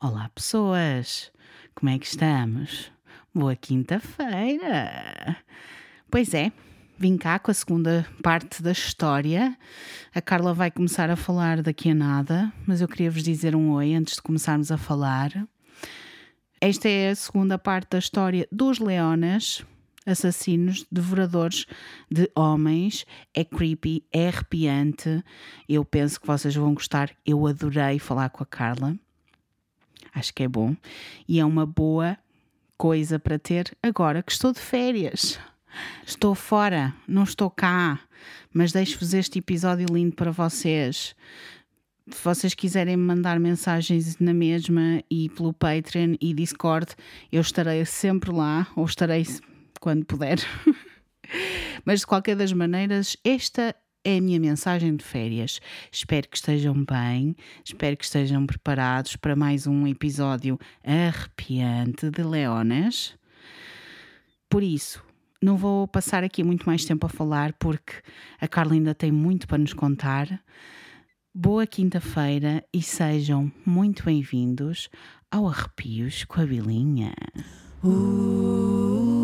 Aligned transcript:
Olá, 0.00 0.30
pessoas! 0.32 1.32
Como 1.74 1.90
é 1.90 1.98
que 1.98 2.06
estamos? 2.06 2.92
Boa 3.34 3.56
quinta-feira! 3.56 5.36
Pois 6.08 6.32
é, 6.34 6.52
vim 6.96 7.16
cá 7.16 7.36
com 7.40 7.50
a 7.50 7.54
segunda 7.54 8.06
parte 8.22 8.62
da 8.62 8.70
história. 8.70 9.58
A 10.14 10.20
Carla 10.22 10.54
vai 10.54 10.70
começar 10.70 11.10
a 11.10 11.16
falar 11.16 11.62
daqui 11.62 11.90
a 11.90 11.96
nada, 11.96 12.52
mas 12.64 12.80
eu 12.80 12.86
queria 12.86 13.10
vos 13.10 13.24
dizer 13.24 13.56
um 13.56 13.72
oi 13.72 13.92
antes 13.92 14.14
de 14.14 14.22
começarmos 14.22 14.70
a 14.70 14.78
falar. 14.78 15.32
Esta 16.60 16.88
é 16.88 17.10
a 17.10 17.16
segunda 17.16 17.58
parte 17.58 17.90
da 17.90 17.98
história 17.98 18.46
dos 18.52 18.78
leones, 18.78 19.66
assassinos, 20.06 20.86
devoradores 20.92 21.66
de 22.08 22.30
homens. 22.36 23.04
É 23.34 23.44
creepy, 23.44 24.04
é 24.12 24.28
arrepiante. 24.28 25.24
Eu 25.68 25.84
penso 25.84 26.20
que 26.20 26.26
vocês 26.28 26.54
vão 26.54 26.72
gostar. 26.72 27.10
Eu 27.26 27.48
adorei 27.48 27.98
falar 27.98 28.28
com 28.28 28.44
a 28.44 28.46
Carla. 28.46 28.96
Acho 30.14 30.32
que 30.34 30.42
é 30.42 30.48
bom. 30.48 30.76
E 31.28 31.40
é 31.40 31.44
uma 31.44 31.66
boa 31.66 32.18
coisa 32.76 33.18
para 33.18 33.38
ter 33.38 33.76
agora 33.82 34.22
que 34.22 34.32
estou 34.32 34.52
de 34.52 34.60
férias. 34.60 35.38
Estou 36.06 36.34
fora, 36.34 36.94
não 37.06 37.24
estou 37.24 37.50
cá, 37.50 38.00
mas 38.52 38.72
deixo-vos 38.72 39.14
este 39.14 39.38
episódio 39.38 39.86
lindo 39.92 40.14
para 40.14 40.30
vocês. 40.30 41.14
Se 42.10 42.24
vocês 42.24 42.54
quiserem 42.54 42.96
me 42.96 43.04
mandar 43.04 43.38
mensagens 43.38 44.18
na 44.18 44.32
mesma 44.32 45.02
e 45.10 45.28
pelo 45.28 45.52
Patreon 45.52 46.14
e 46.20 46.32
Discord, 46.32 46.94
eu 47.30 47.40
estarei 47.40 47.84
sempre 47.84 48.30
lá, 48.32 48.66
ou 48.74 48.86
estarei 48.86 49.26
quando 49.78 50.06
puder. 50.06 50.38
Mas 51.84 52.00
de 52.00 52.06
qualquer 52.06 52.34
das 52.34 52.52
maneiras, 52.52 53.16
esta 53.22 53.74
é 54.08 54.16
a 54.16 54.22
minha 54.22 54.40
mensagem 54.40 54.96
de 54.96 55.04
férias. 55.04 55.60
Espero 55.92 56.26
que 56.28 56.36
estejam 56.38 56.82
bem, 56.82 57.36
espero 57.62 57.94
que 57.94 58.04
estejam 58.04 58.46
preparados 58.46 59.16
para 59.16 59.36
mais 59.36 59.66
um 59.66 59.86
episódio 59.86 60.58
arrepiante 60.82 62.10
de 62.10 62.22
Leonas. 62.22 63.14
Por 64.48 64.62
isso, 64.62 65.04
não 65.42 65.58
vou 65.58 65.86
passar 65.86 66.24
aqui 66.24 66.42
muito 66.42 66.64
mais 66.64 66.86
tempo 66.86 67.04
a 67.04 67.10
falar 67.10 67.52
porque 67.58 67.92
a 68.40 68.48
Carla 68.48 68.72
ainda 68.72 68.94
tem 68.94 69.12
muito 69.12 69.46
para 69.46 69.58
nos 69.58 69.74
contar. 69.74 70.42
Boa 71.34 71.66
quinta-feira 71.66 72.64
e 72.72 72.80
sejam 72.80 73.52
muito 73.66 74.04
bem-vindos 74.04 74.88
ao 75.30 75.46
Arrepios 75.46 76.24
com 76.24 76.40
a 76.40 76.46
Bilinha. 76.46 77.12
Uh. 77.84 79.17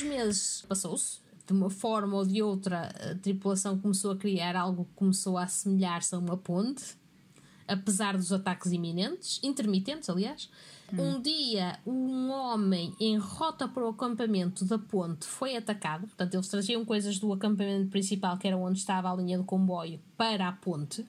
Meses 0.00 0.64
passou-se. 0.68 1.18
De 1.46 1.52
uma 1.52 1.68
forma 1.68 2.16
ou 2.16 2.24
de 2.24 2.40
outra, 2.40 2.92
a 3.10 3.14
tripulação 3.16 3.76
começou 3.76 4.12
a 4.12 4.16
criar 4.16 4.54
algo 4.54 4.84
que 4.84 4.94
começou 4.94 5.36
a 5.36 5.42
assemelhar-se 5.42 6.14
a 6.14 6.18
uma 6.18 6.36
ponte, 6.36 6.96
apesar 7.66 8.16
dos 8.16 8.32
ataques 8.32 8.70
iminentes, 8.70 9.40
intermitentes, 9.42 10.08
aliás. 10.08 10.48
Hum. 10.92 11.16
Um 11.16 11.20
dia, 11.20 11.76
um 11.84 12.30
homem 12.30 12.94
em 13.00 13.16
rota 13.16 13.66
para 13.66 13.84
o 13.84 13.88
acampamento 13.88 14.64
da 14.64 14.78
ponte 14.78 15.26
foi 15.26 15.56
atacado. 15.56 16.06
Portanto, 16.06 16.34
eles 16.34 16.46
traziam 16.46 16.84
coisas 16.84 17.18
do 17.18 17.32
acampamento 17.32 17.90
principal, 17.90 18.38
que 18.38 18.46
era 18.46 18.56
onde 18.56 18.78
estava 18.78 19.10
a 19.10 19.16
linha 19.16 19.36
de 19.36 19.44
comboio, 19.44 20.00
para 20.16 20.46
a 20.46 20.52
ponte. 20.52 21.04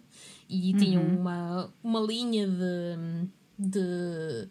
E 0.49 0.73
tinham 0.73 1.03
uhum. 1.03 1.19
uma, 1.19 1.73
uma 1.83 1.99
linha 1.99 2.47
de, 2.47 3.29
de, 3.59 4.49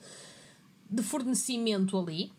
de 0.89 1.03
fornecimento 1.03 1.99
ali 1.99 2.33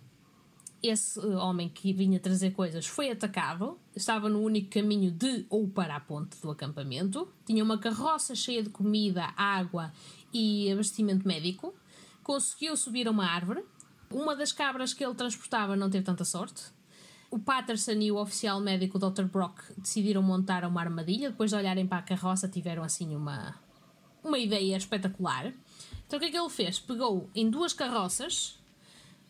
esse 0.81 1.19
homem 1.19 1.69
que 1.69 1.93
vinha 1.93 2.19
trazer 2.19 2.51
coisas 2.51 2.87
foi 2.87 3.11
atacado, 3.11 3.77
estava 3.95 4.27
no 4.27 4.41
único 4.41 4.69
caminho 4.71 5.11
de 5.11 5.45
ou 5.49 5.67
para 5.67 5.95
a 5.95 5.99
ponte 5.99 6.39
do 6.41 6.49
acampamento, 6.49 7.31
tinha 7.45 7.63
uma 7.63 7.77
carroça 7.77 8.33
cheia 8.35 8.63
de 8.63 8.69
comida, 8.69 9.33
água 9.37 9.93
e 10.33 10.71
abastecimento 10.71 11.27
médico, 11.27 11.73
conseguiu 12.23 12.75
subir 12.75 13.07
a 13.07 13.11
uma 13.11 13.25
árvore. 13.25 13.63
Uma 14.09 14.35
das 14.35 14.51
cabras 14.51 14.93
que 14.93 15.05
ele 15.05 15.15
transportava 15.15 15.75
não 15.75 15.89
teve 15.89 16.03
tanta 16.03 16.25
sorte. 16.25 16.63
O 17.29 17.39
Patterson 17.39 17.93
e 17.93 18.11
o 18.11 18.17
oficial 18.17 18.59
médico 18.59 18.99
Dr. 18.99 19.23
Brock 19.23 19.61
decidiram 19.77 20.21
montar 20.21 20.65
uma 20.65 20.81
armadilha. 20.81 21.29
Depois 21.29 21.49
de 21.49 21.55
olharem 21.55 21.87
para 21.87 21.99
a 21.99 22.01
carroça, 22.01 22.47
tiveram 22.47 22.83
assim 22.83 23.15
uma, 23.15 23.55
uma 24.21 24.37
ideia 24.37 24.75
espetacular. 24.75 25.53
Então 26.05 26.17
o 26.17 26.19
que 26.19 26.27
é 26.27 26.31
que 26.31 26.37
ele 26.37 26.49
fez? 26.49 26.77
Pegou 26.77 27.29
em 27.33 27.49
duas 27.49 27.71
carroças 27.71 28.60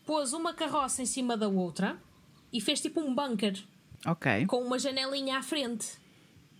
pôs 0.06 0.32
uma 0.32 0.52
carroça 0.52 1.02
em 1.02 1.06
cima 1.06 1.36
da 1.36 1.48
outra 1.48 1.98
e 2.52 2.60
fez 2.60 2.80
tipo 2.80 3.00
um 3.00 3.14
bunker. 3.14 3.62
Ok. 4.06 4.46
Com 4.46 4.62
uma 4.62 4.78
janelinha 4.78 5.38
à 5.38 5.42
frente. 5.42 5.88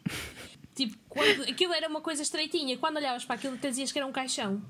tipo, 0.75 0.97
quando, 1.09 1.43
aquilo 1.43 1.73
era 1.73 1.89
uma 1.89 2.01
coisa 2.01 2.23
estreitinha. 2.23 2.79
Quando 2.79 2.97
olhavas 2.97 3.25
para 3.25 3.35
aquilo, 3.35 3.57
dizias 3.57 3.93
que 3.93 3.99
era 3.99 4.07
um 4.07 4.13
caixão. 4.13 4.63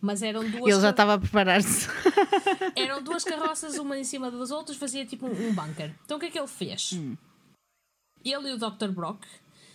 Mas 0.00 0.22
eram 0.22 0.48
duas. 0.48 0.72
Ele 0.72 0.80
já 0.80 0.90
estava 0.90 1.14
a 1.14 1.18
preparar-se. 1.18 1.88
eram 2.76 3.02
duas 3.02 3.24
carroças, 3.24 3.78
uma 3.78 3.98
em 3.98 4.04
cima 4.04 4.30
das 4.30 4.50
outras, 4.50 4.76
fazia 4.76 5.06
tipo 5.06 5.26
um, 5.26 5.48
um 5.48 5.54
bunker. 5.54 5.94
Então 6.04 6.16
o 6.16 6.20
que 6.20 6.26
é 6.26 6.30
que 6.30 6.38
ele 6.38 6.46
fez? 6.46 6.92
Hum. 6.92 7.16
Ele 8.24 8.50
e 8.50 8.52
o 8.52 8.58
Dr. 8.58 8.88
Brock 8.88 9.24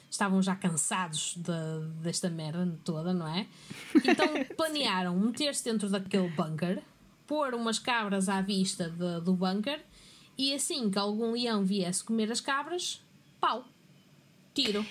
estavam 0.09 0.41
já 0.41 0.55
cansados 0.55 1.35
de, 1.37 2.01
desta 2.03 2.29
merda 2.29 2.77
toda, 2.83 3.13
não 3.13 3.27
é? 3.27 3.47
Então 3.95 4.27
planearam 4.57 5.17
meter-se 5.17 5.63
dentro 5.63 5.89
daquele 5.89 6.29
bunker 6.29 6.83
pôr 7.31 7.55
umas 7.55 7.79
cabras 7.79 8.27
à 8.27 8.41
vista 8.41 8.89
de, 8.89 9.21
do 9.21 9.33
bunker 9.33 9.79
e 10.37 10.53
assim 10.53 10.89
que 10.89 10.99
algum 10.99 11.31
leão 11.31 11.63
viesse 11.63 12.03
comer 12.03 12.29
as 12.29 12.41
cabras, 12.41 13.01
pau, 13.39 13.63
tiro. 14.53 14.85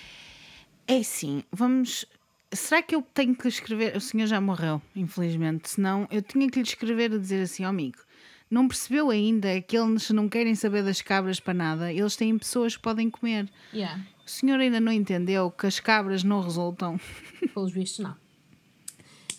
É 0.87 1.03
sim, 1.03 1.43
vamos. 1.51 2.03
Será 2.51 2.81
que 2.81 2.95
eu 2.95 3.03
tenho 3.13 3.35
que 3.35 3.43
lhe 3.43 3.49
escrever? 3.49 3.95
O 3.95 4.01
senhor 4.01 4.25
já 4.25 4.41
morreu, 4.41 4.81
infelizmente. 4.95 5.69
Senão 5.69 6.07
eu 6.09 6.23
tinha 6.23 6.49
que 6.49 6.57
lhe 6.57 6.67
escrever 6.67 7.13
a 7.13 7.17
dizer 7.19 7.43
assim, 7.43 7.63
oh, 7.63 7.67
amigo, 7.67 7.99
não 8.49 8.67
percebeu 8.67 9.11
ainda 9.11 9.61
que 9.61 9.77
eles 9.77 10.09
não 10.09 10.27
querem 10.27 10.55
saber 10.55 10.83
das 10.83 10.99
cabras 10.99 11.39
para 11.39 11.53
nada, 11.53 11.93
eles 11.93 12.15
têm 12.15 12.35
pessoas 12.39 12.75
que 12.75 12.81
podem 12.81 13.07
comer. 13.11 13.47
Yeah. 13.71 14.03
O 14.25 14.29
senhor 14.29 14.59
ainda 14.59 14.79
não 14.79 14.91
entendeu 14.91 15.51
que 15.51 15.67
as 15.67 15.79
cabras 15.79 16.23
não 16.23 16.41
resultam? 16.41 16.99
Pelos 17.53 17.71
vistos, 17.71 17.99
não. 17.99 18.20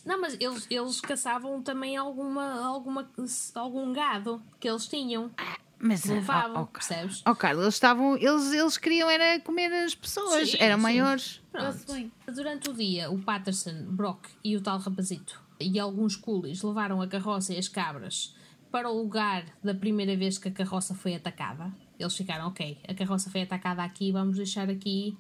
Não, 0.05 0.21
mas 0.21 0.37
eles, 0.41 0.67
eles 0.71 1.01
caçavam 1.01 1.63
também 1.63 1.97
alguma, 1.97 2.65
alguma, 2.65 3.09
algum 3.55 3.93
gado 3.93 4.43
que 4.59 4.69
eles 4.69 4.87
tinham. 4.87 5.31
Mas 5.79 6.05
levavam, 6.05 6.63
oh, 6.63 6.65
oh, 6.65 6.67
percebes? 6.67 7.23
Oh, 7.27 7.35
Carlos, 7.35 7.65
eles 7.65 7.75
estavam. 7.75 8.17
Eles, 8.17 8.53
eles 8.53 8.77
queriam 8.77 9.11
era 9.11 9.41
comer 9.41 9.73
as 9.85 9.95
pessoas, 9.95 10.51
sim, 10.51 10.57
eram 10.61 10.77
sim. 10.77 10.83
maiores. 10.83 11.41
Pronto. 11.51 12.11
Durante 12.33 12.71
o 12.71 12.75
dia, 12.75 13.11
o 13.11 13.19
Patterson, 13.19 13.85
Brock 13.87 14.29
e 14.45 14.57
o 14.57 14.61
tal 14.61 14.79
rapazito 14.79 15.43
e 15.63 15.79
alguns 15.79 16.17
coolies 16.17 16.63
levaram 16.63 17.01
a 17.01 17.07
carroça 17.07 17.55
e 17.55 17.59
as 17.59 17.69
cabras 17.69 18.35
para 18.71 18.91
o 18.91 18.97
lugar 18.97 19.45
da 19.63 19.75
primeira 19.75 20.17
vez 20.17 20.39
que 20.39 20.49
a 20.49 20.53
carroça 20.53 20.95
foi 20.95 21.15
atacada. 21.15 21.71
Eles 21.99 22.17
ficaram, 22.17 22.49
ok, 22.49 22.79
a 22.89 22.95
carroça 22.95 23.31
foi 23.31 23.43
atacada 23.43 23.83
aqui, 23.83 24.11
vamos 24.11 24.37
deixar 24.37 24.69
aqui 24.69 25.17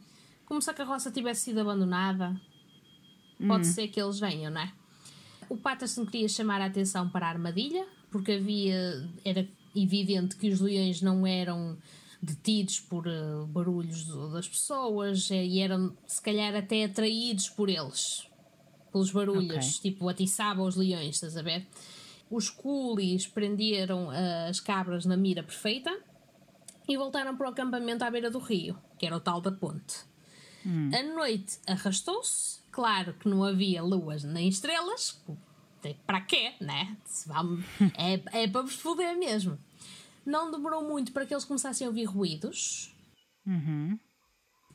como 0.46 0.60
se 0.60 0.70
a 0.70 0.74
carroça 0.74 1.10
tivesse 1.10 1.42
sido 1.42 1.60
abandonada, 1.60 2.38
pode 3.46 3.66
uhum. 3.66 3.72
ser 3.72 3.88
que 3.88 4.00
eles 4.00 4.18
venham, 4.18 4.50
não 4.50 4.60
é? 4.60 4.72
O 5.48 5.56
Patterson 5.56 6.06
queria 6.06 6.28
chamar 6.28 6.60
a 6.60 6.66
atenção 6.66 7.08
para 7.08 7.26
a 7.26 7.30
armadilha, 7.30 7.86
porque 8.10 8.32
havia. 8.32 9.08
era 9.24 9.46
evidente 9.74 10.36
que 10.36 10.50
os 10.50 10.60
leões 10.60 11.00
não 11.00 11.26
eram 11.26 11.76
detidos 12.22 12.78
por 12.78 13.06
uh, 13.06 13.46
barulhos 13.46 14.06
das 14.32 14.48
pessoas 14.48 15.30
eh, 15.30 15.44
e 15.44 15.58
eram, 15.58 15.96
se 16.06 16.22
calhar, 16.22 16.54
até 16.54 16.84
atraídos 16.84 17.48
por 17.48 17.68
eles, 17.68 18.28
pelos 18.92 19.10
barulhos, 19.10 19.78
okay. 19.78 19.90
tipo, 19.90 20.08
atiçavam 20.08 20.64
os 20.66 20.76
leões, 20.76 21.16
estás 21.16 21.36
a 21.36 21.42
ver? 21.42 21.66
Os 22.30 22.48
coolies 22.48 23.26
prenderam 23.26 24.06
uh, 24.06 24.48
as 24.48 24.60
cabras 24.60 25.04
na 25.04 25.16
mira 25.16 25.42
perfeita 25.42 25.90
e 26.88 26.96
voltaram 26.96 27.36
para 27.36 27.48
o 27.48 27.50
acampamento 27.50 28.04
à 28.04 28.10
beira 28.10 28.30
do 28.30 28.38
rio, 28.38 28.78
que 28.96 29.04
era 29.04 29.16
o 29.16 29.20
tal 29.20 29.40
da 29.40 29.50
ponte. 29.50 30.11
Hum. 30.64 30.90
A 30.94 31.02
noite 31.02 31.58
arrastou-se 31.66 32.62
Claro 32.72 33.12
que 33.12 33.28
não 33.28 33.44
havia 33.44 33.82
luas 33.82 34.24
nem 34.24 34.48
estrelas, 34.48 35.22
para 36.06 36.22
quê, 36.22 36.54
né? 36.58 36.96
Vamos, 37.26 37.62
é, 37.94 38.44
é 38.44 38.48
para 38.48 38.62
vos 38.62 38.74
foder 38.74 39.16
mesmo. 39.16 39.58
Não 40.24 40.50
demorou 40.50 40.82
muito 40.82 41.12
para 41.12 41.26
que 41.26 41.34
eles 41.34 41.44
começassem 41.44 41.86
a 41.86 41.90
ouvir 41.90 42.04
ruídos. 42.04 42.96
Uhum. 43.46 43.98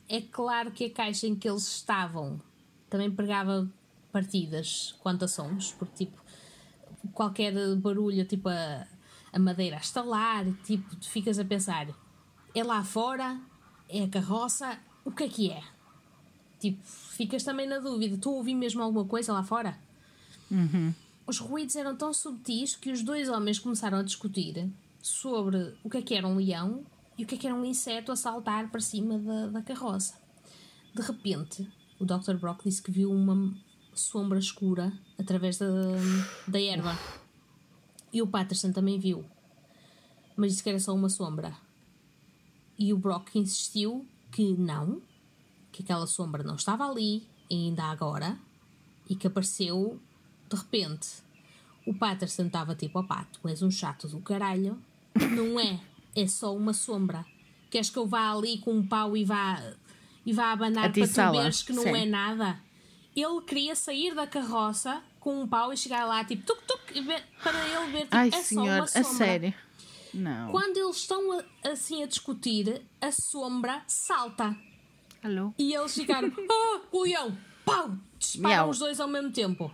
É 0.08 0.22
claro 0.22 0.72
que 0.72 0.86
a 0.86 0.94
caixa 0.94 1.26
em 1.26 1.36
que 1.36 1.50
eles 1.50 1.68
estavam 1.68 2.40
também 2.88 3.10
pregava 3.10 3.68
partidas 4.12 4.96
quanto 5.00 5.26
a 5.26 5.28
sons, 5.28 5.72
porque 5.74 6.06
tipo, 6.06 6.22
qualquer 7.14 7.52
barulho, 7.78 8.26
tipo 8.26 8.48
a, 8.48 8.88
a 9.34 9.40
madeira 9.40 9.78
a 9.78 9.80
estalar, 9.80 10.46
tipo, 10.64 10.96
tu 10.96 11.10
ficas 11.10 11.40
a 11.40 11.46
pensar, 11.46 11.88
é 12.54 12.64
lá 12.64 12.84
fora, 12.84 13.42
é 13.90 14.04
a 14.04 14.08
carroça, 14.08 14.80
o 15.04 15.12
que 15.12 15.24
é 15.24 15.30
que 15.30 15.52
é? 15.52 15.77
Tipo, 16.60 16.80
ficas 16.84 17.44
também 17.44 17.68
na 17.68 17.80
dúvida. 17.80 18.18
Tu 18.18 18.32
ouvi 18.32 18.56
mesmo 18.56 18.82
alguma 18.82 19.06
coisa 19.06 19.34
lá 19.34 19.44
fora? 19.44 19.78
Uhum. 20.50 20.94
os 21.28 21.40
ruídos 21.40 21.76
eram 21.76 21.94
tão 21.94 22.14
subtis 22.14 22.74
que 22.74 22.90
os 22.90 23.04
dois 23.04 23.28
homens 23.28 23.60
começaram 23.60 23.98
a 23.98 24.02
discutir 24.02 24.70
sobre 25.02 25.76
o 25.84 25.90
que 25.90 25.98
é 25.98 26.02
que 26.02 26.16
era 26.16 26.26
um 26.26 26.38
leão 26.38 26.86
e 27.18 27.26
o 27.26 27.28
que 27.28 27.36
é 27.36 27.38
que 27.38 27.46
era 27.46 27.56
um 27.56 27.66
inseto 27.66 28.14
a 28.14 28.16
saltar 28.16 28.72
para 28.72 28.80
cima 28.80 29.20
da, 29.20 29.48
da 29.48 29.62
carroça. 29.62 30.14
De 30.96 31.02
repente, 31.02 31.70
o 32.00 32.06
Dr. 32.06 32.36
Brock 32.40 32.64
disse 32.64 32.82
que 32.82 32.92
viu 32.92 33.12
uma 33.12 33.54
sombra 33.94 34.40
escura 34.40 34.94
através 35.18 35.58
da, 35.58 35.68
da 36.48 36.62
erva. 36.62 36.98
E 38.14 38.22
o 38.22 38.28
Patterson 38.28 38.72
também 38.72 39.00
viu. 39.00 39.26
Mas 40.36 40.52
disse 40.52 40.64
que 40.64 40.70
era 40.70 40.80
só 40.80 40.94
uma 40.94 41.10
sombra. 41.10 41.56
E 42.78 42.94
o 42.94 42.98
Brock 42.98 43.36
insistiu 43.36 44.08
que 44.32 44.54
não, 44.54 45.02
que 45.78 45.84
aquela 45.84 46.08
sombra 46.08 46.42
não 46.42 46.56
estava 46.56 46.90
ali, 46.90 47.28
ainda 47.52 47.84
agora, 47.84 48.36
e 49.08 49.16
que 49.16 49.28
apareceu 49.28 50.00
de 50.50 50.56
repente. 50.56 51.08
O 51.86 51.94
Patterson 51.94 52.48
estava 52.48 52.74
tipo, 52.74 53.00
opá, 53.00 53.28
tu 53.32 53.48
és 53.48 53.62
um 53.62 53.70
chato 53.70 54.08
do 54.08 54.20
caralho. 54.20 54.82
Não 55.16 55.60
é, 55.60 55.80
é 56.16 56.28
só 56.28 56.56
uma 56.56 56.74
sombra. 56.74 57.26
Queres 57.70 57.90
que 57.90 57.98
eu 57.98 58.08
vá 58.08 58.32
ali 58.32 58.58
com 58.58 58.74
um 58.74 58.86
pau 58.86 59.16
e 59.16 59.24
vá, 59.24 59.62
e 60.26 60.34
vá 60.34 60.52
abanar 60.52 60.92
para 60.92 61.08
tu 61.08 61.32
veres 61.32 61.62
que 61.62 61.74
não 61.74 61.84
Sim. 61.84 61.96
é 61.96 62.06
nada? 62.06 62.60
Ele 63.16 63.42
queria 63.42 63.76
sair 63.76 64.14
da 64.16 64.26
carroça 64.26 65.02
com 65.20 65.42
um 65.42 65.48
pau 65.48 65.74
e 65.74 65.78
chegar 65.78 66.06
lá, 66.06 66.24
tipo, 66.24 66.44
tuk 66.44 66.62
tuk, 66.66 66.94
para 67.44 67.68
ele 67.68 67.92
ver, 67.92 68.02
tipo, 68.04 68.16
Ai, 68.16 68.30
é 68.30 68.42
senhor, 68.42 68.66
só 68.66 68.72
uma 68.72 68.88
sombra. 68.88 69.10
A 69.10 69.28
sério? 69.28 69.54
Não. 70.14 70.52
Quando 70.52 70.78
eles 70.78 70.98
estão 70.98 71.44
assim 71.64 72.04
a 72.04 72.08
discutir, 72.08 72.82
a 73.02 73.12
sombra 73.12 73.82
salta. 73.88 74.56
Alô? 75.28 75.54
E 75.60 75.74
eles 75.74 75.94
ficaram, 75.94 76.32
ah, 76.50 76.82
o 76.90 77.04
leão, 77.04 77.38
pau, 77.66 77.92
disparam 78.18 78.56
Miau. 78.56 78.70
os 78.70 78.80
dois 78.80 78.98
ao 78.98 79.10
mesmo 79.10 79.30
tempo. 79.30 79.70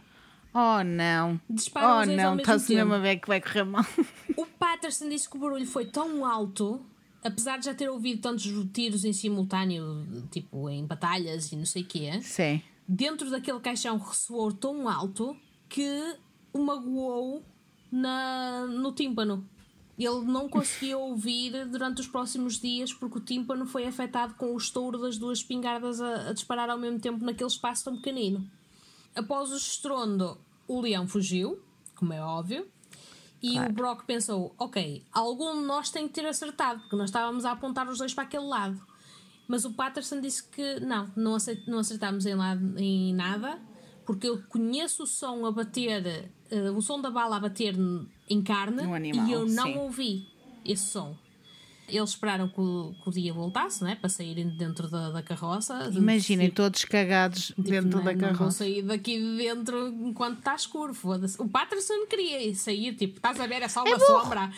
Oh 0.51 0.83
não. 0.83 1.39
Disparam 1.47 1.97
oh 1.97 1.99
os 1.99 2.05
dois 2.07 2.17
não, 2.17 2.29
ao 2.29 2.35
mesmo 2.35 2.41
está-se 2.41 2.73
mesmo 2.75 2.93
a 2.93 2.97
ver 2.97 3.17
que 3.17 3.27
vai 3.27 3.39
correr 3.39 3.63
mal. 3.63 3.85
O 4.35 4.47
Patterson 4.47 5.09
disse 5.09 5.29
que 5.29 5.37
o 5.37 5.39
barulho 5.39 5.67
foi 5.67 5.85
tão 5.85 6.25
alto, 6.25 6.83
apesar 7.23 7.59
de 7.59 7.65
já 7.65 7.75
ter 7.75 7.87
ouvido 7.87 8.19
tantos 8.19 8.51
tiros 8.73 9.05
em 9.05 9.13
simultâneo, 9.13 10.27
tipo 10.31 10.67
em 10.71 10.83
batalhas 10.87 11.51
e 11.51 11.55
não 11.55 11.65
sei 11.65 11.83
o 11.83 11.85
quê. 11.85 12.19
Sim. 12.23 12.59
Dentro 12.87 13.29
daquele 13.29 13.59
caixão 13.59 13.97
ressoou 13.99 14.51
tão 14.51 14.89
alto 14.89 15.37
que 15.69 16.17
o 16.51 16.59
magoou 16.59 17.43
na, 17.91 18.65
no 18.65 18.91
tímpano. 18.91 19.47
Ele 19.97 20.21
não 20.21 20.49
conseguiu 20.49 20.99
ouvir 20.99 21.65
durante 21.67 22.01
os 22.01 22.07
próximos 22.07 22.59
dias 22.59 22.91
porque 22.91 23.19
o 23.19 23.21
tímpano 23.21 23.65
foi 23.65 23.85
afetado 23.85 24.33
com 24.35 24.53
o 24.53 24.57
estouro 24.57 24.97
das 24.97 25.17
duas 25.17 25.39
espingardas 25.39 26.01
a, 26.01 26.29
a 26.29 26.33
disparar 26.33 26.69
ao 26.69 26.79
mesmo 26.79 26.99
tempo 26.99 27.23
naquele 27.23 27.49
espaço 27.49 27.85
tão 27.85 27.97
pequenino. 27.97 28.49
Após 29.15 29.51
o 29.51 29.57
estrondo, 29.57 30.39
o 30.67 30.81
leão 30.81 31.07
fugiu, 31.07 31.61
como 31.95 32.11
é 32.11 32.21
óbvio, 32.21 32.67
e 33.41 33.51
claro. 33.51 33.69
o 33.69 33.73
Brock 33.73 34.05
pensou: 34.05 34.55
ok, 34.57 35.03
algum 35.11 35.59
de 35.59 35.67
nós 35.67 35.89
tem 35.89 36.07
que 36.07 36.13
ter 36.13 36.25
acertado, 36.25 36.79
porque 36.81 36.95
nós 36.95 37.09
estávamos 37.09 37.45
a 37.45 37.51
apontar 37.51 37.87
os 37.87 37.97
dois 37.97 38.13
para 38.13 38.23
aquele 38.23 38.45
lado. 38.45 38.81
Mas 39.47 39.65
o 39.65 39.73
Patterson 39.73 40.21
disse 40.21 40.43
que 40.47 40.79
não, 40.79 41.11
não, 41.15 41.79
acertámos 41.79 42.25
em, 42.25 42.33
lado, 42.33 42.79
em 42.79 43.13
nada, 43.13 43.61
porque 44.05 44.27
eu 44.27 44.41
conheço 44.43 45.03
o 45.03 45.07
som 45.07 45.45
a 45.45 45.51
bater, 45.51 46.31
uh, 46.53 46.75
o 46.75 46.81
som 46.81 47.01
da 47.01 47.09
bala 47.09 47.37
a 47.37 47.39
bater 47.39 47.75
em 48.29 48.41
carne 48.41 48.81
animal, 48.83 49.27
e 49.27 49.31
eu 49.31 49.45
não 49.45 49.65
sim. 49.65 49.77
ouvi 49.77 50.27
esse 50.65 50.85
som. 50.85 51.15
Eles 51.87 52.11
esperaram 52.11 52.47
que 52.47 52.59
o, 52.59 52.95
que 53.03 53.09
o 53.09 53.11
dia 53.11 53.33
voltasse, 53.33 53.83
né? 53.83 53.95
Para 53.95 54.09
saírem 54.09 54.47
dentro 54.47 54.87
da, 54.87 55.11
da 55.11 55.21
carroça. 55.21 55.91
Imaginem, 55.93 56.47
tipo, 56.47 56.55
todos 56.55 56.85
cagados 56.85 57.47
tipo, 57.47 57.61
dentro 57.63 57.97
não, 57.97 58.03
da 58.05 58.15
carroça. 58.15 58.31
Não 58.31 58.39
vão 58.39 58.51
sair 58.51 58.81
daqui 58.81 59.19
de 59.19 59.37
dentro 59.37 59.87
enquanto 59.89 60.39
está 60.39 60.55
escuro. 60.55 60.93
O 61.39 61.49
Patterson 61.49 62.05
queria 62.09 62.55
sair, 62.55 62.95
tipo, 62.95 63.17
estás 63.17 63.39
a 63.39 63.45
ver, 63.47 63.61
é 63.61 63.67
só 63.67 63.83
uma 63.83 63.95
é 63.95 63.99
sombra. 63.99 64.51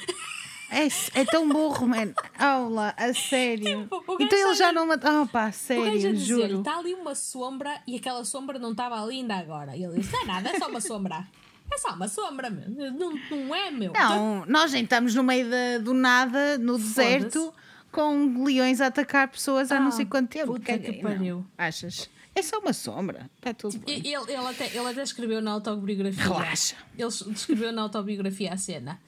É, 0.70 0.88
é 1.20 1.26
tão 1.26 1.48
burro, 1.48 1.88
mano. 1.88 2.14
Aula, 2.38 2.94
a 2.98 3.14
sério. 3.14 3.84
Tipo, 3.84 4.18
então 4.20 4.38
ele 4.38 4.56
já 4.56 4.72
não 4.72 4.88
matou. 4.88 5.22
Oh, 5.22 5.28
pá, 5.28 5.52
sério, 5.52 6.16
juro. 6.16 6.60
Está 6.60 6.80
ali 6.80 6.94
uma 6.94 7.16
sombra 7.16 7.82
e 7.88 7.96
aquela 7.96 8.26
sombra 8.26 8.58
não 8.58 8.72
estava 8.72 9.02
ali 9.02 9.18
ainda 9.18 9.36
agora. 9.36 9.76
E 9.76 9.84
ele 9.84 10.00
disse: 10.00 10.12
Não 10.12 10.22
é 10.22 10.26
nada, 10.26 10.50
é 10.50 10.60
só 10.60 10.68
uma 10.68 10.82
sombra. 10.82 11.28
É 11.72 11.78
só 11.78 11.94
uma 11.94 12.08
sombra. 12.08 12.50
Não, 12.50 13.12
não 13.30 13.56
é, 13.56 13.72
meu. 13.72 13.92
Não, 13.94 14.46
nós 14.46 14.72
nem 14.72 14.84
estamos 14.84 15.14
no 15.16 15.24
meio 15.24 15.50
de, 15.50 15.80
do 15.80 15.94
nada, 15.94 16.58
no 16.58 16.78
deserto, 16.78 17.54
com 17.92 18.44
leões 18.44 18.82
a 18.82 18.88
atacar 18.88 19.28
pessoas 19.28 19.72
há 19.72 19.80
não 19.80 19.92
sei 19.92 20.06
ah, 20.06 20.10
quanto 20.10 20.30
tempo. 20.30 20.54
Puta 20.54 20.78
que 20.78 20.94
pariu. 20.94 21.46
Achas? 21.58 22.10
É 22.34 22.42
só 22.42 22.60
uma 22.60 22.74
sombra. 22.74 23.30
Está 23.38 23.54
tudo 23.54 23.72
tipo, 23.72 23.86
bem. 23.86 24.00
Ele, 24.00 24.32
ele, 24.32 24.48
até, 24.48 24.68
ele 24.68 24.88
até 24.88 25.02
escreveu 25.02 25.42
na 25.42 25.52
autobiografia. 25.52 26.24
Relaxa. 26.24 26.76
Ele 26.98 27.08
escreveu 27.08 27.72
na 27.72 27.84
autobiografia 27.84 28.54
a 28.54 28.58
cena. 28.58 29.00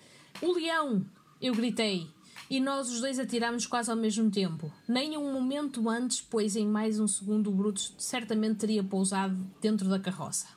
O 0.42 0.54
leão, 0.54 1.06
eu 1.42 1.54
gritei. 1.54 2.08
E 2.50 2.62
nós 2.62 2.90
os 2.90 3.02
dois 3.02 3.20
atirámos 3.20 3.68
quase 3.68 3.92
ao 3.92 3.98
mesmo 3.98 4.32
tempo. 4.32 4.72
Nem 4.88 5.18
um 5.18 5.34
momento 5.34 5.90
antes, 5.90 6.22
pois 6.22 6.56
em 6.56 6.66
mais 6.66 6.98
um 6.98 7.08
segundo 7.08 7.50
o 7.50 7.54
Brutus 7.54 7.94
certamente 7.98 8.56
teria 8.56 8.82
pousado 8.82 9.36
dentro 9.62 9.90
da 9.90 10.00
carroça 10.00 10.57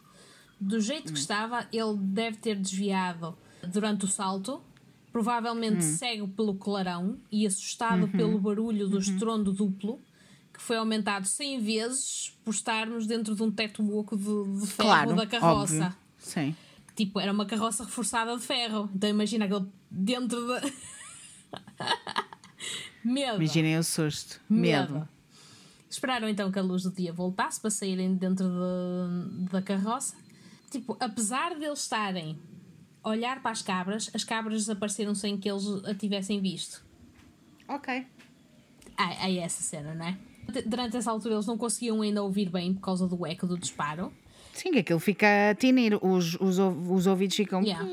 do 0.60 0.80
jeito 0.80 1.12
que 1.12 1.18
hum. 1.18 1.22
estava, 1.22 1.66
ele 1.72 1.96
deve 1.96 2.36
ter 2.36 2.54
desviado 2.56 3.36
durante 3.66 4.04
o 4.04 4.08
salto, 4.08 4.60
provavelmente 5.10 5.78
hum. 5.78 5.96
cego 5.96 6.28
pelo 6.28 6.54
clarão 6.54 7.18
e 7.32 7.46
assustado 7.46 8.02
uhum. 8.02 8.10
pelo 8.10 8.38
barulho 8.38 8.86
do 8.86 8.94
uhum. 8.94 9.00
estrondo 9.00 9.52
duplo, 9.52 10.00
que 10.52 10.60
foi 10.60 10.76
aumentado 10.76 11.26
100 11.26 11.60
vezes 11.60 12.38
por 12.44 12.52
estarmos 12.52 13.06
dentro 13.06 13.34
de 13.34 13.42
um 13.42 13.50
teto 13.50 13.82
oco 13.96 14.16
de, 14.16 14.60
de 14.60 14.66
ferro 14.66 14.88
claro, 14.88 15.16
da 15.16 15.26
carroça. 15.26 15.86
Óbvio. 15.86 15.96
Sim. 16.18 16.54
Tipo, 16.94 17.18
era 17.18 17.32
uma 17.32 17.46
carroça 17.46 17.84
reforçada 17.84 18.36
de 18.36 18.42
ferro. 18.42 18.90
Então 18.94 19.08
imagina 19.08 19.46
aquele 19.46 19.66
dentro 19.90 20.46
da. 20.46 20.60
De... 20.60 20.72
Medo. 23.02 23.36
Imaginem 23.42 23.78
o 23.78 23.82
susto. 23.82 24.38
Medo. 24.50 24.94
Medo. 24.94 25.08
Esperaram 25.88 26.28
então 26.28 26.52
que 26.52 26.58
a 26.58 26.62
luz 26.62 26.82
do 26.82 26.92
dia 26.92 27.12
voltasse 27.12 27.58
para 27.58 27.70
saírem 27.70 28.14
dentro 28.14 28.46
de, 28.46 29.50
da 29.50 29.62
carroça 29.62 30.14
tipo, 30.70 30.96
apesar 31.00 31.58
de 31.58 31.64
eles 31.64 31.80
estarem 31.80 32.38
a 33.02 33.08
olhar 33.10 33.42
para 33.42 33.50
as 33.50 33.62
cabras, 33.62 34.10
as 34.14 34.24
cabras 34.24 34.58
desapareceram 34.58 35.14
sem 35.14 35.36
que 35.36 35.50
eles 35.50 35.66
a 35.84 35.94
tivessem 35.94 36.40
visto. 36.40 36.82
Ok. 37.68 38.06
Ah, 38.96 39.28
é 39.28 39.36
essa 39.38 39.62
cena, 39.62 39.94
não 39.94 40.06
é? 40.06 40.18
Durante 40.66 40.96
essa 40.96 41.10
altura 41.10 41.34
eles 41.34 41.46
não 41.46 41.56
conseguiam 41.56 42.02
ainda 42.02 42.22
ouvir 42.22 42.50
bem 42.50 42.74
por 42.74 42.80
causa 42.80 43.06
do 43.06 43.26
eco 43.26 43.46
do 43.46 43.58
disparo. 43.58 44.12
Sim, 44.52 44.72
que 44.72 44.80
aquilo 44.80 44.98
fica 44.98 45.50
a 45.50 45.54
tinir, 45.54 45.98
os, 46.02 46.34
os, 46.34 46.58
os 46.58 47.06
ouvidos 47.06 47.36
ficam. 47.36 47.62
Yeah. 47.62 47.86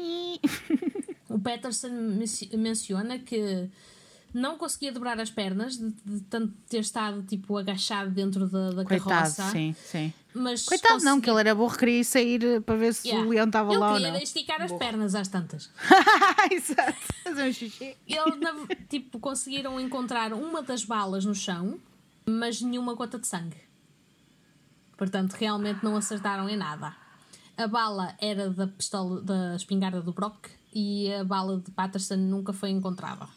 o 1.30 1.40
Peterson 1.40 1.90
menciona 2.54 3.19
que 3.19 3.69
não 4.34 4.57
conseguia 4.57 4.92
dobrar 4.92 5.19
as 5.19 5.30
pernas 5.30 5.78
de, 5.78 5.92
de 6.06 6.22
tanto 6.24 6.54
ter 6.68 6.80
estado 6.80 7.24
tipo 7.24 7.57
agachado 7.57 8.12
dentro 8.12 8.48
da, 8.48 8.72
da 8.72 8.86
Coitado, 8.86 9.10
carroça. 9.10 9.50
Sim, 9.52 9.76
sim. 9.78 10.14
Mas 10.38 10.66
Coitado, 10.66 10.94
conseguia... 10.94 11.12
não, 11.12 11.22
que 11.22 11.30
ele 11.30 11.40
era 11.40 11.56
burro, 11.56 11.78
queria 11.78 12.04
sair 12.04 12.44
eh, 12.44 12.60
para 12.60 12.76
ver 12.76 12.94
se 12.94 13.08
yeah. 13.08 13.26
o 13.26 13.30
leão 13.30 13.48
estava 13.48 13.76
lá 13.76 13.94
ou 13.94 13.94
não. 13.94 13.96
Ele 13.96 14.06
queria 14.06 14.24
esticar 14.24 14.62
as 14.62 14.72
pernas 14.72 15.16
às 15.16 15.28
tantas. 15.28 15.70
Exato, 16.52 16.98
fazer 17.24 17.50
um 17.50 17.54
xixi. 17.54 17.98
Ele, 18.08 18.76
tipo, 18.88 19.20
conseguiram 19.20 19.80
encontrar 19.80 20.34
uma 20.34 20.62
das 20.62 20.84
balas 20.84 21.26
no 21.26 21.34
chão, 21.34 21.80
mas 22.26 22.62
nenhuma 22.62 22.94
gota 22.94 23.18
de 23.18 23.26
sangue. 23.26 23.58
Portanto, 24.96 25.34
realmente 25.34 25.84
não 25.84 25.96
acertaram 25.96 26.48
em 26.48 26.56
nada. 26.56 26.96
A 27.58 27.68
bala 27.68 28.16
era 28.20 28.50
da 28.50 28.68
pistola 28.68 29.22
da 29.22 29.56
espingarda 29.56 30.02
do 30.02 30.14
Brock 30.14 30.50
e 30.74 31.12
a 31.12 31.24
bala 31.24 31.58
de 31.60 31.72
Patterson 31.72 32.18
nunca 32.18 32.54
foi 32.54 32.70
encontrada. 32.70 33.28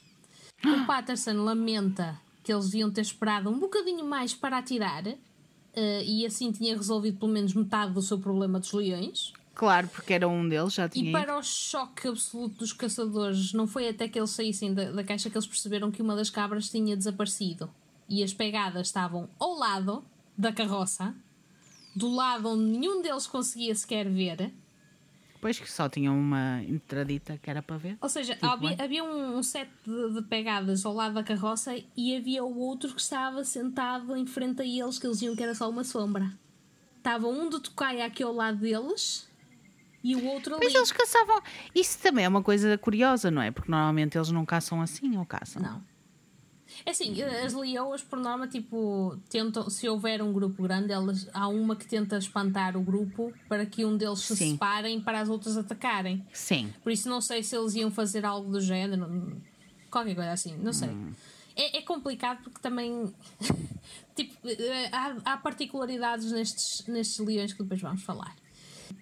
O 0.62 0.87
Patterson 0.87 1.42
lamenta 1.42 2.21
que 2.42 2.52
eles 2.52 2.66
deviam 2.66 2.90
ter 2.90 3.00
esperado 3.00 3.49
um 3.49 3.59
bocadinho 3.59 4.04
mais 4.04 4.35
para 4.35 4.59
atirar 4.59 5.04
uh, 5.76 6.02
e 6.04 6.26
assim 6.26 6.52
tinha 6.52 6.76
resolvido 6.76 7.18
pelo 7.18 7.32
menos 7.32 7.54
metade 7.54 7.92
do 7.92 8.02
seu 8.02 8.18
problema 8.18 8.58
dos 8.58 8.72
leões. 8.72 9.32
Claro, 9.54 9.88
porque 9.88 10.14
era 10.14 10.26
um 10.26 10.48
deles, 10.48 10.72
já 10.72 10.88
tinha. 10.88 11.10
E 11.10 11.12
para 11.12 11.38
o 11.38 11.42
choque 11.42 12.08
absoluto 12.08 12.60
dos 12.60 12.72
caçadores, 12.72 13.52
não 13.52 13.66
foi 13.66 13.88
até 13.88 14.08
que 14.08 14.18
eles 14.18 14.30
saíssem 14.30 14.72
da, 14.72 14.90
da 14.90 15.04
caixa 15.04 15.28
que 15.28 15.36
eles 15.36 15.46
perceberam 15.46 15.90
que 15.90 16.00
uma 16.00 16.16
das 16.16 16.30
cabras 16.30 16.70
tinha 16.70 16.96
desaparecido 16.96 17.68
e 18.08 18.24
as 18.24 18.32
pegadas 18.32 18.88
estavam 18.88 19.28
ao 19.38 19.54
lado 19.54 20.04
da 20.36 20.52
carroça, 20.52 21.14
do 21.94 22.08
lado 22.08 22.48
onde 22.48 22.78
nenhum 22.78 23.02
deles 23.02 23.26
conseguia 23.26 23.74
sequer 23.74 24.08
ver. 24.08 24.52
Pois 25.40 25.59
que 25.59 25.70
só 25.70 25.88
tinham 25.88 26.18
uma 26.18 26.62
entradita 26.64 27.38
que 27.38 27.49
era 27.49 27.62
para 27.62 27.78
ver. 27.78 27.97
Ou 28.00 28.09
seja, 28.09 28.37
havia, 28.42 28.76
havia, 28.78 29.02
um 29.02 29.42
set 29.42 29.70
de, 29.87 30.14
de, 30.14 30.23
pegadas 30.23 30.85
ao 30.85 30.92
lado 30.92 31.14
da 31.14 31.25
carroça 31.25 31.75
e 31.97 32.14
havia 32.14 32.44
o 32.44 32.59
outro 32.59 32.94
que 32.94 33.00
estava 33.00 33.42
sentado 33.42 34.14
em 34.16 34.26
frente 34.26 34.61
a 34.61 34.64
eles, 34.66 34.99
que 34.99 35.06
eles 35.06 35.18
diziam 35.18 35.35
que 35.35 35.42
era 35.42 35.54
só 35.54 35.70
uma 35.70 35.82
sombra. 35.82 36.30
Estava 36.99 37.26
um 37.26 37.49
de 37.49 37.59
tocaia 37.61 38.04
aqui 38.04 38.23
ao 38.23 38.35
lado 38.35 38.59
deles 38.59 39.30
e 40.04 40.14
o 40.14 40.26
outro 40.26 40.54
ali. 40.54 40.64
Mas 40.64 40.75
eles 40.75 40.92
caçavam. 40.92 41.40
Isso 41.75 41.99
também 42.00 42.26
é 42.26 42.28
uma 42.28 42.42
coisa 42.42 42.76
curiosa, 42.76 43.30
não 43.30 43.40
é? 43.40 43.50
Porque 43.50 43.70
normalmente 43.70 44.18
eles 44.18 44.30
não 44.30 44.44
caçam 44.44 44.82
assim 44.82 45.16
ou 45.16 45.25
caçam? 45.25 45.62
Não. 45.62 45.82
É 46.84 46.90
assim, 46.90 47.20
as 47.22 47.52
leoas, 47.52 48.02
por 48.02 48.18
norma, 48.18 48.46
tipo, 48.46 49.18
tentam, 49.28 49.68
se 49.68 49.88
houver 49.88 50.22
um 50.22 50.32
grupo 50.32 50.62
grande, 50.62 50.92
elas, 50.92 51.28
há 51.32 51.49
uma 51.49 51.76
que 51.76 51.87
tenta 51.87 52.16
espantar 52.16 52.76
o 52.76 52.80
grupo 52.80 53.32
para 53.49 53.66
que 53.66 53.84
um 53.84 53.96
deles 53.96 54.20
se 54.20 54.37
Sim. 54.37 54.52
separem 54.52 55.00
para 55.00 55.20
as 55.20 55.28
outras 55.28 55.56
atacarem. 55.56 56.25
Sim. 56.32 56.72
Por 56.82 56.92
isso 56.92 57.08
não 57.08 57.20
sei 57.20 57.42
se 57.42 57.56
eles 57.56 57.75
iam 57.75 57.90
fazer 57.90 58.25
algo 58.25 58.50
do 58.50 58.60
género, 58.60 59.37
qualquer 59.90 60.14
coisa 60.14 60.32
assim, 60.32 60.56
não 60.56 60.72
sei. 60.72 60.90
É, 61.56 61.78
é 61.78 61.82
complicado 61.82 62.42
porque 62.42 62.60
também 62.60 63.12
tipo, 64.14 64.34
eh, 64.49 64.88
há, 64.92 65.16
há 65.25 65.37
particularidades 65.37 66.30
nestes, 66.32 66.87
nestes 66.87 67.18
leões 67.18 67.52
que 67.52 67.62
depois 67.62 67.80
vamos 67.80 68.02
falar. 68.02 68.34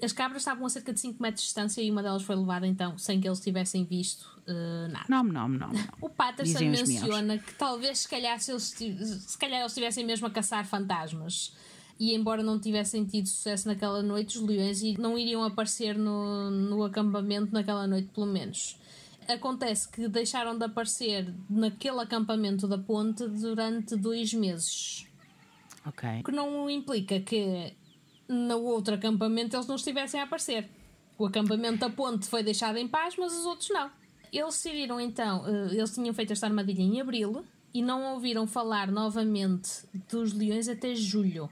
As 0.02 0.12
cabras 0.12 0.42
estavam 0.42 0.66
a 0.66 0.68
cerca 0.68 0.92
de 0.92 1.00
5 1.00 1.22
metros 1.22 1.42
de 1.42 1.46
distância 1.46 1.80
e 1.82 1.90
uma 1.90 2.02
delas 2.02 2.22
foi 2.22 2.36
levada 2.36 2.66
então 2.66 2.96
sem 2.98 3.20
que 3.20 3.28
eles 3.28 3.40
tivessem 3.40 3.84
visto 3.84 4.38
eh, 4.46 4.88
nada. 4.88 5.04
Não, 5.08 5.22
não, 5.22 5.48
não. 5.48 5.68
não. 5.68 5.88
O 6.00 6.08
Patterson 6.08 6.58
Dizem 6.58 6.70
menciona 6.70 7.38
que 7.38 7.54
talvez 7.54 8.00
se 8.00 8.08
calhar, 8.08 8.40
se, 8.40 8.50
eles, 8.50 8.64
se 8.64 9.38
calhar 9.38 9.60
eles 9.60 9.72
estivessem 9.72 10.04
mesmo 10.04 10.26
a 10.26 10.30
caçar 10.30 10.64
fantasmas. 10.66 11.52
E 11.98 12.14
embora 12.14 12.42
não 12.42 12.60
tivessem 12.60 13.04
tido 13.04 13.26
sucesso 13.26 13.66
naquela 13.66 14.02
noite, 14.02 14.38
os 14.38 14.44
leões 14.46 14.80
não 14.98 15.18
iriam 15.18 15.42
aparecer 15.42 15.98
no, 15.98 16.48
no 16.48 16.84
acampamento 16.84 17.52
naquela 17.52 17.86
noite, 17.88 18.08
pelo 18.14 18.26
menos. 18.26 18.78
Acontece 19.28 19.88
que 19.88 20.08
deixaram 20.08 20.56
de 20.56 20.64
aparecer 20.64 21.34
naquele 21.50 22.00
acampamento 22.00 22.68
da 22.68 22.78
ponte 22.78 23.26
durante 23.26 23.96
dois 23.96 24.32
meses. 24.32 25.06
Ok. 25.84 26.20
O 26.20 26.24
que 26.24 26.32
não 26.32 26.70
implica 26.70 27.18
que 27.20 27.74
no 28.28 28.60
outro 28.62 28.94
acampamento 28.94 29.56
eles 29.56 29.66
não 29.66 29.76
estivessem 29.76 30.20
a 30.20 30.24
aparecer. 30.24 30.68
O 31.16 31.26
acampamento 31.26 31.78
da 31.78 31.90
ponte 31.90 32.26
foi 32.26 32.42
deixado 32.42 32.76
em 32.76 32.86
paz, 32.86 33.16
mas 33.16 33.32
os 33.32 33.46
outros 33.46 33.70
não. 33.70 33.90
Eles 34.32 34.54
decidiram 34.54 35.00
então, 35.00 35.46
eh, 35.46 35.74
eles 35.74 35.94
tinham 35.94 36.14
feito 36.14 36.32
esta 36.32 36.46
armadilha 36.46 36.82
em 36.82 37.00
abril 37.00 37.44
e 37.72 37.82
não 37.82 38.14
ouviram 38.14 38.46
falar 38.46 38.90
novamente 38.90 39.84
dos 40.10 40.32
leões 40.32 40.68
até 40.68 40.94
julho. 40.94 41.48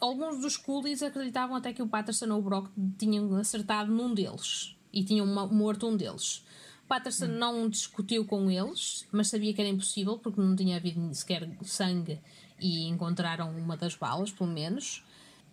Alguns 0.00 0.40
dos 0.40 0.56
coolies 0.56 1.02
acreditavam 1.02 1.56
até 1.56 1.72
que 1.72 1.82
o 1.82 1.88
Patterson 1.88 2.30
ou 2.30 2.38
o 2.38 2.42
Brock 2.42 2.70
tinham 2.98 3.34
acertado 3.36 3.90
num 3.90 4.14
deles 4.14 4.76
e 4.92 5.04
tinham 5.04 5.26
morto 5.26 5.88
um 5.88 5.96
deles. 5.96 6.44
Patterson 6.86 7.26
não 7.26 7.68
discutiu 7.68 8.24
com 8.24 8.50
eles, 8.50 9.06
mas 9.10 9.28
sabia 9.28 9.52
que 9.54 9.60
era 9.60 9.70
impossível 9.70 10.18
porque 10.18 10.40
não 10.40 10.54
tinha 10.54 10.76
havido 10.76 11.12
sequer 11.14 11.48
sangue 11.62 12.20
e 12.60 12.86
encontraram 12.86 13.56
uma 13.56 13.76
das 13.76 13.94
balas, 13.94 14.30
pelo 14.30 14.50
menos. 14.50 15.03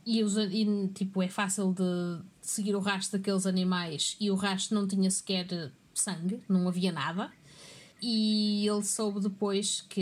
E, 0.06 0.24
os, 0.24 0.36
e, 0.38 0.90
tipo, 0.94 1.22
é 1.22 1.28
fácil 1.28 1.74
de 1.74 2.24
seguir 2.42 2.76
o 2.76 2.80
rastro 2.80 3.20
daqueles 3.20 3.46
animais 3.46 4.18
e 4.20 4.32
o 4.32 4.36
rastro 4.36 4.76
não 4.76 4.88
tinha 4.88 5.10
sequer 5.12 5.72
sangue, 5.94 6.40
não 6.50 6.68
havia 6.68 6.92
nada. 6.92 7.32
E 8.02 8.68
ele 8.68 8.84
soube 8.84 9.20
depois 9.20 9.82
que 9.82 10.02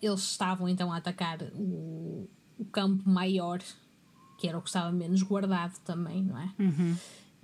eles 0.00 0.20
estavam 0.20 0.68
então 0.68 0.92
a 0.92 0.96
atacar 0.96 1.40
o, 1.54 2.28
o 2.58 2.64
campo 2.72 3.08
maior, 3.08 3.60
que 4.38 4.48
era 4.48 4.58
o 4.58 4.62
que 4.62 4.68
estava 4.68 4.90
menos 4.90 5.22
guardado 5.22 5.78
também, 5.84 6.24
não 6.24 6.36
é? 6.36 6.52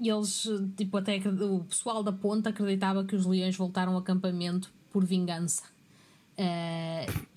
E 0.01 0.09
eles, 0.09 0.49
tipo, 0.77 0.97
até 0.97 1.19
o 1.19 1.65
pessoal 1.65 2.03
da 2.03 2.13
ponta 2.13 2.51
acreditava 2.51 3.05
que 3.05 3.15
os 3.15 3.27
leões 3.27 3.57
voltaram 3.57 3.93
ao 3.93 3.99
acampamento 3.99 4.73
por 4.93 5.05
vingança. 5.05 5.63
Eh, 6.37 7.07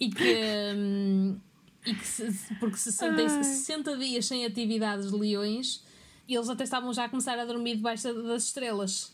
e 0.00 0.10
que. 0.10 0.36
hum, 0.74 1.36
e 1.84 1.94
que 1.94 2.06
se, 2.06 2.30
se- 2.32 2.54
porque 2.56 2.76
60, 2.76 3.22
e 3.22 3.28
60 3.44 3.96
dias 3.96 4.26
sem 4.26 4.44
atividades 4.46 5.10
de 5.10 5.16
leões, 5.16 5.82
eles 6.28 6.48
até 6.48 6.64
estavam 6.64 6.92
já 6.92 7.04
a 7.04 7.08
começar 7.08 7.38
a 7.38 7.44
dormir 7.44 7.76
debaixo 7.76 8.04
da- 8.12 8.22
das 8.22 8.44
estrelas. 8.44 9.12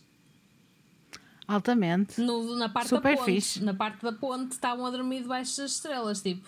Altamente. 1.47 2.21
No, 2.21 2.57
na 2.57 2.69
parte 2.69 2.89
Super 2.91 3.13
da 3.17 3.23
ponte. 3.23 3.33
fixe. 3.33 3.65
Na 3.65 3.73
parte 3.73 4.03
da 4.03 4.13
ponte 4.13 4.53
estavam 4.53 4.85
a 4.85 4.91
dormir 4.91 5.23
debaixo 5.23 5.57
das 5.63 5.73
estrelas. 5.73 6.21
Tipo, 6.23 6.47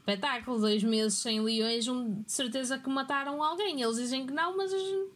espetáculo. 0.00 0.60
Dois 0.60 0.82
meses 0.82 1.14
sem 1.18 1.40
leões, 1.40 1.88
um, 1.88 2.20
de 2.22 2.30
certeza 2.30 2.78
que 2.78 2.88
mataram 2.90 3.42
alguém. 3.42 3.80
Eles 3.80 3.96
dizem 3.96 4.26
que 4.26 4.32
não, 4.32 4.54
mas 4.56 4.70
a 4.72 4.78
gente, 4.78 5.10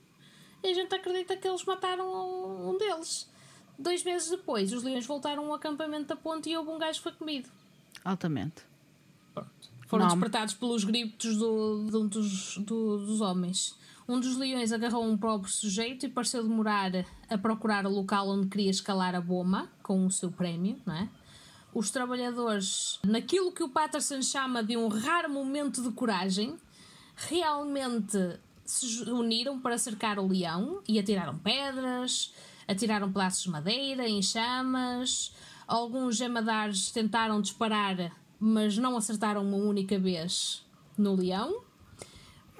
a 0.65 0.73
gente 0.73 0.95
acredita 0.95 1.37
que 1.37 1.47
eles 1.47 1.63
mataram 1.65 2.71
um 2.71 2.79
deles. 2.79 3.29
Dois 3.79 4.03
meses 4.03 4.31
depois, 4.31 4.73
os 4.73 4.83
leões 4.83 5.05
voltaram 5.05 5.45
ao 5.47 5.53
acampamento 5.55 6.07
da 6.07 6.17
ponte 6.17 6.49
e 6.49 6.57
houve 6.57 6.71
um 6.71 6.79
gajo 6.79 6.99
que 6.99 7.03
foi 7.03 7.13
comido. 7.13 7.51
Altamente. 8.03 8.63
Foram 9.87 10.05
Não. 10.07 10.12
despertados 10.12 10.55
pelos 10.55 10.85
gritos 10.85 11.37
do, 11.37 11.87
de 11.90 11.97
um 11.97 12.07
dos, 12.09 12.59
do- 12.59 12.99
dos 13.07 13.21
homens. 13.21 13.76
Um 14.09 14.21
dos 14.21 14.37
leões 14.37 14.73
agarrou 14.73 15.05
um 15.05 15.16
próprio 15.16 15.52
sujeito 15.52 16.07
e 16.07 16.09
pareceu 16.09 16.43
demorar 16.43 16.93
a 17.28 17.38
procurar 17.38 17.87
o 17.87 17.90
local 17.90 18.28
onde 18.28 18.47
queria 18.49 18.71
escalar 18.71 19.14
a 19.14 19.21
bomba 19.21 19.69
com 19.83 20.07
o 20.07 20.11
seu 20.11 20.31
prémio, 20.31 20.76
não 20.87 20.95
é? 20.95 21.09
Os 21.75 21.90
trabalhadores, 21.90 22.99
naquilo 23.05 23.52
que 23.52 23.62
o 23.62 23.69
Patterson 23.69 24.23
chama 24.23 24.62
de 24.62 24.76
um 24.76 24.88
raro 24.88 25.28
momento 25.31 25.83
de 25.83 25.90
coragem, 25.90 26.57
realmente 27.16 28.38
se 28.64 29.02
uniram 29.11 29.61
para 29.61 29.78
cercar 29.78 30.19
o 30.19 30.26
leão 30.26 30.81
e 30.88 30.99
atiraram 30.99 31.37
pedras, 31.38 32.33
atiraram 32.66 33.12
pedaços 33.12 33.43
de 33.45 33.50
madeira 33.50 34.09
em 34.09 34.23
chamas. 34.23 35.33
Alguns 35.66 36.16
gemadares 36.16 36.90
tentaram 36.90 37.40
disparar, 37.40 38.11
mas 38.38 38.76
não 38.78 38.97
acertaram 38.97 39.43
uma 39.43 39.57
única 39.57 39.99
vez 39.99 40.64
no 40.97 41.14
leão. 41.14 41.62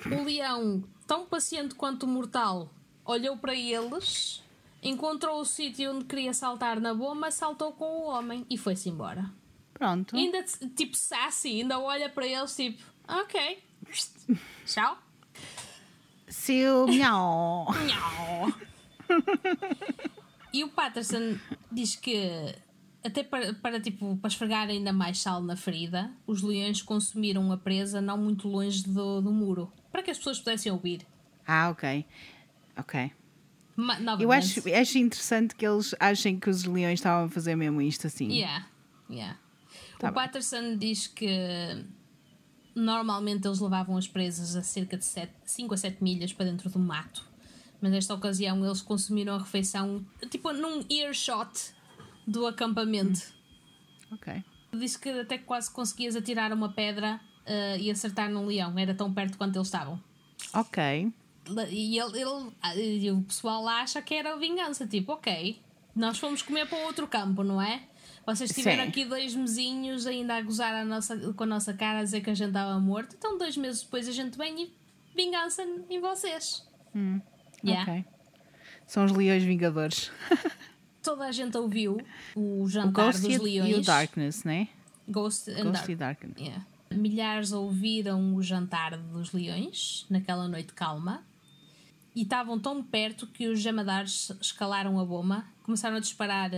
O 0.07 0.25
leão, 0.25 0.85
tão 1.07 1.27
paciente 1.27 1.75
quanto 1.75 2.07
mortal, 2.07 2.71
olhou 3.05 3.37
para 3.37 3.55
eles, 3.55 4.43
encontrou 4.83 5.41
o 5.41 5.45
sítio 5.45 5.95
onde 5.95 6.05
queria 6.05 6.33
saltar 6.35 6.81
na 6.81 6.95
bomba, 6.95 7.31
saltou 7.31 7.73
com 7.73 7.85
o 7.85 8.05
homem 8.05 8.45
e 8.51 8.59
foi-se 8.59 8.89
embora. 8.89 9.31
Pronto. 9.73 10.17
Ainda 10.17 10.43
tipo 10.75 10.97
sassy, 10.97 11.61
ainda 11.61 11.79
olha 11.79 12.09
para 12.09 12.27
eles 12.27 12.55
tipo, 12.55 12.83
ok, 13.07 13.63
tchau. 14.65 14.99
Seu 16.29 16.87
miau. 16.87 17.67
Nhau. 17.87 18.53
e 20.53 20.65
o 20.65 20.69
Patterson 20.69 21.39
diz 21.71 21.95
que 21.95 22.55
até 23.07 23.23
para, 23.23 23.55
para, 23.55 23.81
tipo, 23.81 24.17
para 24.17 24.29
esfregar 24.29 24.69
ainda 24.69 24.93
mais 24.93 25.21
sal 25.21 25.43
na 25.43 25.57
ferida, 25.57 26.11
os 26.27 26.43
leões 26.43 26.83
consumiram 26.83 27.51
a 27.53 27.57
presa 27.57 28.01
não 28.01 28.19
muito 28.19 28.49
longe 28.49 28.83
do, 28.83 29.21
do 29.21 29.33
muro, 29.33 29.73
para 29.93 30.03
que 30.03 30.11
as 30.11 30.19
pessoas 30.19 30.39
pudessem 30.39 30.73
ouvir. 30.73 31.07
Ah, 31.47 31.71
ok. 31.71 32.05
Ok. 32.77 33.13
Ma-. 33.77 33.99
Eu 34.19 34.33
acho, 34.33 34.63
acho 34.75 34.99
interessante 34.99 35.55
que 35.55 35.67
eles 35.67 35.95
achem 36.01 36.39
que 36.39 36.51
os 36.51 36.65
leões 36.65 36.99
estavam 36.99 37.27
a 37.27 37.29
fazer 37.29 37.55
mesmo 37.55 37.81
isto 37.81 38.07
assim. 38.07 38.29
Yeah, 38.29 38.67
yeah. 39.09 39.39
Tá 39.99 40.11
o 40.11 40.13
Patterson 40.13 40.77
diz 40.77 41.07
que 41.07 41.85
normalmente 42.75 43.47
eles 43.47 43.61
levavam 43.61 43.97
as 43.97 44.09
presas 44.09 44.57
a 44.57 44.63
cerca 44.63 44.97
de 44.97 45.05
5 45.05 45.75
a 45.75 45.77
7 45.77 46.03
milhas 46.03 46.33
para 46.33 46.47
dentro 46.47 46.69
do 46.69 46.79
mato. 46.79 47.25
Mas 47.81 47.93
nesta 47.93 48.15
ocasião 48.15 48.65
eles 48.65 48.83
consumiram 48.83 49.35
a 49.35 49.39
refeição 49.39 50.05
tipo 50.31 50.53
num 50.53 50.85
earshot 50.91 51.76
do 52.27 52.47
acampamento. 52.47 53.21
Ok. 54.13 54.43
Disse 54.73 54.99
que 54.99 55.09
até 55.09 55.39
quase 55.39 55.71
conseguias 55.71 56.17
atirar 56.17 56.53
uma 56.53 56.71
pedra 56.73 57.21
eh, 57.47 57.79
e 57.79 57.91
acertar 57.91 58.31
num 58.31 58.47
leão. 58.47 58.79
Era 58.79 58.95
tão 58.95 59.13
perto 59.13 59.39
quanto 59.39 59.57
eles 59.57 59.69
estavam. 59.69 60.03
Ok. 60.53 61.13
E, 61.71 61.99
ele, 61.99 62.21
ele- 62.21 62.53
ah, 62.61 62.73
o 63.15 63.23
pessoal 63.23 63.63
lá 63.63 63.81
acha 63.83 64.03
que 64.03 64.15
era 64.15 64.37
vingança. 64.37 64.87
Tipo, 64.87 65.13
ok, 65.13 65.61
nós 65.95 66.19
fomos 66.19 66.43
comer 66.43 66.67
para 66.69 66.79
outro 66.87 67.07
campo, 67.07 67.43
não 67.43 67.63
é? 67.63 67.83
Vocês 68.27 68.51
tiveram 68.53 68.83
Sim. 68.83 68.89
aqui 68.89 69.05
dois 69.05 69.35
mesinhos 69.37 70.05
ainda 70.07 70.35
a 70.35 70.43
gozar 70.43 70.75
a 70.75 70.85
nossa, 70.85 71.17
com 71.35 71.45
a 71.45 71.47
nossa 71.47 71.73
cara 71.73 72.01
a 72.01 72.03
dizer 72.03 72.21
que 72.23 72.29
a 72.31 72.35
gente 72.35 72.49
estava 72.49 72.79
morto. 72.81 73.15
Então, 73.17 73.39
dois 73.39 73.57
meses 73.57 73.83
depois, 73.83 74.09
a 74.09 74.13
gente 74.13 74.37
vem 74.37 74.65
e 74.65 74.75
vingança 75.15 75.63
em 75.89 76.01
vocês. 76.01 76.67
Yeah. 77.65 77.83
Ok. 77.91 78.05
São 78.87 79.05
os 79.05 79.13
leões 79.13 79.45
vingadores. 79.45 80.11
Toda 81.07 81.25
a 81.27 81.33
gente 81.33 81.57
ouviu 81.57 81.99
o 82.35 82.63
O 82.65 82.69
jantar 82.69 83.07
Ghost 83.07 83.23
dos 83.23 83.37
o- 83.39 83.43
leões. 83.43 83.71
e 83.71 83.75
o 83.79 83.83
Darkness, 83.83 84.45
né? 84.45 84.69
Ghost 85.09 85.51
and 85.51 85.55
Ghost 85.63 85.73
Dark. 85.73 85.89
e 85.89 85.95
Darkness. 85.95 86.41
Yeah. 86.41 86.67
Milhares 86.91 87.53
ouviram 87.53 88.35
o 88.35 88.43
jantar 88.43 88.97
dos 88.99 89.33
leões 89.33 90.05
naquela 90.11 90.49
noite 90.49 90.73
calma 90.73 91.23
e 92.15 92.23
estavam 92.23 92.59
tão 92.59 92.83
perto 92.83 93.27
que 93.27 93.47
os 93.49 93.61
jamadares 93.61 94.31
escalaram 94.41 94.99
a 94.99 95.05
bomba, 95.05 95.45
começaram 95.63 95.97
a 95.97 96.01
disparar 96.01 96.51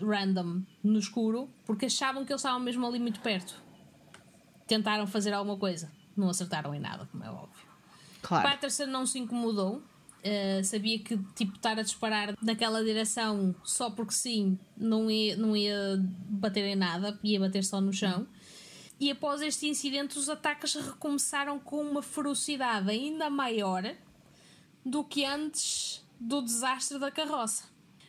random 0.00 0.62
no 0.82 0.98
escuro 0.98 1.48
porque 1.66 1.86
achavam 1.86 2.24
que 2.24 2.32
eles 2.32 2.40
estavam 2.40 2.60
mesmo 2.60 2.86
ali 2.86 2.98
muito 2.98 3.20
perto. 3.20 3.54
Tentaram 4.66 5.06
fazer 5.06 5.32
alguma 5.32 5.56
coisa, 5.56 5.90
não 6.16 6.28
acertaram 6.28 6.74
em 6.74 6.80
nada, 6.80 7.08
como 7.10 7.24
é 7.24 7.30
óbvio. 7.30 7.66
Claro. 8.22 8.46
Patterson 8.48 8.86
não 8.86 9.06
se 9.06 9.18
incomodou. 9.18 9.82
Uh, 10.20 10.62
sabia 10.62 10.98
que 10.98 11.16
tipo 11.34 11.56
estar 11.56 11.78
a 11.78 11.82
disparar 11.82 12.36
naquela 12.42 12.84
direção 12.84 13.54
só 13.64 13.90
porque 13.90 14.12
sim 14.12 14.58
não 14.76 15.10
ia, 15.10 15.34
não 15.34 15.56
ia 15.56 15.98
bater 16.28 16.64
em 16.66 16.76
nada, 16.76 17.18
ia 17.24 17.40
bater 17.40 17.64
só 17.64 17.80
no 17.80 17.92
chão. 17.92 18.26
E 19.00 19.10
após 19.10 19.40
este 19.40 19.66
incidente, 19.66 20.18
os 20.18 20.28
ataques 20.28 20.74
recomeçaram 20.74 21.58
com 21.58 21.80
uma 21.80 22.02
ferocidade 22.02 22.90
ainda 22.90 23.30
maior 23.30 23.82
do 24.84 25.02
que 25.02 25.24
antes 25.24 26.04
do 26.20 26.42
desastre 26.42 26.98
da 26.98 27.10
carroça. 27.10 27.64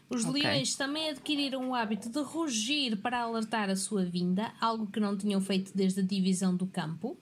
Os 0.09 0.25
Ok. 0.25 0.41
leões 0.41 0.75
também 0.75 1.09
adquiriram 1.09 1.69
o 1.69 1.73
hábito 1.73 2.09
de 2.09 2.19
rugir 2.19 2.97
para 2.97 3.21
alertar 3.21 3.69
a 3.69 3.75
sua 3.77 4.03
vinda, 4.03 4.51
algo 4.59 4.87
que 4.87 4.99
não 4.99 5.15
tinham 5.17 5.39
feito 5.39 5.71
desde 5.73 6.01
a 6.01 6.03
divisão 6.03 6.53
do 6.53 6.67
campo. 6.67 7.17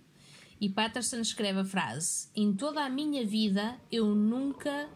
E 0.59 0.69
Patterson 0.69 1.19
escreve 1.19 1.59
a 1.59 1.65
frase: 1.65 2.27
Em 2.35 2.53
toda 2.53 2.83
a 2.83 2.89
minha 2.89 3.25
vida 3.25 3.79
eu 3.91 4.13
nunca 4.13 4.89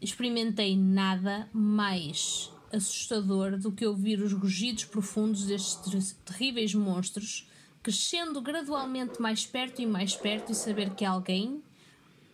experimentei 0.00 0.76
nada 0.76 1.48
mais 1.52 2.50
assustador 2.72 3.58
do 3.58 3.72
que 3.72 3.86
ouvir 3.86 4.20
os 4.20 4.32
rugidos 4.32 4.84
profundos 4.84 5.46
destes 5.46 6.14
ter- 6.24 6.32
terríveis 6.32 6.74
monstros, 6.74 7.48
crescendo 7.82 8.40
gradualmente 8.42 9.20
mais 9.22 9.46
perto 9.46 9.80
e 9.80 9.86
mais 9.86 10.16
perto, 10.16 10.52
e 10.52 10.54
saber 10.54 10.90
que 10.94 11.04
alguém 11.04 11.62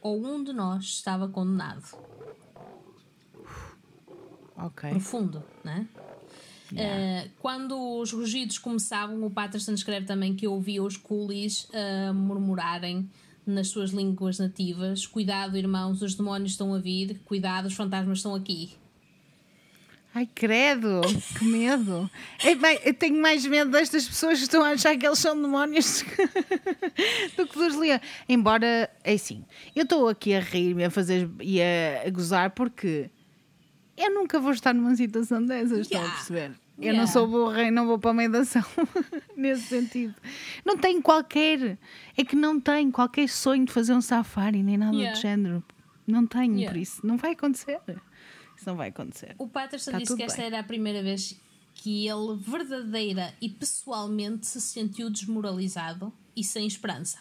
ou 0.01 0.25
um 0.25 0.43
de 0.43 0.53
nós 0.53 0.85
estava 0.85 1.29
condenado. 1.29 1.85
Ok. 4.57 4.91
Profundo, 4.91 5.43
né? 5.63 5.87
Eh, 6.77 7.29
quando 7.41 7.77
os 7.99 8.13
rugidos 8.13 8.59
começavam, 8.59 9.25
o 9.25 9.31
Patterson 9.31 9.73
escreve 9.73 10.07
também 10.07 10.35
que 10.35 10.47
ouvia 10.47 10.83
os 10.83 10.97
coolies 10.97 11.69
a 11.73 12.13
murmurarem 12.13 13.09
nas 13.47 13.69
suas 13.69 13.91
línguas 13.91 14.39
nativas: 14.39 15.07
Cuidado, 15.07 15.57
irmãos, 15.57 16.01
os 16.03 16.15
demónios 16.15 16.53
estão 16.53 16.73
a 16.75 16.79
vir, 16.79 17.21
cuidado, 17.25 17.67
os 17.67 17.75
fantasmas 17.75 18.19
estão 18.19 18.35
aqui. 18.35 18.75
Ai, 20.13 20.29
credo, 20.35 21.01
que 21.39 21.45
medo. 21.45 22.11
Eu 22.85 22.93
tenho 22.95 23.23
mais 23.23 23.47
medo 23.47 23.71
destas 23.71 24.09
pessoas 24.09 24.39
que 24.39 24.45
estão 24.45 24.61
a 24.65 24.71
achar 24.71 24.97
que 24.97 25.07
eles 25.07 25.21
são 25.21 25.41
demónios 25.41 26.03
do 27.39 27.47
que 27.47 27.57
dos 27.57 27.77
leões. 27.77 28.01
Embora, 28.29 28.91
é 29.05 29.13
assim, 29.13 29.45
eu 29.75 29.85
estou 29.85 30.09
aqui 30.09 30.35
a 30.35 30.41
rir-me 30.41 30.85
a 30.85 30.91
fazer 30.91 31.31
e 31.41 31.61
a, 31.63 32.09
a 32.09 32.11
gozar 32.11 32.51
porque 32.51 33.09
eu 33.97 34.13
nunca 34.13 34.41
vou 34.41 34.51
estar 34.51 34.75
numa 34.75 34.97
situação 34.97 35.45
dessas, 35.47 35.81
estão 35.83 36.01
a 36.01 36.03
Yeah. 36.03 36.17
perceber? 36.17 36.60
Eu 36.81 36.85
Yeah. 36.95 37.01
não 37.01 37.07
sou 37.07 37.27
burra 37.29 37.63
e 37.65 37.71
não 37.71 37.87
vou 37.87 37.99
para 37.99 38.11
a 38.11 38.15
meio 38.15 38.33
da 38.33 38.39
ação 38.41 38.63
nesse 39.37 39.63
sentido. 39.65 40.15
Não 40.65 40.79
tenho 40.79 41.03
qualquer, 41.03 41.79
é 42.17 42.25
que 42.25 42.35
não 42.35 42.59
tenho 42.59 42.91
qualquer 42.91 43.29
sonho 43.29 43.67
de 43.67 43.73
fazer 43.73 43.93
um 43.93 44.01
safari 44.01 44.63
nem 44.63 44.79
nada 44.79 44.97
Yeah. 44.97 45.15
do 45.17 45.21
género. 45.21 45.65
Não 46.07 46.27
tenho, 46.27 46.55
Yeah. 46.55 46.71
por 46.73 46.81
isso 46.81 47.07
não 47.07 47.17
vai 47.19 47.33
acontecer. 47.33 47.79
Isso 48.57 48.67
não 48.67 48.77
vai 48.77 48.89
acontecer. 48.89 49.35
O 49.39 49.47
Patterson 49.47 49.93
Tá 49.93 49.99
disse 49.99 50.17
que 50.17 50.23
esta 50.23 50.39
bem. 50.39 50.47
era 50.47 50.61
a 50.61 50.63
primeira 50.65 51.03
vez 51.03 51.39
que 51.75 52.07
ele 52.09 52.37
verdadeira 52.39 53.33
e 53.41 53.49
pessoalmente 53.49 54.47
se 54.47 54.61
sentiu 54.61 55.09
desmoralizado 55.11 56.13
e 56.35 56.43
sem 56.43 56.67
esperança. 56.67 57.19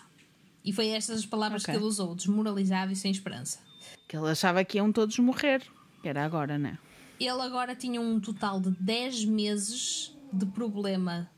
E 0.64 0.72
foi 0.74 0.88
estas 0.88 1.20
as 1.20 1.26
palavras 1.26 1.64
Ok. 1.64 1.74
que 1.74 1.78
ele 1.80 1.86
usou: 1.88 2.16
desmoralizado 2.16 2.92
e 2.92 2.96
sem 2.96 3.12
esperança. 3.12 3.60
Que 4.08 4.16
ele 4.18 4.30
achava 4.30 4.64
que 4.64 4.78
iam 4.78 4.92
todos 4.92 5.18
morrer. 5.20 5.62
Que 6.02 6.10
era 6.10 6.24
agora, 6.26 6.58
né? 6.58 6.78
Ele 7.20 7.42
agora 7.42 7.76
tinha 7.76 8.00
um 8.00 8.18
total 8.18 8.62
de 8.62 8.72
10 8.72 9.26
meses 9.26 10.16
de 10.32 10.46
problema 10.46 11.30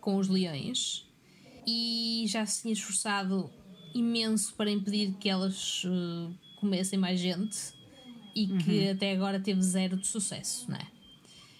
com 0.00 0.16
os 0.16 0.26
leões 0.26 1.06
e 1.66 2.24
já 2.26 2.46
se 2.46 2.62
tinha 2.62 2.72
esforçado 2.72 3.50
imenso 3.94 4.54
para 4.54 4.70
impedir 4.70 5.12
que 5.20 5.28
elas 5.28 5.82
eh, 5.84 6.32
comessem 6.58 6.98
mais 6.98 7.20
gente 7.20 7.74
e 8.34 8.46
que 8.46 8.88
até 8.88 9.12
agora 9.12 9.38
teve 9.38 9.60
zero 9.60 9.98
de 9.98 10.06
sucesso, 10.06 10.70
né? 10.70 10.80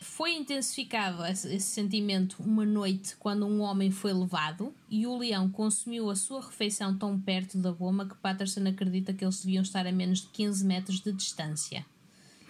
Foi 0.01 0.35
intensificado 0.35 1.23
esse, 1.27 1.55
esse 1.55 1.67
sentimento 1.67 2.43
uma 2.43 2.65
noite 2.65 3.17
quando 3.17 3.45
um 3.45 3.61
homem 3.61 3.91
foi 3.91 4.15
levado 4.15 4.75
e 4.89 5.07
o 5.07 5.19
leão 5.19 5.51
consumiu 5.51 6.09
a 6.09 6.17
sua 6.17 6.41
refeição 6.41 6.97
tão 6.97 7.21
perto 7.21 7.59
da 7.59 7.71
goma 7.71 8.07
que 8.07 8.15
Patterson 8.15 8.67
acredita 8.67 9.13
que 9.13 9.23
eles 9.23 9.45
deviam 9.45 9.63
estar 9.63 9.87
a 9.87 9.93
menos 9.93 10.23
de 10.23 10.29
15 10.29 10.65
metros 10.65 11.01
de 11.01 11.13
distância 11.13 11.85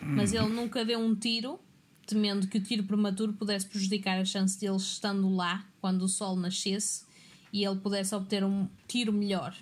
mas 0.02 0.33
ele 0.33 0.49
nunca 0.49 0.85
deu 0.85 0.99
um 0.99 1.14
tiro, 1.14 1.59
temendo 2.07 2.47
que 2.47 2.59
o 2.59 2.62
tiro 2.62 2.83
prematuro 2.85 3.33
pudesse 3.33 3.66
prejudicar 3.66 4.19
a 4.19 4.25
chance 4.25 4.59
deles 4.59 4.83
estando 4.83 5.28
lá 5.35 5.64
quando 5.80 6.02
o 6.02 6.09
sol 6.09 6.35
nascesse 6.37 7.04
e 7.52 7.64
ele 7.64 7.76
pudesse 7.76 8.14
obter 8.14 8.42
um 8.45 8.69
tiro 8.88 9.12
melhor. 9.12 9.54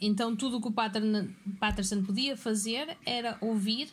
Então 0.00 0.34
tudo 0.36 0.58
o 0.58 0.60
que 0.60 0.68
o 0.68 1.54
Patterson 1.58 2.02
podia 2.02 2.36
fazer 2.36 2.96
era 3.06 3.38
ouvir, 3.40 3.88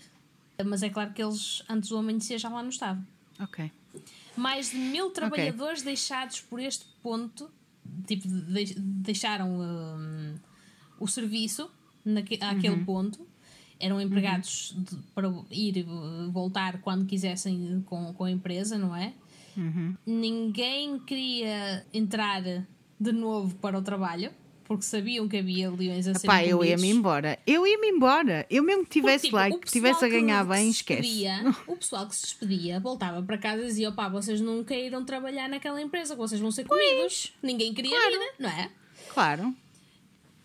mas 0.65 0.83
é 0.83 0.89
claro 0.89 1.13
que 1.13 1.21
eles 1.23 1.63
antes 1.69 1.89
do 1.89 1.97
amanhecer 1.97 2.37
já 2.39 2.49
lá 2.49 2.61
não 2.61 2.69
estavam. 2.69 3.05
Ok. 3.39 3.71
Mais 4.35 4.71
de 4.71 4.77
mil 4.77 5.09
trabalhadores 5.11 5.81
deixados 5.81 6.39
por 6.41 6.59
este 6.59 6.85
ponto, 7.01 7.49
tipo, 8.07 8.27
de- 8.27 8.75
deixaram 8.79 9.49
hum, 9.59 10.35
o 10.99 11.07
serviço 11.07 11.69
naque, 12.03 12.37
àquele 12.41 12.75
ponto. 12.85 13.27
Eram 13.81 13.99
empregados 13.99 14.75
de- 14.77 14.95
para 15.15 15.27
ir 15.49 15.77
e 15.77 15.85
voltar 16.31 16.79
quando 16.81 17.05
quisessem 17.05 17.83
com, 17.87 18.13
com 18.13 18.23
a 18.25 18.31
empresa, 18.31 18.77
não 18.77 18.95
é? 18.95 19.13
Ninguém 20.05 20.99
queria 20.99 21.85
entrar 21.93 22.41
de 22.99 23.11
novo 23.11 23.55
para 23.55 23.77
o 23.77 23.81
trabalho 23.81 24.31
porque 24.63 24.85
sabiam 24.85 25.27
que 25.27 25.35
havia 25.35 25.69
leões 25.69 26.07
a 26.07 26.13
serem 26.13 26.27
Pá, 26.27 26.45
eu 26.45 26.63
ia-me 26.63 26.89
embora. 26.89 27.37
Eu 27.45 27.67
ia-me 27.67 27.89
embora. 27.89 28.45
Eu 28.49 28.63
mesmo 28.63 28.83
que 28.85 28.89
estivesse 28.99 29.29
lá 29.29 29.45
tipo, 29.45 29.57
o 29.57 29.59
que 29.59 29.67
estivesse 29.67 30.05
a 30.05 30.07
ganhar 30.07 30.45
bem, 30.45 30.69
esquece. 30.69 31.01
despedia- 31.01 31.43
o 31.67 31.75
pessoal 31.75 32.07
que 32.07 32.15
se 32.15 32.21
despedia 32.21 32.79
voltava 32.79 33.21
para 33.21 33.37
casa 33.37 33.63
e 33.63 33.65
dizia: 33.65 33.89
opá, 33.89 34.07
vocês 34.07 34.39
nunca 34.39 34.73
irão 34.73 35.03
trabalhar 35.03 35.49
naquela 35.49 35.81
empresa, 35.81 36.15
vocês 36.15 36.39
vão 36.39 36.51
ser 36.51 36.63
comidos. 36.65 37.33
Ninguém 37.43 37.73
queria 37.73 37.97
claro. 37.99 38.13
ir, 38.13 38.33
não 38.39 38.49
é? 38.49 38.71
Claro. 39.09 39.53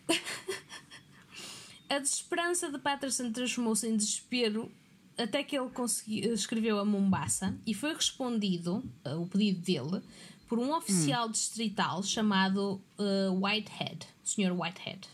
A 1.88 1.98
desesperança 1.98 2.70
de 2.70 2.78
Patterson 2.78 3.30
transformou-se 3.30 3.86
em 3.86 3.96
desespero 3.96 4.70
até 5.16 5.42
que 5.42 5.56
ele 5.56 5.70
conseguiu, 5.70 6.34
escreveu 6.34 6.78
a 6.78 6.84
Mombasa 6.84 7.56
e 7.66 7.72
foi 7.72 7.94
respondido, 7.94 8.84
uh, 9.04 9.20
o 9.20 9.26
pedido 9.26 9.60
dele, 9.60 10.02
por 10.46 10.58
um 10.58 10.74
oficial 10.74 11.28
distrital 11.28 12.02
chamado 12.02 12.80
uh, 12.98 13.44
Whitehead, 13.44 14.06
o 14.24 14.28
Sr. 14.28 14.52
Whitehead, 14.52 15.08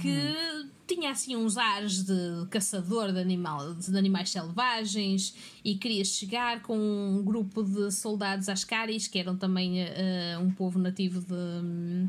que 0.00 0.70
tinha 0.86 1.10
assim 1.10 1.36
uns 1.36 1.58
ares 1.58 2.04
de 2.04 2.46
caçador 2.48 3.12
de, 3.12 3.20
animal, 3.20 3.74
de 3.74 3.96
animais 3.96 4.30
selvagens 4.30 5.34
e 5.62 5.74
queria 5.74 6.04
chegar 6.04 6.62
com 6.62 6.78
um 6.78 7.22
grupo 7.22 7.62
de 7.62 7.90
soldados 7.90 8.48
ascaris, 8.48 9.06
que 9.06 9.18
eram 9.18 9.36
também 9.36 9.82
uh, 9.82 10.40
um 10.40 10.50
povo 10.50 10.78
nativo 10.78 11.20
de, 11.20 11.34
hum, 11.34 12.08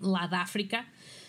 lá 0.00 0.26
da 0.26 0.40
África, 0.40 0.86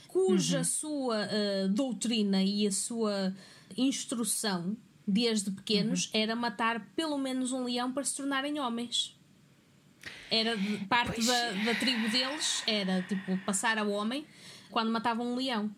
cuja 0.10 0.64
sua 0.66 1.16
uh, 1.26 1.70
doutrina 1.70 2.44
e 2.44 2.68
a 2.68 2.72
sua 2.72 3.34
instrução 3.78 4.76
desde 5.08 5.50
pequenos 5.52 6.10
era 6.14 6.36
matar 6.36 6.82
pelo 6.96 7.18
menos 7.18 7.52
um 7.52 7.64
leão 7.64 7.92
para 7.92 8.04
se 8.04 8.16
tornarem 8.18 8.60
homens. 8.60 9.16
Era 10.30 10.56
parte 10.88 11.26
da, 11.26 11.52
da 11.66 11.76
tribo 11.76 12.08
deles, 12.10 12.64
era 12.68 13.02
tipo 13.04 13.38
passar 13.46 13.78
a 13.78 13.84
homem 13.84 14.26
quando 14.70 14.92
matavam 14.92 15.32
um 15.34 15.36
leão. 15.36 15.70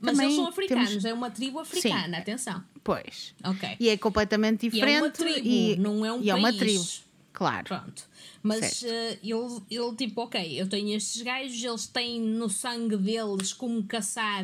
Mas 0.00 0.12
Também 0.12 0.26
eles 0.26 0.36
são 0.36 0.46
africanos, 0.48 0.88
temos- 0.90 1.04
é 1.06 1.12
uma 1.14 1.30
tribo 1.30 1.58
africana, 1.58 2.16
Sim. 2.16 2.20
atenção. 2.22 2.64
Pois. 2.84 3.34
Ok. 3.42 3.76
E 3.80 3.88
é 3.88 3.96
completamente 3.96 4.66
E 4.66 4.70
diferente. 4.70 4.96
é 4.98 5.02
uma 5.02 5.10
tribo, 5.10 5.48
e- 5.48 5.76
não 5.76 6.04
é 6.04 6.12
um 6.12 6.22
e 6.22 6.28
é 6.30 6.34
uma 6.34 6.48
país. 6.48 6.58
tribo. 6.58 7.05
Claro. 7.36 7.64
Pronto. 7.64 8.08
Mas 8.42 8.82
eh, 8.82 9.18
ele, 9.22 9.60
ele, 9.70 9.94
tipo, 9.94 10.22
ok, 10.22 10.58
eu 10.58 10.66
tenho 10.66 10.96
estes 10.96 11.20
gajos, 11.20 11.62
eles 11.62 11.86
têm 11.86 12.18
no 12.18 12.48
sangue 12.48 12.96
deles 12.96 13.52
como 13.52 13.84
caçar 13.84 14.42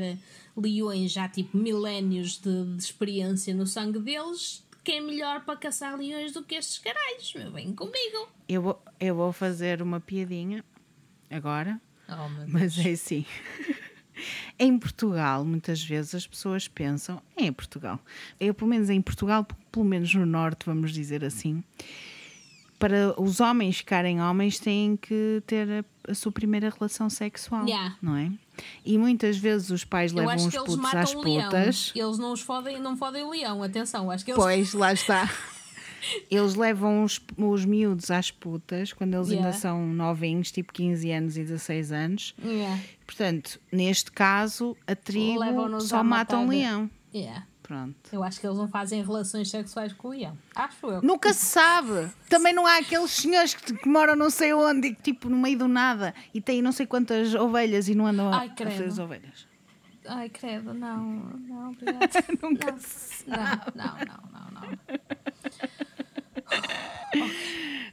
leões, 0.55 1.11
já 1.11 1.27
tipo 1.27 1.57
milénios 1.57 2.37
de, 2.37 2.77
de 2.77 2.83
experiência 2.83 3.55
no 3.55 3.67
sangue 3.67 3.99
deles. 3.99 4.63
Quem 4.85 4.99
é 4.99 5.01
melhor 5.01 5.43
para 5.43 5.57
caçar 5.57 5.97
leões 5.97 6.33
do 6.33 6.43
que 6.43 6.55
estes 6.55 6.77
caralhos? 6.77 7.33
Meu, 7.35 7.51
vem 7.51 7.73
comigo. 7.75 8.29
Eu 8.47 8.61
vou, 8.61 8.83
eu 9.01 9.15
vou 9.15 9.33
fazer 9.33 9.81
uma 9.81 9.99
piadinha 9.99 10.63
agora, 11.31 11.81
Oh, 12.11 12.29
mas 12.47 12.79
é 12.79 12.91
assim. 12.91 13.25
Em 14.59 14.79
Portugal, 14.79 15.47
muitas 15.47 15.83
vezes 15.83 16.15
as 16.15 16.27
pessoas 16.27 16.69
pensam, 16.69 17.23
é 17.35 17.45
em 17.45 17.53
Portugal, 17.53 17.99
eu 18.39 18.53
pelo 18.53 18.69
menos 18.69 18.91
em 18.91 19.01
Portugal, 19.01 19.47
pelo 19.73 19.87
menos 19.87 20.15
no 20.15 20.27
Norte, 20.27 20.67
vamos 20.67 20.93
dizer 20.93 21.25
assim, 21.25 21.65
para 22.83 23.15
os 23.23 23.39
homens 23.41 23.77
ficarem 23.79 24.21
homens 24.21 24.59
têm 24.59 24.97
que 24.97 25.41
ter 25.47 25.69
a, 25.71 26.11
a 26.11 26.15
sua 26.15 26.33
primeira 26.33 26.69
relação 26.69 27.09
sexual, 27.09 27.65
Yeah. 27.67 27.97
não 28.03 28.17
é? 28.17 28.33
E 28.85 28.99
muitas 28.99 29.37
vezes 29.37 29.71
os 29.71 29.85
pais 29.85 30.11
Eu 30.13 30.19
levam 30.19 30.35
os 30.35 30.55
putos 30.55 30.95
às 30.95 31.15
putas. 31.15 31.93
Eles 31.95 32.19
não, 32.19 32.33
os 32.33 32.41
fodem, 32.41 32.81
não 32.81 32.97
fodem 32.97 33.23
o 33.23 33.31
leão, 33.31 33.63
atenção. 33.63 34.11
Acho 34.11 34.25
que 34.25 34.33
eles. 34.33 34.43
Pois, 34.43 34.73
lá 34.75 34.93
está. 34.93 35.31
Eles 36.29 36.57
levam 36.57 37.05
os, 37.05 37.21
os 37.39 37.65
miúdos 37.65 38.11
às 38.11 38.29
putas 38.29 38.93
quando 38.93 39.15
eles 39.15 39.29
Yeah. 39.29 39.47
ainda 39.47 39.57
são 39.57 39.87
novinhos, 39.87 40.51
tipo 40.51 40.73
15 40.73 41.13
anos 41.13 41.37
e 41.37 41.45
16 41.45 41.93
anos. 41.93 42.35
Yeah. 42.45 42.81
Portanto, 43.07 43.61
neste 43.71 44.11
caso, 44.11 44.77
a 44.85 44.97
tribo 44.97 45.81
só 45.81 46.03
mata 46.03 46.37
um 46.37 46.49
leão. 46.49 46.91
Yeah. 47.15 47.47
Pronto. 47.73 47.97
Eu 48.13 48.23
acho 48.23 48.39
que 48.39 48.47
eles 48.47 48.59
não 48.59 48.69
fazem 48.69 49.03
relações 49.03 49.49
sexuais 49.51 49.95
com 49.95 50.09
o 50.09 50.11
leão. 50.11 50.37
Acho 50.55 50.87
eu. 50.89 51.01
Nunca 51.01 51.33
se 51.33 51.47
sabe. 51.47 52.11
Também 52.29 52.53
não 52.53 52.67
há 52.67 52.77
aqueles 52.77 53.11
senhores 53.13 53.55
que, 53.55 53.73
que 53.73 53.89
moram 53.89 54.15
não 54.15 54.29
sei 54.29 54.53
onde, 54.53 54.89
e 54.89 54.95
que, 54.95 55.01
tipo 55.03 55.31
no 55.31 55.39
meio 55.39 55.57
do 55.57 55.67
nada, 55.69 56.15
e 56.35 56.41
têm 56.41 56.61
não 56.61 56.71
sei 56.71 56.85
quantas 56.85 57.35
ovelhas 57.35 57.89
e 57.89 57.95
não 57.95 58.07
andam 58.07 58.31
a- 58.31 58.41
Ai, 58.41 58.47
a 58.49 58.51
fazer 58.57 58.75
credo. 58.77 58.85
as 58.93 58.99
ovelhas. 58.99 59.49
Ai, 60.07 60.29
credo, 60.29 60.75
não, 60.75 60.99
não, 61.03 61.71
obrigada. 61.71 62.07
Nunca 62.43 62.73
não. 62.73 62.79
se 62.79 63.25
Não, 63.31 63.39
não, 63.75 63.95
não, 64.05 64.21
não, 64.33 64.51
não. 64.61 64.69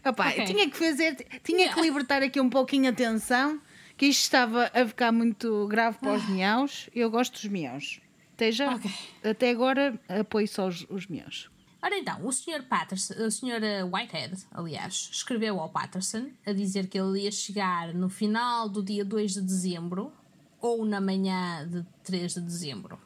Opá, 0.12 0.30
Ok. 0.30 0.46
tinha 0.46 0.70
que 0.70 0.78
fazer, 0.78 1.16
tinha 1.44 1.60
Yeah. 1.60 1.76
que 1.76 1.82
libertar 1.82 2.22
aqui 2.24 2.42
um 2.42 2.50
pouquinho 2.50 2.90
a 2.90 2.94
tensão, 2.94 3.62
que 3.96 4.08
isto 4.08 4.22
estava 4.24 4.72
a 4.74 4.86
ficar 4.86 5.12
muito 5.14 5.68
grave 5.68 5.98
para 6.00 6.14
os 6.14 6.28
miaus. 6.30 6.90
Eu 6.96 7.10
gosto 7.10 7.34
dos 7.34 7.46
miaus. 7.46 8.02
Até 8.40 8.54
já, 8.54 8.74
Ok. 8.74 8.90
até 9.22 9.50
agora 9.50 10.00
apoio 10.08 10.48
só 10.48 10.70
os, 10.70 10.86
os 10.90 11.08
miaus. 11.08 11.50
Ora 11.82 11.98
então, 11.98 12.26
o 12.26 12.32
Sr. 12.32 12.64
Patterson, 12.70 13.14
o 13.16 13.30
Sr. 13.30 13.84
Whitehead, 13.92 14.46
aliás, 14.52 15.10
escreveu 15.12 15.60
ao 15.60 15.70
Patterson 15.70 16.30
a 16.46 16.54
dizer 16.54 16.88
que 16.88 16.98
ele 16.98 17.24
ia 17.24 17.32
chegar 17.32 17.94
no 17.94 18.08
final 18.08 18.70
do 18.70 18.82
dia 18.82 19.04
2 19.04 19.34
de 19.34 19.42
dezembro 19.42 20.14
ou 20.62 20.86
na 20.86 21.02
manhã 21.02 21.68
de 21.68 21.86
3 22.06 22.36
de 22.36 22.42
dezembro. 22.42 22.98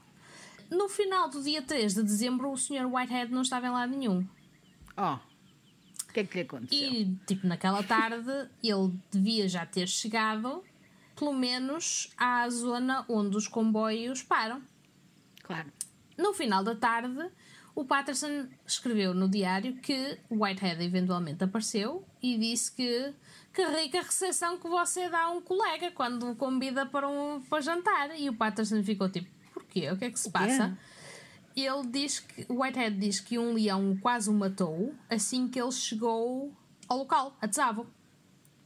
No 0.69 0.87
final 0.87 1.27
do 1.29 1.41
dia 1.41 1.63
3 1.63 1.95
de 1.95 2.03
dezembro, 2.03 2.51
o 2.51 2.57
Sr. 2.57 2.85
Whitehead 2.85 3.31
não 3.31 3.41
estava 3.41 3.65
em 3.65 3.71
lado 3.71 3.95
nenhum. 3.95 4.27
Ó, 4.95 5.15
o 5.15 6.13
que 6.13 6.19
é 6.19 6.23
que 6.25 6.35
lhe 6.37 6.41
aconteceu? 6.43 6.91
E, 6.93 7.15
tipo, 7.25 7.47
naquela 7.47 7.81
tarde, 7.81 8.49
ele 8.63 8.93
devia 9.11 9.49
já 9.49 9.65
ter 9.65 9.87
chegado, 9.87 10.63
pelo 11.15 11.33
menos, 11.33 12.11
à 12.17 12.47
zona 12.49 13.03
onde 13.09 13.35
os 13.35 13.47
comboios 13.47 14.21
param. 14.21 14.61
Claro. 15.43 15.71
No 16.17 16.33
final 16.33 16.63
da 16.63 16.75
tarde, 16.75 17.29
o 17.75 17.85
Patterson 17.85 18.47
escreveu 18.65 19.13
no 19.13 19.27
diário 19.29 19.75
que 19.77 20.17
Whitehead 20.29 20.83
eventualmente 20.83 21.43
apareceu 21.43 22.05
e 22.21 22.37
disse 22.37 22.71
que 22.71 23.13
que 23.53 23.63
rica 23.67 24.01
recepção 24.01 24.57
que 24.57 24.67
você 24.67 25.07
dá 25.09 25.25
a 25.25 25.29
um 25.29 25.39
colega 25.39 25.91
quando 25.91 26.31
o 26.31 26.35
convida 26.35 26.87
para, 26.87 27.07
um, 27.07 27.39
para 27.41 27.61
jantar. 27.61 28.19
E 28.19 28.27
o 28.27 28.35
Patterson 28.35 28.83
ficou 28.83 29.07
tipo, 29.09 29.29
porquê? 29.53 29.91
O 29.91 29.97
que 29.97 30.05
é 30.05 30.09
que 30.09 30.19
se 30.19 30.31
passa? 30.31 30.75
Ele 31.55 31.87
diz 31.87 32.19
que, 32.19 32.47
o 32.49 32.61
Whitehead 32.63 32.97
diz 32.97 33.19
que 33.19 33.37
um 33.37 33.53
leão 33.53 33.95
quase 34.01 34.27
o 34.27 34.33
matou 34.33 34.95
assim 35.07 35.47
que 35.47 35.61
ele 35.61 35.71
chegou 35.71 36.51
ao 36.87 36.97
local, 36.97 37.37
a 37.39 37.47
Tsavo, 37.47 37.85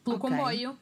pelo 0.06 0.16
Ok. 0.16 0.30
comboio. 0.30 0.78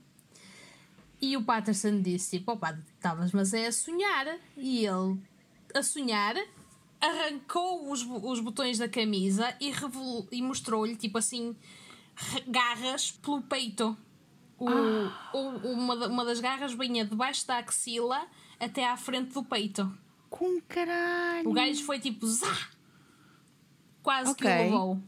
E 1.19 1.35
o 1.35 1.43
Patterson 1.43 1.99
disse: 2.01 2.37
tipo, 2.37 2.51
opa, 2.51 2.77
estavas, 2.95 3.31
mas 3.31 3.55
é 3.55 3.65
a 3.65 3.71
sonhar. 3.71 4.37
E 4.55 4.85
ele, 4.85 5.17
a 5.75 5.83
sonhar, 5.83 6.35
arrancou 7.01 7.91
os, 7.91 8.01
os 8.03 8.39
botões 8.39 8.77
da 8.77 8.87
camisa 8.89 9.55
e, 9.59 9.71
e 10.31 10.41
mostrou-lhe, 10.41 10.95
tipo 10.95 11.17
assim, 11.17 11.55
garras 12.47 13.11
pelo 13.11 13.41
peito. 13.41 13.95
O, 14.57 14.69
o- 14.69 15.71
uma, 15.73 16.07
uma 16.07 16.25
das 16.25 16.39
garras 16.39 16.73
vinha 16.73 17.03
debaixo 17.05 17.45
da 17.45 17.57
axila 17.57 18.25
até 18.59 18.87
à 18.87 18.95
frente 18.95 19.33
do 19.33 19.43
peito. 19.43 19.91
Com 20.29 20.59
caralho. 20.67 21.49
O 21.49 21.53
gajo 21.53 21.83
foi 21.83 21.99
tipo, 21.99 22.25
zá! 22.25 22.69
Quase 24.01 24.35
que 24.35 24.45
o 24.45 24.47
levou. 24.47 24.99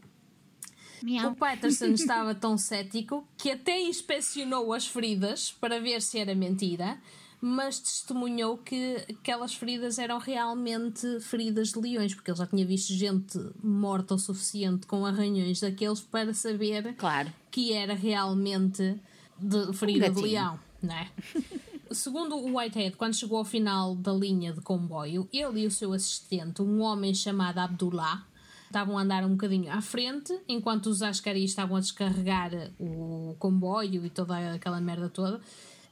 Miau. 1.02 1.30
O 1.30 1.36
Patterson 1.36 1.86
estava 1.86 2.34
tão 2.34 2.58
cético 2.58 3.26
que 3.36 3.50
até 3.52 3.80
inspecionou 3.80 4.72
as 4.74 4.86
feridas 4.86 5.52
para 5.52 5.80
ver 5.80 6.02
se 6.02 6.18
era 6.18 6.34
mentira, 6.34 7.00
mas 7.40 7.78
testemunhou 7.78 8.58
que 8.58 8.96
aquelas 9.10 9.54
feridas 9.54 9.98
eram 9.98 10.18
realmente 10.18 11.20
feridas 11.20 11.68
de 11.68 11.78
leões, 11.80 12.14
porque 12.14 12.30
ele 12.30 12.38
já 12.38 12.46
tinha 12.46 12.66
visto 12.66 12.92
gente 12.92 13.38
morta 13.62 14.14
o 14.14 14.18
suficiente 14.18 14.86
com 14.86 15.04
arranhões 15.06 15.60
daqueles 15.60 16.00
para 16.00 16.34
saber 16.34 16.94
Claro. 16.96 17.32
que 17.50 17.72
era 17.72 17.94
realmente 17.94 19.00
de 19.38 19.72
ferida 19.74 20.06
de 20.10 20.14
gatinho. 20.14 20.26
leão, 20.26 20.60
não 20.82 20.94
é? 20.94 21.08
Segundo 21.90 22.36
o 22.36 22.58
Whitehead, 22.58 22.96
quando 22.96 23.14
chegou 23.14 23.38
ao 23.38 23.44
final 23.46 23.94
da 23.94 24.12
linha 24.12 24.52
de 24.52 24.60
comboio, 24.60 25.26
ele 25.32 25.60
e 25.62 25.66
o 25.66 25.70
seu 25.70 25.92
assistente, 25.94 26.60
um 26.60 26.80
homem 26.82 27.14
chamado 27.14 27.58
Abdullah, 27.58 28.26
estavam 28.66 28.98
a 28.98 29.02
andar 29.02 29.24
um 29.24 29.30
bocadinho 29.30 29.72
à 29.72 29.80
frente, 29.80 30.38
enquanto 30.46 30.88
os 30.88 31.00
ascaris 31.00 31.48
estavam 31.50 31.76
a 31.78 31.80
descarregar 31.80 32.50
o 32.78 33.34
comboio 33.38 34.04
e 34.04 34.10
toda 34.10 34.52
aquela 34.52 34.78
merda 34.82 35.08
toda. 35.08 35.40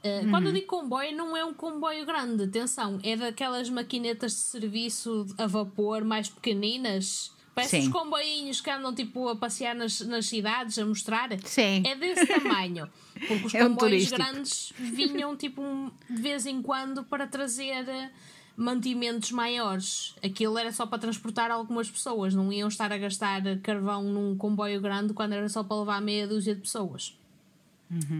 Uh, 0.03 0.29
Quando 0.29 0.47
eu 0.47 0.53
digo 0.53 0.67
comboio, 0.67 1.15
não 1.15 1.35
é 1.35 1.43
um 1.43 1.53
comboio 1.53 2.05
grande, 2.05 2.43
atenção, 2.43 2.99
é 3.03 3.15
daquelas 3.15 3.69
maquinetas 3.69 4.31
de 4.33 4.37
serviço 4.39 5.25
a 5.37 5.47
vapor 5.47 6.03
mais 6.03 6.29
pequeninas. 6.29 7.31
Parece 7.55 7.81
Sim. 7.81 7.87
os 7.87 7.91
comboinhos 7.93 8.61
que 8.61 8.69
andam 8.69 8.93
tipo 8.93 9.27
a 9.27 9.35
passear 9.35 9.73
nas, 9.75 9.99
nas 10.01 10.27
cidades 10.27 10.77
a 10.77 10.85
mostrar. 10.85 11.29
Sim. 11.43 11.81
É 11.85 11.95
desse 11.95 12.25
tamanho. 12.29 12.87
Porque 13.27 13.47
os 13.47 13.55
É 13.55 13.65
um 13.65 13.69
comboios 13.69 14.07
turístico. 14.09 14.17
grandes 14.17 14.73
vinham 14.77 15.35
tipo 15.35 15.61
um- 15.63 15.89
de 16.07 16.21
vez 16.21 16.45
em 16.45 16.61
quando 16.61 17.03
para 17.03 17.25
trazer 17.25 17.89
eh, 17.89 18.11
mantimentos 18.55 19.31
maiores. 19.31 20.13
Aquilo 20.23 20.55
era 20.59 20.71
só 20.71 20.85
para 20.85 20.99
transportar 20.99 21.49
algumas 21.49 21.89
pessoas, 21.89 22.35
não 22.35 22.53
iam 22.53 22.67
estar 22.67 22.91
a 22.93 22.97
gastar 22.99 23.41
carvão 23.61 24.03
num 24.03 24.37
comboio 24.37 24.79
grande 24.79 25.13
quando 25.13 25.33
era 25.33 25.49
só 25.49 25.63
para 25.63 25.79
levar 25.79 25.99
meia 25.99 26.27
dúzia 26.27 26.53
de 26.53 26.61
pessoas. 26.61 27.17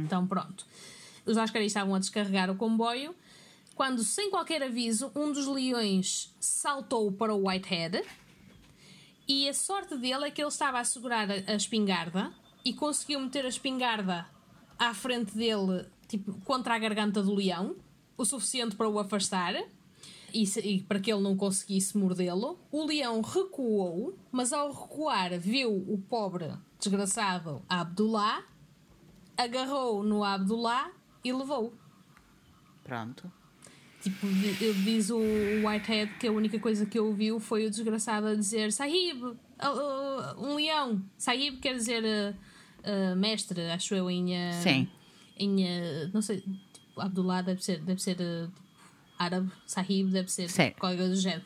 Então 0.03 0.25
pronto. 0.25 0.65
Os 1.27 1.37
ascaris 1.37 1.67
estavam 1.67 1.93
a 1.93 1.99
descarregar 1.99 2.49
o 2.49 2.55
comboio 2.55 3.13
quando, 3.77 4.03
sem 4.03 4.31
qualquer 4.31 4.63
aviso, 4.63 5.11
um 5.15 5.31
dos 5.31 5.45
leões 5.45 6.33
saltou 6.39 7.11
para 7.11 7.31
o 7.31 7.47
Whitehead 7.47 8.03
e 9.27 9.47
a 9.47 9.53
sorte 9.53 9.95
dele 9.95 10.25
é 10.25 10.31
que 10.31 10.41
ele 10.41 10.49
estava 10.49 10.79
a 10.79 10.83
segurar 10.83 11.29
a, 11.29 11.53
espingarda 11.53 12.33
e 12.65 12.73
conseguiu 12.73 13.19
meter 13.19 13.45
a 13.45 13.49
espingarda 13.49 14.25
à 14.79 14.95
frente 14.95 15.37
dele, 15.37 15.85
tipo, 16.07 16.33
contra 16.43 16.73
a 16.73 16.79
garganta 16.79 17.21
do 17.21 17.35
leão, 17.35 17.75
o 18.17 18.25
suficiente 18.25 18.75
para 18.75 18.89
o 18.89 18.97
afastar 18.97 19.53
e, 20.33 20.43
e 20.63 20.81
para 20.81 20.99
que 20.99 21.13
ele 21.13 21.21
não 21.21 21.37
conseguisse 21.37 21.95
mordê-lo. 21.95 22.57
O 22.71 22.83
leão 22.83 23.21
recuou, 23.21 24.17
mas 24.31 24.53
ao 24.53 24.71
recuar 24.71 25.37
viu 25.37 25.71
o 25.71 25.99
pobre 26.09 26.51
desgraçado 26.79 27.61
Abdullah, 27.69 28.43
agarrou 29.37 30.01
no 30.01 30.23
Abdullah 30.23 30.96
e 31.27 31.33
levou. 31.33 31.73
Pronto. 32.83 33.31
Tipo, 34.01 34.27
diz 34.83 35.09
o 35.09 35.19
Whitehead 35.19 36.13
que 36.19 36.27
a 36.27 36.31
única 36.31 36.57
coisa 36.59 36.85
que 36.85 36.99
ouviu 36.99 37.39
foi 37.39 37.65
o 37.65 37.69
desgraçado 37.69 38.27
a 38.27 38.35
dizer 38.35 38.71
Sahib, 38.71 39.35
ah, 39.59 39.67
ah, 39.67 40.35
um 40.37 40.55
leão. 40.55 41.03
Sahib 41.17 41.59
quer 41.59 41.73
dizer 41.73 42.03
ah, 42.83 43.15
mestre, 43.15 43.61
acho 43.71 43.93
eu, 43.95 44.09
em. 44.09 44.29
Sim. 44.53 44.87
Em. 45.37 46.09
não 46.13 46.21
sei, 46.21 46.41
tipo, 46.71 47.01
Abdullah 47.01 47.41
deve 47.41 47.63
ser, 47.63 47.81
deve 47.81 48.01
ser 48.01 48.15
tipo, 48.15 48.51
árabe, 49.19 49.51
Sahib 49.65 50.11
deve 50.11 50.31
ser 50.31 50.49
Sim. 50.49 50.71
qualquer 50.79 50.97
coisa 50.97 51.09
do 51.09 51.19
género. 51.19 51.43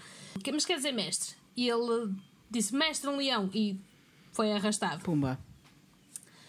Mas 0.53 0.65
quer 0.65 0.75
dizer 0.75 0.91
mestre. 0.91 1.35
E 1.55 1.67
ele 1.67 2.13
disse 2.49 2.75
mestre, 2.75 3.09
um 3.09 3.17
leão, 3.17 3.49
e 3.53 3.79
foi 4.31 4.51
arrastado. 4.53 5.03
Pumba. 5.03 5.39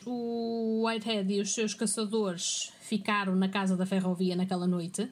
O 0.04 0.84
Whitehead 0.84 1.32
e 1.32 1.40
os 1.40 1.54
seus 1.54 1.74
caçadores 1.74 2.72
ficaram 2.96 3.34
na 3.34 3.48
casa 3.48 3.74
da 3.74 3.86
ferrovia 3.86 4.36
naquela 4.36 4.66
noite 4.66 5.08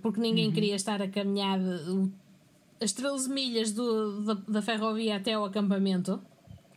porque 0.00 0.18
ninguém 0.18 0.46
Uhum. 0.46 0.52
queria 0.54 0.74
estar 0.74 1.02
a 1.02 1.06
caminhar 1.08 1.58
o- 1.60 2.10
as 2.80 2.92
13 2.92 3.28
milhas 3.28 3.70
do- 3.70 4.22
da, 4.24 4.34
da 4.48 4.62
ferrovia 4.62 5.16
até 5.16 5.34
ao 5.34 5.44
acampamento 5.44 6.18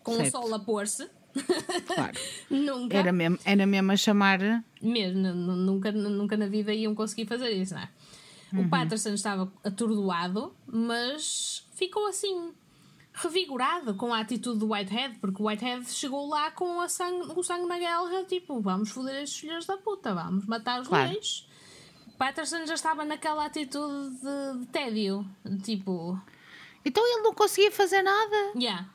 com 0.04 0.12
o 0.12 0.16
Certo. 0.18 0.32
sol 0.34 0.54
a 0.54 0.60
pôr-se. 0.60 1.08
Claro. 1.88 2.18
nunca, 2.52 2.98
Era 2.98 3.14
mesmo, 3.14 3.40
era 3.46 3.66
mesmo 3.66 3.92
a 3.94 3.96
chamar. 3.96 4.40
mesmo, 4.82 5.20
n- 5.22 5.30
n- 5.30 5.66
nunca, 5.66 5.92
nunca 5.94 6.36
na 6.36 6.48
vida 6.48 6.74
iam 6.74 6.94
conseguir 6.94 7.26
fazer 7.28 7.50
isso, 7.52 7.74
não 7.74 7.82
é? 7.82 7.90
Uhum. 8.54 8.62
O 8.66 8.70
Patterson 8.70 9.14
estava 9.14 9.50
atordoado, 9.64 10.54
mas 10.68 11.66
ficou 11.76 12.08
assim 12.08 12.52
revigorado 13.16 13.96
com 13.96 14.14
a 14.14 14.20
atitude 14.20 14.60
do 14.60 14.72
Whitehead, 14.72 15.18
porque 15.20 15.42
o 15.42 15.48
Whitehead 15.48 15.90
chegou 15.90 16.28
lá 16.28 16.52
com 16.52 16.88
sangue, 16.90 17.32
o 17.36 17.44
sangue 17.44 17.66
na 17.68 17.80
guerra, 17.80 18.24
tipo, 18.26 18.60
vamos 18.62 18.90
foder 18.92 19.24
estes 19.24 19.40
filhos 19.40 19.66
da 19.66 19.78
puta, 19.78 20.14
vamos 20.14 20.46
matar 20.46 20.82
os 20.82 20.88
Claro. 20.88 21.10
leões. 21.12 21.48
Patterson 22.18 22.66
já 22.66 22.74
estava 22.76 23.04
naquela 23.04 23.46
atitude 23.46 24.10
de, 24.20 24.60
de 24.60 24.66
tédio, 24.68 25.26
tipo, 25.64 26.20
Então 26.84 27.04
ele 27.06 27.22
não 27.24 27.34
conseguia 27.34 27.72
fazer 27.72 28.02
nada. 28.02 28.36
yeah. 28.56 28.88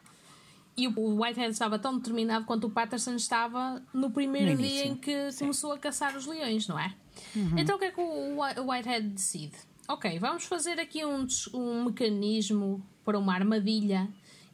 E 0.77 0.87
o 0.89 1.21
Whitehead 1.21 1.51
estava 1.53 1.79
tão 1.79 1.99
determinado 1.99 2.47
quanto 2.47 2.69
o 2.69 2.71
Patterson 2.71 3.15
estava 3.17 3.83
no 3.93 4.11
primeiro 4.11 4.53
No 4.53 4.57
dia 4.57 4.87
em 4.87 4.95
que 4.97 5.29
começou 5.39 5.73
a 5.73 5.79
caçar 5.79 6.17
os 6.17 6.25
leões, 6.27 6.67
não 6.69 6.79
é? 6.79 6.95
Uhum. 7.37 7.59
Então 7.59 7.77
o 7.77 7.79
que 7.79 7.87
é 7.87 7.91
que 7.91 8.01
o 8.01 8.41
Whi- 8.41 8.59
o 8.61 8.71
Whitehead 8.71 9.09
decide? 9.09 9.57
Ok, 9.89 10.19
vamos 10.19 10.45
fazer 10.45 10.79
aqui 10.81 11.05
um, 11.05 11.27
um 11.53 11.85
mecanismo 11.85 12.83
para 13.05 13.19
uma 13.19 13.35
armadilha, 13.35 14.09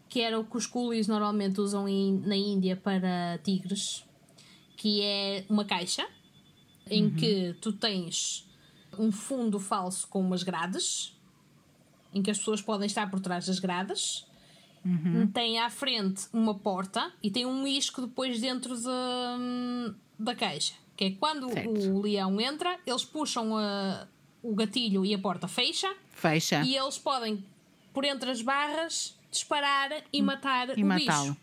que 0.08 0.20
era 0.20 0.38
o 0.38 0.44
que 0.44 0.56
os 0.56 0.66
coolies 0.66 1.08
normalmente 1.08 1.60
usam 1.60 1.84
na 2.24 2.36
Índia 2.36 2.76
para 2.76 3.38
tigres, 3.42 4.04
que 4.76 5.02
é 5.02 5.44
uma 5.48 5.64
caixa 5.64 6.06
em 6.88 7.04
Uhum. 7.06 7.14
que 7.16 7.56
tu 7.60 7.72
tens 7.72 8.48
um 8.98 9.10
fundo 9.10 9.58
falso 9.58 10.06
com 10.08 10.20
umas 10.20 10.42
grades, 10.42 11.12
em 12.14 12.22
que 12.22 12.30
as 12.30 12.38
pessoas 12.38 12.62
podem 12.62 12.86
estar 12.86 13.10
por 13.10 13.20
trás 13.20 13.46
das 13.46 13.58
grades. 13.58 14.24
Tem 15.34 15.58
à 15.58 15.68
frente 15.68 16.28
uma 16.32 16.54
porta 16.54 17.12
e 17.20 17.28
tem 17.28 17.44
um 17.44 17.66
isco 17.66 18.02
depois 18.02 18.40
dentro 18.40 18.80
da, 18.80 19.36
da 20.16 20.34
caixa. 20.34 20.74
Que 20.96 21.06
é 21.06 21.10
quando 21.10 21.50
Certo. 21.52 21.90
o 21.90 22.00
leão 22.00 22.40
entra, 22.40 22.78
eles 22.86 23.04
puxam 23.04 23.56
a- 23.56 24.06
o 24.42 24.54
gatilho 24.54 25.04
e 25.04 25.12
a 25.12 25.18
porta 25.18 25.48
fecha 25.48 25.92
Fecha. 26.10 26.62
e 26.64 26.76
eles 26.76 26.96
podem, 26.98 27.44
por 27.96 28.04
entre 28.04 28.30
as 28.30 28.42
barras, 28.42 29.18
disparar 29.30 29.90
e 30.12 30.20
matar 30.20 30.78
e 30.78 30.84
o 30.84 30.88
bicho. 30.94 31.34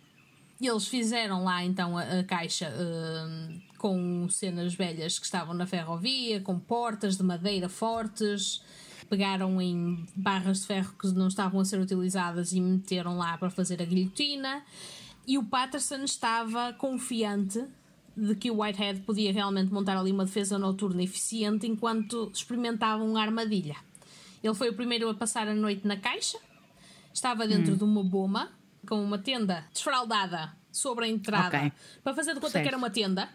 E 0.62 0.68
eles 0.68 0.88
fizeram 0.88 1.44
lá 1.44 1.66
então 1.66 1.98
a, 1.98 2.04
a 2.20 2.24
caixa 2.24 2.70
uh, 2.70 3.62
com 3.80 4.30
cenas 4.30 4.76
velhas 4.76 5.18
que 5.18 5.26
estavam 5.26 5.56
na 5.56 5.66
ferrovia, 5.66 6.40
com 6.42 6.60
portas 6.60 7.18
de 7.18 7.24
madeira 7.24 7.68
fortes. 7.68 8.62
Pegaram 9.10 9.60
em 9.60 10.06
barras 10.16 10.62
de 10.62 10.68
ferro 10.68 10.94
que 10.94 11.08
não 11.08 11.28
estavam 11.28 11.60
a 11.60 11.66
ser 11.66 11.80
utilizadas 11.80 12.54
e 12.54 12.62
meteram 12.62 13.18
lá 13.18 13.36
para 13.36 13.50
fazer 13.50 13.82
a 13.82 13.86
guilhotina. 13.86 14.64
E 15.26 15.40
o 15.40 15.44
Patterson 15.44 16.04
estava 16.04 16.72
confiante 16.74 17.66
de 18.16 18.36
que 18.36 18.52
o 18.52 18.62
Whitehead 18.62 19.02
podia 19.02 19.34
realmente 19.34 19.74
montar 19.74 19.98
ali 19.98 20.12
uma 20.12 20.26
defesa 20.26 20.60
noturna 20.60 21.02
eficiente 21.02 21.66
enquanto 21.66 22.30
experimentava 22.32 23.04
uma 23.04 23.24
armadilha. 23.24 23.76
Ele 24.44 24.54
foi 24.54 24.70
o 24.70 24.74
primeiro 24.74 25.10
a 25.10 25.14
passar 25.14 25.48
a 25.48 25.56
noite 25.56 25.88
na 25.88 25.96
caixa, 25.96 26.38
estava 27.14 27.48
dentro 27.48 27.74
hum. 27.74 27.78
de 27.78 27.84
uma 27.84 28.04
boma 28.04 28.52
com 28.88 29.02
uma 29.02 29.18
tenda 29.18 29.66
desfraldada 29.72 30.54
sobre 30.72 31.06
a 31.06 31.08
entrada 31.08 31.58
okay. 31.58 31.72
para 32.04 32.14
fazer 32.14 32.34
de 32.34 32.40
conta 32.40 32.52
certo. 32.52 32.64
que 32.64 32.68
era 32.68 32.78
uma 32.78 32.90
tenda. 32.90 33.30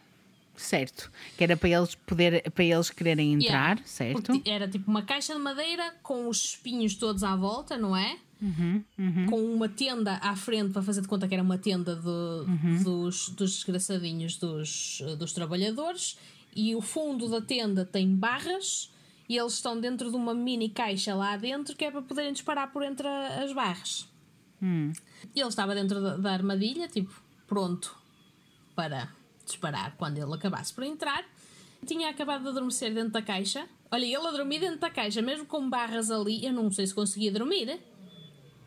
Certo, 0.56 1.10
que 1.36 1.44
era 1.44 1.56
para 1.56 1.68
eles 1.68 1.94
poder, 1.94 2.50
para 2.50 2.64
eles 2.64 2.90
quererem 2.90 3.34
entrar, 3.34 3.76
yeah. 3.76 3.82
certo? 3.84 4.22
Porque 4.22 4.50
era 4.50 4.66
tipo 4.66 4.90
uma 4.90 5.02
caixa 5.02 5.32
de 5.32 5.38
madeira 5.38 5.94
com 6.02 6.28
os 6.28 6.44
espinhos 6.44 6.96
todos 6.96 7.22
à 7.22 7.36
volta, 7.36 7.76
não 7.76 7.96
é? 7.96 8.18
Uhum, 8.42 8.84
uhum. 8.98 9.26
Com 9.26 9.54
uma 9.54 9.68
tenda 9.68 10.14
à 10.16 10.34
frente 10.34 10.72
para 10.72 10.82
fazer 10.82 11.00
de 11.00 11.08
conta 11.08 11.28
que 11.28 11.34
era 11.34 11.42
uma 11.42 11.58
tenda 11.58 11.94
de, 11.94 12.08
uhum. 12.08 12.82
dos, 12.82 13.28
dos 13.30 13.54
desgraçadinhos 13.54 14.36
dos, 14.36 15.00
dos 15.16 15.32
trabalhadores, 15.32 16.18
e 16.54 16.74
o 16.74 16.80
fundo 16.80 17.28
da 17.28 17.40
tenda 17.40 17.84
tem 17.84 18.14
barras 18.14 18.90
e 19.28 19.36
eles 19.36 19.54
estão 19.54 19.78
dentro 19.78 20.10
de 20.10 20.16
uma 20.16 20.34
mini 20.34 20.70
caixa 20.70 21.14
lá 21.14 21.36
dentro 21.36 21.76
que 21.76 21.84
é 21.84 21.90
para 21.90 22.02
poderem 22.02 22.32
disparar 22.32 22.72
por 22.72 22.82
entre 22.82 23.06
as 23.06 23.52
barras. 23.52 24.08
Hum. 24.62 24.92
E 25.34 25.40
ele 25.40 25.48
estava 25.48 25.74
dentro 25.74 26.00
da, 26.00 26.16
da 26.16 26.32
armadilha, 26.32 26.88
tipo, 26.88 27.12
pronto 27.46 27.96
para 28.74 29.12
disparar 29.44 29.94
quando 29.96 30.18
ele 30.18 30.32
acabasse 30.34 30.72
por 30.72 30.84
entrar. 30.84 31.24
Tinha 31.84 32.10
acabado 32.10 32.42
de 32.42 32.48
adormecer 32.48 32.92
dentro 32.92 33.10
da 33.10 33.22
caixa. 33.22 33.68
Olha, 33.90 34.04
ele 34.04 34.16
a 34.16 34.30
dormir 34.30 34.60
dentro 34.60 34.78
da 34.78 34.90
caixa, 34.90 35.22
mesmo 35.22 35.46
com 35.46 35.68
barras 35.68 36.10
ali, 36.10 36.44
eu 36.44 36.52
não 36.52 36.70
sei 36.70 36.86
se 36.86 36.94
conseguia 36.94 37.32
dormir. 37.32 37.80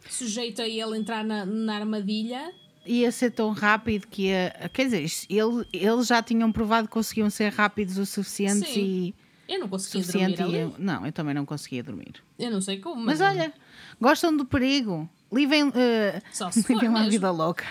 Sujeito 0.10 0.62
a 0.62 0.68
ele 0.68 0.98
entrar 0.98 1.24
na, 1.24 1.46
na 1.46 1.76
armadilha. 1.76 2.54
Ia 2.86 3.12
ser 3.12 3.32
tão 3.32 3.52
rápido 3.52 4.08
que 4.08 4.24
ia. 4.24 4.70
Quer 4.74 4.86
dizer, 4.86 5.06
ele, 5.30 5.68
eles 5.72 6.08
já 6.08 6.24
tinham 6.24 6.52
provado 6.52 6.88
que 6.88 6.94
conseguiam 6.94 7.30
ser 7.30 7.50
rápidos 7.50 7.98
o 7.98 8.06
suficiente 8.06 8.68
Sim. 8.68 8.82
e. 8.82 9.21
Eu 9.52 9.60
não 9.60 9.68
conseguia 9.68 10.30
dormir. 10.30 10.42
Ali. 10.42 10.76
Não, 10.80 11.06
eu 11.06 11.12
também 11.12 11.34
não 11.34 11.46
conseguia 11.46 11.84
dormir. 11.84 12.24
Eu 12.40 12.50
não 12.50 12.62
sei 12.62 12.80
como. 12.80 13.02
Mas, 13.04 13.20
mas 13.20 13.36
olha, 13.36 13.54
gostam 14.00 14.36
do 14.36 14.46
perigo. 14.46 15.10
Livem, 15.30 15.68
uh, 15.68 15.72
livem 16.70 16.90
lá 16.90 17.02
a 17.02 17.10
vida 17.10 17.32
louca. 17.32 17.66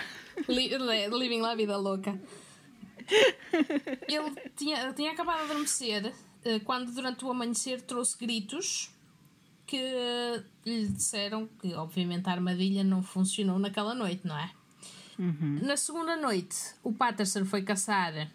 living 0.47 1.41
lá 1.41 1.51
a 1.51 1.55
vida 1.55 1.75
louca. 1.77 2.19
Ele 4.07 4.31
tinha, 4.55 4.93
tinha 4.93 5.11
acabado 5.11 5.39
de 5.39 5.45
adormecer 5.45 6.05
uh, 6.45 6.59
quando, 6.63 6.91
durante 6.91 7.25
o 7.25 7.31
amanhecer, 7.31 7.81
trouxe 7.81 8.15
gritos 8.15 8.91
que 9.65 9.81
lhe 10.63 10.87
disseram 10.87 11.49
que, 11.59 11.73
obviamente, 11.73 12.27
a 12.27 12.31
armadilha 12.31 12.83
não 12.83 13.01
funcionou 13.01 13.57
naquela 13.57 13.95
noite, 13.95 14.21
não 14.23 14.37
é? 14.37 14.51
Uhum. 15.17 15.59
Na 15.63 15.75
segunda 15.75 16.15
noite, 16.15 16.75
o 16.83 16.93
Patterson 16.93 17.43
foi 17.43 17.63
caçar 17.63 18.29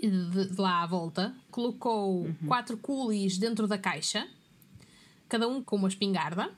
de, 0.00 0.48
de 0.50 0.60
lá 0.60 0.82
à 0.82 0.86
volta, 0.86 1.34
colocou 1.50 2.22
uhum. 2.22 2.34
quatro 2.46 2.76
coolies 2.76 3.38
dentro 3.38 3.66
da 3.66 3.78
caixa, 3.78 4.26
cada 5.28 5.48
um 5.48 5.62
com 5.62 5.76
uma 5.76 5.88
espingarda. 5.88 6.50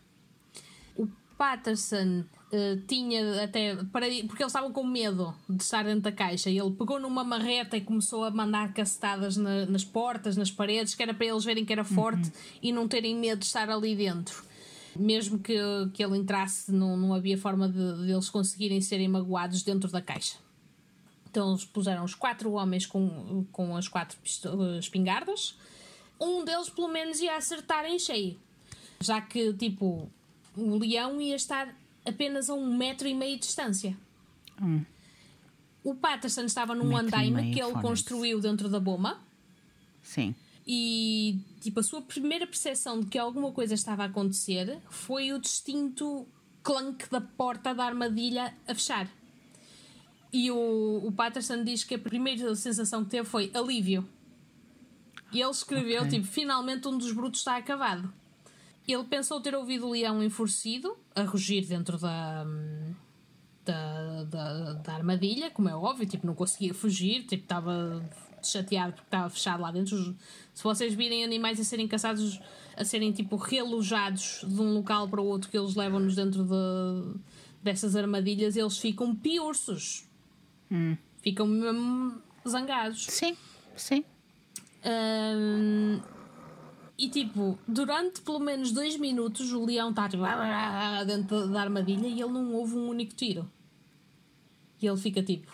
O 0.97 1.07
Patterson 1.37 2.25
uh, 2.53 2.81
tinha 2.87 3.45
até. 3.45 3.77
Para, 3.77 4.07
porque 4.27 4.43
eles 4.43 4.53
estavam 4.53 4.73
com 4.73 4.85
medo 4.85 5.35
de 5.49 5.63
estar 5.63 5.85
dentro 5.85 6.03
da 6.03 6.13
caixa. 6.13 6.51
E 6.51 6.59
ele 6.59 6.73
pegou 6.73 6.99
numa 6.99 7.23
marreta 7.23 7.77
e 7.77 7.81
começou 7.81 8.25
a 8.25 8.31
mandar 8.31 8.73
cacetadas 8.75 9.37
na, 9.37 9.67
nas 9.67 9.85
portas, 9.85 10.37
nas 10.37 10.51
paredes, 10.51 10.95
que 10.95 11.03
era 11.03 11.15
para 11.15 11.27
eles 11.27 11.45
verem 11.45 11.65
que 11.65 11.73
era 11.73 11.85
forte 11.85 12.29
uhum. 12.29 12.59
e 12.63 12.73
não 12.73 12.89
terem 12.89 13.17
medo 13.17 13.39
de 13.39 13.47
estar 13.47 13.71
ali 13.71 13.95
dentro. 13.95 14.49
Mesmo 14.97 15.39
que, 15.39 15.57
que 15.95 16.03
ele 16.03 16.19
entrasse, 16.19 16.73
não, 16.73 16.97
não 16.97 17.15
havia 17.15 17.39
forma 17.39 17.69
de, 17.69 18.05
de 18.05 18.11
eles 18.11 18.29
conseguirem 18.29 18.81
serem 18.81 19.07
magoados 19.07 19.63
dentro 19.63 19.89
da 19.89 20.03
caixa. 20.03 20.37
Então 21.31 21.51
eles 21.51 21.65
puseram 21.65 22.05
os 22.05 22.15
quatro 22.15 22.53
homens 22.53 22.87
com, 22.87 23.45
com 23.53 23.77
as 23.77 23.89
quatro 23.89 24.19
espingardas. 24.79 25.57
Um 26.21 26.45
deles, 26.45 26.69
pelo 26.69 26.89
menos, 26.89 27.21
ia 27.21 27.37
acertar 27.37 27.85
em 27.85 27.99
cheio. 27.99 28.39
Já 29.01 29.21
que, 29.21 29.53
tipo, 29.53 30.11
o 30.57 30.79
leão 30.79 31.21
ia 31.21 31.37
estar 31.37 31.73
apenas 32.05 32.51
a 32.51 32.55
um 32.55 32.77
metro 32.77 33.07
e 33.07 33.15
meio 33.15 33.37
de 33.37 33.43
distância. 33.43 33.97
Hum. 34.61 34.85
O 35.85 35.95
Patterson 35.95 36.43
estava 36.43 36.75
num 36.75 36.97
andaime 36.97 37.53
que 37.53 37.63
ele 37.63 37.73
construiu 37.75 38.41
dentro 38.41 38.69
da 38.69 38.81
bomba. 38.81 39.19
Sim. 40.03 40.35
E, 40.67 41.39
tipo, 41.61 41.81
a 41.81 41.83
sua 41.83 42.03
primeira 42.03 42.47
percepção 42.47 43.01
de 43.01 43.07
que 43.07 43.19
alguma 43.19 43.53
coisa 43.53 43.75
estava 43.75 44.03
a 44.03 44.07
acontecer 44.07 44.79
foi 44.91 45.33
o 45.33 45.39
distinto 45.39 46.27
clunk 46.63 47.09
da 47.11 47.21
porta 47.21 47.75
da 47.75 47.85
armadilha 47.85 48.55
a 48.67 48.75
fechar. 48.75 49.09
E 50.33 50.51
o, 50.51 51.01
o 51.05 51.13
Patterson 51.13 51.65
diz 51.65 51.85
que 51.85 51.95
a 51.95 51.99
primeira 51.99 52.55
sensação 52.55 53.05
que 53.05 53.11
teve 53.11 53.27
foi 53.27 53.51
alívio. 53.55 54.07
E 55.33 55.41
ele 55.41 55.51
escreveu, 55.51 56.03
okay. 56.03 56.19
tipo, 56.19 56.27
finalmente 56.27 56.89
um 56.89 56.97
dos 56.97 57.13
brutos 57.13 57.41
está 57.41 57.57
acabado. 57.57 58.13
Ele 58.87 59.05
pensou 59.05 59.41
ter 59.41 59.55
ouvido 59.55 59.87
o 59.87 59.91
leão 59.91 60.23
enfurecido 60.23 60.97
a 61.15 61.23
rugir 61.23 61.67
dentro 61.67 61.99
da, 61.99 62.47
da, 63.65 64.25
da, 64.25 64.73
da, 64.75 64.93
armadilha, 64.95 65.51
como 65.51 65.69
é 65.69 65.75
óbvio, 65.75 66.07
tipo, 66.07 66.27
não 66.27 66.35
conseguia 66.35 66.73
fugir, 66.73 67.25
tipo, 67.25 67.43
estava 67.43 68.03
chateado 68.43 68.93
porque 68.93 69.07
estava 69.07 69.29
fechado 69.29 69.63
lá 69.63 69.71
dentro. 69.71 70.17
Se 70.55 70.65
vocês 70.65 70.95
virem 70.95 71.23
animais 71.23 71.61
a 71.61 71.65
serem 71.65 71.87
caçados, 71.87 72.41
a 72.77 72.85
serem 72.85 73.13
tipo 73.13 73.37
relojados 73.37 74.45
de 74.47 74.61
um 74.61 74.75
local 74.75 75.09
para 75.09 75.21
o 75.21 75.27
outro 75.27 75.51
que 75.51 75.59
eles 75.59 75.75
levam-nos 75.75 76.17
dentro 76.17 76.45
de, 76.45 77.21
dessas 77.63 77.95
armadilhas, 77.95 78.57
eles 78.57 78.79
ficam 78.79 79.15
piursos. 79.15 80.08
Hum. 80.71 80.97
Ficam 81.23 81.47
mesmo 81.47 82.23
zangados. 82.47 83.07
Sim, 83.07 83.37
sim. 83.77 84.05
Um, 84.85 86.01
e 86.97 87.09
tipo, 87.09 87.59
durante 87.67 88.21
pelo 88.23 88.41
menos 88.41 88.73
dois 88.73 88.97
minutos 88.97 89.53
o 89.53 89.65
leão 89.65 89.91
está 89.91 90.09
tipo, 90.09 90.23
dentro 91.07 91.49
da 91.49 91.61
armadilha 91.63 92.07
e 92.07 92.21
ele 92.21 92.33
não 92.33 92.55
ouve 92.55 92.75
um 92.75 92.89
único 92.89 93.15
tiro. 93.15 93.51
E 94.81 94.87
ele 94.87 94.97
fica 94.97 95.23
tipo: 95.23 95.51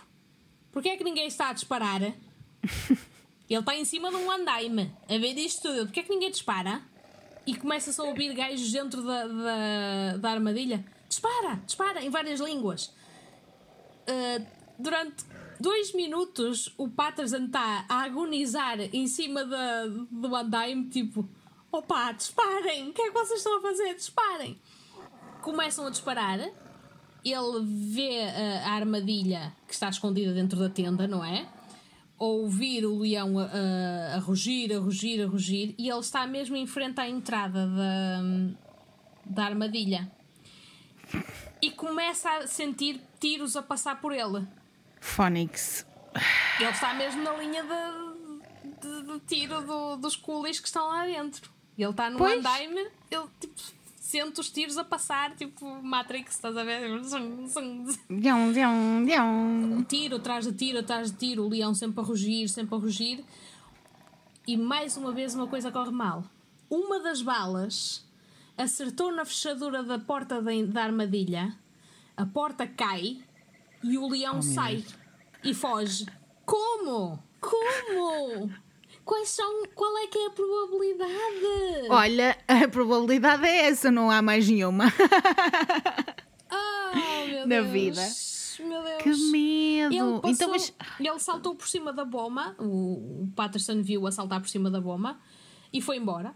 Porquê 0.72 0.90
é 0.90 0.96
que 0.96 1.04
ninguém 1.04 1.26
está 1.26 1.50
a 1.50 1.52
disparar? 1.52 2.02
ele 2.02 3.60
está 3.60 3.74
em 3.74 3.84
cima 3.84 4.10
de 4.10 4.16
um 4.16 4.30
andaime 4.30 4.92
a 5.08 5.18
ver 5.18 5.36
isto 5.38 5.62
tudo. 5.62 5.86
Porquê 5.86 6.00
é 6.00 6.02
que 6.02 6.10
ninguém 6.10 6.30
dispara? 6.30 6.82
E 7.46 7.54
começa-se 7.54 8.00
a 8.00 8.04
ouvir 8.04 8.32
gajos 8.32 8.72
dentro 8.72 9.02
da, 9.02 9.26
da, 9.26 10.16
da 10.16 10.30
armadilha: 10.30 10.84
Dispara, 11.08 11.60
dispara, 11.66 12.02
em 12.02 12.10
várias 12.10 12.40
línguas. 12.40 12.86
Uh, 14.06 14.63
durante 14.78 15.24
dois 15.60 15.94
minutos 15.94 16.72
o 16.76 16.88
Patterson 16.88 17.46
está 17.46 17.84
a 17.88 18.02
agonizar 18.02 18.80
em 18.80 19.06
cima 19.06 19.44
da, 19.44 19.86
do 20.10 20.34
andaime, 20.34 20.88
tipo, 20.88 21.28
opa, 21.70 22.12
disparem, 22.12 22.88
o 22.88 22.92
que 22.92 23.02
é 23.02 23.06
que 23.06 23.14
vocês 23.14 23.38
estão 23.38 23.58
a 23.58 23.62
fazer? 23.62 23.94
Disparem! 23.94 24.58
Começam 25.42 25.86
a 25.86 25.90
disparar, 25.90 26.38
ele 27.24 27.64
vê 27.64 28.22
a, 28.22 28.68
a 28.68 28.72
armadilha 28.72 29.54
que 29.66 29.74
está 29.74 29.88
escondida 29.88 30.32
dentro 30.32 30.58
da 30.58 30.68
tenda, 30.68 31.06
não 31.06 31.24
é? 31.24 31.48
Ouvir 32.18 32.86
o 32.86 32.98
leão 32.98 33.38
a, 33.38 33.44
a, 33.44 34.14
a, 34.16 34.18
rugir, 34.18 34.72
a 34.72 34.78
rugir, 34.78 35.22
a 35.22 35.26
rugir, 35.26 35.74
e 35.76 35.88
ele 35.88 36.00
está 36.00 36.26
mesmo 36.26 36.56
em 36.56 36.66
frente 36.66 37.00
à 37.00 37.08
entrada 37.08 37.66
da, 37.66 38.22
da 39.26 39.44
armadilha. 39.44 40.10
E 41.60 41.70
começa 41.70 42.30
a 42.30 42.46
sentir 42.46 43.00
tiros 43.18 43.56
a 43.56 43.62
passar 43.62 44.00
por 44.00 44.12
ele. 44.12 44.46
Phonics. 45.04 45.86
Ele 46.58 46.70
está 46.70 46.94
mesmo 46.94 47.22
na 47.22 47.36
linha 47.36 47.62
de, 47.62 48.80
de, 48.80 49.02
de 49.02 49.20
tiro 49.26 49.60
do, 49.60 49.96
dos 49.96 50.16
coolies 50.16 50.58
que 50.58 50.66
estão 50.66 50.88
lá 50.88 51.04
dentro. 51.04 51.52
Ele 51.78 51.90
está 51.90 52.08
no 52.08 52.18
pois. 52.18 52.38
andaime, 52.38 52.88
ele 53.10 53.26
tipo, 53.38 53.54
sente 54.00 54.40
os 54.40 54.50
tiros 54.50 54.78
a 54.78 54.82
passar, 54.82 55.36
tipo 55.36 55.82
Matrix, 55.82 56.34
estás 56.34 56.56
a 56.56 56.64
ver? 56.64 56.80
Dião, 58.10 58.52
dião, 58.52 59.04
dião. 59.04 59.84
Tiro 59.86 60.16
atrás 60.16 60.46
de 60.46 60.52
tiro, 60.52 60.78
atrás 60.78 61.12
de 61.12 61.18
tiro, 61.18 61.44
o 61.44 61.48
leão 61.48 61.74
sempre 61.74 62.00
a 62.00 62.02
rugir, 62.02 62.48
sempre 62.48 62.74
a 62.74 62.78
rugir. 62.78 63.24
E 64.46 64.56
mais 64.56 64.96
uma 64.96 65.12
vez 65.12 65.34
uma 65.34 65.46
coisa 65.46 65.70
corre 65.70 65.92
mal. 65.92 66.24
Uma 66.70 66.98
das 67.00 67.20
balas 67.20 68.04
acertou 68.56 69.12
na 69.12 69.24
fechadura 69.24 69.82
da 69.82 69.98
porta 69.98 70.40
da 70.40 70.82
armadilha, 70.82 71.54
a 72.16 72.24
porta 72.24 72.66
cai 72.66 73.22
e 73.84 73.98
o 73.98 74.08
leão 74.08 74.38
oh, 74.38 74.42
sai 74.42 74.82
e 75.44 75.54
foge. 75.54 76.06
Como? 76.44 77.22
Como? 77.40 78.50
Quais 79.04 79.28
são, 79.28 79.66
qual 79.74 79.98
é 79.98 80.06
que 80.06 80.16
é 80.16 80.26
a 80.26 80.30
probabilidade? 80.30 81.88
Olha, 81.90 82.38
a 82.48 82.66
probabilidade 82.68 83.44
é 83.46 83.66
essa, 83.66 83.90
não 83.90 84.10
há 84.10 84.22
mais 84.22 84.48
nenhuma. 84.48 84.86
Oh, 86.96 87.26
meu 87.26 87.40
Na 87.40 87.60
Deus. 87.60 87.72
vida. 87.72 88.00
Meu 88.68 88.82
Deus. 88.84 89.02
Que 89.02 89.30
medo. 89.32 89.94
Ele, 89.94 90.20
passou, 90.20 90.30
então, 90.30 90.50
mas. 90.50 90.72
ele 91.00 91.18
saltou 91.18 91.56
por 91.56 91.66
cima 91.66 91.92
da 91.92 92.04
bomba, 92.04 92.54
o, 92.56 93.24
o 93.24 93.32
Patterson 93.34 93.82
viu 93.82 94.06
a 94.06 94.12
saltar 94.12 94.40
por 94.40 94.48
cima 94.48 94.70
da 94.70 94.80
bomba 94.80 95.18
e 95.72 95.80
foi 95.80 95.96
embora. 95.96 96.32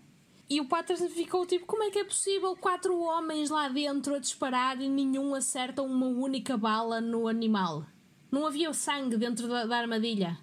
E 0.50 0.60
o 0.60 0.64
Patterson 0.64 1.08
ficou 1.08 1.44
tipo: 1.44 1.66
como 1.66 1.82
é 1.82 1.90
que 1.90 1.98
é 1.98 2.04
possível 2.04 2.56
quatro 2.56 2.98
homens 2.98 3.50
lá 3.50 3.68
dentro 3.68 4.14
a 4.14 4.18
disparar 4.18 4.80
e 4.80 4.88
nenhum 4.88 5.34
acerta 5.34 5.82
uma 5.82 6.06
única 6.06 6.56
bala 6.56 7.00
no 7.00 7.28
animal? 7.28 7.84
Não 8.30 8.46
havia 8.46 8.72
sangue 8.72 9.16
dentro 9.16 9.48
da, 9.48 9.66
da 9.66 9.76
armadilha. 9.78 10.38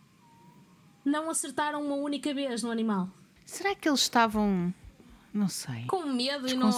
Não 1.04 1.30
acertaram 1.30 1.84
uma 1.86 1.96
única 1.96 2.34
vez 2.34 2.64
no 2.64 2.72
animal. 2.72 3.10
Será 3.46 3.76
que 3.76 3.88
eles 3.88 4.02
estavam. 4.02 4.74
Não 5.34 5.50
sei. 5.50 5.86
Com 5.86 6.04
medo 6.06 6.48
e 6.48 6.54
não, 6.54 6.72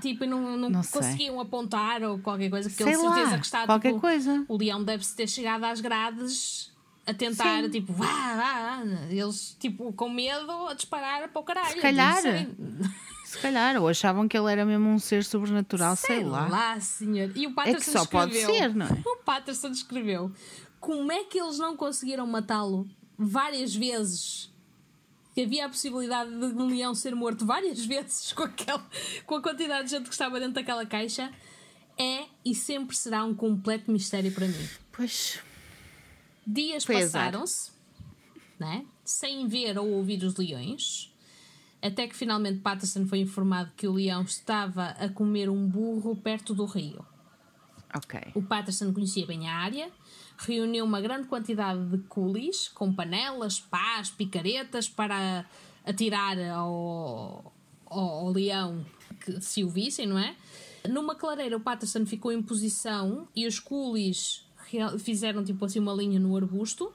tipo, 0.00 0.24
não, 0.24 0.56
não, 0.56 0.70
Não 0.70 0.82
sei. 0.84 1.00
conseguiam 1.00 1.40
apontar 1.40 2.00
ou 2.04 2.18
qualquer 2.20 2.48
coisa, 2.48 2.70
porque 2.70 2.84
Sei 2.84 2.92
ele 2.92 3.02
certeza 3.02 3.30
lá, 3.30 3.38
que 3.38 3.44
está 3.44 3.66
qualquer 3.66 3.88
tipo, 3.88 4.00
coisa. 4.00 4.44
O 4.46 4.56
leão 4.56 4.84
deve-se 4.84 5.16
ter 5.16 5.28
chegado 5.28 5.64
às 5.64 5.80
grades 5.80 6.72
a 7.06 7.12
tentar, 7.14 7.62
Sim. 7.64 7.70
tipo, 7.70 7.92
vá, 7.92 8.06
vá, 8.06 8.82
eles, 9.10 9.56
tipo, 9.60 9.92
com 9.92 10.08
medo 10.08 10.50
a 10.68 10.74
disparar 10.74 11.28
para 11.28 11.40
o 11.40 11.44
caralho. 11.44 11.74
Se 11.74 11.80
calhar. 11.80 12.22
Se 13.24 13.38
calhar, 13.38 13.76
ou 13.80 13.88
achavam 13.88 14.28
que 14.28 14.36
ele 14.38 14.50
era 14.52 14.64
mesmo 14.64 14.88
um 14.88 14.98
ser 14.98 15.24
sobrenatural, 15.24 15.96
sei, 15.96 16.16
Sei 16.16 16.24
lá. 16.24 16.46
lá, 16.46 16.80
senhor. 16.80 17.30
E 17.34 17.46
o 17.46 17.50
É 17.50 17.52
que 17.52 17.54
Patterson 17.54 17.92
só 17.92 18.06
pode 18.06 18.34
ser, 18.34 18.74
não 18.74 18.86
é? 18.86 18.90
O 19.04 19.16
Patterson 19.24 19.68
escreveu 19.68 20.30
como 20.78 21.10
é 21.10 21.24
que 21.24 21.40
eles 21.40 21.58
não 21.58 21.76
conseguiram 21.76 22.26
matá-lo 22.26 22.88
várias 23.18 23.74
vezes. 23.74 24.52
Que 25.34 25.42
havia 25.42 25.66
a 25.66 25.68
possibilidade 25.68 26.30
de 26.30 26.44
um 26.44 26.68
leão 26.68 26.94
ser 26.94 27.14
morto 27.16 27.44
várias 27.44 27.82
vezes 27.86 28.32
com, 28.32 28.44
aquela, 28.44 28.86
com 29.26 29.34
a 29.34 29.42
quantidade 29.42 29.84
de 29.84 29.90
gente 29.90 30.04
que 30.06 30.12
estava 30.14 30.38
dentro 30.38 30.54
daquela 30.54 30.86
caixa. 30.86 31.32
É 31.98 32.24
e 32.44 32.54
sempre 32.54 32.94
será 32.96 33.24
um 33.24 33.34
completo 33.34 33.90
mistério 33.90 34.30
para 34.32 34.46
mim. 34.46 34.68
Pois. 34.92 35.40
Dias 36.46 36.84
passaram-se, 36.84 37.72
né? 38.58 38.84
sem 39.04 39.46
ver 39.46 39.78
ou 39.78 39.90
ouvir 39.90 40.22
os 40.24 40.36
leões, 40.36 41.12
até 41.82 42.06
que 42.08 42.16
finalmente 42.16 42.60
Patterson 42.60 43.06
foi 43.06 43.18
informado 43.18 43.70
que 43.76 43.86
o 43.86 43.92
leão 43.92 44.22
estava 44.22 44.88
a 44.98 45.08
comer 45.08 45.50
um 45.50 45.66
burro 45.68 46.16
perto 46.16 46.54
do 46.54 46.64
rio. 46.64 47.04
Ok. 47.94 48.20
O 48.34 48.42
Patterson 48.42 48.92
conhecia 48.92 49.26
bem 49.26 49.48
a 49.48 49.54
área, 49.54 49.90
reuniu 50.38 50.84
uma 50.84 51.00
grande 51.00 51.28
quantidade 51.28 51.84
de 51.86 51.98
coolies 52.04 52.68
com 52.68 52.92
panelas, 52.92 53.60
pás, 53.60 54.10
picaretas 54.10 54.88
para 54.88 55.44
atirar 55.86 56.38
ao, 56.50 57.52
ao, 57.86 58.00
ao 58.00 58.30
leão 58.30 58.84
que, 59.20 59.40
se 59.40 59.62
o 59.62 59.68
vissem, 59.68 60.06
não 60.06 60.18
é? 60.18 60.34
Numa 60.88 61.14
clareira, 61.14 61.56
o 61.56 61.60
Patterson 61.60 62.04
ficou 62.04 62.32
em 62.32 62.42
posição 62.42 63.28
e 63.34 63.46
os 63.46 63.60
coolies 63.60 64.43
fizeram 64.98 65.44
tipo 65.44 65.64
assim 65.64 65.78
uma 65.78 65.92
linha 65.94 66.18
no 66.18 66.36
arbusto. 66.36 66.92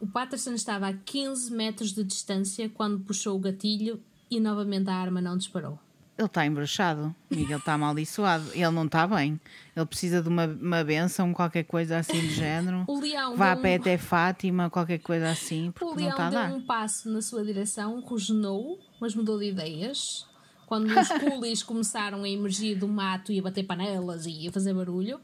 O 0.00 0.06
Patterson 0.06 0.52
estava 0.54 0.88
a 0.88 0.92
15 0.92 1.52
metros 1.52 1.92
de 1.92 2.02
distância 2.02 2.68
quando 2.68 3.00
puxou 3.00 3.36
o 3.36 3.38
gatilho 3.38 4.00
e 4.30 4.40
novamente 4.40 4.90
a 4.90 4.94
arma 4.94 5.20
não 5.20 5.36
disparou. 5.36 5.78
Ele 6.18 6.26
está 6.26 6.44
embruxado. 6.44 7.14
Miguel 7.30 7.58
está 7.58 7.72
amaldiçoado. 7.74 8.44
Ele 8.52 8.68
não 8.70 8.84
está 8.84 9.06
bem. 9.06 9.40
Ele 9.74 9.86
precisa 9.86 10.20
de 10.20 10.28
uma, 10.28 10.46
uma 10.46 10.84
benção, 10.84 11.32
qualquer 11.32 11.64
coisa 11.64 11.98
assim 11.98 12.20
do 12.20 12.28
género. 12.34 12.84
O 12.86 13.00
leão 13.00 13.34
Vá 13.36 13.52
a 13.52 13.56
pé 13.56 13.72
um- 13.72 13.80
até 13.80 13.96
Fátima, 13.96 14.68
qualquer 14.68 14.98
coisa 14.98 15.30
assim, 15.30 15.68
O 15.70 15.72
porque 15.72 16.02
não 16.02 16.16
leão 16.16 16.20
a 16.20 16.30
deu 16.48 16.56
um 16.56 16.60
passo 16.66 17.08
na 17.10 17.22
sua 17.22 17.42
direção, 17.44 17.98
rosnou, 18.00 18.78
mas 19.00 19.14
mudou 19.14 19.38
de 19.38 19.46
ideias. 19.50 20.26
Quando 20.66 20.86
os 20.86 21.08
coolies 21.40 21.62
começaram 21.62 22.22
a 22.22 22.28
emergir 22.28 22.74
do 22.76 22.86
mato 22.88 23.32
e 23.32 23.38
a 23.38 23.42
bater 23.42 23.64
panelas 23.64 24.26
e 24.26 24.46
a 24.48 24.52
fazer 24.52 24.74
barulho, 24.74 25.18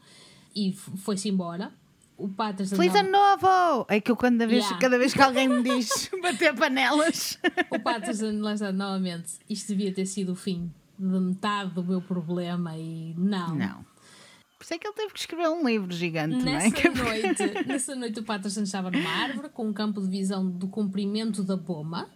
e 0.55 0.73
foi-se 0.73 1.29
embora. 1.29 1.71
O 2.17 2.27
Patterson. 2.27 2.75
Feliz 2.75 2.93
ano 2.95 3.11
novo! 3.11 3.85
É 3.87 4.01
que 4.01 4.11
eu 4.11 4.17
cada 4.17 4.45
vez, 4.45 4.63
Yeah. 4.65 4.79
cada 4.79 4.97
vez 4.97 5.13
que 5.13 5.21
alguém 5.21 5.47
me 5.47 5.63
diz 5.63 6.09
bater 6.21 6.53
panelas. 6.53 7.39
O 7.71 7.79
Patterson, 7.79 8.31
está, 8.51 8.73
novamente, 8.73 9.33
isto 9.49 9.69
devia 9.69 9.93
ter 9.93 10.05
sido 10.05 10.33
o 10.33 10.35
fim 10.35 10.69
de 10.97 11.05
metade 11.19 11.71
do 11.71 11.81
meu 11.83 12.01
problema 12.01 12.77
e 12.77 13.13
não. 13.17 13.55
Não. 13.55 13.85
Por 14.57 14.63
isso 14.65 14.73
é 14.73 14.77
que 14.77 14.85
ele 14.85 14.93
teve 14.95 15.13
que 15.13 15.19
escrever 15.19 15.47
um 15.47 15.65
livro 15.65 15.93
gigante, 15.93 16.43
não 16.43 16.51
é? 16.51 16.69
Nessa 16.69 16.87
é- 16.87 16.89
noite, 16.89 17.43
nessa 17.65 17.95
noite 17.95 18.19
o 18.19 18.23
Patterson 18.23 18.63
estava 18.63 18.91
numa 18.91 19.09
árvore 19.09 19.47
com 19.47 19.65
um 19.69 19.71
campo 19.71 20.01
de 20.01 20.09
visão 20.09 20.45
do 20.45 20.67
comprimento 20.67 21.41
da 21.41 21.55
bomba. 21.55 22.09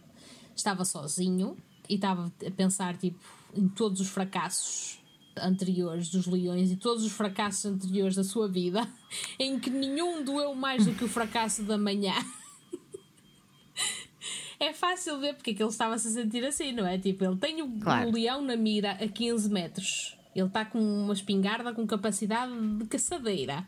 Estava 0.54 0.84
sozinho 0.84 1.56
e 1.88 1.96
estava 1.96 2.30
a 2.46 2.52
pensar 2.52 2.98
tipo, 2.98 3.18
em 3.56 3.70
todos 3.70 4.02
os 4.02 4.10
fracassos 4.10 5.00
anteriores 5.38 6.10
dos 6.10 6.26
leões 6.28 6.72
e 6.72 6.76
todos 6.78 7.04
os 7.04 7.12
fracassos 7.12 7.66
anteriores 7.66 8.16
da 8.16 8.24
sua 8.24 8.48
vida, 8.48 8.88
em 9.40 9.60
que 9.60 9.70
nenhum 9.70 10.24
doeu 10.24 10.54
mais 10.56 10.86
do 10.86 10.94
que 10.94 11.04
o 11.04 11.08
fracasso 11.10 11.64
da 11.64 11.78
manhã. 11.78 12.14
É 14.60 14.72
fácil 14.72 15.20
ver 15.20 15.34
porque 15.34 15.52
é 15.52 15.54
que 15.54 15.62
ele 15.62 15.70
estava 15.70 15.98
-se 15.98 16.08
a 16.08 16.12
sentir 16.12 16.46
assim, 16.46 16.72
não 16.72 16.88
é? 16.88 16.98
Tipo, 16.98 17.26
ele 17.26 17.36
tem 17.36 17.62
o, 17.62 17.70
Claro. 17.82 18.08
o 18.08 18.14
leão 18.14 18.42
na 18.42 18.56
mira 18.56 18.92
a 18.92 19.08
15 19.10 19.50
metros. 19.50 20.18
Ele 20.34 20.48
está 20.48 20.64
com 20.64 20.80
uma 20.80 21.14
espingarda 21.14 21.74
com 21.74 21.86
capacidade 21.86 22.52
de 22.78 22.86
caçadeira. 22.86 23.68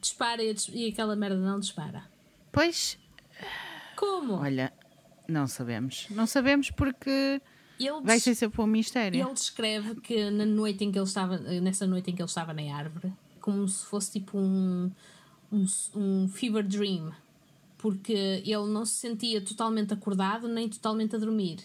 Dispara 0.00 0.42
e, 0.42 0.52
e 0.72 0.88
aquela 0.88 1.14
merda 1.14 1.36
não 1.36 1.60
dispara. 1.60 2.04
Pois, 2.50 2.98
Como? 3.96 4.32
olha, 4.34 4.72
não 5.28 5.46
sabemos. 5.46 6.06
Não 6.10 6.26
sabemos 6.26 6.70
porque 6.72 7.40
ele, 7.86 8.00
vai 8.02 8.18
ser 8.18 8.34
mistério. 8.66 9.20
ele 9.20 9.32
descreve 9.34 9.94
que 10.00 10.30
na 10.30 10.44
noite 10.46 10.84
em 10.84 10.90
que 10.92 10.98
ele 10.98 11.06
estava, 11.06 11.36
nessa 11.38 11.86
noite 11.86 12.10
em 12.10 12.14
que 12.14 12.22
ele 12.22 12.28
estava 12.28 12.52
na 12.52 12.74
árvore, 12.74 13.12
como 13.40 13.66
se 13.68 13.84
fosse 13.86 14.12
tipo 14.12 14.36
um, 14.38 14.90
um, 15.52 15.64
um 15.94 16.28
fever 16.28 16.66
dream, 16.66 17.12
porque 17.78 18.12
ele 18.44 18.66
não 18.68 18.84
se 18.84 18.94
sentia 18.94 19.40
totalmente 19.40 19.92
acordado 19.94 20.48
nem 20.48 20.68
totalmente 20.68 21.14
a 21.14 21.18
dormir. 21.18 21.58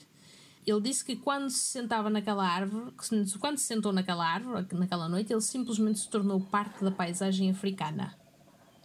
Ele 0.66 0.80
disse 0.80 1.04
que 1.04 1.16
quando 1.18 1.50
se 1.50 1.60
sentava 1.60 2.10
naquela 2.10 2.48
árvore, 2.48 2.92
que 2.92 3.38
quando 3.38 3.58
se 3.58 3.66
sentou 3.66 3.92
naquela 3.92 4.26
árvore, 4.26 4.66
naquela 4.74 5.10
noite, 5.10 5.34
ele 5.34 5.42
simplesmente 5.42 6.00
se 6.00 6.08
tornou 6.08 6.40
parte 6.40 6.82
da 6.84 6.90
paisagem 6.92 7.50
africana. 7.52 8.16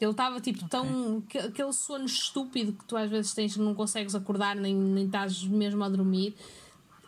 Ele 0.01 0.11
estava 0.11 0.41
tipo 0.41 0.69
tão. 0.69 1.21
que- 1.29 1.39
aquele 1.39 1.73
sono 1.73 2.05
estúpido 2.05 2.73
que 2.73 2.85
tu 2.85 2.97
às 2.97 3.09
vezes 3.11 3.33
tens 3.35 3.55
que 3.55 3.61
não 3.61 3.75
consegues 3.75 4.15
acordar 4.15 4.57
nem, 4.57 4.75
nem 4.75 5.07
estás 5.07 5.43
mesmo 5.45 5.83
a 5.85 5.89
dormir. 5.89 6.35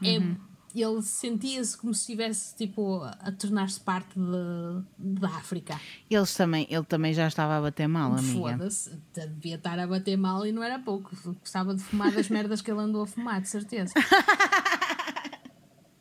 É, 0.02 0.50
ele 0.74 1.02
sentia-se 1.02 1.76
como 1.76 1.92
se 1.92 2.00
estivesse 2.02 2.56
tipo 2.56 3.02
a 3.02 3.32
tornar-se 3.32 3.80
parte 3.80 4.14
de, 4.14 4.84
da 4.98 5.28
África. 5.28 5.80
Eles 6.08 6.34
também, 6.34 6.66
ele 6.70 6.84
também 6.84 7.12
já 7.12 7.26
estava 7.26 7.56
a 7.56 7.60
bater 7.60 7.88
mal, 7.88 8.12
amiga. 8.12 8.32
Foda-se, 8.32 9.02
devia 9.12 9.56
estar 9.56 9.78
a 9.78 9.86
bater 9.86 10.16
mal 10.16 10.46
e 10.46 10.52
não 10.52 10.62
era 10.62 10.78
pouco. 10.78 11.10
Gostava 11.40 11.74
de 11.74 11.82
fumar 11.82 12.12
das 12.12 12.28
merdas 12.30 12.62
que 12.62 12.70
ele 12.70 12.80
andou 12.80 13.02
a 13.02 13.06
fumar, 13.06 13.40
de 13.40 13.48
certeza. 13.48 13.92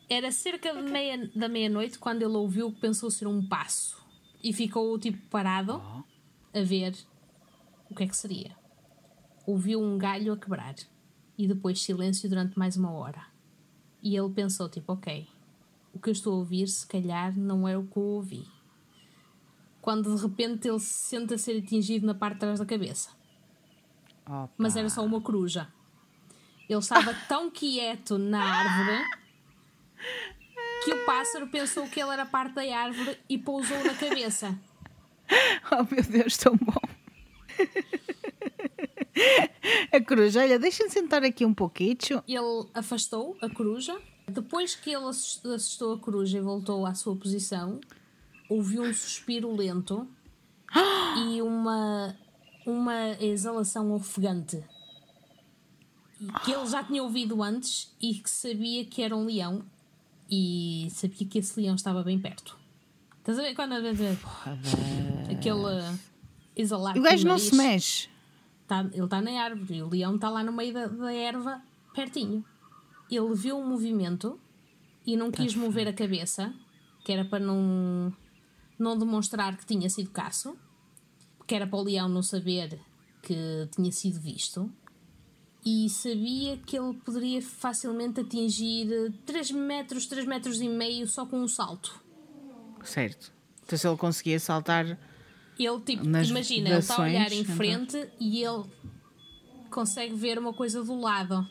Era 0.08 0.32
cerca 0.32 0.74
de 0.74 0.82
meia, 0.90 1.30
da 1.36 1.48
meia-noite 1.48 1.96
quando 1.96 2.22
ele 2.22 2.34
ouviu 2.34 2.66
o 2.66 2.72
que 2.72 2.80
pensou 2.80 3.08
ser 3.12 3.28
um 3.28 3.46
passo 3.46 3.96
e 4.42 4.52
ficou 4.52 4.98
tipo 4.98 5.18
parado 5.28 5.80
a 6.52 6.62
ver 6.62 6.96
o 7.88 7.94
que 7.94 8.02
é 8.02 8.06
que 8.08 8.16
seria. 8.16 8.56
Ouviu 9.46 9.80
um 9.80 9.96
galho 9.96 10.32
a 10.32 10.36
quebrar 10.36 10.74
e 11.38 11.46
depois 11.46 11.80
silêncio 11.80 12.28
durante 12.28 12.58
mais 12.58 12.76
uma 12.76 12.90
hora. 12.90 13.29
E 14.02 14.16
ele 14.16 14.30
pensou 14.30 14.68
tipo, 14.68 14.92
ok, 14.92 15.28
o 15.92 15.98
que 15.98 16.08
eu 16.08 16.12
estou 16.12 16.34
a 16.34 16.36
ouvir 16.36 16.68
se 16.68 16.86
calhar 16.86 17.36
não 17.36 17.68
é 17.68 17.76
o 17.76 17.84
que 17.84 17.96
eu 17.96 18.02
ouvi 18.02 18.60
quando 19.80 20.14
de 20.14 20.22
repente 20.22 20.68
ele 20.68 20.78
se 20.78 21.08
sente 21.08 21.34
a 21.34 21.38
ser 21.38 21.58
atingido 21.58 22.06
na 22.06 22.14
parte 22.14 22.34
de 22.34 22.40
trás 22.40 22.58
da 22.58 22.66
cabeça. 22.66 23.10
Opa. 24.26 24.50
Mas 24.56 24.76
era 24.76 24.88
só 24.88 25.04
uma 25.04 25.20
coruja. 25.20 25.68
Ele 26.68 26.78
estava 26.78 27.14
tão 27.28 27.50
quieto 27.50 28.18
na 28.18 28.42
árvore 28.42 29.04
que 30.84 30.92
o 30.92 31.04
pássaro 31.04 31.48
pensou 31.48 31.86
que 31.88 32.00
ele 32.00 32.10
era 32.10 32.26
parte 32.26 32.54
da 32.54 32.62
árvore 32.62 33.18
e 33.28 33.38
pousou 33.38 33.82
na 33.84 33.94
cabeça. 33.94 34.58
Oh 35.70 35.94
meu 35.94 36.02
Deus, 36.02 36.36
tão 36.36 36.56
bom. 36.56 36.80
A 39.92 40.00
coruja, 40.04 40.40
olha, 40.40 40.58
deixa-me 40.58 40.90
sentar 40.90 41.22
aqui 41.24 41.44
um 41.44 41.54
pouquinho. 41.54 41.96
Ele 42.26 42.66
afastou 42.74 43.36
a 43.40 43.48
coruja. 43.48 43.98
Depois 44.28 44.74
que 44.74 44.90
ele 44.90 45.04
assus- 45.06 45.44
assustou 45.44 45.94
a 45.94 45.98
coruja 45.98 46.38
e 46.38 46.40
voltou 46.40 46.86
à 46.86 46.94
sua 46.94 47.16
posição, 47.16 47.80
ouviu 48.48 48.82
um 48.82 48.92
suspiro 48.94 49.54
lento 49.54 50.06
e 51.28 51.42
uma, 51.42 52.16
uma 52.64 53.10
exalação 53.20 53.92
ofegante. 53.92 54.62
Que 56.44 56.52
ele 56.52 56.66
já 56.66 56.84
tinha 56.84 57.02
ouvido 57.02 57.42
antes 57.42 57.94
e 58.00 58.14
que 58.14 58.28
sabia 58.28 58.84
que 58.84 59.02
era 59.02 59.16
um 59.16 59.24
leão 59.24 59.64
e 60.30 60.86
sabia 60.90 61.26
que 61.26 61.38
esse 61.38 61.58
leão 61.58 61.74
estava 61.74 62.02
bem 62.02 62.18
perto. 62.20 62.56
Estás 63.18 63.38
a 63.38 63.42
ver 63.42 63.54
quando 63.54 63.72
a 63.72 63.80
ver 63.80 63.96
aquele 65.30 65.98
exalar 66.54 66.96
E 66.96 67.00
o 67.00 67.02
gajo 67.02 67.26
não 67.26 67.38
se 67.38 67.54
mexe. 67.54 68.08
Tá- 68.70 68.88
ele 68.92 69.02
está 69.02 69.20
na 69.20 69.32
árvore 69.32 69.78
e 69.78 69.82
o 69.82 69.88
leão 69.88 70.14
está 70.14 70.30
lá 70.30 70.44
no 70.44 70.52
meio 70.52 70.72
da, 70.72 70.86
da 70.86 71.12
erva, 71.12 71.60
pertinho. 71.92 72.44
Ele 73.10 73.34
viu 73.34 73.58
um 73.58 73.66
movimento 73.66 74.38
e 75.04 75.16
não 75.16 75.32
quis 75.32 75.56
mover 75.56 75.88
a 75.88 75.92
cabeça, 75.92 76.54
que 77.04 77.10
era 77.10 77.24
para 77.24 77.44
não, 77.44 78.14
não 78.78 78.96
demonstrar 78.96 79.56
que 79.56 79.66
tinha 79.66 79.90
sido 79.90 80.10
caço. 80.10 80.56
que 81.48 81.52
era 81.56 81.66
para 81.66 81.80
o 81.80 81.82
leão 81.82 82.08
não 82.08 82.22
saber 82.22 82.78
que 83.24 83.68
tinha 83.74 83.90
sido 83.90 84.20
visto 84.20 84.70
e 85.66 85.90
sabia 85.90 86.56
que 86.58 86.78
ele 86.78 86.94
poderia 87.04 87.42
facilmente 87.42 88.20
atingir 88.20 89.12
3 89.26 89.50
metros, 89.50 90.06
3 90.06 90.26
metros 90.26 90.60
e 90.60 90.68
meio 90.68 91.08
só 91.08 91.26
com 91.26 91.40
um 91.40 91.48
salto. 91.48 92.00
Certo. 92.84 93.32
Então 93.64 93.76
se 93.76 93.88
ele 93.88 93.96
conseguia 93.96 94.38
saltar. 94.38 94.96
Ele, 95.64 95.80
tipo, 95.80 96.04
Nas 96.08 96.28
imagina, 96.28 96.70
ele 96.70 96.78
está 96.78 96.96
a 96.96 97.00
olhar 97.02 97.30
em 97.32 97.40
então. 97.40 97.56
frente 97.56 98.08
e 98.18 98.42
ele 98.42 98.64
consegue 99.70 100.14
ver 100.14 100.38
uma 100.38 100.52
coisa 100.54 100.82
do 100.82 100.98
lado. 100.98 101.46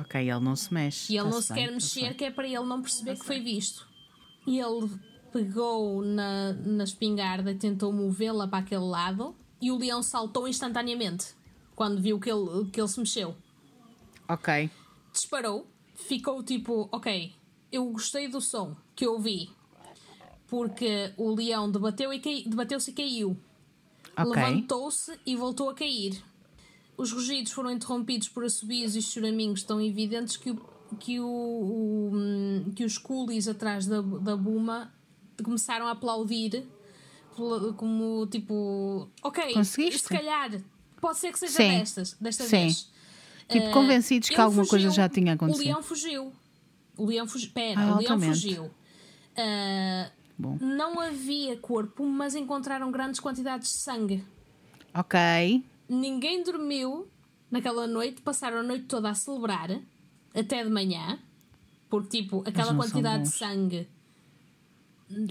Ok, 0.00 0.20
ele 0.20 0.40
não 0.40 0.56
se 0.56 0.72
mexe. 0.72 1.12
E 1.12 1.16
ele 1.16 1.24
não 1.24 1.32
Tá-se 1.32 1.46
se 1.48 1.52
bem, 1.54 1.62
quer 1.66 1.72
tá-se 1.72 1.84
mexer, 1.86 2.08
bem. 2.08 2.14
que 2.14 2.24
é 2.24 2.30
para 2.30 2.46
ele 2.46 2.64
não 2.64 2.82
perceber 2.82 3.16
que 3.16 3.24
foi 3.24 3.40
visto. 3.40 3.86
E 4.46 4.58
ele 4.58 4.90
pegou 5.32 6.02
na, 6.02 6.52
na 6.52 6.84
espingarda 6.84 7.50
e 7.50 7.54
tentou 7.54 7.92
movê-la 7.92 8.48
para 8.48 8.58
aquele 8.58 8.80
lado, 8.84 9.36
e 9.60 9.70
o 9.70 9.76
leão 9.78 10.02
saltou 10.02 10.48
instantaneamente 10.48 11.26
quando 11.74 12.00
viu 12.00 12.18
que 12.18 12.30
ele, 12.30 12.68
que 12.72 12.80
ele 12.80 12.88
se 12.88 12.98
mexeu. 12.98 13.36
Ok. 14.28 14.70
Disparou, 15.12 15.66
ficou 15.94 16.42
tipo, 16.42 16.88
ok, 16.92 17.32
eu 17.70 17.84
gostei 17.92 18.28
do 18.28 18.40
som 18.40 18.76
que 18.96 19.04
eu 19.06 19.14
ouvi, 19.14 19.50
porque 20.48 21.12
o 21.16 21.32
leão 21.34 21.70
debateu 21.70 22.12
e 22.12 22.18
cai- 22.18 22.42
debateu-se 22.46 22.90
e 22.90 22.94
caiu. 22.94 23.36
Ok. 24.16 24.32
Levantou-se 24.34 25.12
e 25.24 25.36
voltou 25.36 25.70
a 25.70 25.74
cair. 25.74 26.20
Os 26.96 27.12
rugidos 27.12 27.52
foram 27.52 27.70
interrompidos 27.70 28.28
por 28.28 28.44
assobios 28.44 28.96
e 28.96 29.02
choraminhos 29.02 29.62
tão 29.62 29.80
evidentes 29.80 30.36
que, 30.36 30.50
o, 30.50 30.60
que, 30.98 31.20
o, 31.20 31.26
o, 31.26 32.10
hum, 32.14 32.72
que 32.74 32.82
os 32.84 32.98
coolies 32.98 33.46
atrás 33.46 33.86
da, 33.86 34.00
da 34.00 34.36
Buma 34.36 34.92
começaram 35.44 35.86
a 35.86 35.92
aplaudir 35.92 36.66
como 37.76 38.26
tipo, 38.26 39.08
ok, 39.22 39.52
Conseguiste? 39.54 40.00
se 40.02 40.08
calhar 40.08 40.60
pode 41.00 41.18
ser 41.18 41.30
que 41.32 41.38
seja 41.38 41.52
Sim. 41.52 41.78
destas, 41.78 42.16
desta 42.20 42.42
Sim. 42.44 42.50
vez. 42.64 42.90
Tipo, 43.48 43.66
Eh, 43.66 43.70
convencidos 43.72 44.28
que 44.28 44.34
ele 44.34 44.42
alguma 44.42 44.66
coisa 44.66 44.86
fugiu. 44.86 44.96
já 44.96 45.08
tinha 45.08 45.32
O 45.32 45.34
acontecido. 45.36 45.64
leão 45.64 45.82
fugiu. 45.82 46.32
O 46.96 47.04
leão 47.06 47.26
fugiu. 47.28 47.50
Pera, 47.52 47.80
Ah, 47.80 47.94
o 47.94 47.98
leão 48.00 48.20
fugiu. 48.20 48.70
Ah, 49.36 50.10
Bom. 50.38 50.56
não 50.60 51.00
havia 51.00 51.56
corpo, 51.56 52.06
mas 52.06 52.34
encontraram 52.36 52.90
grandes 52.92 53.18
quantidades 53.18 53.72
de 53.72 53.78
sangue. 53.78 54.24
Ok. 54.94 55.18
Ninguém 55.88 56.44
dormiu 56.44 57.08
naquela 57.50 57.86
noite, 57.86 58.22
passaram 58.22 58.58
a 58.58 58.62
noite 58.62 58.84
toda 58.84 59.10
a 59.10 59.14
celebrar, 59.14 59.70
até 60.34 60.62
de 60.62 60.70
manhã, 60.70 61.18
porque, 61.90 62.22
tipo, 62.22 62.44
aquela 62.46 62.74
quantidade 62.74 63.24
de 63.24 63.30
sangue. 63.30 63.88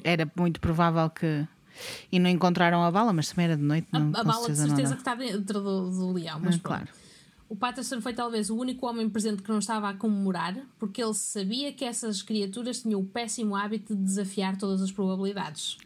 Era 0.04 0.30
muito 0.36 0.60
provável 0.60 1.10
que. 1.10 1.48
E 2.12 2.18
não 2.20 2.30
encontraram 2.30 2.84
a 2.84 2.92
bala, 2.92 3.14
mas 3.14 3.30
também 3.30 3.46
era 3.46 3.56
de 3.56 3.62
noite. 3.64 3.88
A, 3.92 4.00
Não, 4.00 4.10
a 4.10 4.24
com 4.24 4.28
bala 4.28 4.50
de 4.50 4.58
certeza 4.58 4.94
que 4.96 5.02
está 5.02 5.14
dentro 5.14 5.62
do, 5.62 5.90
do 5.92 6.12
leão, 6.14 6.40
mas 6.44 6.56
Ah, 6.56 6.60
claro. 6.64 6.88
O 7.50 7.56
Patterson 7.56 8.02
foi 8.02 8.14
talvez 8.14 8.50
o 8.50 8.58
único 8.58 8.86
homem 8.86 9.10
presente 9.10 9.42
que 9.42 9.50
não 9.50 9.60
estava 9.60 9.90
a 9.90 9.94
comemorar, 9.94 10.56
porque 10.78 11.02
ele 11.02 11.14
sabia 11.14 11.72
que 11.72 11.86
essas 11.86 12.22
criaturas 12.22 12.82
tinham 12.82 13.00
o 13.00 13.06
péssimo 13.06 13.56
hábito 13.56 13.96
de 13.96 14.04
desafiar 14.04 14.58
todas 14.58 14.82
as 14.82 14.92
probabilidades. 14.92 15.78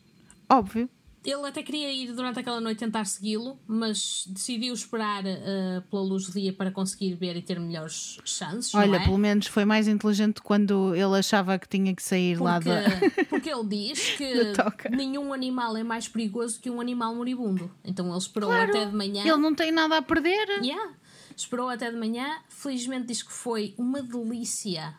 Óbvio. 0.49 0.89
Ele 1.24 1.47
até 1.47 1.62
queria 1.62 1.93
ir 1.93 2.12
durante 2.14 2.39
aquela 2.39 2.59
noite 2.59 2.80
tentar 2.80 3.05
segui-lo, 3.05 3.59
mas 3.68 4.26
decidiu 4.28 4.74
esperar 4.74 5.24
eh, 5.24 5.84
pela 5.88 6.01
luz 6.01 6.26
do 6.26 6.32
dia 6.32 6.51
para 6.51 6.72
conseguir 6.72 7.14
ver 7.14 7.36
e 7.36 7.43
ter 7.43 7.59
melhores 7.59 8.18
chances. 8.26 8.74
Olha, 8.74 8.97
é? 8.97 9.03
pelo 9.03 9.20
menos 9.20 9.45
foi 9.45 9.64
mais 9.64 9.88
inteligente 9.88 10.41
quando 10.41 10.95
ele 10.95 11.16
achava 11.16 11.59
que 11.59 11.70
tinha 11.70 11.93
que 11.93 12.01
sair 12.01 12.41
lá 12.41 12.55
porque, 12.55 12.70
da. 12.70 13.26
porque 13.30 13.49
ele 13.51 13.68
diz 13.68 13.99
que 14.18 14.89
nenhum 14.89 15.32
animal 15.32 15.78
é 15.78 15.84
mais 15.84 16.07
perigoso 16.07 16.59
que 16.59 16.72
um 16.72 16.82
animal 16.82 17.14
moribundo. 17.14 17.70
Então 17.86 18.09
ele 18.09 18.18
esperou 18.18 18.49
Claro, 18.49 18.72
até 18.72 18.86
de 18.86 18.95
manhã. 18.95 19.22
Ele 19.22 19.38
não 19.38 19.53
tem 19.53 19.72
nada 19.72 19.97
a 19.97 20.01
perder. 20.01 20.47
Yeah. 20.64 20.91
Esperou 21.36 21.69
até 21.69 21.89
de 21.89 21.97
manhã. 21.97 22.39
Felizmente 22.49 23.07
diz 23.07 23.23
que 23.23 23.32
foi 23.32 23.73
uma 23.77 24.01
delícia 24.01 24.95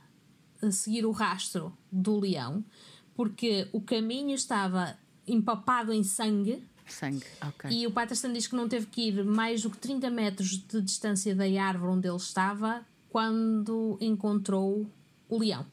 a 0.61 0.71
seguir 0.71 1.05
o 1.05 1.11
rastro 1.11 1.77
do 1.91 2.19
leão, 2.21 2.65
porque 3.15 3.69
o 3.73 3.81
caminho 3.81 4.35
estava 4.35 4.97
empapado 5.27 5.93
em 5.93 6.03
sangue 6.03 6.63
Sangue. 6.87 7.25
Ok. 7.41 7.71
e 7.71 7.87
o 7.87 7.91
Patterson 7.91 8.33
diz 8.33 8.47
que 8.47 8.57
não 8.57 8.69
teve 8.69 8.87
que 8.87 9.09
ir 9.09 9.25
mais 9.25 9.63
do 9.63 9.71
que 9.71 9.79
30 9.79 10.11
metros 10.11 10.59
de 10.59 10.81
distância 10.81 11.35
da 11.35 11.45
árvore 11.45 11.93
onde 11.93 12.09
ele 12.09 12.17
estava 12.17 12.85
quando 13.09 13.97
encontrou 14.01 14.87
o 15.29 15.39
leão. 15.39 15.67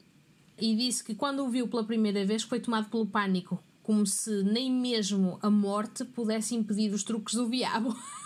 E 0.58 0.76
disse 0.76 1.02
que 1.02 1.14
quando 1.14 1.44
o 1.44 1.48
viu 1.48 1.66
pela 1.68 1.84
primeira 1.84 2.24
vez 2.24 2.42
foi 2.42 2.60
tomado 2.60 2.90
pelo 2.90 3.06
pânico, 3.06 3.62
como 3.82 4.06
se 4.06 4.42
nem 4.44 4.70
mesmo 4.70 5.38
a 5.42 5.50
morte 5.50 6.04
pudesse 6.04 6.54
impedir 6.54 6.92
os 6.92 7.02
truques 7.02 7.34
do 7.34 7.48
diabo. 7.48 7.96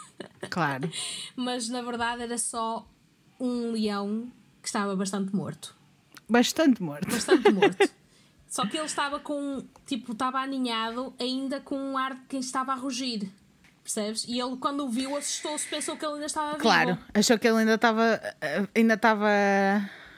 Claro. 0.50 0.90
Mas 1.36 1.68
na 1.68 1.82
verdade 1.82 2.22
era 2.22 2.38
só 2.38 2.86
um 3.40 3.72
leão 3.72 4.28
que 4.62 4.68
estava 4.68 4.94
bastante 4.96 5.34
morto. 5.34 5.74
Bastante 6.28 6.82
morto. 6.82 7.08
Bastante 7.10 7.50
morto. 7.52 7.90
Só 8.48 8.64
que 8.66 8.76
ele 8.76 8.86
estava 8.86 9.18
com. 9.18 9.64
Tipo, 9.86 10.12
estava 10.12 10.38
aninhado 10.38 11.12
ainda 11.18 11.60
com 11.60 11.76
um 11.76 11.98
ar 11.98 12.14
de 12.14 12.20
quem 12.28 12.40
estava 12.40 12.72
a 12.72 12.76
rugir. 12.76 13.28
Percebes? 13.82 14.24
E 14.26 14.40
ele, 14.40 14.56
quando 14.56 14.86
o 14.86 14.88
viu, 14.88 15.14
assustou-se, 15.16 15.68
pensou 15.68 15.96
que 15.96 16.04
ele 16.06 16.14
ainda 16.14 16.26
estava 16.26 16.56
Claro. 16.56 16.94
vivo. 16.94 17.04
Achou 17.12 17.38
que 17.38 17.46
ele 17.48 17.58
ainda 17.58 17.74
estava. 17.74 18.20
eh, 18.40 18.66
Ainda 18.74 18.94
estava. 18.94 19.28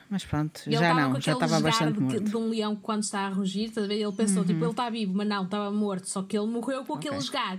Mas 0.08 0.24
pronto, 0.24 0.62
ele 0.66 0.76
já 0.76 0.94
não. 0.94 1.20
Já 1.20 1.32
estava 1.32 1.58
bastante 1.58 1.94
de, 1.94 2.00
morto. 2.00 2.20
de 2.20 2.36
um 2.36 2.48
leão 2.50 2.76
quando 2.76 3.02
está 3.02 3.20
a 3.26 3.28
rugir. 3.30 3.72
Ele 3.76 4.12
pensou, 4.12 4.44
tipo, 4.44 4.58
Uhum. 4.58 4.64
ele 4.66 4.70
está 4.70 4.88
vivo, 4.90 5.14
mas 5.16 5.26
não, 5.26 5.42
estava 5.44 5.68
morto. 5.72 6.08
Só 6.08 6.22
que 6.22 6.38
ele 6.38 6.46
morreu 6.46 6.84
com 6.84 6.94
aquele 6.94 7.16
esgar. 7.16 7.58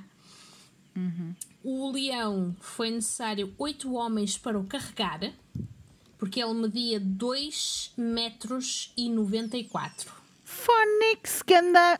Uhum. 0.95 1.33
O 1.69 1.91
leão 1.91 2.55
foi 2.61 2.89
necessário 2.91 3.53
oito 3.57 3.93
homens 3.93 4.37
para 4.37 4.57
o 4.57 4.63
carregar, 4.63 5.19
porque 6.17 6.41
ele 6.41 6.53
media 6.53 6.97
2 6.97 7.91
metros 7.97 8.93
e 8.95 9.09
94. 9.09 10.09
Phonics, 10.45 11.41
ganda. 11.45 11.99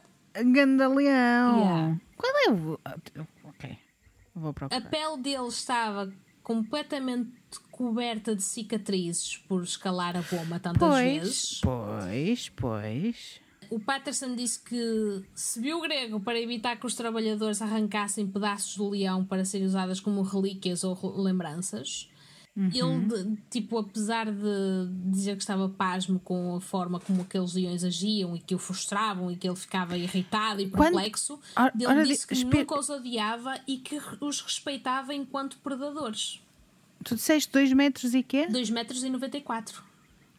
Ganda 0.54 0.88
leão. 0.88 1.60
Yeah. 1.60 1.98
Qual 2.16 2.34
é 2.48 2.52
o. 2.52 2.80
Ok. 3.44 3.78
Vou 4.34 4.52
A 4.52 4.54
procurar. 4.54 4.90
pele 4.90 5.18
dele 5.18 5.48
estava 5.48 6.14
completamente 6.42 7.30
coberta 7.70 8.34
de 8.36 8.44
cicatrizes 8.44 9.36
por 9.50 9.64
escalar 9.64 10.16
a 10.16 10.22
bomba 10.22 10.60
tantas 10.62 10.80
Pois, 10.80 11.04
vezes. 11.04 11.62
pois, 11.62 12.50
pois. 12.50 13.42
O 13.70 13.80
Patterson 13.80 14.36
disse 14.36 14.60
que 14.60 15.24
se 15.36 15.60
viu 15.60 15.82
grego 15.82 16.20
para 16.20 16.40
evitar 16.40 16.78
que 16.78 16.86
os 16.86 16.96
trabalhadores 16.96 17.62
arrancassem 17.62 18.28
pedaços 18.28 18.76
do 18.78 18.90
leão 18.90 19.24
para 19.26 19.44
serem 19.46 19.68
usadas 19.68 20.00
como 20.00 20.22
relíquias 20.22 20.84
ou 20.84 20.98
lembranças. 21.22 22.10
Ele, 22.56 23.06
de- 23.06 23.38
tipo, 23.52 23.78
apesar 23.78 24.26
de 24.32 24.90
dizer 25.12 25.36
que 25.36 25.44
estava 25.44 25.70
pasmo 25.70 26.20
com 26.20 26.56
a 26.56 26.60
forma 26.60 27.00
como 27.00 27.22
aqueles 27.22 27.54
leões 27.54 27.84
agiam 27.84 28.36
e 28.36 28.40
que 28.40 28.56
o 28.56 28.58
frustravam 28.58 29.30
e 29.32 29.36
que 29.36 29.48
ele 29.48 29.56
ficava 29.56 29.96
irritado 29.96 30.60
e 30.60 30.68
Quando- 30.68 30.94
perplexo, 30.96 31.40
Ora- 31.56 31.72
ele 31.76 31.86
ora, 31.86 32.04
disse 32.04 32.26
que 32.26 32.34
espe- 32.34 32.58
nunca 32.58 32.80
os 32.80 32.90
odiava 32.90 33.60
e 33.68 33.78
que 33.78 34.02
os 34.20 34.42
respeitava 34.42 35.14
enquanto 35.14 35.60
predadores. 35.60 36.42
Tu 37.04 37.14
disseste 37.14 37.52
2 37.54 37.72
metros 37.74 38.16
e 38.16 38.24
quê? 38.24 38.48
2 38.48 38.72
metros 38.72 39.04
e 39.04 39.10
94. 39.12 39.84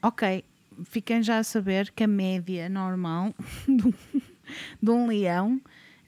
Ok. 0.02 0.44
Fiquem 0.84 1.22
já 1.22 1.38
a 1.38 1.44
saber 1.44 1.90
que 1.92 2.04
a 2.04 2.06
média 2.08 2.68
normal 2.68 3.34
de 3.66 3.86
um, 3.88 3.92
de 4.82 4.90
um 4.90 5.06
leão 5.06 5.60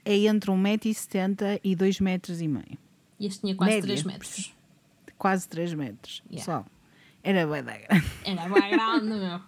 é 0.05 0.15
entre 0.17 0.51
1,70m 0.51 1.59
e 1.63 1.75
2,5 1.75 2.01
metros. 2.01 2.41
E 2.41 2.47
meio. 2.47 2.77
Este 3.19 3.41
tinha 3.41 3.55
quase 3.55 3.71
Média. 3.73 3.87
3 3.87 4.03
metros. 4.03 4.55
Quase 5.17 5.47
3 5.49 5.73
metros. 5.75 6.23
Yeah. 6.31 6.43
Só. 6.45 6.65
Era 7.23 7.45
bué 7.45 7.61
da 7.61 7.77
grande. 7.77 8.05
Era 8.25 8.49
bem 8.49 8.71
grande, 8.71 9.07
meu. 9.07 9.39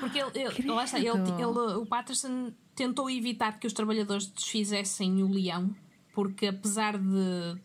Porque 0.00 0.18
ele, 0.18 0.30
ele, 0.58 0.70
lá 0.70 0.84
está, 0.84 0.98
ele, 0.98 1.08
ele- 1.08 1.76
o 1.76 1.86
Patterson 1.86 2.52
tentou 2.74 3.10
evitar 3.10 3.58
que 3.58 3.66
os 3.66 3.72
trabalhadores 3.72 4.26
desfizessem 4.26 5.22
o 5.22 5.28
leão, 5.28 5.74
porque 6.14 6.46
apesar 6.46 6.96
de, 6.98 7.58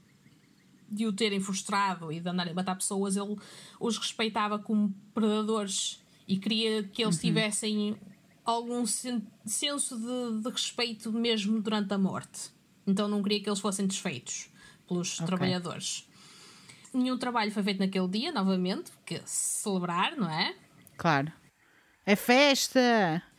de 0.93 1.05
o 1.07 1.13
terem 1.13 1.39
frustrado 1.39 2.11
e 2.11 2.19
de 2.19 2.29
andarem 2.29 2.51
a 2.51 2.55
matar 2.55 2.75
pessoas, 2.75 3.15
ele 3.17 3.35
os 3.79 3.97
respeitava 3.97 4.59
como 4.59 4.93
predadores 5.13 6.01
e 6.27 6.37
queria 6.37 6.83
que 6.83 7.03
eles 7.03 7.19
tivessem 7.19 7.97
algum 8.45 8.85
sen- 8.85 9.25
senso 9.45 9.97
de, 9.97 10.41
de 10.41 10.49
respeito 10.49 11.11
mesmo 11.11 11.61
durante 11.61 11.93
a 11.93 11.97
morte. 11.97 12.51
Então 12.85 13.07
não 13.07 13.23
queria 13.23 13.41
que 13.41 13.49
eles 13.49 13.59
fossem 13.59 13.87
desfeitos 13.87 14.49
pelos 14.87 15.17
trabalhadores. 15.25 16.07
Nenhum 16.93 17.17
trabalho 17.17 17.51
foi 17.51 17.63
feito 17.63 17.79
naquele 17.79 18.07
dia, 18.07 18.31
novamente, 18.31 18.91
porque 18.91 19.21
celebrar, 19.25 20.15
não 20.15 20.29
é? 20.29 20.55
Claro. 20.97 21.31
É 22.05 22.15
festa! 22.15 22.79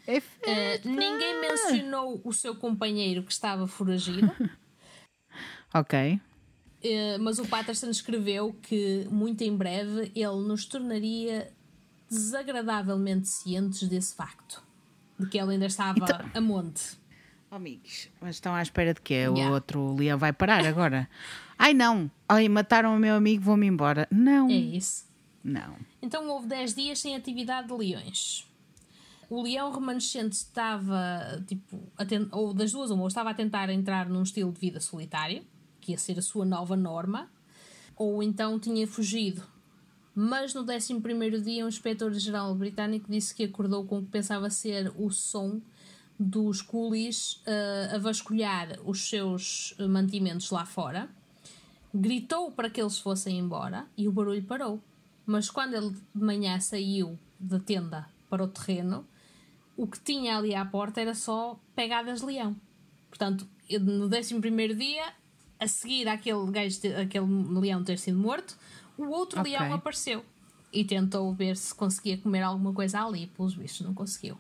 É 0.07 0.17
Eh, 0.17 0.21
festa! 0.21 0.89
ninguém 0.89 1.41
mencionou 1.41 2.21
o 2.25 2.33
seu 2.33 2.57
companheiro 2.57 3.23
que 3.23 3.33
estava 3.33 3.67
foragido, 3.67 4.31
Ok. 5.75 6.21
Eh, 6.85 7.19
mas 7.19 7.39
o 7.41 7.49
Patterson 7.49 7.89
escreveu 7.91 8.55
que 8.63 9.09
muito 9.11 9.43
em 9.43 9.57
breve 9.57 10.13
ele 10.15 10.47
nos 10.47 10.67
tornaria 10.67 11.51
desagradavelmente 12.09 13.27
cientes 13.29 13.89
desse 13.89 14.15
facto, 14.15 14.63
de 15.19 15.27
que 15.29 15.39
ele 15.39 15.53
ainda 15.55 15.67
estava 15.67 15.99
Então- 15.99 16.21
a 16.33 16.41
monte. 16.41 16.97
Oh, 17.51 17.57
amigos, 17.57 18.09
mas 18.21 18.37
estão 18.37 18.55
à 18.55 18.63
espera 18.63 18.93
de 18.95 19.01
quê? 19.01 19.29
O 19.29 19.35
Yeah. 19.37 19.53
outro 19.55 19.95
leão 19.95 20.19
vai 20.19 20.33
parar 20.33 20.65
agora? 20.67 21.09
Ai 21.59 21.73
não! 21.73 22.11
Ai, 22.29 22.49
mataram 22.49 22.95
o 22.97 22.99
meu 22.99 23.15
amigo, 23.17 23.43
vou-me 23.45 23.67
embora. 23.67 24.09
Não, 24.11 24.49
É 24.49 24.55
isso. 24.55 25.05
não. 25.43 25.77
Então 26.03 26.29
houve 26.29 26.47
10 26.49 26.75
dias 26.75 26.99
sem 26.99 27.15
atividade 27.15 27.69
de 27.69 27.75
leões. 27.75 28.47
O 29.31 29.43
leão 29.43 29.73
remanescente 29.73 30.37
estava, 30.37 31.43
tipo, 31.47 31.81
a 31.97 32.05
ten- 32.05 32.29
ou 32.33 32.53
das 32.53 32.73
duas, 32.73 32.91
uma, 32.91 33.03
ou 33.03 33.09
estava 33.09 33.31
a 33.31 33.35
tentar 33.35 33.71
entrar 33.71 34.09
num 34.09 34.23
estilo 34.23 34.53
de 34.53 34.61
vida 34.61 34.81
solitário, 34.81 35.43
que 35.85 35.93
ia 35.93 35.99
ser 35.99 36.19
a 36.19 36.23
sua 36.23 36.45
nova 36.45 36.77
norma, 36.77 37.31
ou 37.97 38.23
então 38.23 38.59
tinha 38.59 38.87
fugido. 38.87 39.43
Mas 40.15 40.55
no 40.55 40.63
11 40.63 41.41
dia, 41.43 41.65
um 41.65 41.69
inspetor-geral 41.69 42.55
britânico 42.55 43.11
disse 43.11 43.35
que 43.35 43.45
acordou 43.45 43.85
com 43.85 43.99
o 43.99 44.03
que 44.03 44.11
pensava 44.11 44.49
ser 44.49 44.93
o 44.97 45.11
som 45.11 45.61
dos 46.19 46.63
coolies 46.63 47.43
eh, 47.45 47.91
a 47.93 47.99
vasculhar 47.99 48.79
os 48.85 49.09
seus 49.09 49.75
mantimentos 49.79 50.51
lá 50.51 50.65
fora 50.65 51.11
gritou 51.95 52.51
para 52.51 52.69
que 52.69 52.81
eles 52.81 52.99
fossem 52.99 53.39
embora 53.39 53.87
e 53.97 54.09
o 54.09 54.13
barulho 54.13 54.43
parou. 54.43 54.83
Mas 55.25 55.49
quando 55.49 55.75
ele 55.75 55.91
de 55.91 56.23
manhã 56.23 56.59
saiu 56.59 57.17
da 57.39 57.61
tenda 57.61 58.09
para 58.29 58.43
o 58.43 58.49
terreno, 58.49 59.07
o 59.77 59.87
que 59.87 60.01
tinha 60.01 60.37
ali 60.37 60.55
à 60.55 60.65
porta 60.65 61.01
era 61.01 61.15
só 61.15 61.59
pegadas 61.75 62.21
de 62.21 62.27
leão. 62.27 62.57
Portanto, 63.09 63.47
no 63.81 64.07
11 64.07 64.41
dia, 64.77 65.13
a 65.65 65.69
seguir 65.69 66.09
àquele, 66.09 66.51
gajo 66.51 66.79
aquele 67.01 67.59
leão 67.61 67.83
ter 67.83 67.99
sido 67.99 68.19
morto, 68.19 68.57
o 68.97 69.07
outro 69.09 69.41
Ok. 69.41 69.51
leão 69.51 69.73
apareceu 69.73 70.25
e 70.73 70.85
tentou 70.85 71.33
ver 71.33 71.57
se 71.57 71.75
conseguia 71.75 72.19
comer 72.19 72.43
alguma 72.43 72.73
coisa 72.73 73.05
ali. 73.05 73.27
Pelos 73.29 73.55
bichos, 73.55 73.81
não 73.81 73.95
conseguiu. 73.95 74.37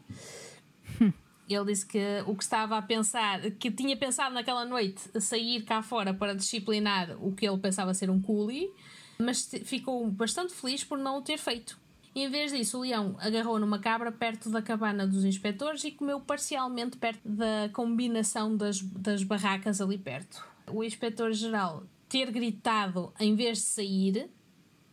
Ele 1.48 1.64
disse 1.66 1.84
que 1.86 2.22
o 2.26 2.34
que 2.34 2.42
estava 2.42 2.78
a 2.78 2.82
pensar, 2.82 3.40
que 3.52 3.70
tinha 3.70 3.96
pensado 3.96 4.34
naquela 4.34 4.64
noite 4.64 5.02
sair 5.20 5.62
cá 5.62 5.82
fora 5.82 6.14
para 6.14 6.34
disciplinar 6.34 7.16
o 7.20 7.32
que 7.32 7.46
ele 7.46 7.58
pensava 7.58 7.92
ser 7.92 8.08
um 8.10 8.20
coolie, 8.20 8.70
mas 9.18 9.50
ficou 9.64 10.08
bastante 10.10 10.54
feliz 10.54 10.82
por 10.82 10.96
não 10.98 11.18
o 11.18 11.22
ter 11.22 11.38
feito. 11.38 11.78
Em 12.14 12.30
vez 12.30 12.52
disso, 12.52 12.78
o 12.78 12.80
leão 12.82 13.16
agarrou 13.18 13.58
numa 13.58 13.78
cabra 13.78 14.10
perto 14.10 14.48
da 14.48 14.62
cabana 14.62 15.06
dos 15.06 15.24
inspectores 15.24 15.82
e 15.84 15.90
comeu 15.90 16.20
parcialmente 16.20 16.96
perto 16.96 17.28
da 17.28 17.68
combinação 17.72 18.56
das, 18.56 18.80
das 18.80 19.22
barracas 19.22 19.80
ali 19.80 19.98
perto. 19.98 20.46
O 20.70 20.82
inspetor-geral 20.82 21.84
ter 22.08 22.30
gritado 22.30 23.12
em 23.18 23.34
vez 23.34 23.58
de 23.58 23.64
sair 23.64 24.30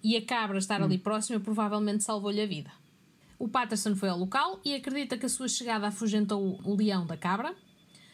e 0.03 0.17
a 0.17 0.25
cabra 0.25 0.57
estar 0.57 0.81
ali 0.81 0.97
próxima 0.97 1.39
provavelmente 1.39 2.03
salvou-lhe 2.03 2.41
a 2.41 2.45
vida. 2.45 2.71
O 3.37 3.47
Patterson 3.47 3.95
foi 3.95 4.09
ao 4.09 4.17
local 4.17 4.59
e 4.63 4.73
acredita 4.73 5.17
que 5.17 5.25
a 5.25 5.29
sua 5.29 5.47
chegada 5.47 5.87
afugentou 5.87 6.59
o 6.63 6.75
leão 6.75 7.05
da 7.05 7.17
cabra, 7.17 7.55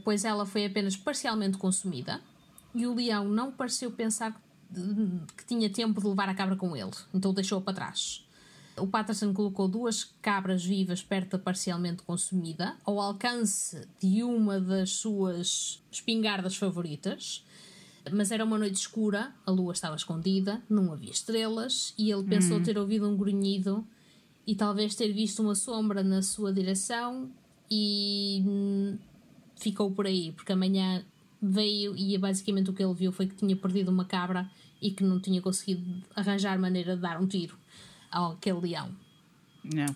pois 0.04 0.24
ela 0.24 0.46
foi 0.46 0.66
apenas 0.66 0.96
parcialmente 0.96 1.58
consumida 1.58 2.22
e 2.74 2.86
o 2.86 2.94
leão 2.94 3.28
não 3.28 3.52
pareceu 3.52 3.92
pensar 3.92 4.42
que 5.36 5.46
tinha 5.46 5.70
tempo 5.70 6.02
de 6.02 6.08
levar 6.08 6.30
a 6.30 6.36
cabra 6.36 6.56
com 6.56 6.76
ele, 6.76 6.92
então 7.14 7.34
deixou-a 7.34 7.62
para 7.62 7.74
trás. 7.74 8.28
O 8.78 8.86
Patterson 8.86 9.34
colocou 9.34 9.68
duas 9.68 10.04
cabras 10.22 10.64
vivas 10.64 11.02
perto 11.02 11.32
da 11.32 11.40
parcialmente 11.40 12.04
consumida, 12.04 12.78
ao 12.86 13.00
alcance 13.00 13.88
de 14.00 14.24
uma 14.24 14.60
das 14.60 14.92
suas 14.92 15.82
espingardas 15.92 16.56
favoritas. 16.56 17.44
Mas 18.14 18.32
era 18.32 18.44
uma 18.44 18.58
noite 18.58 18.76
escura, 18.76 19.34
a 19.46 19.52
lua 19.52 19.74
estava 19.74 19.96
escondida, 19.96 20.62
não 20.70 20.92
havia 20.92 21.12
estrelas, 21.12 21.94
e 21.98 22.12
ele 22.12 22.24
pensou 22.24 22.62
ter 22.62 22.78
ouvido 22.78 23.08
um 23.10 23.18
grunhido 23.18 23.86
e 24.46 24.56
talvez 24.56 24.96
ter 24.96 25.12
visto 25.12 25.42
uma 25.42 25.56
sombra 25.56 26.04
na 26.04 26.22
sua 26.22 26.54
direção 26.54 27.30
e 27.70 28.44
hum, 28.46 28.98
ficou 29.58 29.92
por 29.92 30.08
aí, 30.08 30.32
porque 30.32 30.54
amanhã 30.54 31.04
veio 31.42 31.96
e 31.96 32.18
basicamente 32.18 32.70
o 32.70 32.74
que 32.74 32.84
ele 32.84 32.94
viu 32.94 33.12
foi 33.12 33.28
que 33.28 33.36
tinha 33.36 33.56
perdido 33.56 33.92
uma 33.92 34.06
cabra 34.06 34.50
e 34.82 34.92
que 34.92 35.04
não 35.04 35.20
tinha 35.20 35.42
conseguido 35.42 35.84
arranjar 36.16 36.58
maneira 36.60 36.96
de 36.96 37.02
dar 37.02 37.22
um 37.22 37.28
tiro 37.28 37.58
àquele 38.12 38.60
leão. 38.62 38.90
Não. 39.64 39.96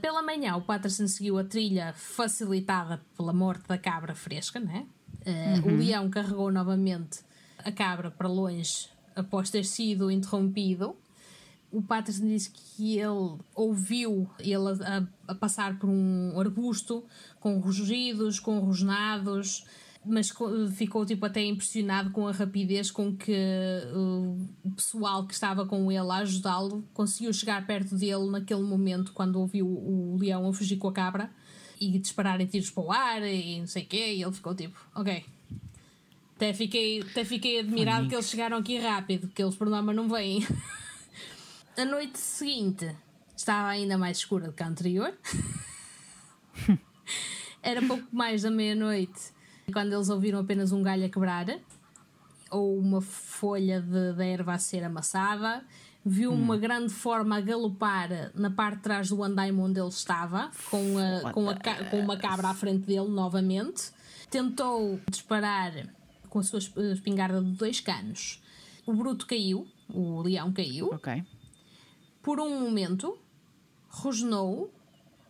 Pela 0.00 0.22
manhã, 0.22 0.56
o 0.56 0.62
Patterson 0.62 1.06
seguiu 1.06 1.38
a 1.38 1.44
trilha 1.44 1.92
facilitada 1.94 3.02
pela 3.16 3.32
morte 3.32 3.68
da 3.68 3.76
cabra 3.76 4.14
fresca, 4.14 4.58
né? 4.58 4.86
Eh, 5.26 5.60
O 5.62 5.76
leão 5.76 6.08
carregou 6.08 6.50
novamente 6.50 7.20
a 7.64 7.72
cabra 7.72 8.10
para 8.10 8.28
longe 8.28 8.88
após 9.14 9.50
ter 9.50 9.64
sido 9.64 10.10
interrompido. 10.10 10.96
O 11.72 11.80
Patterson 11.80 12.26
disse 12.26 12.50
que 12.50 12.98
ele 12.98 13.38
ouviu 13.54 14.28
ele 14.40 14.82
a, 14.84 15.06
a 15.28 15.34
passar 15.34 15.78
por 15.78 15.88
um 15.88 16.38
arbusto 16.38 17.04
com 17.38 17.58
rugidos, 17.60 18.40
com 18.40 18.58
rosnados, 18.58 19.64
mas 20.04 20.32
co- 20.32 20.66
ficou 20.68 21.06
tipo 21.06 21.24
até 21.26 21.44
impressionado 21.44 22.10
com 22.10 22.26
a 22.26 22.32
rapidez 22.32 22.90
com 22.90 23.14
que 23.16 23.32
uh, 23.94 24.48
o 24.64 24.70
pessoal 24.72 25.26
que 25.26 25.34
estava 25.34 25.64
com 25.64 25.92
ele 25.92 26.10
a 26.10 26.16
ajudá-lo 26.16 26.84
conseguiu 26.92 27.32
chegar 27.32 27.64
perto 27.66 27.94
dele 27.94 28.28
naquele 28.30 28.62
momento 28.62 29.12
quando 29.12 29.36
ouviu 29.38 29.66
o, 29.68 30.14
o 30.14 30.18
leão 30.18 30.48
a 30.48 30.52
fugir 30.52 30.76
com 30.76 30.88
a 30.88 30.92
cabra 30.92 31.30
e 31.80 31.96
dispararem 31.98 32.46
tiros 32.46 32.70
para 32.70 32.82
o 32.82 32.90
ar 32.90 33.22
e 33.22 33.60
não 33.60 33.66
sei 33.66 33.84
o 33.84 33.86
quê, 33.86 34.14
e 34.14 34.22
ele 34.22 34.32
ficou 34.32 34.54
tipo, 34.54 34.76
ok. 34.94 35.24
Até 36.40 36.54
fiquei, 36.54 37.02
até 37.02 37.22
fiquei 37.22 37.60
admirado 37.60 38.08
que 38.08 38.14
eles 38.14 38.30
chegaram 38.30 38.56
aqui 38.56 38.78
rápido, 38.78 39.28
que 39.28 39.42
eles 39.42 39.54
por 39.54 39.68
norma 39.68 39.92
não 39.92 40.08
vêm. 40.08 40.46
A 41.76 41.84
noite 41.84 42.18
seguinte 42.18 42.96
estava 43.36 43.68
ainda 43.68 43.98
mais 43.98 44.16
escura 44.16 44.46
do 44.46 44.54
que 44.54 44.62
a 44.62 44.66
anterior. 44.66 45.12
Era 47.62 47.82
pouco 47.82 48.06
mais 48.10 48.40
da 48.40 48.50
meia-noite 48.50 49.20
quando 49.70 49.92
eles 49.92 50.08
ouviram 50.08 50.38
apenas 50.38 50.72
um 50.72 50.82
galho 50.82 51.04
a 51.04 51.10
quebrar 51.10 51.46
ou 52.50 52.78
uma 52.78 53.02
folha 53.02 53.78
de, 53.82 54.14
de 54.14 54.24
erva 54.24 54.54
a 54.54 54.58
ser 54.58 54.82
amassada. 54.82 55.62
Viu 56.02 56.32
uma 56.32 56.56
grande 56.56 56.90
forma 56.90 57.36
a 57.36 57.40
galopar 57.42 58.30
na 58.34 58.50
parte 58.50 58.76
de 58.78 58.82
trás 58.84 59.10
do 59.10 59.22
andaime 59.22 59.60
onde 59.60 59.78
ele 59.78 59.90
estava, 59.90 60.50
com, 60.70 60.96
a, 60.96 61.32
com, 61.32 61.50
a, 61.50 61.54
com 61.90 62.00
uma 62.00 62.16
cabra 62.16 62.48
à 62.48 62.54
frente 62.54 62.86
dele 62.86 63.08
novamente. 63.08 63.92
Tentou 64.30 64.98
disparar 65.10 65.99
com 66.30 66.38
a 66.38 66.42
sua 66.42 66.58
esp- 66.60 66.78
espingarda 66.78 67.42
de 67.42 67.50
dois 67.50 67.80
canos. 67.80 68.40
O 68.86 68.94
bruto 68.94 69.26
caiu, 69.26 69.68
o 69.92 70.22
leão 70.22 70.52
caiu 70.52 70.86
Ok. 70.94 71.22
por 72.22 72.40
um 72.40 72.60
momento, 72.60 73.18
rosnou, 73.88 74.72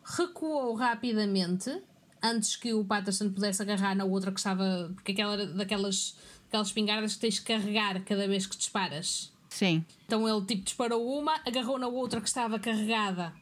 recuou 0.04 0.74
rapidamente 0.74 1.82
antes 2.22 2.56
que 2.56 2.72
o 2.74 2.84
Patterson 2.84 3.30
pudesse 3.30 3.62
agarrar 3.62 3.94
na 3.94 4.04
outra 4.04 4.30
que 4.30 4.38
estava. 4.38 4.90
Porque 4.94 5.12
aquela 5.12 5.32
era 5.34 5.46
daquelas, 5.46 6.16
daquelas 6.44 6.68
espingardas 6.68 7.14
que 7.14 7.20
tens 7.20 7.38
que 7.38 7.46
carregar 7.46 8.02
cada 8.04 8.26
vez 8.28 8.46
que 8.46 8.56
disparas. 8.56 9.32
Sim. 9.48 9.84
Então 10.06 10.28
ele 10.28 10.46
tipo 10.46 10.62
disparou 10.62 11.18
uma, 11.18 11.34
agarrou 11.46 11.78
na 11.78 11.88
outra 11.88 12.20
que 12.20 12.28
estava 12.28 12.58
carregada 12.58 13.32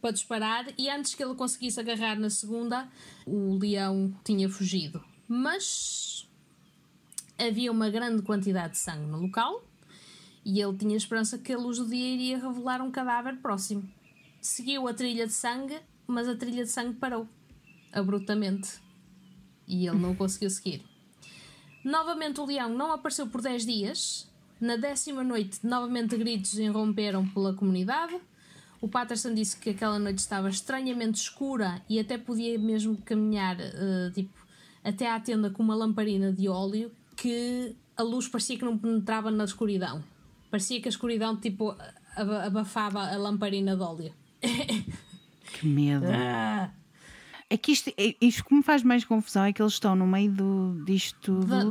para 0.00 0.10
disparar 0.10 0.66
e 0.76 0.90
antes 0.90 1.14
que 1.14 1.22
ele 1.24 1.34
conseguisse 1.34 1.80
agarrar 1.80 2.18
na 2.18 2.28
segunda, 2.28 2.86
o 3.26 3.56
leão 3.56 4.14
tinha 4.22 4.48
fugido. 4.50 5.02
Mas 5.26 6.28
havia 7.38 7.70
uma 7.70 7.90
grande 7.90 8.22
quantidade 8.22 8.72
de 8.72 8.78
sangue 8.78 9.06
no 9.06 9.20
local 9.20 9.64
e 10.44 10.60
ele 10.60 10.76
tinha 10.76 10.96
esperança 10.96 11.38
que 11.38 11.52
a 11.52 11.58
luz 11.58 11.78
do 11.78 11.88
dia 11.88 12.14
iria 12.14 12.38
revelar 12.38 12.82
um 12.82 12.90
cadáver 12.90 13.36
próximo. 13.36 13.88
Seguiu 14.40 14.86
a 14.86 14.92
trilha 14.92 15.26
de 15.26 15.32
sangue, 15.32 15.78
mas 16.06 16.28
a 16.28 16.36
trilha 16.36 16.64
de 16.64 16.70
sangue 16.70 16.94
parou 16.98 17.26
abruptamente 17.92 18.78
e 19.66 19.86
ele 19.86 19.98
não 19.98 20.14
conseguiu 20.14 20.50
seguir. 20.50 20.82
Novamente 21.82 22.40
o 22.40 22.46
leão 22.46 22.68
não 22.68 22.92
apareceu 22.92 23.26
por 23.26 23.40
10 23.40 23.66
dias. 23.66 24.30
Na 24.60 24.76
décima 24.76 25.24
noite, 25.24 25.60
novamente 25.66 26.16
gritos 26.16 26.58
irromperam 26.58 27.26
pela 27.28 27.54
comunidade. 27.54 28.18
O 28.80 28.88
Patterson 28.88 29.34
disse 29.34 29.56
que 29.58 29.70
aquela 29.70 29.98
noite 29.98 30.18
estava 30.18 30.48
estranhamente 30.48 31.20
escura 31.20 31.82
e 31.88 31.98
até 31.98 32.18
podia 32.18 32.58
mesmo 32.58 32.96
caminhar 32.98 33.56
eh, 33.58 34.10
tipo, 34.14 34.32
até 34.82 35.10
à 35.10 35.18
tenda 35.18 35.50
com 35.50 35.62
uma 35.62 35.74
lamparina 35.74 36.30
de 36.30 36.48
óleo 36.48 36.92
que 37.24 37.74
a 37.96 38.02
luz 38.02 38.28
parecia 38.28 38.58
que 38.58 38.64
não 38.64 38.76
penetrava 38.76 39.30
na 39.30 39.44
escuridão. 39.44 40.04
Parecia 40.50 40.78
que 40.80 40.88
a 40.88 40.90
escuridão 40.90 41.34
tipo, 41.36 41.74
aba- 42.14 42.44
abafava 42.44 43.00
a 43.00 43.16
lamparina 43.16 43.74
de 43.74 43.82
óleo. 43.82 44.12
Que 44.40 45.66
medo. 45.66 46.04
Ah, 46.06 46.70
É 47.50 47.56
que 47.56 47.72
isto, 47.72 47.90
é- 47.96 48.16
isto 48.20 48.44
que 48.44 48.54
me 48.54 48.62
faz 48.62 48.82
mais 48.82 49.04
confusão 49.04 49.44
é 49.44 49.52
que 49.52 49.62
eles 49.62 49.74
estão 49.74 49.94
no 49.94 50.06
meio 50.06 50.32
do, 50.32 50.82
disto 50.84 51.16
tudo 51.20 51.46
Da- 51.46 51.64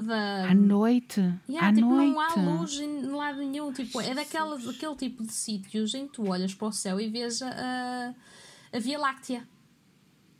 da- 0.43 0.49
à 0.49 0.53
noite. 0.55 1.19
Yeah, 1.49 1.67
à 1.69 1.73
tipo, 1.73 1.87
noite. 1.89 2.11
não 2.13 2.19
há 2.21 2.33
luz 2.35 2.79
em 2.79 3.01
lado 3.07 3.39
nenhum. 3.39 3.73
Tipo, 3.73 3.99
é 4.01 4.13
daquela, 4.13 4.57
daquele 4.57 4.95
tipo 4.95 5.23
de 5.23 5.33
sítios 5.33 5.93
em 5.93 6.07
que 6.07 6.13
tu 6.13 6.29
olhas 6.29 6.53
para 6.53 6.67
o 6.67 6.71
céu 6.71 6.99
e 7.01 7.09
vês 7.09 7.41
a, 7.41 8.13
a, 8.71 8.79
Via 8.79 8.97
Láctea. 8.99 9.47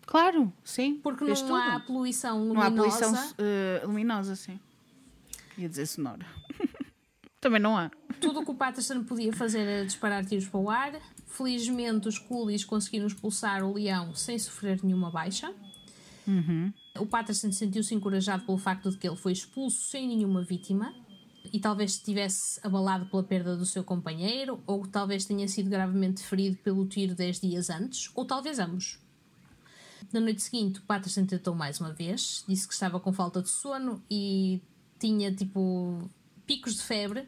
Claro, 0.05 0.51
sim. 0.64 0.99
Porque 1.03 1.24
não 1.26 1.55
há 1.55 1.72
tudo. 1.80 1.86
poluição 1.88 2.45
Não 2.45 2.61
há 2.61 2.68
luminosa. 2.68 2.99
poluição 3.05 3.34
luminosa, 3.88 4.36
sim. 4.36 4.59
Ia 5.58 5.70
dizer 5.70 5.86
sonora. 5.86 6.26
Também 7.39 7.62
não 7.62 7.78
há. 7.78 7.91
Tudo 8.22 8.39
o 8.39 8.45
que 8.45 8.51
o 8.51 8.56
Patterson 8.56 9.04
podia 9.04 9.34
fazer 9.34 9.60
era 9.60 9.86
disparar 9.86 10.26
tiros 10.26 10.47
para 10.47 10.60
o 10.60 10.70
ar. 10.70 10.93
Felizmente, 11.28 12.08
os 12.08 12.18
coolies 12.18 12.64
conseguiram 12.64 13.08
expulsar 13.08 13.64
o 13.64 13.74
leão 13.74 14.16
sem 14.16 14.39
sofrer 14.39 14.84
nenhuma 14.84 15.12
baixa. 15.12 15.54
O 16.99 17.06
Patterson 17.06 17.51
sentiu-se 17.51 17.93
encorajado 17.93 18.45
pelo 18.45 18.58
facto 18.58 18.89
de 18.89 18.97
que 18.97 19.08
ele 19.08 19.18
foi 19.18 19.34
expulso 19.34 19.82
sem 19.89 20.08
nenhuma 20.08 20.41
vítima 20.41 20.93
e 21.51 21.60
talvez 21.60 21.91
estivesse 21.91 22.60
abalado 22.64 23.06
pela 23.08 23.24
perda 23.24 23.58
do 23.58 23.66
seu 23.66 23.84
companheiro, 23.84 24.64
ou 24.66 24.88
talvez 24.88 25.26
tenha 25.26 25.47
sido 25.47 25.70
gravemente 25.70 26.24
ferido 26.24 26.58
pelo 26.58 26.88
tiro 26.88 27.14
10 27.14 27.41
dias 27.41 27.70
antes, 27.70 28.10
ou 28.16 28.26
talvez 28.26 28.60
ambos. 28.60 28.97
Na 30.12 30.20
noite 30.20 30.41
seguinte, 30.41 30.80
o 30.80 30.84
Patterson 30.84 31.26
tentou 31.26 31.54
mais 31.54 31.80
uma 31.80 31.91
vez, 31.91 32.45
disse 32.47 32.68
que 32.68 32.74
estava 32.74 32.99
com 32.99 33.12
falta 33.12 33.41
de 33.41 33.49
sono 33.49 34.01
e 34.10 34.62
tinha 35.04 35.34
tipo 35.36 36.10
picos 36.47 36.76
de 36.76 36.84
febre. 36.84 37.28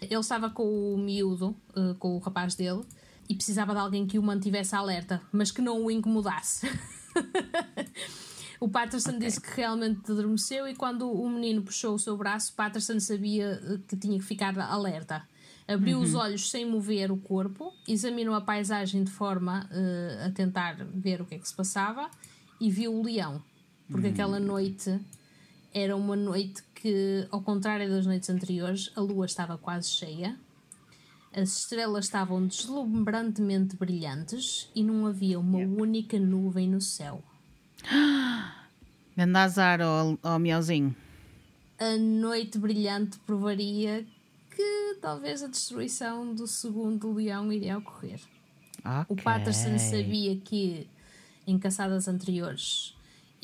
Ele 0.00 0.16
estava 0.16 0.50
com 0.50 0.94
o 0.94 0.98
miúdo, 0.98 1.56
uh, 1.76 1.94
com 1.94 2.16
o 2.16 2.18
rapaz 2.18 2.56
dele, 2.56 2.82
e 3.28 3.34
precisava 3.34 3.72
de 3.72 3.78
alguém 3.78 4.06
que 4.06 4.18
o 4.18 4.22
mantivesse 4.22 4.74
alerta, 4.74 5.22
mas 5.32 5.52
que 5.52 5.62
não 5.62 5.84
o 5.84 5.90
incomodasse. 5.90 6.68
o 8.58 8.68
Patterson 8.68 9.10
okay. 9.10 9.20
disse 9.20 9.40
que 9.40 9.56
realmente 9.56 10.10
adormeceu 10.10 10.66
e 10.66 10.74
quando 10.74 11.10
o 11.10 11.30
menino 11.30 11.62
puxou 11.62 11.94
o 11.94 11.98
seu 11.98 12.16
braço, 12.16 12.52
Patterson 12.54 12.98
sabia 12.98 13.62
eh, 13.62 13.78
que 13.88 13.96
tinha 13.96 14.18
que 14.18 14.24
ficar 14.24 14.58
alerta. 14.58 15.26
Abriu 15.66 15.96
uhum. 15.96 16.04
os 16.04 16.14
olhos 16.14 16.50
sem 16.50 16.68
mover 16.68 17.10
o 17.10 17.16
corpo, 17.16 17.72
examinou 17.88 18.34
a 18.34 18.40
paisagem 18.40 19.04
de 19.04 19.10
forma 19.10 19.66
uh, 19.70 20.26
a 20.26 20.30
tentar 20.32 20.84
ver 20.92 21.22
o 21.22 21.24
que 21.24 21.36
é 21.36 21.38
que 21.38 21.48
se 21.48 21.54
passava 21.54 22.10
e 22.60 22.70
viu 22.70 22.92
o 22.92 23.02
leão. 23.02 23.42
Porque 23.88 24.08
uhum. 24.08 24.12
aquela 24.12 24.40
noite 24.40 25.00
era 25.74 25.96
uma 25.96 26.14
noite 26.14 26.62
que, 26.74 27.26
ao 27.32 27.42
contrário 27.42 27.90
das 27.90 28.06
noites 28.06 28.30
anteriores, 28.30 28.92
a 28.94 29.00
lua 29.00 29.26
estava 29.26 29.58
quase 29.58 29.88
cheia, 29.88 30.38
as 31.34 31.58
estrelas 31.58 32.04
estavam 32.04 32.46
deslumbrantemente 32.46 33.74
brilhantes 33.74 34.70
e 34.72 34.84
não 34.84 35.04
havia 35.04 35.38
uma 35.40 35.58
única 35.58 36.16
nuvem 36.18 36.68
no 36.68 36.80
céu. 36.80 37.20
Grande 39.16 39.36
azar 39.36 39.80
ao, 39.80 40.16
ao 40.22 40.38
miauzinho. 40.38 40.94
A 41.78 41.96
noite 41.96 42.56
brilhante 42.56 43.18
provaria 43.20 44.06
que 44.54 44.98
talvez 45.02 45.42
a 45.42 45.48
destruição 45.48 46.32
do 46.32 46.46
segundo 46.46 47.12
leão 47.12 47.52
iria 47.52 47.78
ocorrer. 47.78 48.20
Okay. 48.78 49.04
O 49.08 49.16
Patterson 49.16 49.76
sabia 49.78 50.36
que 50.36 50.88
em 51.46 51.58
caçadas 51.58 52.06
anteriores 52.06 52.93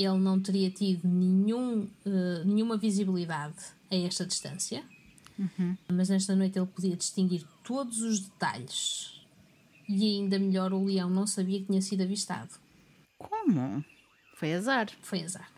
ele 0.02 0.18
não 0.18 0.40
teria 0.40 0.70
tido 0.70 1.06
nenhum, 1.08 1.88
uh, 2.06 2.44
nenhuma 2.44 2.76
visibilidade 2.76 3.56
a 3.90 3.96
esta 3.96 4.24
distância, 4.24 4.84
uhum. 5.38 5.76
mas 5.88 6.08
nesta 6.08 6.34
noite 6.34 6.58
ele 6.58 6.66
podia 6.66 6.96
distinguir 6.96 7.44
todos 7.64 8.00
os 8.00 8.20
detalhes. 8.20 9.20
E 9.88 10.18
ainda 10.18 10.38
melhor, 10.38 10.72
o 10.72 10.84
leão 10.84 11.10
não 11.10 11.26
sabia 11.26 11.58
que 11.60 11.66
tinha 11.66 11.82
sido 11.82 12.02
avistado. 12.02 12.50
Como? 13.18 13.84
Foi 14.36 14.54
azar. 14.54 14.88
Foi 15.02 15.22
azar. 15.22 15.50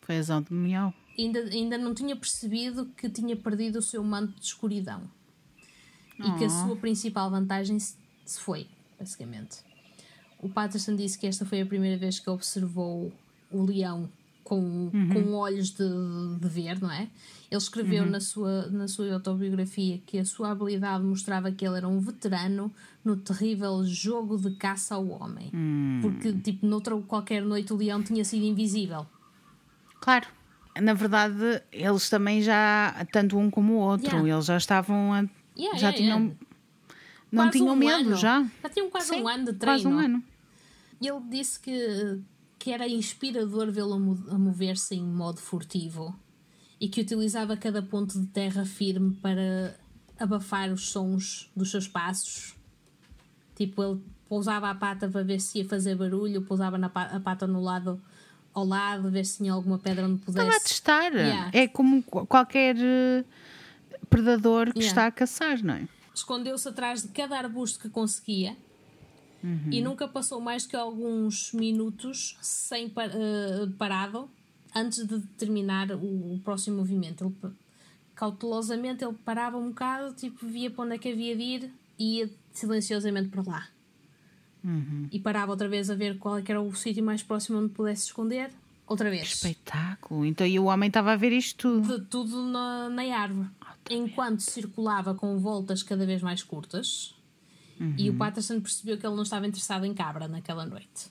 Foi 0.00 0.16
azar 0.16 0.42
de 0.42 0.52
miau 0.52 0.94
ainda, 1.22 1.40
ainda 1.40 1.78
não 1.78 1.94
tinha 1.94 2.16
percebido 2.16 2.86
que 2.96 3.08
tinha 3.08 3.36
perdido 3.36 3.78
o 3.78 3.82
seu 3.82 4.02
manto 4.02 4.38
de 4.38 4.46
escuridão 4.46 5.02
oh. 6.18 6.22
e 6.22 6.38
que 6.38 6.44
a 6.44 6.46
oh. 6.46 6.50
sua 6.50 6.76
principal 6.76 7.30
vantagem 7.30 7.78
se 7.78 7.96
foi, 8.40 8.66
basicamente. 8.98 9.58
O 10.38 10.48
Patterson 10.48 10.96
disse 10.96 11.18
que 11.18 11.26
esta 11.26 11.44
foi 11.44 11.60
a 11.60 11.66
primeira 11.66 11.98
vez 11.98 12.18
que 12.18 12.30
observou 12.30 13.12
o 13.50 13.62
leão 13.62 14.08
com, 14.44 14.90
uhum. 14.92 15.08
com 15.12 15.34
olhos 15.34 15.70
de, 15.70 15.84
de 16.40 16.48
ver, 16.48 16.80
não 16.80 16.90
é? 16.90 17.08
Ele 17.50 17.58
escreveu 17.58 18.04
uhum. 18.04 18.10
na, 18.10 18.20
sua, 18.20 18.66
na 18.68 18.88
sua 18.88 19.12
autobiografia 19.14 20.00
que 20.06 20.18
a 20.18 20.24
sua 20.24 20.50
habilidade 20.50 21.04
mostrava 21.04 21.50
que 21.50 21.66
ele 21.66 21.76
era 21.76 21.88
um 21.88 22.00
veterano 22.00 22.72
no 23.04 23.16
terrível 23.16 23.84
jogo 23.84 24.36
de 24.36 24.54
caça 24.56 24.94
ao 24.94 25.08
homem. 25.08 25.50
Uhum. 25.52 26.00
Porque, 26.02 26.32
tipo, 26.32 26.66
noutra 26.66 26.96
qualquer 27.02 27.42
noite 27.42 27.72
o 27.72 27.76
leão 27.76 28.02
tinha 28.02 28.24
sido 28.24 28.44
invisível. 28.44 29.06
Claro 30.00 30.26
na 30.80 30.94
verdade, 30.94 31.62
eles 31.72 32.08
também 32.08 32.40
já, 32.42 33.06
tanto 33.12 33.36
um 33.36 33.50
como 33.50 33.74
o 33.74 33.78
outro, 33.78 34.08
yeah. 34.08 34.30
eles 34.30 34.46
já 34.46 34.56
estavam 34.56 35.12
a, 35.12 35.24
yeah, 35.56 35.78
já 35.78 35.88
yeah, 35.88 35.96
tinham 35.96 36.36
não 37.30 37.44
quase 37.44 37.58
tinham 37.58 37.74
um 37.74 37.76
medo 37.76 38.08
ano. 38.08 38.16
já. 38.16 38.46
Já 38.62 38.68
tinham 38.68 38.90
quase 38.90 39.08
Sim, 39.08 39.22
um 39.22 39.28
ano 39.28 39.44
de 39.46 39.52
treino. 39.52 39.82
Quase 39.82 39.88
um 39.88 39.98
ano. 39.98 40.24
Ele 41.00 41.20
disse 41.30 41.60
que, 41.60 42.18
que 42.60 42.70
era 42.70 42.86
inspirador 42.86 43.72
vê-lo 43.72 43.94
a 44.28 44.38
mover-se 44.38 44.94
em 44.94 45.02
modo 45.02 45.40
furtivo 45.40 46.14
e 46.78 46.90
que 46.90 47.00
utilizava 47.00 47.56
cada 47.56 47.82
ponto 47.82 48.20
de 48.20 48.26
terra 48.26 48.66
firme 48.66 49.14
para 49.16 49.74
abafar 50.18 50.70
os 50.70 50.90
sons 50.90 51.50
dos 51.56 51.70
seus 51.70 51.88
passos. 51.88 52.54
Tipo, 53.56 53.82
ele 53.82 54.00
pousava 54.28 54.68
a 54.68 54.74
pata 54.74 55.08
para 55.08 55.22
ver 55.22 55.40
se 55.40 55.58
ia 55.58 55.64
fazer 55.64 55.96
barulho, 55.96 56.42
pousava 56.42 56.76
na, 56.76 56.88
a 56.88 57.18
pata 57.18 57.46
no 57.46 57.62
lado 57.62 58.00
ao 58.52 58.66
lado, 58.66 59.10
ver 59.10 59.24
se 59.24 59.38
tinha 59.38 59.54
alguma 59.54 59.78
pedra 59.78 60.06
onde 60.06 60.20
pudesse. 60.20 60.46
Estava 60.46 60.56
a 60.56 60.60
testar. 60.60 61.12
Yeah. 61.14 61.50
É 61.54 61.66
como 61.66 62.02
qualquer 62.02 62.76
eh, 62.78 63.24
predador 64.10 64.66
que 64.74 64.80
yeah. 64.80 64.88
está 64.88 65.06
a 65.06 65.10
caçar, 65.10 65.62
não 65.62 65.74
é? 65.74 65.88
Escondeu-se 66.14 66.68
atrás 66.68 67.02
de 67.02 67.08
cada 67.08 67.38
arbusto 67.38 67.78
que 67.78 67.88
conseguia 67.88 68.54
uhum. 69.42 69.68
e 69.70 69.80
nunca 69.80 70.08
passou 70.08 70.40
mais 70.40 70.66
que 70.66 70.76
alguns 70.76 71.52
minutos 71.52 72.36
sem 72.40 72.86
uh, 72.86 73.70
parado 73.78 74.28
antes 74.74 75.06
de 75.06 75.20
terminar 75.36 75.90
o, 75.92 76.34
o, 76.34 76.40
próximo 76.44 76.76
movimento. 76.76 77.24
Ele, 77.24 77.54
cautelosamente 78.14 79.04
ele 79.04 79.16
parava 79.24 79.56
um 79.56 79.68
bocado, 79.68 80.14
tipo, 80.14 80.46
via 80.46 80.70
para 80.70 80.84
onde 80.84 80.94
é 80.94 80.98
que 80.98 81.10
havia 81.10 81.36
de 81.36 81.42
ir 81.42 81.72
e 81.98 82.18
ia 82.18 82.30
silenciosamente 82.52 83.28
para 83.28 83.42
lá. 83.42 83.68
Uhum. 84.62 85.08
E 85.10 85.18
parava 85.18 85.52
outra 85.52 85.68
vez 85.68 85.90
a 85.90 85.94
ver 85.94 86.18
qual 86.18 86.38
é 86.38 86.44
era 86.46 86.60
o 86.60 86.74
sítio 86.74 87.02
mais 87.02 87.22
próximo 87.22 87.58
onde 87.58 87.72
pudesse 87.72 88.06
esconder. 88.06 88.50
Outra 88.86 89.08
vez. 89.08 89.34
Espetáculo! 89.34 90.26
Então 90.26 90.46
e 90.46 90.58
o 90.58 90.64
homem 90.64 90.88
estava 90.88 91.12
a 91.12 91.16
ver 91.16 91.32
isto 91.32 91.80
tudo? 91.80 91.98
De, 91.98 92.04
tudo 92.06 92.42
na, 92.42 92.88
na 92.88 93.02
árvore. 93.16 93.48
Enquanto 93.88 94.40
circulava 94.40 95.14
com 95.14 95.38
voltas 95.38 95.82
cada 95.82 96.04
vez 96.04 96.20
mais 96.22 96.42
curtas. 96.42 97.14
Uhum. 97.80 97.94
E 97.96 98.10
o 98.10 98.14
Patterson 98.14 98.60
percebeu 98.60 98.98
que 98.98 99.06
ele 99.06 99.16
não 99.16 99.22
estava 99.22 99.46
interessado 99.46 99.86
em 99.86 99.94
cabra 99.94 100.28
naquela 100.28 100.66
noite. 100.66 101.08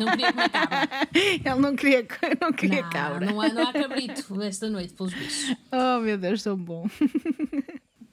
não 0.00 0.10
queria 0.12 0.32
comer 0.32 0.48
cabra. 0.48 0.88
Ele 1.44 1.60
não 1.60 1.76
queria, 1.76 2.06
não 2.40 2.52
queria 2.52 2.82
não, 2.82 2.90
cabra. 2.90 3.26
Não 3.26 3.40
há, 3.40 3.48
não 3.50 3.68
há 3.68 3.72
cabrito 3.72 4.40
esta 4.40 4.70
noite, 4.70 4.94
pelos 4.94 5.12
bichos. 5.12 5.54
Oh 5.70 6.00
meu 6.00 6.16
Deus, 6.16 6.42
tão 6.42 6.56
bom. 6.56 6.88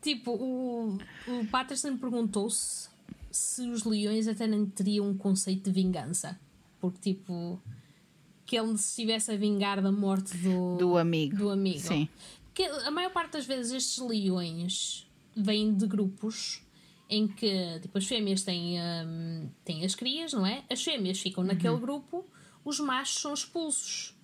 Tipo, 0.01 0.33
o, 0.33 0.99
o 1.27 1.47
Patterson 1.49 1.97
perguntou-se 1.97 2.89
se 3.31 3.67
os 3.67 3.83
leões 3.85 4.27
até 4.27 4.45
nem 4.45 4.63
teriam 4.63 5.07
um 5.09 5.17
conceito 5.17 5.63
de 5.63 5.71
vingança. 5.71 6.39
Porque, 6.79 6.99
tipo, 6.99 7.59
que 8.45 8.55
ele 8.55 8.77
se 8.77 8.89
estivesse 8.89 9.31
a 9.31 9.35
vingar 9.35 9.81
da 9.81 9.91
morte 9.91 10.37
do, 10.37 10.77
do 10.77 10.97
amigo. 10.97 11.35
Do 11.35 11.49
amigo. 11.49 11.79
Sim. 11.79 12.07
Que 12.53 12.65
a 12.65 12.91
maior 12.91 13.11
parte 13.11 13.31
das 13.31 13.47
vezes 13.47 13.71
estes 13.71 13.97
leões 13.97 15.04
vêm 15.35 15.73
de 15.73 15.85
grupos 15.85 16.61
em 17.09 17.27
que 17.27 17.79
tipo, 17.81 17.97
as 17.97 18.05
fêmeas 18.05 18.41
têm, 18.41 18.79
um, 18.81 19.49
têm 19.63 19.85
as 19.85 19.93
crias, 19.93 20.33
não 20.33 20.45
é? 20.45 20.63
As 20.69 20.83
fêmeas 20.83 21.19
ficam 21.19 21.43
uhum. 21.43 21.49
naquele 21.49 21.77
grupo, 21.77 22.25
os 22.63 22.79
machos 22.79 23.21
são 23.21 23.33
expulsos. 23.33 24.15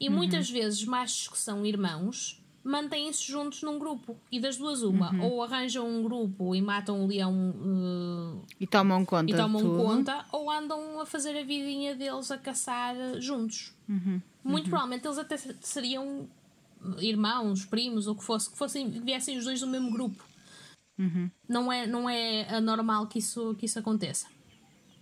E 0.00 0.08
uhum. 0.08 0.14
muitas 0.14 0.48
vezes 0.48 0.84
machos 0.84 1.28
que 1.28 1.38
são 1.38 1.66
irmãos 1.66 2.42
mantêm-se 2.62 3.24
juntos 3.24 3.62
num 3.62 3.78
grupo. 3.78 4.16
E 4.30 4.38
das 4.38 4.56
duas, 4.56 4.82
uma. 4.82 5.12
Uhum. 5.12 5.22
Ou 5.24 5.42
arranjam 5.42 5.88
um 5.88 6.02
grupo 6.02 6.54
e 6.54 6.60
matam 6.60 7.02
o 7.02 7.06
leão 7.06 7.50
uh, 7.50 8.46
e 8.60 8.66
tomam 8.66 9.04
conta. 9.04 9.32
E 9.32 9.34
tomam 9.34 9.62
conta, 9.76 10.24
ou 10.30 10.50
andam 10.50 11.00
a 11.00 11.06
fazer 11.06 11.36
a 11.36 11.42
vidinha 11.42 11.94
deles 11.94 12.30
a 12.30 12.38
caçar 12.38 12.94
juntos. 13.20 13.74
Uhum. 13.88 14.20
Muito 14.44 14.64
uhum. 14.64 14.70
provavelmente 14.70 15.06
eles 15.06 15.18
até 15.18 15.36
seriam 15.36 16.28
irmãos, 16.98 17.64
primos, 17.64 18.06
ou 18.06 18.14
que 18.14 18.22
fosse, 18.22 18.50
que 18.50 18.56
fossem, 18.56 18.88
viessem 18.88 19.36
os 19.38 19.44
dois 19.44 19.60
do 19.60 19.66
mesmo 19.66 19.90
grupo. 19.90 20.27
Uhum. 20.98 21.30
Não, 21.48 21.72
é, 21.72 21.86
não 21.86 22.10
é 22.10 22.48
anormal 22.54 23.06
que 23.06 23.18
isso, 23.18 23.54
que 23.54 23.66
isso 23.66 23.78
aconteça. 23.78 24.26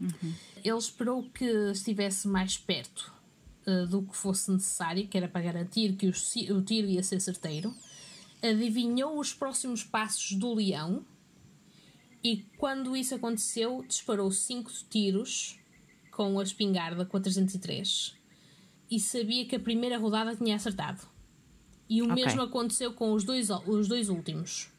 Uhum. 0.00 0.34
Ele 0.62 0.76
esperou 0.76 1.22
que 1.30 1.44
estivesse 1.70 2.28
mais 2.28 2.58
perto 2.58 3.12
uh, 3.66 3.86
do 3.86 4.02
que 4.02 4.16
fosse 4.16 4.50
necessário, 4.50 5.08
que 5.08 5.16
era 5.16 5.28
para 5.28 5.42
garantir 5.42 5.94
que 5.94 6.06
o, 6.06 6.12
o 6.56 6.62
tiro 6.62 6.88
ia 6.88 7.02
ser 7.02 7.20
certeiro, 7.20 7.74
adivinhou 8.42 9.18
os 9.18 9.32
próximos 9.32 9.82
passos 9.82 10.32
do 10.32 10.52
leão 10.54 11.04
e, 12.22 12.44
quando 12.58 12.96
isso 12.96 13.14
aconteceu, 13.14 13.84
disparou 13.86 14.30
cinco 14.30 14.70
tiros 14.90 15.58
com 16.10 16.38
a 16.38 16.42
espingarda 16.42 17.04
com 17.04 17.16
a 17.16 17.20
303 17.20 18.16
e 18.90 18.98
sabia 19.00 19.44
que 19.46 19.56
a 19.56 19.60
primeira 19.60 19.98
rodada 19.98 20.34
tinha 20.34 20.56
acertado. 20.56 21.02
E 21.88 22.02
o 22.02 22.10
okay. 22.10 22.24
mesmo 22.24 22.42
aconteceu 22.42 22.92
com 22.92 23.12
os 23.12 23.22
dois, 23.22 23.48
os 23.50 23.86
dois 23.86 24.08
últimos. 24.08 24.70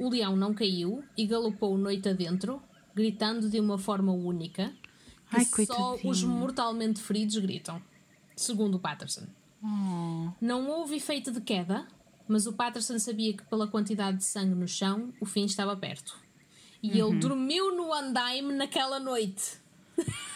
O 0.00 0.08
leão 0.08 0.34
não 0.34 0.52
caiu 0.54 1.04
e 1.16 1.26
galopou 1.26 1.76
noite 1.78 2.08
adentro, 2.08 2.60
gritando 2.94 3.48
de 3.48 3.60
uma 3.60 3.78
forma 3.78 4.12
única 4.12 4.72
que 5.30 5.36
Ai, 5.36 5.66
só 5.66 5.96
os 6.02 6.24
mortalmente 6.24 7.00
feridos 7.00 7.36
gritam 7.38 7.80
segundo 8.40 8.76
o 8.76 8.78
Patterson. 8.78 9.26
Oh. 9.62 10.32
Não 10.40 10.68
houve 10.68 10.96
efeito 10.96 11.30
de 11.30 11.40
queda, 11.40 11.86
mas 12.26 12.46
o 12.46 12.52
Patterson 12.52 12.98
sabia 12.98 13.34
que, 13.36 13.44
pela 13.44 13.68
quantidade 13.68 14.18
de 14.18 14.24
sangue 14.24 14.54
no 14.54 14.66
chão, 14.66 15.12
o 15.20 15.26
fim 15.26 15.44
estava 15.44 15.76
perto. 15.76 16.16
E 16.82 17.02
uhum. 17.02 17.10
ele 17.10 17.18
dormiu 17.18 17.76
no 17.76 17.92
andaime 17.92 18.54
naquela 18.54 18.98
noite. 18.98 19.60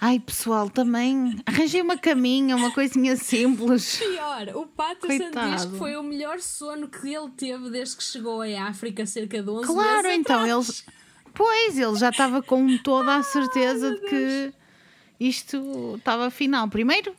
Ai, 0.00 0.20
pessoal, 0.20 0.70
também 0.70 1.40
arranjei 1.44 1.82
uma 1.82 1.98
caminha, 1.98 2.54
uma 2.54 2.70
coisinha 2.70 3.16
simples. 3.16 3.96
Pior, 3.98 4.48
o 4.56 4.66
Coitado. 5.00 5.50
diz 5.56 5.64
que 5.64 5.76
foi 5.76 5.96
o 5.96 6.02
melhor 6.02 6.38
sono 6.40 6.86
que 6.88 7.12
ele 7.12 7.30
teve 7.30 7.68
desde 7.70 7.96
que 7.96 8.02
chegou 8.04 8.40
à 8.42 8.64
África 8.68 9.04
cerca 9.06 9.42
de 9.42 9.50
11 9.50 9.66
Claro, 9.66 10.02
meses 10.08 10.18
então 10.20 10.46
eles. 10.46 10.84
Pois, 11.34 11.78
ele 11.78 11.96
já 11.96 12.10
estava 12.10 12.40
com 12.42 12.78
toda 12.78 13.16
a 13.16 13.22
certeza 13.22 13.92
de 13.94 14.00
que 14.08 14.52
isto 15.18 15.96
estava 15.96 16.30
final. 16.30 16.68
Primeiro, 16.68 17.12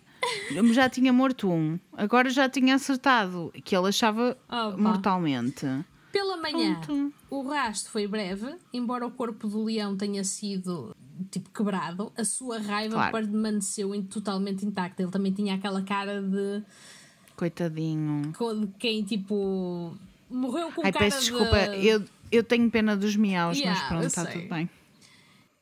já 0.73 0.89
tinha 0.89 1.11
morto 1.11 1.49
um, 1.51 1.77
agora 1.93 2.29
já 2.29 2.47
tinha 2.47 2.75
acertado 2.75 3.51
que 3.63 3.75
ele 3.75 3.87
achava 3.89 4.37
mortalmente. 4.77 5.65
Pela 6.11 6.37
manhã, 6.37 6.79
Pronto. 6.81 7.13
o 7.29 7.43
rasto 7.43 7.91
foi 7.91 8.07
breve, 8.07 8.55
embora 8.73 9.05
o 9.05 9.11
corpo 9.11 9.47
do 9.47 9.63
leão 9.63 9.95
tenha 9.95 10.23
sido 10.23 10.95
tipo 11.31 11.49
quebrado, 11.49 12.11
a 12.17 12.23
sua 12.23 12.59
raiva 12.59 12.95
Claro. 12.95 13.11
permaneceu 13.11 13.91
totalmente 14.03 14.65
intacta. 14.65 15.01
Ele 15.01 15.11
também 15.11 15.31
tinha 15.31 15.55
aquela 15.55 15.81
cara 15.83 16.21
de, 16.21 16.63
Coitadinho. 17.35 18.31
de 18.31 18.67
quem 18.77 19.03
tipo 19.03 19.95
morreu 20.29 20.71
com 20.71 20.81
Ai, 20.85 20.91
cara 20.91 21.05
peço 21.05 21.19
de... 21.19 21.29
desculpa, 21.31 21.55
eu, 21.75 22.03
eu 22.31 22.43
tenho 22.43 22.69
pena 22.69 22.95
dos 22.95 23.15
miaus, 23.15 23.57
Yeah, 23.57 23.79
mas 23.79 23.89
pronto, 23.89 24.05
está 24.05 24.25
sei. 24.25 24.41
tudo 24.41 24.49
bem. 24.53 24.69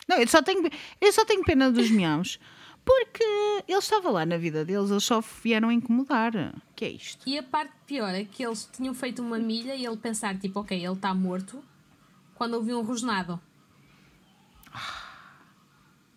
Não, 0.07 0.17
eu 0.17 0.27
só 0.27 0.41
tenho, 0.41 0.69
eu 1.01 1.11
só 1.11 1.25
tenho 1.25 1.43
pena 1.43 1.71
dos 1.71 1.89
miaus 1.91 2.39
porque 2.85 3.23
ele 3.67 3.77
estava 3.77 4.09
lá 4.09 4.25
na 4.25 4.37
vida 4.37 4.63
deles, 4.63 4.89
eles 4.89 5.03
só 5.03 5.21
vieram 5.43 5.69
incomodar. 5.69 6.55
que 6.73 6.85
é 6.85 6.89
isto? 6.89 7.27
E 7.27 7.37
a 7.37 7.43
parte 7.43 7.73
pior 7.85 8.13
é 8.15 8.23
que 8.23 8.41
eles 8.45 8.69
tinham 8.71 8.93
feito 8.93 9.21
uma 9.21 9.37
milha 9.37 9.75
e 9.75 9.85
ele 9.85 9.97
pensar 9.97 10.37
tipo, 10.39 10.61
ok, 10.61 10.77
ele 10.85 10.93
está 10.93 11.13
morto, 11.13 11.61
quando 12.33 12.53
ouviu 12.53 12.79
um 12.79 12.83
rosnado. 12.83 13.39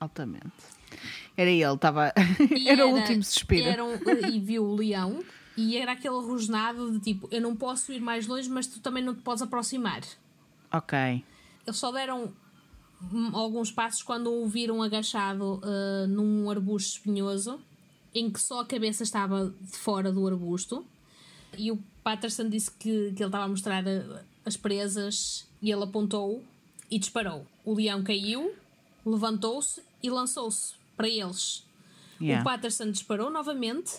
Altamente. 0.01 0.47
Era 1.37 1.51
ele, 1.51 1.75
estava. 1.75 2.13
E 2.51 2.67
Era, 2.69 2.87
o 2.87 2.95
último 2.97 3.23
suspiro. 3.23 3.67
era 3.69 3.85
um- 3.85 3.99
e 4.33 4.41
viu 4.41 4.65
o 4.65 4.75
leão 4.75 5.23
e 5.57 5.77
era 5.77 5.93
aquele 5.93 6.15
rosnado 6.17 6.91
de 6.93 7.01
tipo, 7.01 7.29
eu 7.31 7.41
não 7.41 7.55
posso 7.55 7.93
ir 7.93 8.01
mais 8.01 8.27
longe, 8.27 8.49
mas 8.49 8.67
tu 8.67 8.81
também 8.81 9.03
não 9.05 9.15
te 9.15 9.21
podes 9.23 9.43
aproximar. 9.43 10.01
Ok. 10.73 10.99
Eles 11.67 11.79
só 11.79 11.93
deram 11.93 12.33
hum, 13.13 13.31
alguns 13.35 13.71
passos 13.71 14.03
quando 14.03 14.33
o 14.33 14.47
viram 14.49 14.83
agachado 14.83 15.61
ah, 15.63 16.07
num 16.09 16.49
arbusto 16.51 16.97
espinhoso, 16.97 17.61
em 18.15 18.31
que 18.31 18.41
só 18.41 18.61
a 18.61 18.65
cabeça 18.67 19.03
estava 19.03 19.55
de 19.61 19.77
fora 19.77 20.11
do 20.11 20.27
arbusto. 20.27 20.85
E 21.59 21.71
o 21.71 21.79
Patterson 22.03 22.49
disse 22.49 22.71
que, 22.71 23.13
que 23.13 23.23
ele 23.23 23.27
estava 23.27 23.45
a 23.45 23.49
mostrar 23.49 23.85
ah, 23.87 24.23
as 24.47 24.57
presas 24.57 25.47
e 25.61 25.71
ele 25.71 25.85
apontou 25.85 26.43
e 26.91 26.99
disparou. 26.99 27.47
O 27.65 27.75
leão 27.75 28.03
caiu, 28.03 28.55
levantou-se 29.05 29.83
e 30.03 30.11
lançou-se 30.11 30.75
para 30.97 31.09
eles. 31.09 31.65
Yeah. 32.21 32.43
O 32.43 32.45
Patterson 32.45 32.91
disparou 32.91 33.31
novamente, 33.31 33.95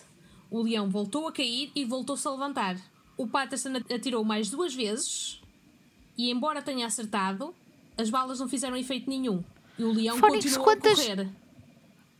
o 0.50 0.62
leão 0.62 0.88
voltou 0.88 1.26
a 1.28 1.32
cair 1.32 1.70
e 1.74 1.84
voltou-se 1.84 2.26
a 2.26 2.30
levantar. 2.30 2.76
O 3.16 3.26
Patterson 3.26 3.70
atirou 3.92 4.24
mais 4.24 4.50
duas 4.50 4.74
vezes 4.74 5.40
e, 6.16 6.30
embora 6.30 6.62
tenha 6.62 6.86
acertado, 6.86 7.54
as 7.96 8.10
balas 8.10 8.40
não 8.40 8.48
fizeram 8.48 8.76
efeito 8.76 9.08
nenhum. 9.10 9.42
E 9.78 9.84
o 9.84 9.92
leão 9.92 10.16
Fónix, 10.18 10.44
continuou 10.56 10.64
quantas- 10.64 10.98
a 11.00 11.02
correr 11.16 11.30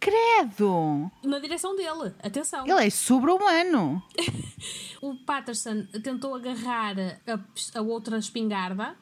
Credo! 0.01 1.11
na 1.23 1.39
direção 1.39 1.77
dele. 1.77 2.13
Atenção! 2.23 2.67
Ele 2.67 2.87
é 2.87 2.91
sobre-humano. 2.91 4.03
O 5.01 5.17
Patterson 5.17 5.85
tentou 6.01 6.33
agarrar 6.33 6.95
a, 7.27 7.79
a 7.79 7.83
outra 7.83 8.19
espingarda, 8.19 8.97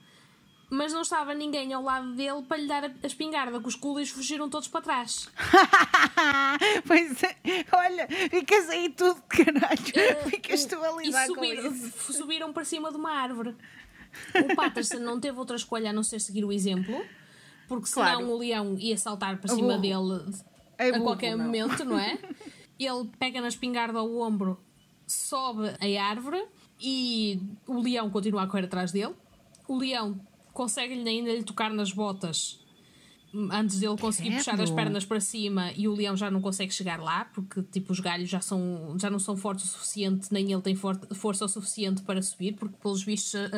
mas 0.70 0.92
não 0.92 1.02
estava 1.02 1.34
ninguém 1.34 1.72
ao 1.72 1.82
lado 1.82 2.14
dele 2.14 2.42
para 2.48 2.56
lhe 2.56 2.66
dar 2.68 2.84
a, 2.84 3.06
espingarda, 3.06 3.60
que 3.60 3.66
os 3.68 3.74
coolies 3.74 4.10
fugiram 4.10 4.48
todos 4.48 4.68
para 4.68 4.80
trás. 4.80 5.28
pois 6.86 7.22
é, 7.22 7.36
olha, 7.72 8.08
ficas 8.30 8.68
aí 8.68 8.88
tudo 8.90 9.14
de 9.20 9.44
caralho. 9.44 10.28
Ficas 10.30 10.64
tu 10.66 10.76
a 10.82 11.02
E 11.02 11.06
lidar 11.06 11.26
com 11.28 11.34
subir- 11.34 11.66
isso. 11.66 12.12
subiram 12.12 12.52
para 12.52 12.64
cima 12.64 12.90
de 12.90 12.96
uma 12.96 13.10
árvore. 13.12 13.56
O 14.34 14.54
Patterson 14.56 14.98
não 14.98 15.20
teve 15.20 15.38
outra 15.38 15.56
escolha 15.56 15.90
a 15.90 15.92
não 15.92 16.02
ser 16.02 16.20
seguir 16.20 16.44
o 16.44 16.52
exemplo, 16.52 17.04
porque 17.68 17.86
senão 17.86 18.06
Claro. 18.20 18.30
o 18.30 18.38
leão 18.38 18.76
ia 18.78 18.96
saltar 18.96 19.38
para 19.38 19.54
cima 19.54 19.78
dele 19.78 20.24
É 20.78 20.88
a 20.90 21.00
qualquer 21.00 21.36
não. 21.36 21.44
momento, 21.44 21.84
não 21.84 21.98
é? 21.98 22.18
Ele 22.78 23.10
pega 23.18 23.40
na 23.40 23.48
espingarda 23.48 23.98
ao 23.98 24.16
ombro, 24.18 24.58
sobe 25.06 25.68
a 25.80 26.02
árvore 26.04 26.42
e 26.80 27.40
o 27.66 27.80
leão 27.82 28.08
continua 28.10 28.42
a 28.42 28.46
correr 28.46 28.64
atrás 28.64 28.90
dele. 28.90 29.14
O 29.68 29.76
leão 29.76 30.18
consegue-lhe 30.60 31.08
ainda 31.08 31.32
lhe 31.32 31.42
tocar 31.42 31.70
nas 31.72 31.90
botas 31.92 32.58
antes 33.52 33.78
dele 33.78 33.96
conseguir 33.96 34.30
Credo. 34.30 34.38
puxar 34.44 34.60
as 34.60 34.70
pernas 34.70 35.04
para 35.04 35.20
cima 35.20 35.70
e 35.76 35.86
o 35.86 35.94
leão 35.94 36.16
já 36.16 36.28
não 36.30 36.40
consegue 36.40 36.74
chegar 36.74 36.98
lá 37.00 37.24
porque 37.26 37.62
tipo 37.62 37.92
os 37.92 38.00
galhos 38.00 38.28
já 38.28 38.40
são 38.40 38.96
já 38.98 39.08
não 39.08 39.20
são 39.20 39.36
fortes 39.36 39.64
o 39.66 39.68
suficiente 39.68 40.28
nem 40.32 40.52
ele 40.52 40.60
tem 40.60 40.74
for- 40.74 40.98
força 41.14 41.44
o 41.44 41.48
suficiente 41.48 42.02
para 42.02 42.20
subir 42.20 42.54
porque 42.56 42.74
pelos 42.82 43.02
vistos 43.04 43.36
ah, 43.36 43.48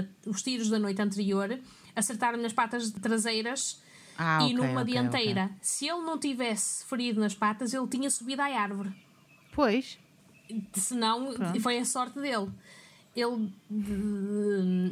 ah, 0.00 0.04
os 0.26 0.42
tiros 0.42 0.68
da 0.70 0.78
noite 0.78 1.00
anterior 1.02 1.60
acertaram 1.94 2.38
nas 2.40 2.52
patas 2.54 2.90
traseiras 2.90 3.80
Ah, 4.16 4.38
e 4.42 4.46
ok, 4.46 4.54
numa 4.56 4.80
ok, 4.80 4.92
dianteira 4.92 5.44
ok. 5.44 5.56
se 5.60 5.86
ele 5.86 6.00
não 6.02 6.18
tivesse 6.18 6.84
ferido 6.86 7.20
nas 7.20 7.34
patas 7.34 7.74
ele 7.74 7.86
tinha 7.86 8.08
subido 8.10 8.40
à 8.42 8.46
árvore 8.46 8.90
Pois. 9.52 9.98
senão 10.72 11.34
foi 11.60 11.78
a 11.78 11.84
sorte 11.84 12.18
dele. 12.20 12.48
Ele, 13.18 13.50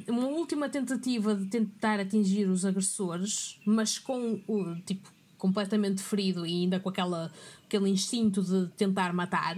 uma 0.08 0.26
última 0.26 0.68
tentativa 0.68 1.34
de 1.34 1.46
tentar 1.46 2.00
atingir 2.00 2.48
os 2.48 2.64
agressores, 2.64 3.60
mas 3.64 4.00
com 4.00 4.40
o 4.48 4.74
tipo 4.84 5.14
completamente 5.38 6.02
ferido 6.02 6.44
e 6.44 6.62
ainda 6.62 6.80
com 6.80 6.88
aquela, 6.88 7.30
aquele 7.64 7.88
instinto 7.88 8.42
de 8.42 8.66
tentar 8.76 9.12
matar, 9.12 9.56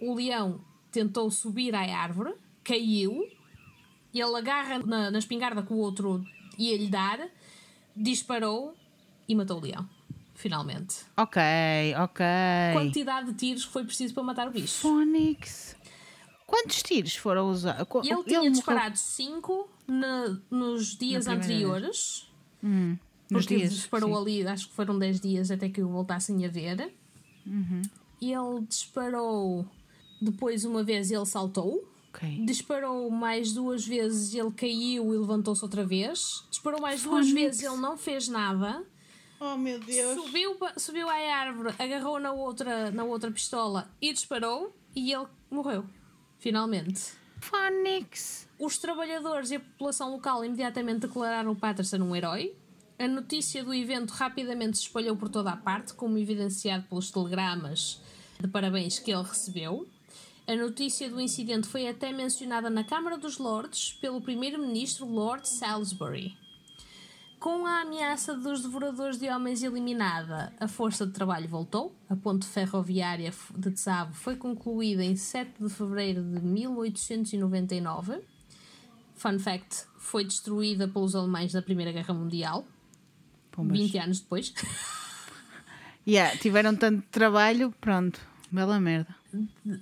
o 0.00 0.14
leão 0.14 0.60
tentou 0.90 1.30
subir 1.30 1.74
à 1.74 1.80
árvore, 1.80 2.32
caiu, 2.64 3.28
ele 4.14 4.36
agarra 4.36 4.78
na, 4.78 5.10
na 5.10 5.18
espingarda 5.18 5.62
que 5.62 5.72
o 5.72 5.76
outro 5.76 6.24
ia 6.58 6.76
lhe 6.76 6.88
dar, 6.88 7.18
disparou 7.94 8.74
e 9.28 9.34
matou 9.34 9.58
o 9.58 9.60
leão. 9.60 9.86
Finalmente. 10.34 11.04
Ok, 11.16 11.40
ok. 11.98 12.24
Quantidade 12.72 13.32
de 13.32 13.34
tiros 13.34 13.64
que 13.66 13.72
foi 13.72 13.84
preciso 13.84 14.14
para 14.14 14.22
matar 14.22 14.48
o 14.48 14.50
bicho. 14.50 14.80
Phonics. 14.80 15.76
Quantos 16.52 16.82
tiros 16.82 17.16
foram 17.16 17.48
usados? 17.48 17.86
Ele 18.04 18.22
tinha 18.24 18.40
morreu 18.40 18.50
disparado 18.50 18.98
5 18.98 19.70
nos 20.50 20.94
dias 20.98 21.26
anteriores. 21.26 22.30
nos 22.62 22.98
porque 23.30 23.56
dias. 23.56 23.72
disparou 23.72 24.10
sim. 24.10 24.20
ali, 24.20 24.46
acho 24.46 24.68
que 24.68 24.74
foram 24.74 24.98
10 24.98 25.18
dias 25.18 25.50
até 25.50 25.70
que 25.70 25.80
o 25.80 25.88
voltassem 25.88 26.44
a 26.44 26.48
ver. 26.50 26.92
Uhum. 27.46 27.80
Ele 28.20 28.66
disparou 28.68 29.66
depois 30.20 30.66
uma 30.66 30.84
vez 30.84 31.10
ele 31.10 31.24
saltou. 31.24 31.90
Ok. 32.10 32.44
Disparou 32.44 33.10
mais 33.10 33.54
duas 33.54 33.86
vezes 33.86 34.34
ele 34.34 34.50
caiu 34.50 35.14
e 35.14 35.16
levantou-se 35.16 35.64
outra 35.64 35.86
vez. 35.86 36.44
Disparou 36.50 36.82
mais 36.82 37.02
duas 37.02 37.28
Phonics. 37.28 37.32
vezes 37.32 37.62
ele 37.62 37.80
não 37.80 37.96
fez 37.96 38.28
nada. 38.28 38.84
Oh 39.40 39.56
meu 39.56 39.80
Deus. 39.80 40.22
Subiu, 40.22 40.54
subiu 40.76 41.08
à 41.08 41.14
árvore, 41.14 41.74
agarrou 41.78 42.20
na 42.20 42.30
outra, 42.30 42.90
na 42.90 43.04
outra 43.04 43.30
pistola 43.30 43.90
e 44.02 44.12
disparou. 44.12 44.76
E 44.94 45.10
ele 45.14 45.26
morreu. 45.50 45.86
Finalmente. 46.42 47.12
Phonics. 47.38 48.48
Os 48.58 48.76
trabalhadores 48.76 49.52
e 49.52 49.54
a 49.54 49.60
população 49.60 50.10
local 50.10 50.44
imediatamente 50.44 51.02
declararam 51.06 51.52
o 51.52 51.56
Patterson 51.56 51.98
um 51.98 52.16
herói. 52.16 52.52
A 52.98 53.06
notícia 53.06 53.62
do 53.62 53.72
evento 53.72 54.10
rapidamente 54.10 54.76
se 54.76 54.82
espalhou 54.82 55.16
por 55.16 55.28
toda 55.28 55.52
a 55.52 55.56
parte, 55.56 55.94
como 55.94 56.18
evidenciado 56.18 56.84
pelos 56.88 57.12
telegramas 57.12 58.00
de 58.40 58.48
parabéns 58.48 58.98
que 58.98 59.12
ele 59.12 59.22
recebeu. 59.22 59.86
A 60.44 60.56
notícia 60.56 61.08
do 61.08 61.20
incidente 61.20 61.68
foi 61.68 61.86
até 61.86 62.10
mencionada 62.12 62.68
na 62.68 62.82
Câmara 62.82 63.16
dos 63.16 63.38
Lordes 63.38 63.92
pelo 63.92 64.20
primeiro-ministro 64.20 65.06
Lord 65.06 65.48
Salisbury. 65.48 66.36
Com 67.42 67.66
a 67.66 67.80
ameaça 67.80 68.36
dos 68.36 68.62
devoradores 68.62 69.18
de 69.18 69.28
homens 69.28 69.64
eliminada, 69.64 70.52
a 70.60 70.68
força 70.68 71.04
de 71.04 71.12
trabalho 71.12 71.48
voltou. 71.48 71.92
A 72.08 72.14
ponte 72.14 72.46
ferroviária 72.46 73.34
de 73.58 73.72
Tsavo 73.72 74.14
foi 74.14 74.36
concluída 74.36 75.02
em 75.02 75.16
7 75.16 75.60
de 75.60 75.68
fevereiro 75.68 76.22
de 76.22 76.40
1899. 76.40 78.20
Fun 79.16 79.40
fact: 79.40 79.86
foi 79.98 80.24
destruída 80.24 80.86
pelos 80.86 81.16
alemães 81.16 81.52
na 81.52 81.60
Primeira 81.60 81.90
Guerra 81.90 82.14
Mundial, 82.14 82.64
Pombas. 83.50 83.76
20 83.76 83.98
anos 83.98 84.20
depois. 84.20 84.54
Yeah, 86.04 86.36
tiveram 86.36 86.74
tanto 86.74 87.06
trabalho, 87.12 87.72
pronto. 87.80 88.20
Bela 88.50 88.80
merda. 88.80 89.14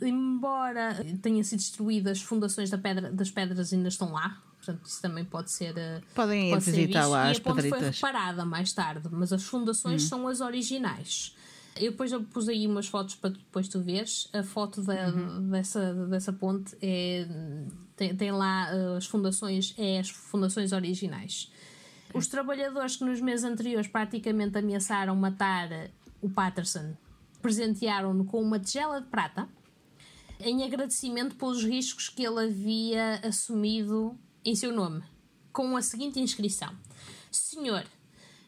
Embora 0.02 1.02
tenha 1.22 1.42
sido 1.42 1.61
destruída, 1.61 2.11
as 2.11 2.20
fundações 2.20 2.68
da 2.68 2.76
pedra, 2.76 3.11
das 3.11 3.30
pedras 3.30 3.72
ainda 3.72 3.88
estão 3.88 4.12
lá. 4.12 4.38
Portanto, 4.64 4.86
isso 4.86 5.00
também 5.00 5.24
pode 5.24 5.50
ser. 5.50 5.76
eh, 5.78 6.00
Podem 6.14 6.48
ir 6.48 6.50
pode 6.50 6.64
visitar 6.70 7.06
lá 7.06 7.28
e 7.28 7.30
as 7.30 7.36
a 7.36 7.40
ponte 7.40 7.54
foi 7.70 7.78
reparada 7.96 8.44
mais 8.44 8.72
tarde, 8.72 9.08
mas 9.11 9.32
as 9.32 9.42
fundações 9.44 10.02
são 10.08 10.28
as 10.28 10.40
originais. 10.40 11.34
Eu 11.76 11.92
depois 11.92 12.12
eu 12.12 12.22
pus 12.22 12.48
aí 12.48 12.66
umas 12.66 12.86
fotos 12.88 13.14
para 13.14 13.30
depois 13.30 13.68
tu 13.68 13.80
veres. 13.80 14.28
A 14.32 14.42
foto 14.42 14.82
da- 14.82 15.11
dessa, 15.50 15.94
dessa 16.08 16.32
ponte 16.32 16.76
é, 16.82 17.26
tem, 17.96 18.14
tem 18.14 18.32
lá 18.32 18.68
eh, 18.74 18.96
as 18.98 19.06
fundações, 19.06 19.74
é 19.78 19.98
as 20.00 20.11
fundações 20.11 20.72
originais. 20.72 21.50
Os 22.12 22.26
trabalhadores 22.26 22.96
que 22.96 23.04
nos 23.04 23.20
meses 23.20 23.44
anteriores 23.44 23.86
praticamente 23.86 24.58
ameaçaram 24.58 25.14
matar 25.16 25.68
o 26.20 26.28
Patterson, 26.28 26.94
presentearam-no 27.40 28.24
com 28.24 28.42
uma 28.42 28.58
tigela 28.58 29.00
de 29.00 29.06
prata 29.06 29.48
em 30.40 30.64
agradecimento 30.64 31.36
pelos 31.36 31.62
riscos 31.64 32.08
que 32.08 32.24
ele 32.24 32.44
havia 32.46 33.20
assumido 33.24 34.18
em 34.45 34.55
seu 34.55 34.72
nome, 34.72 35.03
com 35.53 35.76
a 35.76 35.82
seguinte 35.82 36.20
inscrição: 36.20 36.74
Senhor, 37.30 37.84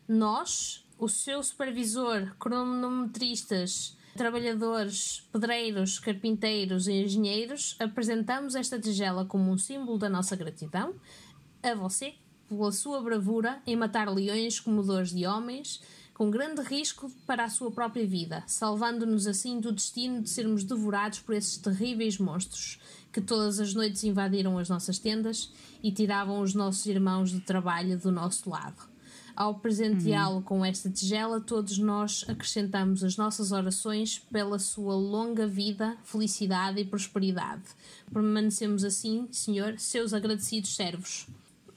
nós, 0.08 0.84
o 0.98 1.08
seu 1.08 1.42
supervisor, 1.42 2.34
cronometristas, 2.38 3.96
trabalhadores, 4.16 5.26
pedreiros, 5.32 5.98
carpinteiros 5.98 6.86
e 6.86 6.92
engenheiros, 7.04 7.76
apresentamos 7.78 8.54
esta 8.54 8.78
tigela 8.78 9.24
como 9.24 9.50
um 9.50 9.58
símbolo 9.58 9.98
da 9.98 10.08
nossa 10.08 10.36
gratidão 10.36 10.94
a 11.62 11.74
você 11.74 12.14
pela 12.48 12.72
sua 12.72 13.00
bravura 13.00 13.62
em 13.66 13.76
matar 13.76 14.12
leões 14.12 14.60
comedores 14.60 15.10
de 15.10 15.26
homens 15.26 15.80
com 16.12 16.30
grande 16.30 16.60
risco 16.62 17.10
para 17.26 17.44
a 17.44 17.48
sua 17.48 17.70
própria 17.70 18.06
vida, 18.06 18.44
salvando-nos 18.46 19.26
assim 19.26 19.58
do 19.58 19.72
destino 19.72 20.20
de 20.20 20.28
sermos 20.28 20.62
devorados 20.62 21.20
por 21.20 21.34
esses 21.34 21.56
terríveis 21.56 22.18
monstros 22.18 22.78
que 23.12 23.20
todas 23.20 23.60
as 23.60 23.74
noites 23.74 24.02
invadiram 24.04 24.58
as 24.58 24.68
nossas 24.68 24.98
tendas 24.98 25.50
e 25.82 25.92
tiravam 25.92 26.40
os 26.40 26.54
nossos 26.54 26.86
irmãos 26.86 27.30
de 27.30 27.40
trabalho 27.40 27.98
do 27.98 28.10
nosso 28.10 28.48
lado. 28.48 28.90
Ao 29.34 29.54
presenteá-lo 29.54 30.36
uhum. 30.36 30.42
com 30.42 30.64
esta 30.64 30.90
tigela, 30.90 31.40
todos 31.40 31.78
nós 31.78 32.24
acrescentamos 32.28 33.02
as 33.02 33.16
nossas 33.16 33.50
orações 33.50 34.18
pela 34.30 34.58
sua 34.58 34.94
longa 34.94 35.46
vida, 35.46 35.96
felicidade 36.04 36.80
e 36.80 36.84
prosperidade. 36.84 37.62
Permanecemos 38.12 38.84
assim, 38.84 39.26
Senhor, 39.30 39.78
seus 39.78 40.12
agradecidos 40.12 40.74
servos. 40.74 41.26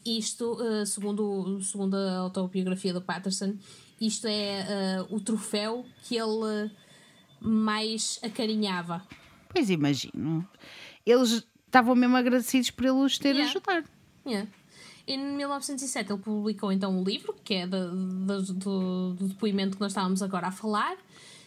Isto, 0.05 0.61
eh, 0.61 0.85
segundo, 0.85 1.61
segundo 1.61 1.95
a 1.95 2.17
autobiografia 2.17 2.93
do 2.93 3.01
Patterson, 3.01 3.55
isto 3.99 4.27
é 4.27 5.01
uh, 5.09 5.15
o 5.15 5.19
troféu 5.21 5.85
que 6.03 6.17
ele 6.17 6.69
mais 7.39 8.19
acarinhava. 8.21 9.01
Pois 9.49 9.69
imagino. 9.69 10.45
Eles 11.05 11.45
estavam 11.65 11.95
mesmo 11.95 12.15
agradecidos 12.15 12.71
por 12.71 12.85
ele 12.85 12.93
os 12.93 13.17
ter 13.17 13.35
yeah. 13.35 13.49
ajudado. 13.49 13.87
Yeah. 14.25 14.49
Em 15.07 15.19
1907 15.19 16.11
ele 16.11 16.19
publicou 16.19 16.71
então 16.71 16.97
um 16.97 17.03
livro, 17.03 17.35
que 17.43 17.53
é 17.53 17.67
de, 17.67 17.77
de, 17.77 18.53
do, 18.53 19.13
do, 19.13 19.27
depoimento 19.27 19.75
que 19.75 19.81
nós 19.81 19.91
estávamos 19.91 20.23
agora 20.23 20.47
a 20.47 20.51
falar, 20.51 20.95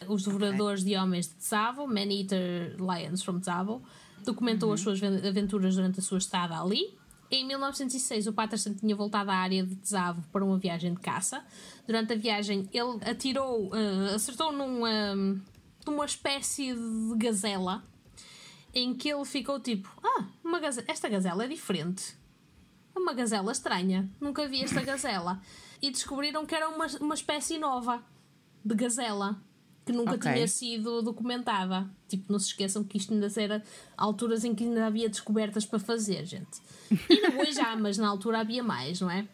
Os 0.06 0.22
Devoradores 0.22 0.82
okay. 0.82 0.94
de 0.94 1.00
Homens 1.00 1.26
de 1.26 1.34
Tsavo, 1.34 1.86
Man 1.86 2.12
Eater 2.12 2.76
Lions 2.78 3.22
from 3.22 3.40
Tsavo. 3.40 3.82
Documentou 4.24 4.68
uhum. 4.68 4.74
as 4.74 4.80
suas 4.80 5.02
aventuras 5.02 5.74
durante 5.74 5.98
a 5.98 6.02
sua 6.02 6.18
estada 6.18 6.60
ali. 6.60 6.96
Em 7.30 7.44
1906, 7.46 8.28
o 8.28 8.32
Patterson 8.32 8.74
tinha 8.74 8.94
voltado 8.94 9.30
à 9.30 9.34
área 9.34 9.64
de 9.64 9.74
Tsavo 9.76 10.22
para 10.32 10.44
uma 10.44 10.56
viagem 10.56 10.94
de 10.94 11.00
caça. 11.00 11.44
Durante 11.86 12.12
a 12.12 12.16
viagem, 12.16 12.68
ele 12.72 12.98
atirou, 13.04 13.68
uh, 13.68 14.14
acertou 14.14 14.52
numa, 14.52 15.14
numa 15.84 16.04
espécie 16.04 16.74
de 16.74 17.16
gazela 17.16 17.82
em 18.74 18.94
que 18.94 19.08
ele 19.08 19.24
ficou 19.24 19.60
tipo: 19.60 19.90
Ah, 20.02 20.26
uma 20.44 20.60
gazela, 20.60 20.86
esta 20.88 21.08
gazela 21.08 21.44
é 21.44 21.48
diferente. 21.48 22.16
Uma 22.96 23.12
gazela 23.12 23.52
estranha. 23.52 24.10
Nunca 24.20 24.46
vi 24.48 24.62
esta 24.62 24.82
gazela. 24.82 25.40
E 25.80 25.90
descobriram 25.90 26.44
que 26.44 26.54
era 26.54 26.68
uma, 26.68 26.86
uma 27.00 27.14
espécie 27.14 27.58
nova 27.58 28.02
de 28.64 28.74
gazela 28.74 29.40
que 29.88 29.92
nunca 29.92 30.16
okay. 30.16 30.34
tinha 30.34 30.48
sido 30.48 31.00
documentada. 31.00 31.88
Tipo, 32.08 32.30
não 32.30 32.38
se 32.38 32.48
esqueçam 32.48 32.84
que 32.84 32.98
isto 32.98 33.14
ainda 33.14 33.28
era 33.36 33.62
alturas 33.96 34.44
em 34.44 34.54
que 34.54 34.64
ainda 34.64 34.86
havia 34.86 35.08
descobertas 35.08 35.64
para 35.64 35.78
fazer, 35.78 36.26
gente. 36.26 36.60
Ainda 37.08 37.40
hoje 37.40 37.58
há, 37.58 37.74
mas 37.74 37.96
na 37.96 38.06
altura 38.06 38.40
havia 38.40 38.62
mais, 38.62 39.00
não 39.00 39.10
é? 39.10 39.26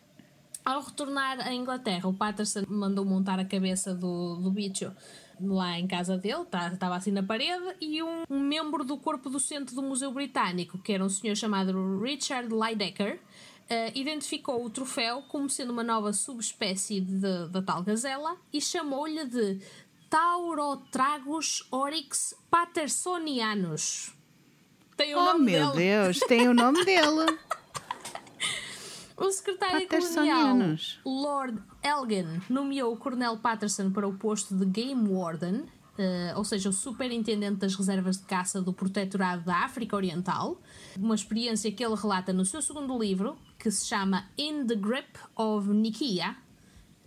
Ao 0.65 0.81
retornar 0.81 1.41
à 1.41 1.53
Inglaterra, 1.53 2.09
o 2.09 2.15
Patterson 2.15 2.65
mandou 2.69 3.05
montar 3.05 3.39
a 3.41 3.45
cabeça 3.45 3.95
do, 3.95 4.37
do 4.37 4.51
bicho 4.51 4.93
lá 5.41 5.79
em 5.79 5.87
casa 5.87 6.17
dele, 6.17 6.43
estava 6.43 6.77
tá, 6.77 6.95
assim 6.95 7.11
na 7.11 7.23
parede, 7.23 7.75
e 7.81 8.03
um, 8.03 8.23
um, 8.29 8.41
membro 8.41 8.85
do 8.85 8.97
corpo 8.97 9.29
docente 9.29 9.75
do 9.75 9.83
Museu 9.83 10.13
Britânico, 10.13 10.79
que 10.79 10.93
era 10.93 11.05
um 11.05 11.09
senhor 11.09 11.37
chamado 11.37 12.01
Richard 12.01 12.49
Lydecker, 12.49 13.17
uh, 13.17 13.99
identificou 13.99 14.65
o 14.65 14.71
troféu 14.71 15.23
como 15.29 15.49
sendo 15.49 15.73
uma 15.73 15.83
nova 15.83 16.13
subespécie 16.13 17.01
da 17.01 17.63
tal 17.63 17.83
gazela 17.83 18.37
e 18.53 18.61
chamou-lhe 18.61 19.25
de 19.27 19.61
Taurotragus 20.09 21.67
oryx 21.71 22.35
pattersonianus. 22.51 24.13
Tem 24.97 25.15
o 25.15 25.19
oh, 25.19 25.25
nome 25.25 25.53
meu 25.53 25.73
dele. 25.73 25.85
Deus, 25.85 26.21
tem 26.21 26.49
o 26.49 26.55
nome 26.55 26.85
dele. 26.85 27.39
O 29.17 29.31
secretário 29.31 29.89
colonial 29.89 30.57
Lord 31.05 31.63
Elgin 31.85 32.41
nomeou 32.49 32.93
o 32.93 32.97
Coronel 32.97 33.37
Patterson 33.37 33.91
para 33.91 34.09
o 34.09 34.15
posto 34.15 34.57
de 34.57 34.65
Game 34.65 35.09
Warden, 35.09 35.61
uh, 35.61 36.37
ou 36.37 36.45
seja, 36.45 36.71
o 36.71 36.73
superintendente 36.73 37.57
das 37.57 37.75
reservas 37.75 38.17
de 38.17 38.25
caça 38.25 38.63
do 38.63 38.73
Protetorado 38.73 39.45
da 39.45 39.65
África 39.65 39.95
Oriental, 39.95 40.61
uma 40.97 41.15
experiência 41.15 41.71
que 41.71 41.85
ele 41.85 41.95
relata 41.95 42.33
no 42.33 42.45
seu 42.45 42.63
segundo 42.63 42.99
livro, 42.99 43.37
que 43.59 43.71
se 43.71 43.87
chama 43.87 44.25
In 44.39 44.67
the 44.67 44.75
Grip 44.75 45.19
of 45.37 45.69
Nikia, 45.69 46.37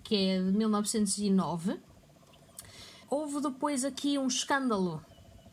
que 0.04 0.16
é 0.16 0.42
de 0.42 0.52
1909 0.52 1.80
houve 3.10 3.42
depois 3.42 3.86
aqui 3.86 4.18
um 4.18 4.28
escândalo, 4.28 5.04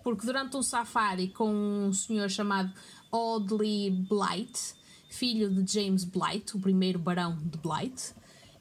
porque 0.03 0.27
durante 0.27 0.57
um 0.57 0.63
safari 0.63 1.29
com 1.29 1.51
um 1.51 1.93
senhor 1.93 2.29
chamado 2.29 2.73
Audley 3.11 3.91
Blight, 3.91 4.75
filho 5.09 5.51
de 5.51 5.73
James 5.73 6.05
Blight, 6.05 6.57
o 6.57 6.61
primeiro 6.61 6.99
barão 6.99 7.37
de 7.37 7.59
Blight, 7.59 8.13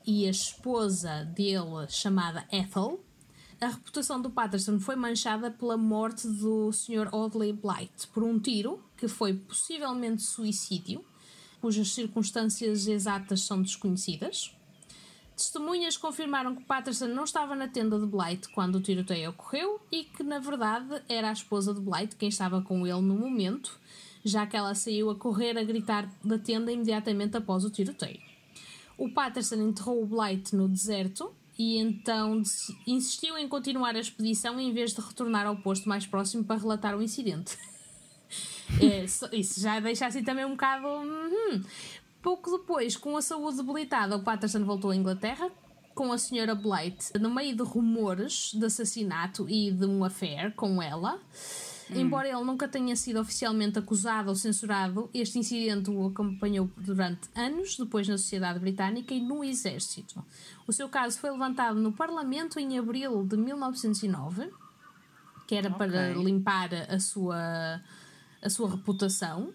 e 0.06 0.28
a 0.28 0.32
esposa 0.32 1.24
dele 1.26 1.88
chamada 1.90 2.46
Ethel, 2.52 3.04
a 3.62 3.68
reputação 3.68 4.22
do 4.22 4.30
Patterson 4.30 4.80
foi 4.80 4.96
manchada 4.96 5.50
pela 5.50 5.78
morte 5.78 6.28
do 6.28 6.72
Sr. 6.74 7.08
Audley 7.14 7.54
Blight 7.54 8.08
por 8.14 8.22
um 8.24 8.38
tiro 8.38 8.84
que 8.98 9.08
foi 9.08 9.34
possivelmente 9.34 10.22
suicídio, 10.22 11.04
cujas 11.62 11.94
circunstâncias 11.94 12.88
exatas 12.88 13.42
são 13.42 13.62
desconhecidas. 13.62 14.54
Testemunhas 15.36 15.98
confirmaram 15.98 16.56
que 16.56 16.64
Patterson 16.64 17.08
não 17.08 17.24
estava 17.24 17.56
na 17.56 17.68
tenda 17.68 17.98
de 17.98 18.06
Blight 18.06 18.50
quando 18.50 18.76
o 18.76 18.82
tiroteio 18.82 19.30
ocorreu 19.30 19.80
e 19.92 20.04
que, 20.04 20.24
na 20.24 20.40
verdade, 20.40 21.02
era 21.08 21.30
a 21.30 21.34
esposa 21.34 21.74
de 21.74 21.80
Blight 21.80 22.16
quem 22.18 22.30
estava 22.30 22.62
com 22.62 22.86
ele 22.86 23.02
no 23.02 23.16
momento, 23.16 23.80
já 24.24 24.46
que 24.46 24.58
ela 24.58 24.76
saiu 24.76 25.10
a 25.10 25.16
correr 25.16 25.58
a 25.58 25.64
gritar 25.64 26.10
da 26.24 26.38
tenda 26.38 26.72
imediatamente 26.72 27.38
após 27.38 27.64
o 27.64 27.70
tiroteio. 27.70 28.33
O 29.04 29.10
Patterson 29.10 29.56
enterrou 29.56 30.02
o 30.02 30.06
Blight 30.06 30.56
no 30.56 30.70
deserto 30.70 31.34
e 31.60 31.78
então 31.78 32.42
insistiu 32.88 33.38
em 33.38 33.50
continuar 33.50 33.98
a 33.98 34.00
expedição 34.00 34.58
em 34.58 34.72
vez 34.72 34.94
de 34.94 35.02
retornar 35.02 35.46
ao 35.46 35.58
posto 35.58 35.90
mais 35.90 36.06
próximo 36.08 36.46
para 36.46 36.62
relatar 36.62 36.96
o 36.96 37.02
incidente. 37.02 37.58
é, 38.82 39.04
isso 39.04 39.60
já 39.60 39.78
deixa 39.82 40.08
assim 40.08 40.24
também 40.24 40.46
um 40.46 40.52
bocado. 40.52 40.88
Hum, 40.88 41.62
Pouco 42.22 42.58
depois, 42.58 42.96
com 42.96 43.18
a 43.18 43.22
saúde 43.22 43.58
debilitada, 43.58 44.16
o 44.16 44.24
Patterson 44.24 44.64
voltou 44.64 44.92
à 44.92 44.96
Inglaterra 44.96 45.52
com 45.94 46.14
a 46.14 46.18
senhora 46.18 46.56
Blight 46.56 47.12
no 47.20 47.30
meio 47.30 47.54
de 47.58 47.62
rumores 47.62 48.52
de 48.54 48.66
assassinato 48.66 49.46
e 49.50 49.70
de 49.70 49.86
um 49.86 50.06
affair 50.06 50.56
com 50.56 50.82
ela. 50.82 51.20
Hum. 51.90 52.00
Embora 52.00 52.28
ele 52.28 52.44
nunca 52.44 52.68
tenha 52.68 52.96
sido 52.96 53.20
oficialmente 53.20 53.80
acusado 53.80 54.30
ou 54.30 54.36
censurado, 54.36 55.10
este 55.14 55.40
incidente 55.40 55.90
o 55.90 56.08
acompanhou 56.08 56.70
durante 56.78 57.30
anos, 57.36 57.78
depois 57.78 58.08
na 58.08 58.18
sociedade 58.18 58.60
britânica 58.60 59.14
e 59.14 59.22
no 59.22 59.44
exército. 59.44 60.24
O 60.68 60.74
seu 60.74 60.88
caso 60.90 61.20
foi 61.20 61.32
levantado 61.32 61.80
no 61.80 61.92
Parlamento 61.92 62.60
em 62.60 62.78
abril 62.78 63.26
de 63.26 63.38
1909, 63.38 64.50
que 65.48 65.56
era 65.56 65.70
okay. 65.70 65.78
para 65.78 66.14
limpar 66.14 66.70
a 66.74 67.00
sua, 67.00 67.82
a 68.42 68.50
sua 68.50 68.72
reputação. 68.72 69.54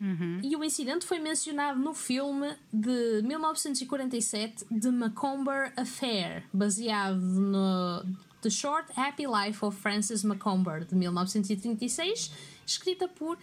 Uhum. 0.00 0.40
E 0.42 0.56
o 0.56 0.64
incidente 0.64 1.06
foi 1.06 1.20
mencionado 1.20 1.78
no 1.78 1.94
filme 1.94 2.56
de 2.72 3.22
1947 3.22 4.64
The 4.64 4.90
Macomber 4.90 5.72
Affair, 5.76 6.44
baseado 6.52 7.20
no 7.20 8.04
The 8.42 8.50
Short 8.50 8.92
Happy 8.96 9.24
Life 9.26 9.64
of 9.64 9.80
Francis 9.80 10.24
Macomber, 10.24 10.84
de 10.84 10.94
1936, 10.96 12.32
escrita 12.66 13.06
por 13.08 13.38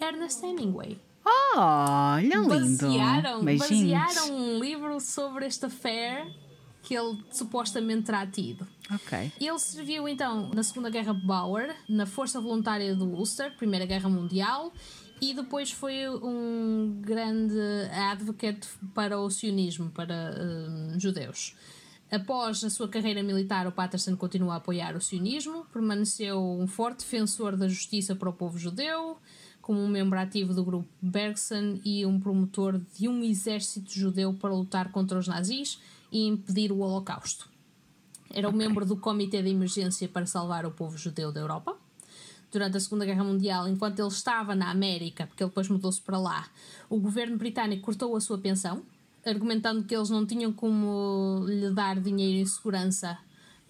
Ernest 0.00 0.42
Hemingway. 0.44 0.98
Oh, 1.26 1.58
olha 1.58 2.38
lindo! 2.38 2.48
Basearam, 2.48 3.44
basearam 3.44 4.32
um 4.32 4.58
livro 4.60 5.00
sobre 5.00 5.46
este 5.46 5.66
affair 5.66 6.32
que 6.84 6.94
ele 6.94 7.18
supostamente 7.32 8.02
terá 8.02 8.26
tido. 8.26 8.66
Ok. 8.92 9.32
Ele 9.40 9.58
serviu 9.58 10.06
então 10.06 10.50
na 10.50 10.62
Segunda 10.62 10.90
Guerra 10.90 11.14
Boer, 11.14 11.74
na 11.88 12.06
Força 12.06 12.40
Voluntária 12.40 12.94
do 12.94 13.06
Ulster, 13.06 13.56
Primeira 13.56 13.86
Guerra 13.86 14.08
Mundial, 14.08 14.72
e 15.20 15.34
depois 15.34 15.72
foi 15.72 16.08
um 16.08 17.00
grande 17.00 17.58
advocate 17.90 18.68
para 18.94 19.18
o 19.18 19.30
sionismo, 19.30 19.90
para 19.90 20.34
uh, 20.94 21.00
judeus. 21.00 21.56
Após 22.10 22.62
a 22.62 22.70
sua 22.70 22.88
carreira 22.88 23.22
militar, 23.22 23.66
o 23.66 23.72
Patterson 23.72 24.16
continuou 24.16 24.52
a 24.52 24.56
apoiar 24.56 24.94
o 24.94 25.00
sionismo, 25.00 25.66
permaneceu 25.72 26.40
um 26.40 26.66
forte 26.66 27.00
defensor 27.00 27.56
da 27.56 27.66
justiça 27.66 28.14
para 28.14 28.28
o 28.28 28.32
povo 28.32 28.58
judeu, 28.58 29.18
como 29.60 29.80
um 29.80 29.88
membro 29.88 30.18
ativo 30.18 30.52
do 30.52 30.62
grupo 30.62 30.88
Bergson 31.00 31.80
e 31.84 32.04
um 32.04 32.20
promotor 32.20 32.80
de 32.94 33.08
um 33.08 33.24
exército 33.24 33.90
judeu 33.90 34.34
para 34.34 34.54
lutar 34.54 34.92
contra 34.92 35.18
os 35.18 35.26
nazis 35.26 35.80
e 36.12 36.26
impedir 36.26 36.70
o 36.70 36.80
Holocausto. 36.80 37.48
Era 38.30 38.48
okay. 38.48 38.54
um 38.54 38.62
membro 38.62 38.84
do 38.84 38.96
Comitê 38.96 39.42
de 39.42 39.48
Emergência 39.48 40.08
para 40.08 40.26
salvar 40.26 40.66
o 40.66 40.70
povo 40.70 40.98
judeu 40.98 41.32
da 41.32 41.40
Europa. 41.40 41.76
Durante 42.52 42.76
a 42.76 42.80
Segunda 42.80 43.04
Guerra 43.04 43.24
Mundial, 43.24 43.66
enquanto 43.66 43.98
ele 43.98 44.08
estava 44.08 44.54
na 44.54 44.70
América, 44.70 45.26
porque 45.26 45.42
ele 45.42 45.50
depois 45.50 45.68
mudou-se 45.68 46.00
para 46.00 46.18
lá, 46.18 46.48
o 46.88 47.00
governo 47.00 47.36
britânico 47.36 47.82
cortou 47.82 48.14
a 48.14 48.20
sua 48.20 48.38
pensão, 48.38 48.82
argumentando 49.26 49.84
que 49.84 49.94
eles 49.94 50.10
não 50.10 50.26
tinham 50.26 50.52
como 50.52 51.44
lhe 51.46 51.70
dar 51.70 52.00
dinheiro 52.00 52.38
em 52.38 52.46
segurança 52.46 53.18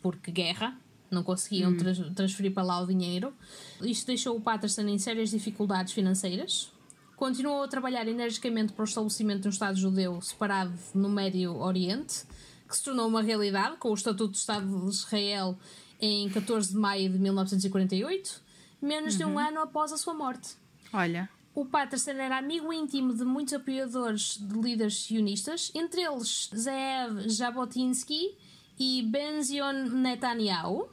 porque 0.02 0.30
guerra, 0.30 0.76
não 1.10 1.22
conseguiam 1.22 1.72
hum. 1.72 2.14
transferir 2.14 2.52
para 2.52 2.62
lá 2.62 2.80
o 2.80 2.86
dinheiro. 2.86 3.32
Isto 3.80 4.08
deixou 4.08 4.36
o 4.36 4.40
Patterson 4.40 4.82
em 4.82 4.98
sérias 4.98 5.30
dificuldades 5.30 5.92
financeiras. 5.92 6.70
Continuou 7.16 7.62
a 7.62 7.68
trabalhar 7.68 8.06
energicamente 8.08 8.72
para 8.72 8.82
o 8.82 8.84
estabelecimento 8.84 9.42
de 9.42 9.48
um 9.48 9.50
Estado 9.50 9.78
judeu 9.78 10.20
separado 10.20 10.74
no 10.94 11.08
Médio 11.08 11.56
Oriente, 11.56 12.24
que 12.68 12.76
se 12.76 12.82
tornou 12.82 13.06
uma 13.06 13.22
realidade 13.22 13.76
com 13.76 13.90
o 13.90 13.94
Estatuto 13.94 14.32
do 14.32 14.36
Estado 14.36 14.66
de 14.66 14.90
Israel 14.90 15.56
em 16.00 16.28
14 16.28 16.72
de 16.72 16.76
maio 16.76 17.08
de 17.08 17.18
1948, 17.18 18.42
menos 18.82 19.14
uhum. 19.14 19.18
de 19.18 19.24
um 19.24 19.28
uhum. 19.30 19.38
ano 19.38 19.60
após 19.60 19.92
a 19.92 19.96
sua 19.96 20.12
morte. 20.12 20.56
Olha. 20.92 21.30
O 21.54 21.64
Patterson 21.64 22.12
era 22.12 22.38
amigo 22.38 22.72
íntimo 22.72 23.14
de 23.14 23.24
muitos 23.24 23.54
apoiadores 23.54 24.38
de 24.38 24.60
líderes 24.60 25.04
sionistas, 25.04 25.70
entre 25.72 26.02
eles 26.02 26.50
Zeev 26.52 27.28
Jabotinsky 27.28 28.36
e 28.76 29.02
Benzion 29.02 29.88
Netanyahu. 29.90 30.88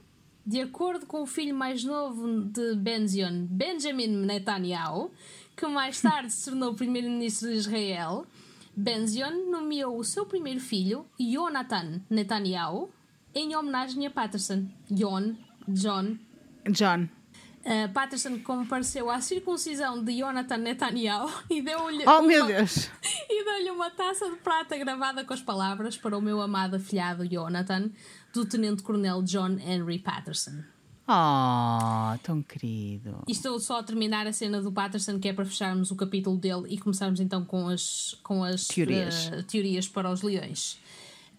De 0.46 0.62
acordo 0.62 1.08
com 1.08 1.24
o 1.24 1.26
filho 1.26 1.56
mais 1.56 1.84
novo 1.84 2.42
de 2.46 2.76
Benzion, 2.76 3.48
Benjamin 3.50 4.08
Netanyahu, 4.08 5.12
que 5.56 5.68
mais 5.68 6.00
tarde 6.02 6.32
se 6.32 6.50
tornou 6.50 6.76
primeiro-ministro 6.76 7.50
de 7.50 7.56
Israel, 7.56 8.26
Benzion 8.76 9.50
nomeou 9.50 9.98
o 9.98 10.04
seu 10.04 10.26
primeiro 10.26 10.60
filho, 10.60 11.06
Jonathan 11.20 12.02
Netanyahu, 12.10 12.92
em 13.34 13.56
homenagem 13.56 14.06
a 14.06 14.12
Patterson. 14.12 14.68
John, 14.90 15.36
John. 15.68 16.18
John. 16.70 17.21
Uh, 17.64 17.94
Patterson 17.94 18.40
compareceu 18.40 19.10
à 19.10 19.22
circuncisão 19.22 20.04
de 20.04 20.18
Jonathan 20.18 20.58
Netanyahu 20.58 21.32
e 21.48 21.62
deu-lhe 21.62 22.04
oh, 22.08 22.20
uma, 22.20 22.34
e 23.30 23.46
deu-lhe 23.46 23.70
uma 23.70 23.92
taça 23.92 24.30
de 24.32 24.38
prata 24.38 24.76
gravada 24.78 25.24
com 25.24 25.34
as 25.34 25.42
palavras 25.42 25.96
para 25.96 26.18
o 26.18 26.22
meu 26.22 26.42
amado 26.42 26.78
afilhado 26.78 27.28
Jonathan, 27.28 27.92
do 28.34 28.46
Tenente-Coronel 28.46 29.22
John 29.22 29.60
Henry 29.60 30.00
Patterson. 30.00 30.64
Oh, 31.08 32.18
tão 32.24 32.42
querido. 32.42 33.24
E 33.28 33.32
estou 33.32 33.60
só 33.60 33.80
a 33.80 33.84
terminar 33.84 34.26
a 34.26 34.34
cena 34.34 34.60
do 34.60 34.72
Patterson, 34.72 35.20
que 35.20 35.28
é 35.28 35.34
para 35.34 35.46
fecharmos 35.46 35.92
o 35.92 35.96
capítulo 35.96 36.38
dele 36.38 36.64
e 36.68 36.80
começarmos 36.80 37.20
então 37.20 37.46
com 37.46 37.68
as, 37.68 38.18
com 38.24 38.44
as 38.44 38.66
teorias. 38.66 39.28
Uh, 39.28 39.44
teorias 39.44 39.88
para 39.88 40.10
os 40.10 40.24
leões. 40.24 40.80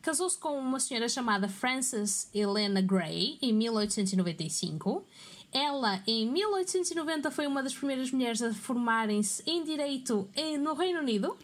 Casou-se 0.03 0.39
com 0.39 0.59
uma 0.59 0.79
senhora 0.79 1.09
chamada 1.09 1.49
Frances 1.49 2.29
Helena 2.35 2.81
Gray 2.81 3.39
em 3.41 3.53
1895. 3.53 5.05
Ela, 5.53 6.03
em 6.07 6.31
1890, 6.31 7.31
foi 7.31 7.47
uma 7.47 7.63
das 7.63 7.75
primeiras 7.75 8.11
mulheres 8.11 8.43
a 8.43 8.53
formarem-se 8.55 9.43
em 9.47 9.63
direito 9.63 10.29
no 10.61 10.75
Reino 10.75 11.01
Unido. 11.01 11.37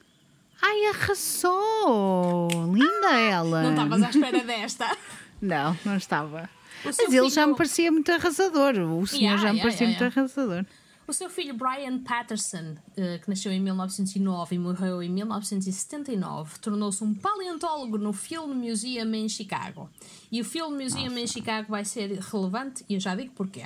Ai, 0.60 0.86
arrasou! 0.86 2.48
Linda 2.72 3.08
ah, 3.08 3.18
ela! 3.18 3.62
Não 3.62 3.70
estavas 3.70 4.02
à 4.02 4.10
espera 4.10 4.44
desta? 4.44 4.96
não, 5.40 5.76
não 5.84 5.96
estava. 5.96 6.50
Mas 6.84 6.98
ele 6.98 7.10
filho... 7.10 7.30
já 7.30 7.46
me 7.46 7.54
parecia 7.54 7.92
muito 7.92 8.10
arrasador. 8.10 8.74
O 8.78 9.06
senhor 9.06 9.22
yeah, 9.22 9.36
já 9.36 9.52
me 9.52 9.58
yeah, 9.58 9.62
parecia 9.62 9.86
yeah, 9.86 10.04
muito 10.04 10.18
arrasador. 10.18 10.64
O 11.06 11.12
seu 11.12 11.30
filho 11.30 11.54
Brian 11.54 12.00
Patterson, 12.00 12.74
eh, 12.94 13.18
que 13.18 13.30
nasceu 13.30 13.50
em 13.50 13.60
1909 13.60 14.54
e 14.54 14.58
morreu 14.58 15.02
em 15.02 15.08
1979, 15.08 16.58
tornou-se 16.58 17.02
um 17.02 17.14
paleontólogo 17.14 17.96
no 17.96 18.12
Film 18.12 18.52
Museum 18.52 19.14
em 19.14 19.26
Chicago. 19.26 19.88
E 20.30 20.40
o 20.40 20.44
Film 20.44 20.74
Museum 20.74 21.04
Nossa. 21.04 21.20
em 21.20 21.26
Chicago 21.26 21.68
vai 21.70 21.84
ser 21.84 22.18
relevante 22.18 22.84
e 22.88 22.94
eu 22.94 23.00
já 23.00 23.14
digo 23.14 23.32
porquê. 23.32 23.64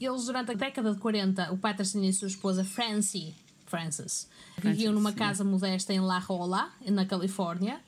Eles, 0.00 0.26
durante 0.26 0.52
a 0.52 0.54
década 0.54 0.92
de 0.92 1.00
40, 1.00 1.52
o 1.52 1.58
Patterson 1.58 1.98
e 2.00 2.08
a 2.08 2.12
sua 2.12 2.28
esposa 2.28 2.64
Francie, 2.64 3.34
Frances, 3.66 4.28
viviam 4.58 4.92
numa 4.92 5.12
casa 5.12 5.44
modesta 5.44 5.92
em 5.92 6.00
La 6.00 6.20
Jolla, 6.20 6.70
na 6.86 7.04
Califórnia, 7.04 7.80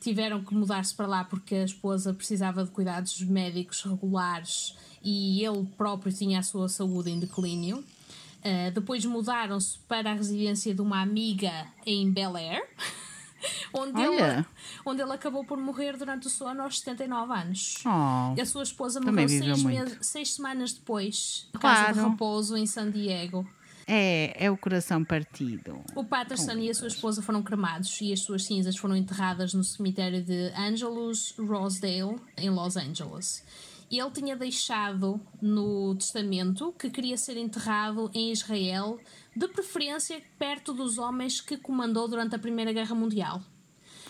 tiveram 0.00 0.42
que 0.44 0.54
mudar-se 0.54 0.94
para 0.94 1.06
lá 1.06 1.24
porque 1.24 1.54
a 1.56 1.64
esposa 1.64 2.14
precisava 2.14 2.64
de 2.64 2.70
cuidados 2.70 3.20
médicos 3.22 3.82
regulares 3.82 4.74
e 5.02 5.44
ele 5.44 5.64
próprio 5.76 6.12
tinha 6.12 6.38
a 6.38 6.42
sua 6.42 6.68
saúde 6.68 7.10
em 7.10 7.18
declínio. 7.18 7.78
Uh, 7.78 8.70
depois 8.72 9.04
mudaram-se 9.04 9.78
para 9.88 10.12
a 10.12 10.14
residência 10.14 10.72
de 10.74 10.80
uma 10.80 11.00
amiga 11.00 11.66
em 11.84 12.10
Bel 12.10 12.36
Air, 12.36 12.62
onde, 13.72 14.00
ele, 14.00 14.44
onde 14.84 15.02
ele 15.02 15.12
acabou 15.12 15.44
por 15.44 15.58
morrer 15.58 15.96
durante 15.96 16.26
o 16.26 16.30
sono 16.30 16.62
aos 16.62 16.78
79 16.80 17.32
anos. 17.32 17.82
Oh, 17.84 18.40
a 18.40 18.44
sua 18.44 18.62
esposa 18.62 19.00
morreu 19.00 19.28
seis, 19.28 19.62
meses, 19.62 19.98
seis, 20.00 20.34
semanas 20.34 20.72
depois, 20.72 21.48
na 21.52 21.60
claro. 21.60 21.86
casa 21.86 22.00
de 22.00 22.08
repouso 22.08 22.56
em 22.56 22.66
San 22.66 22.90
Diego. 22.90 23.46
É, 23.88 24.46
é 24.46 24.50
o 24.50 24.56
coração 24.56 25.04
partido. 25.04 25.80
O 25.94 26.02
Patterson 26.02 26.58
e 26.58 26.68
a 26.68 26.74
sua 26.74 26.88
esposa 26.88 27.22
foram 27.22 27.40
cremados 27.40 28.00
e 28.00 28.12
as 28.12 28.20
suas 28.20 28.44
cinzas 28.44 28.76
foram 28.76 28.96
enterradas 28.96 29.54
no 29.54 29.62
cemitério 29.62 30.22
de 30.24 30.52
Angelus 30.56 31.34
Rosedale, 31.38 32.16
em 32.36 32.50
Los 32.50 32.76
Angeles. 32.76 33.44
Ele 33.88 34.10
tinha 34.10 34.34
deixado 34.34 35.20
no 35.40 35.94
testamento 35.94 36.74
que 36.76 36.90
queria 36.90 37.16
ser 37.16 37.36
enterrado 37.36 38.10
em 38.12 38.32
Israel, 38.32 38.98
de 39.36 39.46
preferência 39.48 40.22
perto 40.38 40.72
dos 40.72 40.96
homens 40.96 41.40
que 41.40 41.58
comandou 41.58 42.08
durante 42.08 42.34
a 42.34 42.38
Primeira 42.38 42.72
Guerra 42.72 42.94
Mundial. 42.94 43.42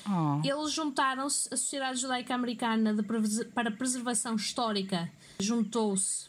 Oh. 0.08 0.40
Eles 0.46 0.72
juntaram-se, 0.72 1.52
a 1.52 1.56
Sociedade 1.56 2.00
Judaica 2.00 2.32
Americana 2.32 2.94
de, 2.94 3.02
para 3.46 3.72
Preservação 3.72 4.36
Histórica 4.36 5.10
juntou-se 5.40 6.28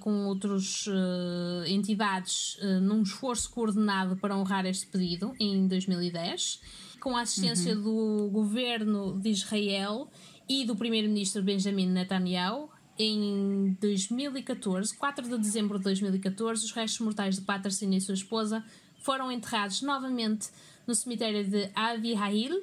com 0.00 0.26
outras 0.26 0.86
uh, 0.86 1.66
entidades 1.66 2.56
uh, 2.62 2.80
num 2.80 3.02
esforço 3.02 3.50
coordenado 3.50 4.16
para 4.16 4.34
honrar 4.36 4.64
este 4.64 4.86
pedido 4.86 5.34
em 5.38 5.66
2010, 5.66 6.62
com 7.00 7.16
a 7.16 7.22
assistência 7.22 7.76
uhum. 7.76 7.82
do 7.82 8.30
governo 8.30 9.18
de 9.20 9.30
Israel 9.30 10.08
e 10.48 10.64
do 10.64 10.74
primeiro-ministro 10.74 11.42
Benjamin 11.42 11.88
Netanyahu. 11.88 12.70
Em 12.98 13.76
2014, 13.80 14.96
4 14.96 15.28
de 15.28 15.38
dezembro 15.38 15.78
de 15.78 15.84
2014, 15.84 16.64
os 16.64 16.72
restos 16.72 16.98
mortais 17.00 17.36
de 17.36 17.42
Patterson 17.42 17.90
e 17.92 18.00
sua 18.00 18.14
esposa 18.14 18.64
foram 19.00 19.30
enterrados 19.30 19.82
novamente 19.82 20.48
no 20.84 20.94
cemitério 20.94 21.48
de 21.48 21.70
Avi 21.76 22.14
Hail, 22.14 22.60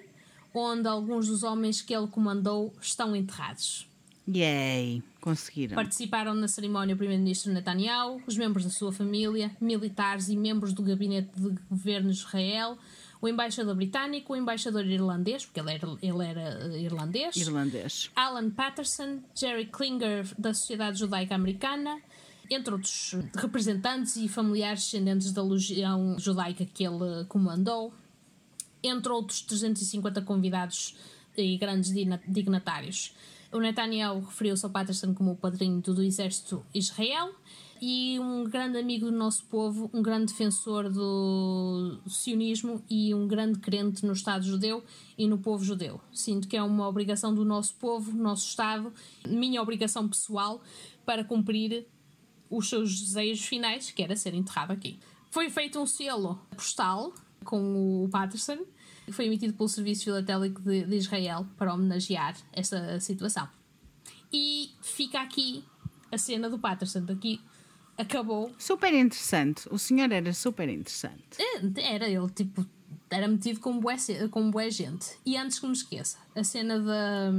onde 0.54 0.88
alguns 0.88 1.28
dos 1.28 1.44
homens 1.44 1.82
que 1.82 1.96
ele 1.96 2.08
comandou 2.08 2.74
estão 2.82 3.16
enterrados. 3.16 3.88
Yay! 4.28 5.04
Conseguiram. 5.22 5.76
Participaram 5.76 6.34
na 6.34 6.48
cerimónia 6.48 6.96
o 6.96 6.98
primeiro-ministro 6.98 7.54
Netanyahu, 7.54 8.22
os 8.28 8.36
membros 8.38 8.66
da 8.66 8.72
sua 8.72 8.92
família, 8.92 9.56
militares 9.62 10.28
e 10.30 10.36
membros 10.36 10.74
do 10.74 10.84
gabinete 10.84 11.30
de 11.36 11.56
governo 11.70 12.12
de 12.12 12.18
Israel, 12.18 12.78
o 13.22 13.28
embaixador 13.28 13.76
britânico, 13.76 14.34
o 14.34 14.36
embaixador 14.36 14.86
irlandês, 14.86 15.46
porque 15.46 15.60
ele 15.60 15.74
era, 15.74 15.88
ele 16.02 16.24
era 16.24 16.74
eh, 16.74 16.82
irlandês, 16.82 17.36
irlandês, 17.36 18.12
Alan 18.16 18.50
Patterson, 18.50 19.20
Jerry 19.36 19.68
Klinger 19.68 20.28
da 20.38 20.54
Sociedade 20.54 21.00
Judaica 21.00 21.36
Americana, 21.36 22.02
entre 22.50 22.74
outros 22.74 23.16
representantes 23.36 24.16
e 24.18 24.28
familiares 24.28 24.84
descendentes 24.84 25.32
da 25.32 25.44
legião 25.44 26.18
judaica 26.20 26.66
que 26.66 26.84
ele 26.84 27.26
comandou, 27.28 27.94
entre 28.84 29.12
outros 29.12 29.42
350 29.42 30.22
convidados 30.22 30.96
e 31.36 31.58
grandes 31.58 31.92
dignatários. 32.28 33.16
O 33.52 33.60
Netanyahu 33.60 34.20
referiu-se 34.22 34.66
ao 34.66 34.72
Patterson 34.72 35.14
como 35.14 35.32
o 35.32 35.36
padrinho 35.36 35.82
do 35.82 36.04
exército 36.04 36.66
Israel 36.74 37.34
e 37.82 38.20
um 38.20 38.44
grande 38.46 38.78
amigo 38.78 39.06
do 39.06 39.12
nosso 39.12 39.46
povo, 39.46 39.90
um 39.94 40.02
grande 40.02 40.32
defensor 40.32 40.90
do 40.90 42.00
sionismo 42.08 42.84
e 42.90 43.14
um 43.14 43.28
grande 43.28 43.60
crente 43.60 44.06
no 44.06 44.14
Estado 44.14 44.46
judeu 44.46 44.84
e 45.18 45.28
no 45.28 45.38
povo 45.38 45.64
judeu. 45.64 46.00
Sinto 46.12 46.48
que 46.48 46.56
é 46.56 46.64
uma 46.64 46.88
obrigação 46.88 47.34
do 47.34 47.44
nosso 47.44 47.76
povo, 47.76 48.12
nosso 48.12 48.48
Estado, 48.48 48.92
minha 49.28 49.62
obrigação 49.62 50.08
pessoal 50.08 50.62
para 51.06 51.24
cumprir 51.24 51.86
os 52.50 52.70
seus 52.70 53.00
desejos 53.00 53.46
finais, 53.46 53.92
que 53.92 54.02
era 54.02 54.16
ser 54.16 54.34
enterrado 54.34 54.72
aqui. 54.72 55.00
Foi 55.30 55.50
feito 55.50 55.80
um 55.80 55.86
selo 55.86 56.40
postal 56.56 57.14
com 57.44 58.04
o 58.06 58.10
Patterson 58.10 58.58
que 59.06 59.12
foi 59.12 59.26
emitido 59.26 59.54
pelo 59.54 59.70
Serviço 59.70 60.06
Filatélico 60.06 60.62
de, 60.62 60.84
de 60.84 60.96
Israel 60.96 61.46
para 61.58 61.74
homenagear 61.74 62.36
esta 62.52 63.00
situação. 63.00 63.48
E 64.34 64.72
fica 64.82 65.22
aqui 65.22 65.64
a 66.12 66.18
cena 66.18 66.50
do 66.50 66.58
Patterson. 66.58 67.06
Aqui 67.10 67.40
acabou. 67.98 68.52
Super 68.58 68.94
interessante. 68.94 69.68
O 69.72 69.78
senhor 69.78 70.12
era 70.12 70.34
super 70.34 70.68
interessante. 70.70 71.38
É, 71.40 71.96
era, 71.96 72.08
ele 72.08 72.30
tipo. 72.30 72.66
Era 73.10 73.28
metido 73.28 73.60
com 73.60 73.80
bué, 73.80 73.96
com 74.32 74.50
bué 74.50 74.70
gente. 74.70 75.12
E 75.26 75.38
antes 75.38 75.60
que 75.60 75.68
me 75.68 75.74
esqueça, 75.74 76.18
a 76.36 76.44
cena 76.44 76.80
da, 76.80 77.32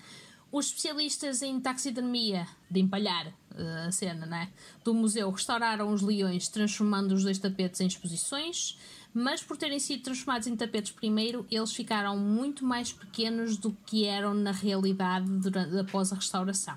Os 0.53 0.67
especialistas 0.67 1.43
em 1.43 1.61
taxidermia, 1.61 2.47
de 2.69 2.81
empalhar 2.81 3.33
eh, 3.57 3.85
a 3.87 3.93
cena, 3.93 4.27
né? 4.27 4.51
Do 4.85 4.93
museu 4.93 5.31
restauraram 5.31 5.93
os 5.93 6.03
leões, 6.03 6.49
transformando 6.49 7.13
os 7.13 7.23
dois 7.23 7.39
tapetes 7.39 7.81
em 7.81 7.87
exposições, 7.87 8.77
mas 9.13 9.43
por 9.43 9.57
terem 9.57 9.79
sido 9.79 10.03
transformados 10.03 10.47
em 10.47 10.57
tapetes 10.57 10.93
primeiro, 10.93 11.47
eles 11.51 11.73
ficaram 11.73 12.17
muito 12.19 12.65
mais 12.65 12.93
pequenos 12.93 13.57
do 13.57 13.73
que 13.87 14.05
eram 14.07 14.35
na 14.35 14.53
realidade 14.53 15.29
durante, 15.31 15.79
após 15.79 16.13
a 16.13 16.17
restauração. 16.17 16.77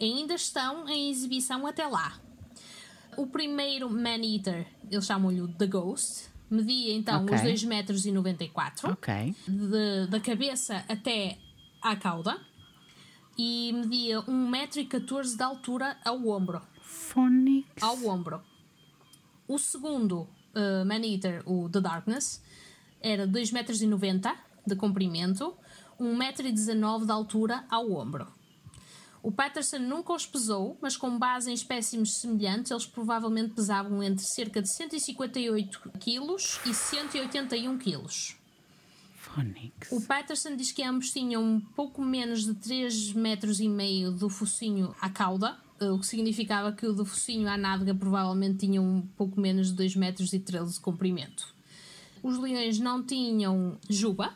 Ainda 0.00 0.34
estão 0.34 0.88
em 0.88 1.10
exibição 1.10 1.66
até 1.66 1.86
lá. 1.86 2.18
O 3.16 3.26
primeiro 3.26 3.90
Man-Eater, 3.90 4.66
eles 4.90 5.04
chamam-lhe 5.06 5.46
The 5.54 5.66
Ghost, 5.66 6.28
media 6.50 6.94
então 6.94 7.22
Ok. 7.24 7.34
os 7.34 7.42
2 7.42 7.64
metros 7.64 8.06
e 8.06 8.12
94 8.12 8.90
Ok. 8.92 9.34
de- 9.46 10.06
da 10.08 10.20
cabeça 10.20 10.84
até 10.88 11.36
à 11.82 11.94
cauda 11.96 12.40
e 13.36 13.72
media 13.72 14.20
1,14m 14.22 15.36
de 15.36 15.42
altura 15.42 15.96
ao 16.04 16.26
ombro. 16.28 16.60
Phonics. 16.82 17.82
Ao 17.82 17.96
ombro. 18.06 18.40
O 19.46 19.58
segundo 19.58 20.28
uh, 20.58 20.84
Man-Eater, 20.84 21.42
o 21.46 21.68
The 21.68 21.80
Darkness, 21.80 22.42
era 23.00 23.26
2,90m 23.26 24.34
de 24.66 24.76
comprimento, 24.76 25.56
1,19m 26.00 27.06
de 27.06 27.12
altura 27.12 27.64
ao 27.70 27.92
ombro. 27.92 28.26
O 29.22 29.32
Patterson 29.32 29.78
nunca 29.78 30.12
os 30.12 30.26
pesou, 30.26 30.78
mas 30.80 30.96
com 30.96 31.18
base 31.18 31.50
em 31.50 31.54
espécimes 31.54 32.14
semelhantes, 32.14 32.70
eles 32.70 32.86
provavelmente 32.86 33.54
pesavam 33.54 34.02
entre 34.02 34.24
cerca 34.24 34.62
de 34.62 34.70
158 34.70 35.80
kg 35.98 36.36
e 36.66 36.74
181 36.74 37.78
kg. 37.78 38.06
Phonics. 39.16 39.92
O 39.92 40.00
Patterson 40.00 40.56
diz 40.56 40.72
que 40.72 40.82
ambos 40.82 41.10
tinham 41.10 41.42
um 41.42 41.60
pouco 41.60 42.00
menos 42.00 42.44
de 42.44 42.54
3 42.54 43.12
metros 43.12 43.60
e 43.60 43.68
meio 43.68 44.12
do 44.12 44.30
focinho 44.30 44.94
à 45.00 45.10
cauda, 45.10 45.58
eh, 45.58 45.67
o 45.80 45.98
que 45.98 46.06
significava 46.06 46.72
que 46.72 46.86
o 46.86 46.92
do 46.92 47.04
focinho 47.04 47.48
à 47.48 47.56
nádega 47.56 47.94
provavelmente 47.94 48.66
tinha 48.66 48.80
um 48.82 49.02
pouco 49.16 49.40
menos 49.40 49.68
de 49.68 49.74
2 49.74 49.96
metros 49.96 50.32
e 50.32 50.38
13 50.40 50.74
de 50.74 50.80
comprimento. 50.80 51.54
Os 52.22 52.36
leões 52.38 52.78
não 52.78 53.02
tinham 53.02 53.78
juba, 53.88 54.34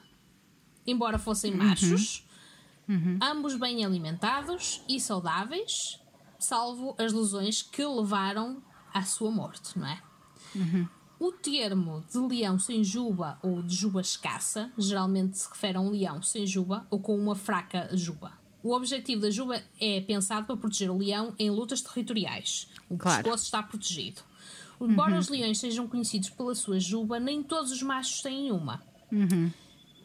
embora 0.86 1.18
fossem 1.18 1.54
machos, 1.54 2.24
ambos 3.20 3.56
bem 3.56 3.84
alimentados 3.84 4.82
e 4.88 5.00
saudáveis, 5.00 6.00
salvo 6.38 6.94
as 6.98 7.12
lesões 7.12 7.62
que 7.62 7.84
levaram 7.84 8.62
à 8.92 9.02
sua 9.02 9.30
morte, 9.30 9.78
não 9.78 9.86
é? 9.86 10.00
O 11.18 11.30
termo 11.30 12.04
de 12.10 12.18
leão 12.18 12.58
sem 12.58 12.82
juba 12.82 13.38
ou 13.42 13.62
de 13.62 13.74
juba 13.74 14.00
escassa 14.00 14.72
geralmente 14.76 15.38
se 15.38 15.48
refere 15.48 15.78
a 15.78 15.80
um 15.80 15.90
leão 15.90 16.20
sem 16.20 16.44
juba 16.46 16.84
ou 16.90 16.98
com 16.98 17.16
uma 17.16 17.36
fraca 17.36 17.88
juba. 17.96 18.32
O 18.62 18.74
objetivo 18.74 19.22
da 19.22 19.30
juba 19.30 19.62
é 19.80 20.00
pensado 20.00 20.46
para 20.46 20.56
proteger 20.56 20.90
o 20.90 20.96
leão 20.98 21.34
em 21.38 21.50
lutas 21.50 21.80
territoriais. 21.80 22.68
O 22.88 22.96
Claro. 22.96 23.22
pescoço 23.24 23.44
está 23.44 23.62
protegido. 23.62 24.22
Embora 24.80 25.18
os 25.18 25.28
leões 25.28 25.58
sejam 25.58 25.86
conhecidos 25.86 26.30
pela 26.30 26.54
sua 26.54 26.80
juba, 26.80 27.20
nem 27.20 27.42
todos 27.42 27.70
os 27.70 27.82
machos 27.82 28.20
têm 28.20 28.50
uma. 28.50 28.82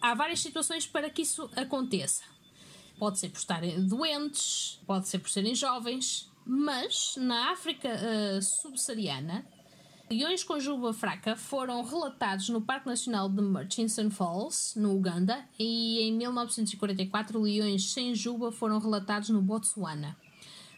Há 0.01 0.14
várias 0.14 0.39
situações 0.39 0.86
para 0.86 1.10
que 1.10 1.24
isso 1.24 1.49
aconteça. 1.55 2.24
Pode 2.99 3.18
ser 3.20 3.30
por 3.30 3.38
estarem 3.39 3.86
doentes, 3.88 4.80
pode 4.86 5.08
ser 5.08 5.20
por 5.20 5.30
serem 5.30 5.53
jovens, 5.55 6.32
mas 6.45 7.16
na 7.18 7.51
África 7.51 7.88
eh, 7.89 8.39
subsaariana, 8.41 9.45
leões 10.10 10.43
com 10.43 10.60
juba 10.60 10.93
fraca 10.93 11.36
foram 11.36 11.84
relatados 11.84 12.49
no 12.49 12.62
Parque 12.62 12.88
Nacional 12.88 13.30
de 13.30 13.41
Murchison 13.41 14.10
Falls, 14.10 14.80
no 14.80 14.95
Uganda, 14.95 15.43
e 15.60 15.99
em 16.01 16.14
1944 16.14 17.39
leões 17.39 17.91
sem 17.91 18.16
juba 18.16 18.51
foram 18.51 18.80
relatados 18.80 19.30
no 19.30 19.41
Botsuana. 19.41 20.16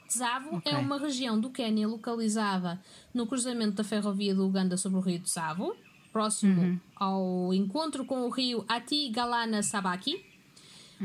Tsavo 0.07 0.57
Ok. 0.57 0.71
é 0.71 0.75
uma 0.77 0.97
região 0.97 1.39
do 1.39 1.51
Quênia 1.51 1.87
localizada 1.87 2.81
no 3.13 3.27
cruzamento 3.27 3.73
da 3.75 3.83
ferrovia 3.83 4.33
do 4.33 4.45
Uganda 4.47 4.75
sobre 4.75 4.97
o 4.97 5.01
rio 5.01 5.19
Tsavo, 5.19 5.75
próximo 6.11 6.81
ao 6.95 7.53
encontro 7.53 8.03
com 8.05 8.21
o 8.25 8.29
rio 8.29 8.65
Ati 8.67 9.09
Galana 9.09 9.61
Sabaki. 9.61 10.25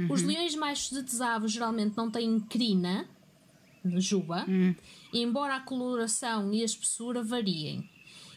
Os 0.08 0.22
leões 0.22 0.56
machos 0.56 0.90
de 0.90 1.02
Tsavo 1.04 1.46
geralmente 1.46 1.96
não 1.96 2.10
têm 2.10 2.40
crina, 2.40 3.06
juba, 3.96 4.44
embora 5.12 5.56
a 5.56 5.60
coloração 5.60 6.52
e 6.52 6.62
a 6.62 6.64
espessura 6.64 7.22
variem. 7.22 7.88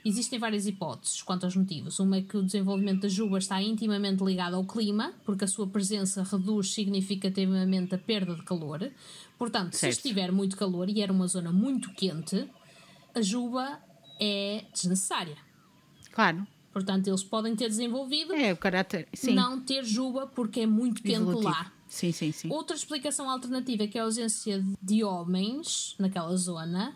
Existem 0.05 0.39
várias 0.39 0.65
hipóteses 0.65 1.21
quanto 1.21 1.45
aos 1.45 1.55
motivos. 1.55 1.99
Uma 1.99 2.17
é 2.17 2.21
que 2.21 2.37
o 2.37 2.43
desenvolvimento 2.43 3.01
da 3.01 3.07
juba 3.09 3.37
está 3.37 3.61
intimamente 3.61 4.23
ligado 4.23 4.55
ao 4.55 4.65
clima, 4.65 5.13
porque 5.25 5.43
a 5.43 5.47
sua 5.47 5.67
presença 5.67 6.23
reduz 6.23 6.73
significativamente 6.73 7.95
a 7.95 7.97
perda 7.97 8.35
de 8.35 8.43
calor. 8.43 8.89
Portanto, 9.37 9.73
se 9.73 9.79
Certo. 9.81 9.97
estiver 9.97 10.31
muito 10.31 10.55
calor 10.57 10.89
e 10.89 11.01
era 11.01 11.11
uma 11.11 11.27
zona 11.27 11.51
muito 11.51 11.91
quente, 11.93 12.47
a 13.13 13.21
juba 13.21 13.79
é 14.19 14.63
desnecessária. 14.73 15.37
Claro. 16.11 16.45
Portanto, 16.73 17.07
eles 17.07 17.23
podem 17.23 17.55
ter 17.55 17.69
desenvolvido 17.69 18.33
É 18.33 18.53
o 18.53 18.57
caráter. 18.57 19.07
Sim. 19.13 19.33
não 19.33 19.59
ter 19.59 19.83
juba 19.83 20.27
porque 20.27 20.61
é 20.61 20.67
muito 20.67 21.01
quente 21.01 21.15
evolutivo. 21.15 21.49
lá. 21.49 21.71
Sim, 21.87 22.11
sim, 22.11 22.31
sim. 22.31 22.49
Outra 22.51 22.75
explicação 22.75 23.29
alternativa 23.29 23.83
é 23.83 23.87
que 23.87 23.97
a 23.97 24.03
ausência 24.03 24.63
de 24.81 25.03
homens 25.03 25.95
naquela 25.97 26.35
zona, 26.35 26.93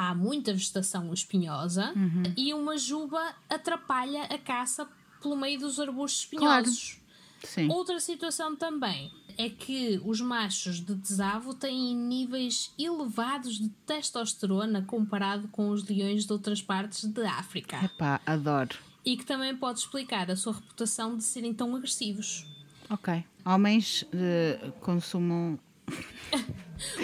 há 0.00 0.14
muita 0.14 0.52
vegetação 0.52 1.12
espinhosa 1.12 1.92
Uhum. 1.96 2.22
e 2.36 2.54
uma 2.54 2.78
juba 2.78 3.34
atrapalha 3.50 4.22
a 4.24 4.38
caça 4.38 4.88
pelo 5.20 5.36
meio 5.36 5.58
dos 5.58 5.80
arbustos 5.80 6.20
espinhosos. 6.22 7.00
Sim. 7.42 7.68
Outra 7.68 7.98
situação 7.98 8.54
também 8.54 9.10
é 9.36 9.48
que 9.48 10.00
os 10.04 10.20
machos 10.20 10.80
de 10.80 10.94
tesavo 10.96 11.52
têm 11.54 11.96
níveis 11.96 12.72
elevados 12.78 13.58
de 13.58 13.68
testosterona 13.86 14.82
comparado 14.82 15.48
com 15.48 15.70
os 15.70 15.84
leões 15.88 16.24
de 16.26 16.32
outras 16.32 16.62
partes 16.62 17.04
da 17.06 17.32
África 17.34 17.84
Epá, 17.84 18.20
adoro. 18.26 18.76
e 19.04 19.16
que 19.16 19.24
também 19.24 19.56
pode 19.56 19.80
explicar 19.80 20.30
a 20.30 20.36
sua 20.36 20.52
reputação 20.54 21.16
de 21.16 21.24
serem 21.24 21.52
tão 21.54 21.74
agressivos. 21.74 22.44
Ok. 22.90 23.24
Homens 23.44 24.04
eh, 24.12 24.72
consumam. 24.80 25.58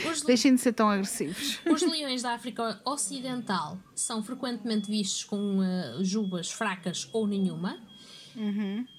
Os 0.08 0.22
Deixem 0.22 0.54
de 0.54 0.60
ser 0.60 0.72
tão 0.72 0.88
agressivos. 0.88 1.58
Os 1.66 1.82
leões 1.82 2.22
da 2.22 2.32
África 2.34 2.80
Ocidental 2.84 3.78
são 3.94 4.22
frequentemente 4.22 4.88
vistos 4.88 5.24
com 5.24 5.62
eh, 5.62 5.96
jubas 6.02 6.50
fracas 6.50 7.08
ou 7.12 7.26
nenhuma. 7.26 7.78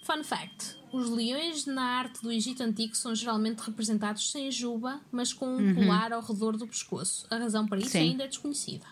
Fun 0.03 0.23
fact: 0.23 0.75
os 0.91 1.09
leões 1.09 1.65
na 1.65 1.83
arte 1.83 2.21
do 2.21 2.31
Egito 2.31 2.63
Antigo 2.63 2.95
são 2.95 3.13
geralmente 3.13 3.59
representados 3.59 4.31
sem 4.31 4.49
juba, 4.49 5.01
mas 5.11 5.33
com 5.33 5.57
um 5.57 5.75
colar 5.75 6.13
ao 6.13 6.21
redor 6.21 6.55
do 6.55 6.65
pescoço. 6.65 7.27
A 7.29 7.37
razão 7.37 7.67
para 7.67 7.79
isso 7.79 7.89
Sim. 7.89 8.11
ainda 8.11 8.23
é 8.23 8.27
desconhecida. 8.27 8.85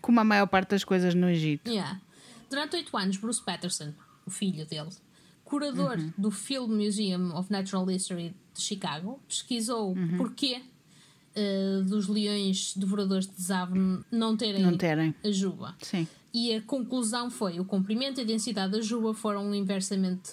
Como 0.00 0.20
a 0.20 0.24
maior 0.24 0.46
parte 0.46 0.70
das 0.70 0.84
coisas 0.84 1.14
no 1.14 1.28
Egito. 1.28 1.68
Yeah. 1.68 2.00
Durante 2.48 2.76
oito 2.76 2.96
anos, 2.96 3.16
Bruce 3.16 3.42
Patterson, 3.42 3.92
o 4.26 4.30
filho 4.30 4.64
dele, 4.66 4.90
curador 5.52 5.98
do 6.16 6.30
Field 6.30 6.72
Museum 6.72 7.36
of 7.36 7.52
Natural 7.52 7.90
History 7.90 8.34
de 8.54 8.60
Chicago, 8.62 9.20
pesquisou 9.28 9.92
o 9.92 10.16
porquê 10.16 10.62
eh, 11.34 11.82
dos 11.84 12.08
leões 12.08 12.74
devoradores 12.74 13.26
de 13.26 13.34
desave 13.34 13.78
não 14.10 14.34
terem 14.36 14.62
Não 14.62 14.76
terem. 14.78 15.14
a 15.22 15.30
juba. 15.30 15.74
Sim. 15.82 16.08
E 16.32 16.54
a 16.54 16.62
conclusão 16.62 17.30
foi: 17.30 17.60
o 17.60 17.64
comprimento 17.66 18.18
e 18.20 18.22
a 18.22 18.26
densidade 18.26 18.72
da 18.72 18.80
juba 18.80 19.12
foram 19.12 19.54
inversamente 19.54 20.30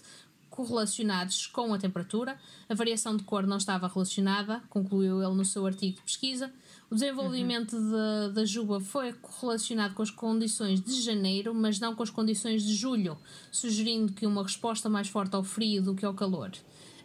correlacionados 0.49 1.47
com 1.47 1.73
a 1.73 1.77
temperatura, 1.77 2.37
a 2.67 2.73
variação 2.73 3.15
de 3.15 3.23
cor 3.23 3.45
não 3.45 3.57
estava 3.57 3.87
relacionada, 3.87 4.61
concluiu 4.69 5.21
ele 5.21 5.35
no 5.35 5.45
seu 5.45 5.65
artigo 5.65 5.95
de 5.97 6.01
pesquisa. 6.01 6.51
O 6.91 6.95
desenvolvimento 6.95 7.79
da, 7.91 8.29
da 8.29 8.45
juba 8.45 8.79
foi 8.79 9.13
correlacionado 9.13 9.93
com 9.93 10.01
as 10.01 10.09
condições 10.09 10.81
de 10.81 11.01
janeiro, 11.01 11.53
mas 11.53 11.79
não 11.79 11.93
com 11.95 12.01
as 12.01 12.09
condições 12.09 12.63
de 12.63 12.73
julho, 12.73 13.15
sugerindo 13.51 14.11
que 14.13 14.25
uma 14.25 14.41
resposta 14.41 14.89
mais 14.89 15.07
forte 15.07 15.35
ao 15.35 15.43
frio 15.43 15.83
do 15.83 15.93
que 15.93 16.03
ao 16.03 16.13
calor. 16.15 16.51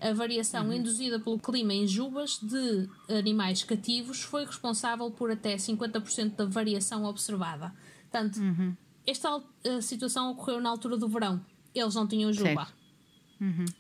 A 0.01 0.13
variação 0.13 0.73
induzida 0.73 1.19
pelo 1.21 1.39
clima 1.39 1.73
em 1.75 1.87
jubas 1.87 2.39
de 2.43 2.89
animais 3.09 3.63
cativos 3.63 4.23
foi 4.23 4.45
responsável 4.45 5.11
por 5.11 5.31
até 5.31 5.57
50% 5.57 6.35
da 6.37 6.45
variação 6.47 7.05
observada. 7.05 7.73
Portanto, 8.11 8.41
esta 9.07 9.29
al- 9.29 9.45
eh, 9.65 9.81
situação 9.83 10.31
ocorreu 10.33 10.61
na 10.61 10.71
altura 10.71 10.97
do 10.97 11.09
verão. 11.09 11.45
Eles 11.75 11.95
não 11.95 12.07
tinham 12.07 12.33
juba. 12.33 12.49
Certo. 12.67 13.75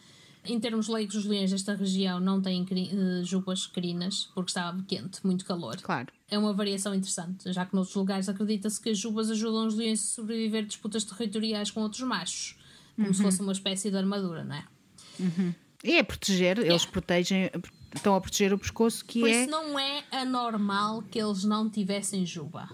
Em 0.46 0.60
termos 0.60 0.88
leigos, 0.88 1.14
os 1.14 1.24
leões 1.24 1.50
desta 1.50 1.74
região 1.74 2.20
não 2.20 2.40
têm 2.40 2.66
eh, 2.70 3.24
jubas 3.24 3.66
crinas 3.66 4.28
porque 4.34 4.50
estava 4.50 4.82
quente, 4.86 5.24
muito 5.24 5.44
calor. 5.44 5.76
Claro. 5.80 6.08
É 6.30 6.38
uma 6.38 6.52
variação 6.52 6.94
interessante, 6.94 7.50
já 7.52 7.64
que 7.64 7.74
noutros 7.74 7.94
lugares 7.96 8.28
acredita-se 8.28 8.80
que 8.80 8.90
as 8.90 8.98
jubas 8.98 9.30
ajudam 9.30 9.66
os 9.66 9.74
leões 9.74 10.02
a 10.02 10.14
sobreviver 10.16 10.64
a 10.64 10.66
disputas 10.66 11.04
territoriais 11.04 11.70
com 11.70 11.80
outros 11.80 12.02
machos, 12.02 12.56
como 12.96 13.14
se 13.14 13.22
fosse 13.22 13.40
uma 13.40 13.52
espécie 13.52 13.90
de 13.90 13.96
armadura, 13.96 14.44
não 14.44 14.56
é? 14.56 14.64
E 15.82 15.92
é 15.96 16.02
proteger, 16.02 16.58
eles 16.58 16.84
protegem, 16.84 17.50
estão 17.94 18.14
a 18.14 18.20
proteger 18.20 18.52
o 18.52 18.58
pescoço, 18.58 19.04
que 19.04 19.20
Por 19.20 19.28
é. 19.28 19.42
isso 19.42 19.50
não 19.50 19.78
é 19.78 20.04
anormal 20.10 21.02
que 21.02 21.18
eles 21.18 21.44
não 21.44 21.68
tivessem 21.70 22.24
juba. 22.26 22.68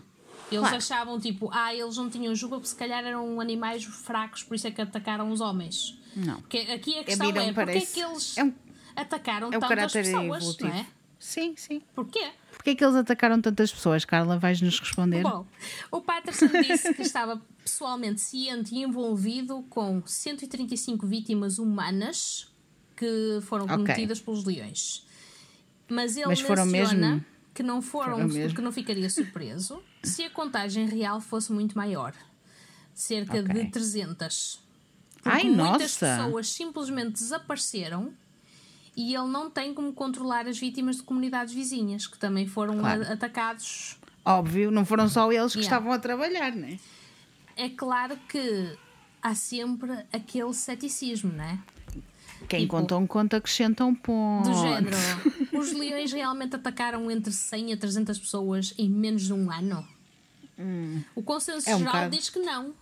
Eles 0.51 0.61
Claro. 0.63 0.77
achavam 0.77 1.21
tipo, 1.21 1.49
ah, 1.53 1.73
eles 1.75 1.97
não 1.97 2.11
tinham 2.11 2.35
juba 2.35 2.57
porque 2.57 2.69
se 2.69 2.75
calhar 2.77 3.05
eram 3.05 3.41
animais 3.41 3.85
fracos, 3.85 4.43
por 4.43 4.55
isso 4.57 4.67
é 4.67 4.71
que 4.73 4.81
atacaram 4.81 5.31
os 5.31 5.41
homens. 5.41 5.97
Não. 6.17 6.41
Porque 6.41 6.59
aqui 6.59 6.99
a 6.99 7.01
A 7.01 7.05
questão 7.05 7.27
vida 7.27 7.43
é 7.45 7.53
porque 7.53 7.71
é 7.79 7.81
que 7.81 8.01
eles 8.01 8.37
É 8.39 8.45
um, 8.45 8.53
atacaram 8.97 9.51
é 9.53 9.57
um 9.57 9.61
tantas 9.61 9.93
pessoas, 9.93 10.25
evolutivo. 10.43 10.69
não 10.69 10.77
é? 10.77 10.87
Sim, 11.19 11.55
sim. 11.57 11.83
Porquê? 11.95 12.31
Porquê 12.53 12.71
é 12.71 12.75
que 12.75 12.83
eles 12.85 12.97
atacaram 12.97 13.41
tantas 13.41 13.71
pessoas? 13.73 14.05
Carla, 14.07 14.39
vais-nos 14.39 14.81
responder? 14.81 15.23
Bom, 15.23 15.47
o 15.91 16.01
Patterson 16.01 16.47
disse 16.63 16.95
que 16.95 17.03
estava 17.03 17.41
pessoalmente 17.63 18.21
ciente 18.23 18.75
e 18.75 18.83
envolvido 18.83 19.63
com 19.69 20.03
135 20.07 21.07
vítimas 21.07 21.59
humanas 21.59 22.49
que 22.97 23.39
foram 23.43 23.67
cometidas 23.67 24.19
pelos 24.21 24.45
leões. 24.45 25.07
Mas 25.89 26.17
ele 26.17 26.27
Mas 26.27 26.41
foram 26.41 26.65
menciona 26.67 27.09
mesmo- 27.11 27.25
que 27.53 27.63
não 27.63 27.83
foram, 27.83 28.13
foram 28.17 28.29
mesmo? 28.29 28.57
que 28.57 28.63
não 28.63 28.73
ficaria 28.73 29.11
surpreso 29.11 29.83
se 30.03 30.23
a 30.25 30.31
contagem 30.31 30.87
real 30.87 31.21
fosse 31.21 31.53
muito 31.53 31.77
maior. 31.77 32.15
Cerca 32.95 33.41
Ok. 33.41 33.55
de 33.55 33.71
300. 33.71 34.61
Porque 35.23 35.29
Ai, 35.37 35.45
muitas 35.45 36.01
nossa! 36.01 36.17
pessoas 36.17 36.49
simplesmente 36.49 37.13
desapareceram 37.13 38.13
e 38.97 39.15
ele 39.15 39.29
não 39.29 39.51
tem 39.51 39.73
como 39.75 39.93
controlar 39.93 40.47
as 40.49 40.59
vítimas 40.59 40.97
de 40.97 41.03
comunidades 41.03 41.53
vizinhas 41.55 42.07
que 42.07 42.19
também 42.19 42.47
foram 42.47 42.79
Claro. 42.79 43.03
atacados 43.13 43.97
Óbvio, 44.25 44.71
não 44.71 44.85
foram 44.85 45.09
só 45.09 45.31
eles 45.33 45.53
que 45.53 45.59
Yeah. 45.61 45.77
estavam 45.77 45.93
a 45.93 45.99
trabalhar, 45.99 46.55
não 46.55 46.69
é? 46.69 46.79
é 47.57 47.69
claro 47.71 48.19
que 48.29 48.77
há 49.23 49.35
sempre 49.35 49.91
aquele 50.13 50.53
ceticismo, 50.55 51.33
não 51.33 51.45
é? 51.45 51.59
Quem 52.49 52.61
Tipo, 52.61 52.71
conta 52.77 52.97
um 52.97 53.07
conta 53.07 53.37
acrescenta 53.37 53.85
um 53.85 53.95
ponto. 53.95 54.49
Do 54.49 54.55
género, 54.57 54.97
os 55.53 55.73
leões 55.73 56.11
realmente 56.13 56.57
atacaram 56.57 57.11
entre 57.11 57.31
100 57.33 57.75
a 57.75 57.77
300 57.77 58.19
pessoas 58.19 58.75
em 58.79 58.89
menos 58.89 59.23
de 59.27 59.33
um 59.35 59.51
ano? 59.51 59.87
O 61.15 61.23
consenso 61.23 61.69
É 61.69 61.75
um 61.77 61.79
geral 61.79 61.95
bocado. 61.95 62.17
diz 62.17 62.29
que 62.31 62.39
não. 62.39 62.75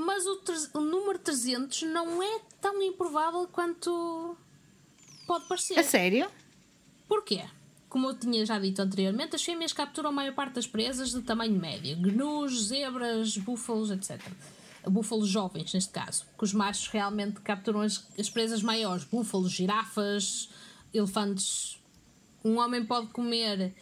Mas 0.00 0.24
o, 0.26 0.40
o 0.74 0.80
número 0.80 1.18
300 1.18 1.82
não 1.82 2.22
é 2.22 2.40
tão 2.60 2.80
improvável 2.80 3.48
quanto 3.48 4.36
pode 5.26 5.48
parecer. 5.48 5.76
A 5.76 5.82
sério? 5.82 6.30
Porquê? 7.08 7.44
Como 7.88 8.08
eu 8.08 8.14
tinha 8.16 8.46
já 8.46 8.60
dito 8.60 8.80
anteriormente, 8.80 9.34
as 9.34 9.42
fêmeas 9.42 9.72
capturam 9.72 10.10
a 10.10 10.12
maior 10.12 10.34
parte 10.36 10.52
das 10.52 10.68
presas 10.68 11.10
de 11.10 11.20
tamanho 11.22 11.58
médio: 11.58 11.96
gnus, 11.96 12.68
zebras, 12.68 13.36
búfalos, 13.38 13.90
etc. 13.90 14.20
Búfalos 14.86 15.28
jovens, 15.28 15.74
neste 15.74 15.90
caso, 15.90 16.24
que 16.38 16.44
os 16.44 16.52
machos 16.52 16.86
realmente 16.86 17.40
capturam 17.40 17.80
as, 17.80 18.06
as 18.16 18.30
presas 18.30 18.62
maiores: 18.62 19.02
búfalos, 19.02 19.50
girafas, 19.50 20.48
elefantes. 20.94 21.76
Um 22.44 22.58
homem 22.58 22.84
pode 22.84 23.08
comer, 23.08 23.74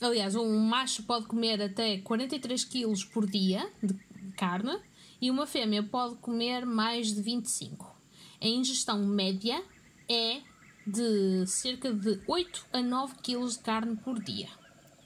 aliás, 0.00 0.36
um 0.36 0.56
macho 0.56 1.02
pode 1.02 1.26
comer 1.26 1.60
até 1.60 1.98
43 1.98 2.64
kg 2.64 3.06
por 3.12 3.26
dia 3.26 3.68
de 3.82 3.92
carne 4.36 4.78
e 5.20 5.30
uma 5.30 5.46
fêmea 5.46 5.82
pode 5.82 6.16
comer 6.16 6.64
mais 6.66 7.14
de 7.14 7.20
25. 7.22 7.94
A 8.42 8.46
ingestão 8.46 8.98
média 9.06 9.62
é 10.08 10.40
de 10.86 11.46
cerca 11.46 11.92
de 11.92 12.20
8 12.28 12.66
a 12.72 12.82
9 12.82 13.14
kg 13.22 13.48
de 13.48 13.58
carne 13.60 13.96
por 13.96 14.22
dia. 14.22 14.48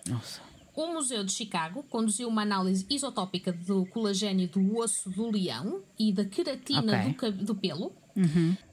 Nossa. 0.08 0.40
O 0.74 0.92
Museu 0.92 1.24
de 1.24 1.32
Chicago 1.32 1.82
conduziu 1.84 2.28
uma 2.28 2.42
análise 2.42 2.86
isotópica 2.88 3.52
do 3.52 3.84
colagênio 3.86 4.48
do 4.48 4.76
osso 4.78 5.10
do 5.10 5.28
leão 5.30 5.82
e 5.98 6.12
da 6.12 6.24
queratina 6.24 7.10
Ok. 7.10 7.30
do, 7.32 7.44
do 7.46 7.54
pelo. 7.54 7.92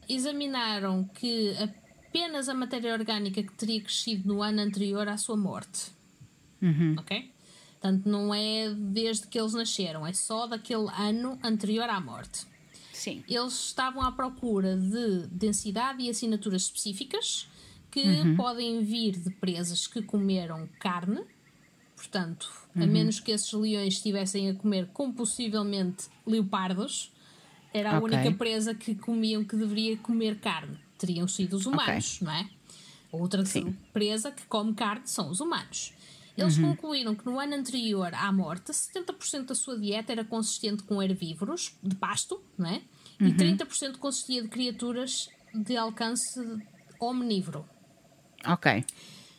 Examinaram 0.07 1.03
que 1.15 1.51
apenas 1.57 2.47
a 2.47 2.53
matéria 2.53 2.93
orgânica 2.93 3.41
que 3.41 3.53
teria 3.53 3.81
crescido 3.81 4.27
no 4.27 4.41
ano 4.41 4.61
anterior 4.61 5.07
à 5.07 5.17
sua 5.17 5.35
morte. 5.35 5.91
Ok? 6.97 7.31
Portanto, 7.85 8.09
não 8.09 8.33
é 8.33 8.73
desde 8.73 9.27
que 9.27 9.39
eles 9.39 9.53
nasceram, 9.53 10.07
é 10.07 10.11
só 10.11 10.47
daquele 10.47 10.89
ano 10.97 11.37
anterior 11.43 11.87
à 11.87 12.01
morte. 12.01 12.47
Sim. 12.91 13.23
Eles 13.29 13.53
estavam 13.67 14.01
à 14.01 14.11
procura 14.11 14.75
de 14.75 15.27
densidade 15.27 16.01
e 16.01 16.09
assinaturas 16.09 16.63
específicas 16.63 17.47
que 17.91 18.33
podem 18.35 18.83
vir 18.83 19.11
de 19.19 19.29
presas 19.29 19.85
que 19.85 20.01
comeram 20.01 20.67
carne. 20.79 21.21
Portanto, 21.95 22.49
a 22.75 22.87
menos 22.87 23.19
que 23.19 23.29
esses 23.31 23.53
leões 23.53 23.93
estivessem 23.93 24.49
a 24.49 24.55
comer 24.55 24.87
compulsivamente 24.87 26.07
leopardos, 26.25 27.11
era 27.71 27.91
a 27.91 27.99
Ok. 27.99 28.17
única 28.17 28.35
presa 28.35 28.73
que 28.73 28.95
comiam 28.95 29.43
que 29.43 29.55
deveria 29.55 29.95
comer 29.97 30.39
carne. 30.39 30.79
Teriam 30.97 31.27
sido 31.27 31.55
os 31.55 31.67
humanos, 31.67 32.19
não 32.19 32.31
é? 32.31 32.49
Outra 33.11 33.45
Sim. 33.45 33.77
presa 33.93 34.31
que 34.31 34.43
come 34.47 34.73
carne 34.73 35.03
são 35.05 35.29
os 35.29 35.39
humanos. 35.39 35.93
Eles 36.37 36.57
concluíram 36.57 37.15
que 37.15 37.25
no 37.25 37.39
ano 37.39 37.55
anterior 37.55 38.13
à 38.13 38.31
morte, 38.31 38.71
70% 38.71 39.45
da 39.45 39.55
sua 39.55 39.79
dieta 39.79 40.11
era 40.11 40.25
consistente 40.25 40.83
com 40.83 41.01
herbívoros, 41.01 41.77
de 41.81 41.95
pasto, 41.95 42.43
não 42.57 42.69
é? 42.69 42.81
E 43.19 43.31
30% 43.31 43.97
consistia 43.97 44.41
de 44.41 44.49
criaturas 44.49 45.29
de 45.53 45.77
alcance 45.77 46.39
omnívoro. 46.99 47.65
Ok. 48.45 48.83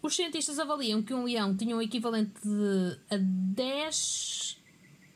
Os 0.03 0.17
cientistas 0.17 0.59
avaliam 0.59 1.03
que 1.03 1.13
um 1.13 1.25
leão 1.25 1.55
tinha 1.55 1.77
um 1.77 1.83
equivalente 1.83 2.33
de 2.43 2.99
a 3.11 3.17
10, 3.19 4.59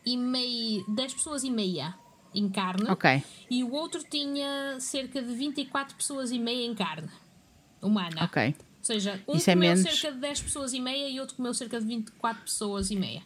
e 0.05 0.17
meio, 0.17 0.85
10 0.89 1.15
pessoas 1.15 1.45
e 1.45 1.51
meia 1.51 1.95
em 2.35 2.49
carne 2.49 2.89
Ok. 2.89 3.23
e 3.51 3.65
o 3.65 3.73
outro 3.73 4.03
tinha 4.05 4.79
cerca 4.79 5.21
de 5.21 5.35
24 5.35 5.97
pessoas 5.97 6.31
e 6.31 6.39
meia 6.39 6.65
em 6.65 6.75
carne 6.75 7.11
humana. 7.83 8.25
Ok. 8.25 8.55
Ou 8.81 8.85
seja, 8.85 9.23
um 9.29 9.37
Isso 9.37 9.51
é 9.51 9.55
comeu 9.55 9.75
menos- 9.77 9.91
cerca 9.93 10.13
de 10.13 10.19
10 10.21 10.41
pessoas 10.43 10.73
e 10.73 10.81
meia 10.81 11.09
e 11.09 11.21
outro 11.21 11.37
comeu 11.37 11.53
cerca 11.55 11.79
de 11.81 11.87
24 11.87 12.43
pessoas 12.43 12.91
e 12.91 12.97
meia. 12.97 13.23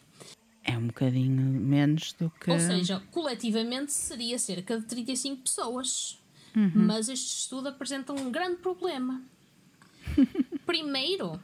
É 0.63 0.77
um 0.77 0.87
bocadinho 0.87 1.41
menos 1.61 2.13
do 2.13 2.29
que. 2.29 2.51
Ou 2.51 2.59
seja, 2.59 3.01
coletivamente 3.11 3.91
seria 3.93 4.37
cerca 4.39 4.79
de 4.79 4.85
35 4.85 5.43
pessoas. 5.43 6.19
Uhum. 6.55 6.71
Mas 6.73 7.07
este 7.09 7.27
estudo 7.39 7.67
apresenta 7.69 8.13
um 8.13 8.31
grande 8.31 8.57
problema. 8.57 9.21
Primeiro, 10.65 11.39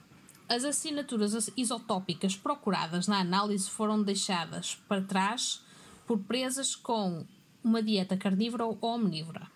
as 0.49 0.63
assinaturas 0.63 1.49
isotópicas 1.55 2.35
procuradas 2.35 3.07
na 3.07 3.19
análise 3.19 3.69
foram 3.69 4.01
deixadas 4.01 4.75
para 4.87 5.01
trás 5.01 5.61
por 6.07 6.19
presas 6.19 6.75
com 6.75 7.25
uma 7.63 7.81
dieta 7.81 8.17
carnívora 8.17 8.65
ou 8.65 8.77
omnívora. 8.81 9.47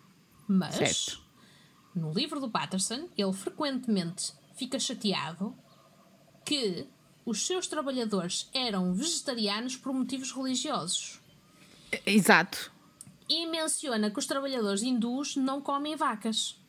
Mas, 0.48 0.76
Certo. 0.76 1.22
no 1.96 2.14
livro 2.14 2.40
do 2.40 2.50
Patterson, 2.50 3.10
ele 3.18 3.34
frequentemente 3.34 4.32
fica 4.56 4.80
chateado 4.80 5.56
que 6.44 6.88
os 7.26 7.46
seus 7.46 7.68
trabalhadores 7.68 8.50
eram 8.54 8.94
vegetarianos 8.94 9.76
por 9.76 9.94
motivos 9.94 10.32
religiosos. 10.32 11.20
Exato. 12.06 12.72
E 13.28 13.48
menciona 13.48 14.12
que 14.12 14.20
os 14.20 14.28
trabalhadores 14.28 14.84
hindus 14.84 15.36
não 15.36 15.62
comem 15.62 15.96
vacas. 15.96 16.60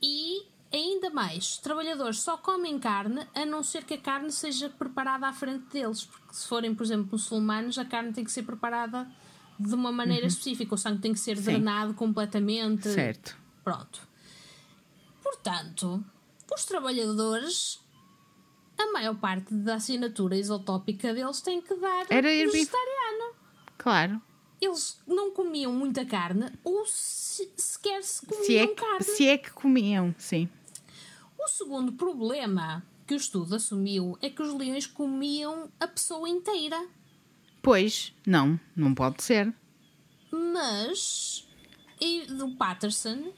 E 0.00 0.46
ainda 0.72 1.10
mais, 1.10 1.52
os 1.52 1.58
trabalhadores 1.58 2.20
só 2.20 2.36
comem 2.36 2.78
carne 2.78 3.26
a 3.34 3.44
não 3.44 3.62
ser 3.62 3.84
que 3.84 3.94
a 3.94 3.98
carne 3.98 4.30
seja 4.30 4.70
preparada 4.70 5.26
à 5.26 5.32
frente 5.32 5.66
deles. 5.72 6.04
Porque 6.04 6.34
se 6.34 6.46
forem, 6.46 6.74
por 6.74 6.84
exemplo, 6.84 7.08
muçulmanos, 7.12 7.78
a 7.78 7.84
carne 7.84 8.12
tem 8.12 8.24
que 8.24 8.30
ser 8.30 8.44
preparada 8.44 9.10
de 9.58 9.74
uma 9.74 9.90
maneira 9.90 10.26
específica. 10.26 10.74
O 10.74 10.78
sangue 10.78 11.00
tem 11.00 11.12
que 11.12 11.18
ser 11.18 11.40
drenado 11.40 11.94
completamente. 11.94 12.88
Certo. 12.88 13.36
Pronto. 13.64 14.06
Portanto, 15.22 16.04
os 16.54 16.64
trabalhadores, 16.64 17.80
a 18.78 18.92
maior 18.92 19.16
parte 19.16 19.52
da 19.54 19.76
assinatura 19.76 20.36
isotópica 20.36 21.12
deles 21.14 21.40
tem 21.40 21.60
que 21.60 21.74
dar 21.74 22.06
Era 22.10 22.28
vegetariano. 22.28 23.34
Claro. 23.78 24.22
Eles 24.60 25.00
não 25.06 25.30
comiam 25.32 25.72
muita 25.72 26.04
carne 26.06 26.50
ou 26.62 26.86
se, 26.86 27.50
sequer 27.56 28.02
se 28.02 28.24
comiam 28.24 28.44
Se 28.46 28.56
é, 28.56 28.66
que, 28.66 28.74
carne. 28.74 29.04
se 29.04 29.26
é 29.28 29.38
que 29.38 29.50
comiam, 29.50 30.14
sim. 30.16 30.48
O 31.38 31.48
segundo 31.48 31.92
problema 31.92 32.82
que 33.06 33.14
o 33.14 33.16
estudo 33.16 33.54
assumiu 33.56 34.16
é 34.22 34.30
que 34.30 34.40
os 34.40 34.54
leões 34.54 34.86
comiam 34.86 35.70
a 35.78 35.86
pessoa 35.86 36.28
inteira. 36.28 36.88
Pois, 37.60 38.14
não, 38.26 38.58
não 38.74 38.94
pode 38.94 39.22
ser. 39.22 39.52
Mas 40.30 41.46
e 42.00 42.26
do 42.26 42.50
Patterson 42.56 43.32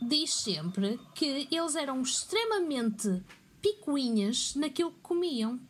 diz 0.00 0.32
sempre 0.32 0.98
que 1.14 1.48
eles 1.50 1.76
eram 1.76 2.00
extremamente 2.00 3.22
picuinhas 3.60 4.54
naquilo 4.54 4.90
que 4.92 5.00
comiam 5.00 5.60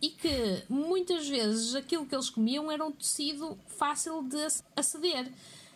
e 0.00 0.10
que 0.10 0.64
muitas 0.68 1.28
vezes 1.28 1.74
aquilo 1.74 2.06
que 2.06 2.14
eles 2.14 2.28
comiam 2.28 2.70
era 2.70 2.84
um 2.84 2.90
tecido 2.90 3.58
fácil 3.66 4.22
de 4.22 4.36
aceder, 4.76 5.32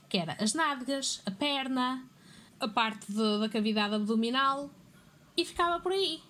que 0.08 0.18
era 0.18 0.36
as 0.40 0.52
nádegas, 0.52 1.22
a 1.24 1.30
perna, 1.30 2.04
a 2.58 2.68
parte 2.68 3.10
de, 3.12 3.38
da 3.38 3.48
cavidade 3.48 3.94
abdominal 3.94 4.70
e 5.36 5.44
ficava 5.44 5.80
por 5.80 5.92
aí. 5.92 6.20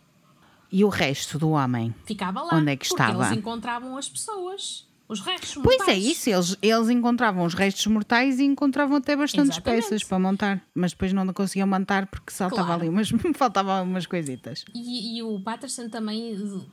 E 0.70 0.84
o 0.84 0.88
resto 0.88 1.38
do 1.38 1.50
homem? 1.50 1.94
Ficava 2.04 2.42
lá. 2.42 2.54
Onde 2.54 2.72
é 2.72 2.76
que 2.76 2.88
porque 2.88 3.02
estava? 3.02 3.24
eles 3.24 3.38
encontravam 3.38 3.96
as 3.96 4.08
pessoas. 4.08 4.85
Os 5.08 5.20
restos 5.20 5.54
Pois 5.54 5.78
mortais. 5.78 5.88
é 5.88 6.00
isso, 6.00 6.28
eles, 6.30 6.56
eles 6.60 6.88
encontravam 6.90 7.44
os 7.44 7.54
restos 7.54 7.86
mortais 7.86 8.40
e 8.40 8.44
encontravam 8.44 8.96
até 8.96 9.14
bastantes 9.14 9.56
Exatamente. 9.56 9.82
peças 9.82 10.02
para 10.02 10.18
montar, 10.18 10.66
mas 10.74 10.90
depois 10.92 11.12
não 11.12 11.32
conseguiam 11.32 11.68
montar 11.68 12.06
porque 12.08 12.32
saltava 12.32 12.64
Claro. 12.66 12.82
ali, 12.82 12.90
mas 12.90 13.08
faltavam 13.36 13.84
umas 13.84 14.04
coisitas. 14.06 14.64
E, 14.74 15.18
e 15.18 15.22
o 15.22 15.40
Patterson 15.40 15.88
também 15.88 16.32
eh, 16.34 16.66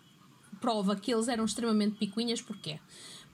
prova 0.60 0.95
que 0.95 1.14
eles 1.14 1.27
eram 1.27 1.45
extremamente 1.45 1.97
picuinhas, 1.97 2.41
porquê? 2.41 2.80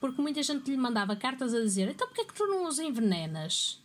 Porque 0.02 0.22
muita 0.22 0.44
gente 0.44 0.70
lhe 0.70 0.78
mandava 0.78 1.16
cartas 1.16 1.54
a 1.54 1.62
dizer 1.62 1.90
então 1.90 2.06
porquê 2.08 2.22
é 2.22 2.26
que 2.26 2.34
tu 2.34 2.46
não 2.48 2.68
os 2.68 2.78
envenenas? 2.80 3.82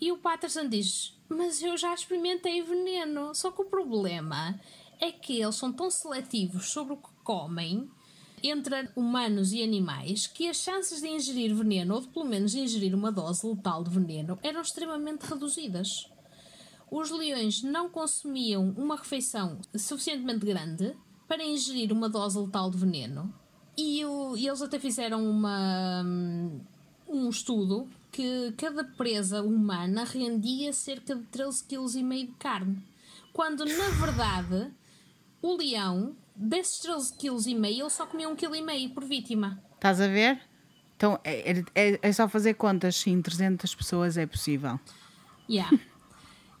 E 0.00 0.10
o 0.12 0.16
Patterson 0.18 0.68
diz, 0.68 1.14
mas 1.28 1.62
eu 1.62 1.76
já 1.76 1.92
experimentei 1.92 2.62
veneno, 2.62 3.34
só 3.34 3.50
que 3.50 3.60
o 3.60 3.64
problema 3.66 4.58
é 5.00 5.10
que 5.12 5.40
eles 5.40 5.54
são 5.54 5.70
tão 5.72 5.90
seletivos 5.90 6.70
sobre 6.70 6.94
o 6.94 6.96
que 6.96 7.08
comem 7.24 7.90
entre 8.42 8.88
humanos 8.94 9.52
e 9.52 9.62
animais 9.62 10.26
que 10.26 10.48
as 10.48 10.58
chances 10.58 11.00
de 11.00 11.08
ingerir 11.08 11.54
veneno, 11.54 11.94
ou 11.94 12.00
de 12.00 12.08
pelo 12.08 12.24
menos 12.26 12.54
ingerir 12.54 12.94
uma 12.94 13.10
dose 13.10 13.46
letal 13.46 13.82
de 13.82 13.90
veneno, 13.90 14.38
eram 14.42 14.60
extremamente 14.60 15.22
reduzidas. 15.22 16.10
Os 16.90 17.10
leões 17.10 17.62
não 17.62 17.88
consumiam 17.88 18.72
uma 18.76 18.96
refeição 18.96 19.58
suficientemente 19.76 20.46
grande 20.46 20.94
para 21.26 21.44
ingerir 21.44 21.92
uma 21.92 22.08
dose 22.08 22.38
letal 22.38 22.70
de 22.70 22.78
veneno. 22.78 23.32
E, 23.76 24.04
o- 24.04 24.36
e 24.36 24.46
eles 24.46 24.62
até 24.62 24.78
fizeram 24.78 25.28
uma, 25.28 26.02
hum, 26.06 26.60
um 27.08 27.28
estudo 27.28 27.88
que 28.12 28.52
cada 28.56 28.84
presa 28.84 29.42
humana 29.42 30.04
rendia 30.04 30.72
cerca 30.72 31.14
de 31.14 31.22
13,5 31.24 31.66
kg 31.66 32.26
de 32.26 32.32
carne. 32.38 32.82
Quando, 33.32 33.64
na 33.66 33.88
verdade, 33.90 34.72
o 35.42 35.56
leão, 35.56 36.16
desses 36.36 36.80
13,5 36.84 37.16
kg, 37.18 37.66
ele 37.66 37.90
só 37.90 38.06
comia 38.06 38.28
1,5 38.28 38.36
kg 38.36 38.88
por 38.94 39.04
vítima. 39.04 39.62
Estás 39.74 40.00
a 40.00 40.06
ver? 40.08 40.40
Então 40.96 41.18
é, 41.24 41.62
é, 41.74 41.98
é 42.02 42.12
só 42.12 42.28
fazer 42.28 42.54
contas 42.54 42.96
se 42.96 43.10
em 43.10 43.20
300 43.20 43.74
pessoas 43.74 44.16
é 44.16 44.26
possível. 44.26 44.78
Yeah. 45.48 45.76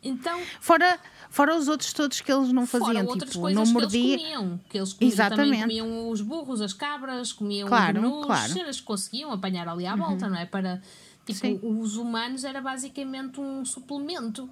Então, 0.02 0.40
Fora, 0.60 1.00
fora 1.30 1.56
os 1.56 1.66
outros 1.66 1.92
todos 1.92 2.20
que 2.20 2.30
eles 2.30 2.52
não 2.52 2.64
faziam, 2.64 2.92
Fora 2.94 3.04
outras 3.08 3.30
tipo, 3.30 3.40
coisas 3.40 3.56
não 3.56 3.64
que 3.64 3.70
eles 3.70 3.92
mordia. 3.92 4.18
comiam. 4.18 4.60
Que 4.68 4.78
eles 4.78 4.92
comiam, 4.92 5.10
também 5.10 5.26
Exatamente. 5.26 5.60
comiam 5.62 6.08
os 6.10 6.20
burros, 6.20 6.60
as 6.60 6.72
cabras, 6.72 7.32
comiam 7.32 7.66
Claro, 7.66 7.98
os 7.98 8.02
gnus, 8.08 8.26
claro. 8.26 8.84
conseguiam 8.84 9.32
apanhar 9.32 9.66
ali 9.68 9.84
à 9.84 9.96
volta, 9.96 10.28
não 10.28 10.38
é? 10.38 10.46
Para, 10.46 10.80
tipo, 11.24 11.40
Sim. 11.40 11.58
os 11.60 11.96
humanos 11.96 12.44
era 12.44 12.60
basicamente 12.60 13.40
um 13.40 13.64
suplemento. 13.64 14.48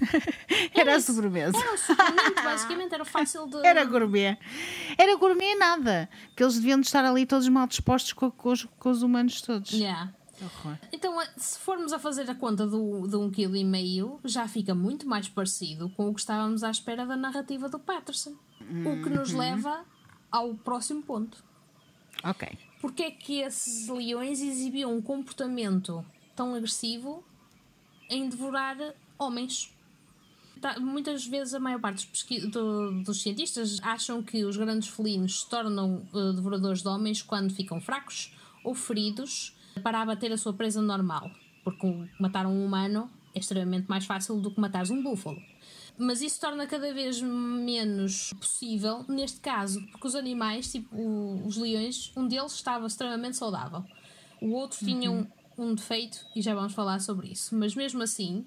Era 0.74 0.94
a 0.94 0.98
isso. 0.98 1.12
sobremesa. 1.12 1.56
Era 1.58 1.72
um 1.72 1.76
suplemento, 1.76 2.34
basicamente, 2.42 2.94
era 2.94 3.04
fácil 3.04 3.46
de... 3.46 3.64
Era 3.66 3.84
gourmet. 3.84 4.38
Era 4.98 5.16
gourmet 5.16 5.54
nada. 5.54 6.08
Que 6.36 6.42
eles 6.42 6.54
deviam 6.56 6.80
de 6.80 6.86
estar 6.86 7.04
ali 7.04 7.26
todos 7.26 7.48
mal 7.48 7.66
dispostos 7.66 8.12
com, 8.12 8.30
com 8.30 8.50
os, 8.50 8.64
com 8.78 8.90
os 8.90 9.02
humanos 9.02 9.40
todos. 9.40 9.72
Yeah. 9.72 10.12
Então, 10.92 11.16
se 11.36 11.56
formos 11.60 11.92
a 11.92 12.00
fazer 12.00 12.28
a 12.28 12.34
conta 12.34 12.66
do, 12.66 13.06
de 13.06 13.14
um 13.14 13.30
quilo 13.30 13.54
e 13.56 13.62
meio, 13.64 14.18
já 14.24 14.48
fica 14.48 14.74
muito 14.74 15.06
mais 15.06 15.28
parecido 15.28 15.88
com 15.90 16.08
o 16.08 16.14
que 16.14 16.20
estávamos 16.20 16.64
à 16.64 16.70
espera 16.70 17.06
da 17.06 17.16
narrativa 17.16 17.68
do 17.68 17.78
Patterson. 17.78 18.34
O 18.60 19.02
que 19.04 19.08
nos 19.08 19.32
Uhum. 19.32 19.38
leva 19.38 19.84
ao 20.32 20.54
próximo 20.54 21.00
ponto. 21.02 21.44
Ok. 22.24 22.58
Porque 22.80 23.04
é 23.04 23.10
que 23.12 23.40
esses 23.40 23.88
leões 23.88 24.40
exibiam 24.40 24.92
um 24.96 25.00
comportamento 25.00 26.04
tão 26.34 26.54
agressivo 26.56 27.24
em 28.10 28.28
devorar 28.28 28.76
homens? 29.16 29.71
Tá, 30.62 30.78
muitas 30.80 31.26
vezes 31.26 31.52
a 31.54 31.60
maior 31.60 31.80
parte 31.80 32.08
dos, 32.08 32.50
do- 32.50 33.02
dos 33.02 33.20
cientistas 33.20 33.80
acham 33.82 34.22
que 34.22 34.44
os 34.44 34.56
grandes 34.56 34.88
felinos 34.88 35.40
se 35.40 35.50
tornam 35.50 36.06
eh, 36.14 36.32
devoradores 36.34 36.82
de 36.82 36.88
homens 36.88 37.20
quando 37.20 37.52
ficam 37.52 37.80
fracos 37.80 38.32
ou 38.64 38.72
feridos 38.74 39.56
para 39.82 40.00
abater 40.00 40.30
a 40.32 40.36
sua 40.38 40.52
presa 40.52 40.80
normal. 40.80 41.30
Porque 41.64 42.08
matar 42.20 42.46
um 42.46 42.64
humano 42.64 43.10
é 43.34 43.40
extremamente 43.40 43.88
mais 43.88 44.04
fácil 44.06 44.40
do 44.40 44.50
que 44.52 44.60
matar 44.60 44.88
um 44.90 45.02
búfalo. 45.02 45.42
Mas 45.98 46.22
isso 46.22 46.40
torna 46.40 46.66
cada 46.66 46.94
vez 46.94 47.20
menos 47.20 48.32
possível 48.38 49.04
neste 49.08 49.40
caso, 49.40 49.80
porque 49.90 50.06
os 50.06 50.14
animais, 50.14 50.70
tipo 50.70 50.94
o- 50.96 51.46
os 51.46 51.56
leões, 51.56 52.12
um 52.16 52.26
deles 52.28 52.52
estava 52.54 52.86
extremamente 52.86 53.36
saudável, 53.36 53.84
o 54.40 54.52
outro 54.52 54.78
tinha 54.78 55.10
um, 55.10 55.26
um 55.58 55.74
defeito 55.74 56.24
e 56.36 56.40
já 56.42 56.54
vamos 56.54 56.72
falar 56.72 57.00
sobre 57.00 57.28
isso. 57.32 57.54
Mas 57.56 57.74
mesmo 57.74 58.02
assim, 58.02 58.46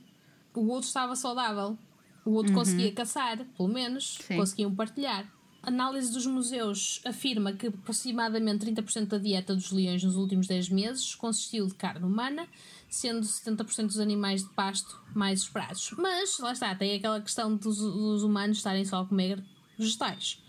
o 0.54 0.68
outro 0.70 0.88
estava 0.88 1.16
saudável, 1.16 1.78
o 2.26 2.32
outro 2.32 2.54
conseguia 2.54 2.92
caçar, 2.92 3.38
pelo 3.56 3.70
menos, 3.70 4.18
Sim. 4.28 4.36
conseguiam 4.38 4.74
partilhar. 4.74 5.32
A 5.62 5.68
análise 5.70 6.12
dos 6.12 6.26
museus 6.26 7.02
afirma 7.06 7.54
que 7.54 7.68
aproximadamente 7.68 8.66
30% 8.66 9.06
da 9.08 9.18
dieta 9.18 9.56
dos 9.56 9.72
leões 9.72 10.04
nos 10.04 10.16
últimos 10.16 10.46
10 10.48 10.70
meses 10.70 11.16
consistiu 11.16 11.66
de 11.68 11.74
carne 11.76 12.06
humana, 12.06 12.48
sendo 12.90 13.22
70% 13.26 13.88
dos 13.88 14.00
animais 14.00 14.44
de 14.44 14.50
pasto 14.50 15.00
mais 15.16 15.42
esperados. 15.42 15.92
Mas, 15.98 16.38
lá 16.40 16.52
está, 16.52 16.74
tem 16.76 16.96
aquela 16.96 17.20
questão 17.22 17.56
dos, 17.56 17.78
dos 17.80 18.22
humanos 18.24 18.58
estarem 18.58 18.86
só 18.86 19.02
a 19.02 19.06
comer 19.06 19.44
vegetais. 19.78 20.40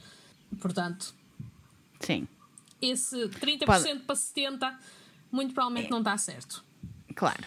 Portanto, 0.61 1.15
Sim, 2.01 2.29
esse 2.81 3.17
30% 3.29 3.65
Pode- 3.65 4.01
para 4.01 4.15
70% 4.17 4.77
muito 5.33 5.55
provavelmente 5.55 5.91
não 5.91 5.99
está 5.99 6.17
certo. 6.19 6.63
claro. 7.15 7.45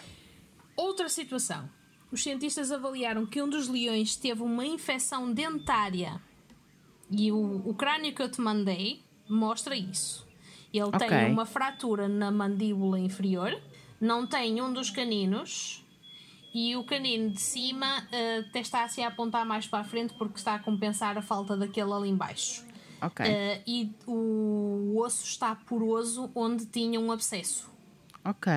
Outra 0.76 1.08
situação. 1.08 1.68
Os 2.12 2.22
cientistas 2.22 2.72
avaliaram 2.72 3.24
que 3.24 3.40
um 3.40 3.48
dos 3.48 3.68
leões 3.68 4.16
teve 4.16 4.42
uma 4.42 4.66
infecção 4.66 5.32
dentária. 5.32 6.20
E 7.10 7.30
o, 7.30 7.62
o 7.64 7.74
crânio 7.74 8.14
que 8.14 8.22
eu 8.22 8.30
te 8.30 8.40
mandei 8.40 9.02
mostra 9.28 9.76
isso. 9.76 10.26
Ele 10.72 10.84
Ok. 10.84 10.98
tem 11.06 11.32
uma 11.32 11.46
fratura 11.46 12.08
na 12.08 12.30
mandíbula 12.30 12.98
inferior, 12.98 13.60
não 14.00 14.26
tem 14.26 14.60
um 14.62 14.72
dos 14.72 14.90
caninos 14.90 15.84
e 16.54 16.76
o 16.76 16.84
canino 16.84 17.30
de 17.30 17.40
cima 17.40 18.06
eh, 18.12 18.38
até 18.48 18.60
está 18.60 18.84
assim 18.84 19.04
a 19.04 19.08
apontar 19.08 19.44
mais 19.44 19.66
para 19.66 19.80
a 19.80 19.84
frente 19.84 20.14
porque 20.14 20.38
está 20.38 20.54
a 20.54 20.58
compensar 20.58 21.16
a 21.16 21.22
falta 21.22 21.56
daquele 21.56 21.92
ali 21.92 22.08
embaixo. 22.08 22.64
Ok. 23.02 23.24
Eh, 23.24 23.62
e 23.66 23.92
o 24.06 25.00
osso 25.00 25.24
está 25.24 25.54
poroso 25.54 26.30
onde 26.34 26.66
tinha 26.66 27.00
um 27.00 27.10
abscesso. 27.10 27.70
Ok. 28.24 28.52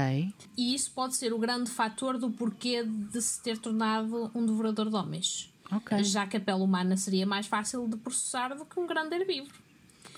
E 0.58 0.76
isso 0.76 0.92
pode 0.92 1.16
ser 1.16 1.34
o 1.34 1.40
grande 1.40 1.70
fator 1.70 2.18
do 2.18 2.30
porquê 2.30 2.84
de 2.84 3.22
se 3.22 3.42
ter 3.42 3.58
tornado 3.58 4.30
um 4.36 4.46
devorador 4.46 4.90
de 4.90 4.96
homens. 4.96 5.54
Ok. 5.72 6.04
Já 6.04 6.28
que 6.28 6.38
a 6.38 6.40
pele 6.40 6.62
humana 6.62 6.98
seria 6.98 7.26
mais 7.26 7.48
fácil 7.48 7.88
de 7.88 7.98
processar 7.98 8.56
do 8.56 8.66
que 8.66 8.80
um 8.80 8.86
grande 8.86 9.16
herbívoro. 9.16 9.56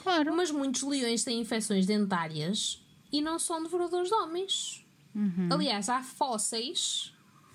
Claro. 0.02 0.36
Mas 0.36 0.52
muitos 0.52 0.82
leões 0.82 1.24
têm 1.24 1.40
infecções 1.40 1.86
dentárias 1.86 2.82
e 3.12 3.22
não 3.22 3.38
são 3.40 3.62
devoradores 3.62 4.10
de 4.10 4.16
homens. 4.16 4.86
Aliás, 5.50 5.88
há 5.88 6.04
fósseis 6.04 7.14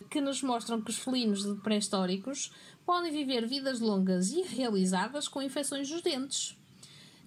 que 0.08 0.20
nos 0.20 0.42
mostram 0.42 0.80
que 0.80 0.90
os 0.90 0.98
felinos 0.98 1.44
pré-históricos 1.62 2.50
podem 2.86 3.12
viver 3.12 3.46
vidas 3.46 3.80
longas 3.80 4.30
e 4.30 4.40
realizadas 4.42 5.28
com 5.28 5.42
infecções 5.42 5.90
nos 5.90 6.00
dentes. 6.00 6.56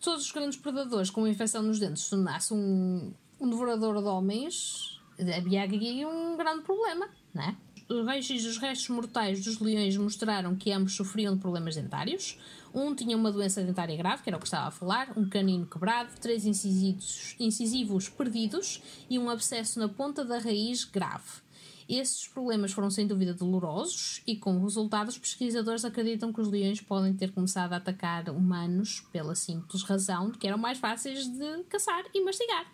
Todos 0.02 0.26
os 0.26 0.32
grandes 0.32 0.58
predadores 0.58 1.10
com 1.10 1.28
infecção 1.28 1.62
nos 1.62 1.80
dentes, 1.80 2.04
se 2.04 2.10
tornasse 2.10 2.54
um, 2.54 3.14
um 3.40 3.50
devorador 3.50 4.02
de 4.02 4.08
homens, 4.08 5.00
havia 5.36 5.64
aqui 5.64 6.06
um 6.06 6.38
grande 6.38 6.64
problema, 6.64 7.10
não 7.34 7.44
é? 7.44 7.56
Os 7.90 8.06
raios 8.06 8.28
dos 8.28 8.58
restos 8.58 8.90
mortais 8.90 9.44
dos 9.44 9.60
leões 9.60 9.98
mostraram 9.98 10.56
que 10.56 10.72
ambos 10.72 10.96
sofriam 10.96 11.36
de 11.36 11.42
problemas 11.42 11.76
dentários. 11.76 12.40
Um 12.74 12.96
tinha 12.96 13.16
uma 13.16 13.32
doença 13.32 13.62
dentária 13.62 13.96
grave, 13.98 14.24
que 14.24 14.30
era 14.30 14.38
o 14.38 14.40
que 14.40 14.48
estava 14.48 14.68
a 14.68 14.72
falar, 14.72 15.12
um 15.18 15.28
canino 15.28 15.68
quebrado, 15.68 16.10
três 16.20 16.46
incisivos, 16.46 17.36
incisivos 17.40 18.10
perdidos 18.10 18.82
e 19.10 19.20
um 19.20 19.30
abscesso 19.30 19.80
na 19.80 19.90
ponta 19.90 20.24
da 20.24 20.40
raiz 20.40 20.86
grave. 20.86 21.43
Esses 21.88 22.28
problemas 22.28 22.72
foram 22.72 22.90
sem 22.90 23.06
dúvida 23.06 23.34
dolorosos 23.34 24.22
e, 24.26 24.36
como 24.36 24.64
resultado, 24.64 25.10
os 25.10 25.18
pesquisadores 25.18 25.86
acreditam 25.86 26.32
que 26.32 26.42
os 26.42 26.48
leões 26.48 26.82
podem 26.82 27.14
ter 27.14 27.32
começado 27.32 27.74
a 27.74 27.78
atacar 27.78 28.30
humanos 28.30 29.02
pela 29.12 29.36
simples 29.36 29.84
razão 29.84 30.32
de 30.32 30.38
que 30.38 30.48
eram 30.48 30.58
mais 30.58 30.78
fáceis 30.78 31.28
de 31.28 31.64
caçar 31.70 32.04
e 32.14 32.24
mastigar. 32.24 32.66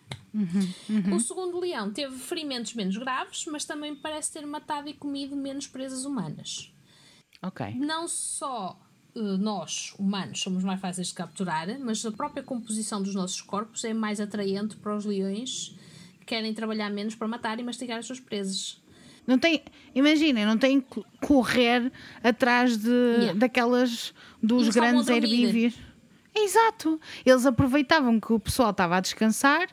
O 1.14 1.20
segundo 1.20 1.58
leão 1.58 1.92
teve 1.92 2.16
ferimentos 2.16 2.74
menos 2.74 2.96
graves, 2.96 3.44
mas 3.46 3.64
também 3.64 3.94
parece 3.94 4.32
ter 4.32 4.46
matado 4.46 4.88
e 4.88 4.94
comido 4.94 5.36
menos 5.36 5.66
presas 5.66 6.04
humanas. 6.04 6.72
Ok. 7.42 7.74
Não 7.74 8.06
só 8.06 8.78
eh, 9.14 9.20
nós, 9.38 9.94
humanos, 9.98 10.40
somos 10.40 10.62
mais 10.62 10.80
fáceis 10.80 11.08
de 11.08 11.14
capturar, 11.14 11.66
mas 11.80 12.04
a 12.04 12.12
própria 12.12 12.42
composição 12.42 13.02
dos 13.02 13.14
nossos 13.14 13.40
corpos 13.40 13.84
é 13.84 13.92
mais 13.92 14.20
atraente 14.20 14.76
para 14.76 14.96
os 14.96 15.04
leões 15.04 15.76
que 16.20 16.26
querem 16.26 16.54
trabalhar 16.54 16.90
menos 16.90 17.14
para 17.14 17.26
matar 17.26 17.58
e 17.58 17.62
mastigar 17.62 17.98
as 17.98 18.06
suas 18.06 18.20
presas. 18.20 18.79
Não 19.30 19.38
tem, 19.38 19.62
imaginem, 19.94 20.44
não 20.44 20.58
tem 20.58 20.80
que 20.80 21.02
correr 21.20 21.92
atrás 22.22 22.76
de, 22.76 22.90
Yeah. 22.90 23.38
daquelas 23.38 24.12
dos 24.42 24.64
Não 24.74 24.82
a 24.84 24.90
grandes 24.90 25.08
herbívoros. 25.08 25.78
Exato. 26.34 27.00
Eles 27.24 27.46
aproveitavam 27.46 28.18
que 28.18 28.32
o 28.32 28.40
pessoal 28.40 28.70
estava 28.70 28.96
a 28.96 29.00
descansar. 29.00 29.68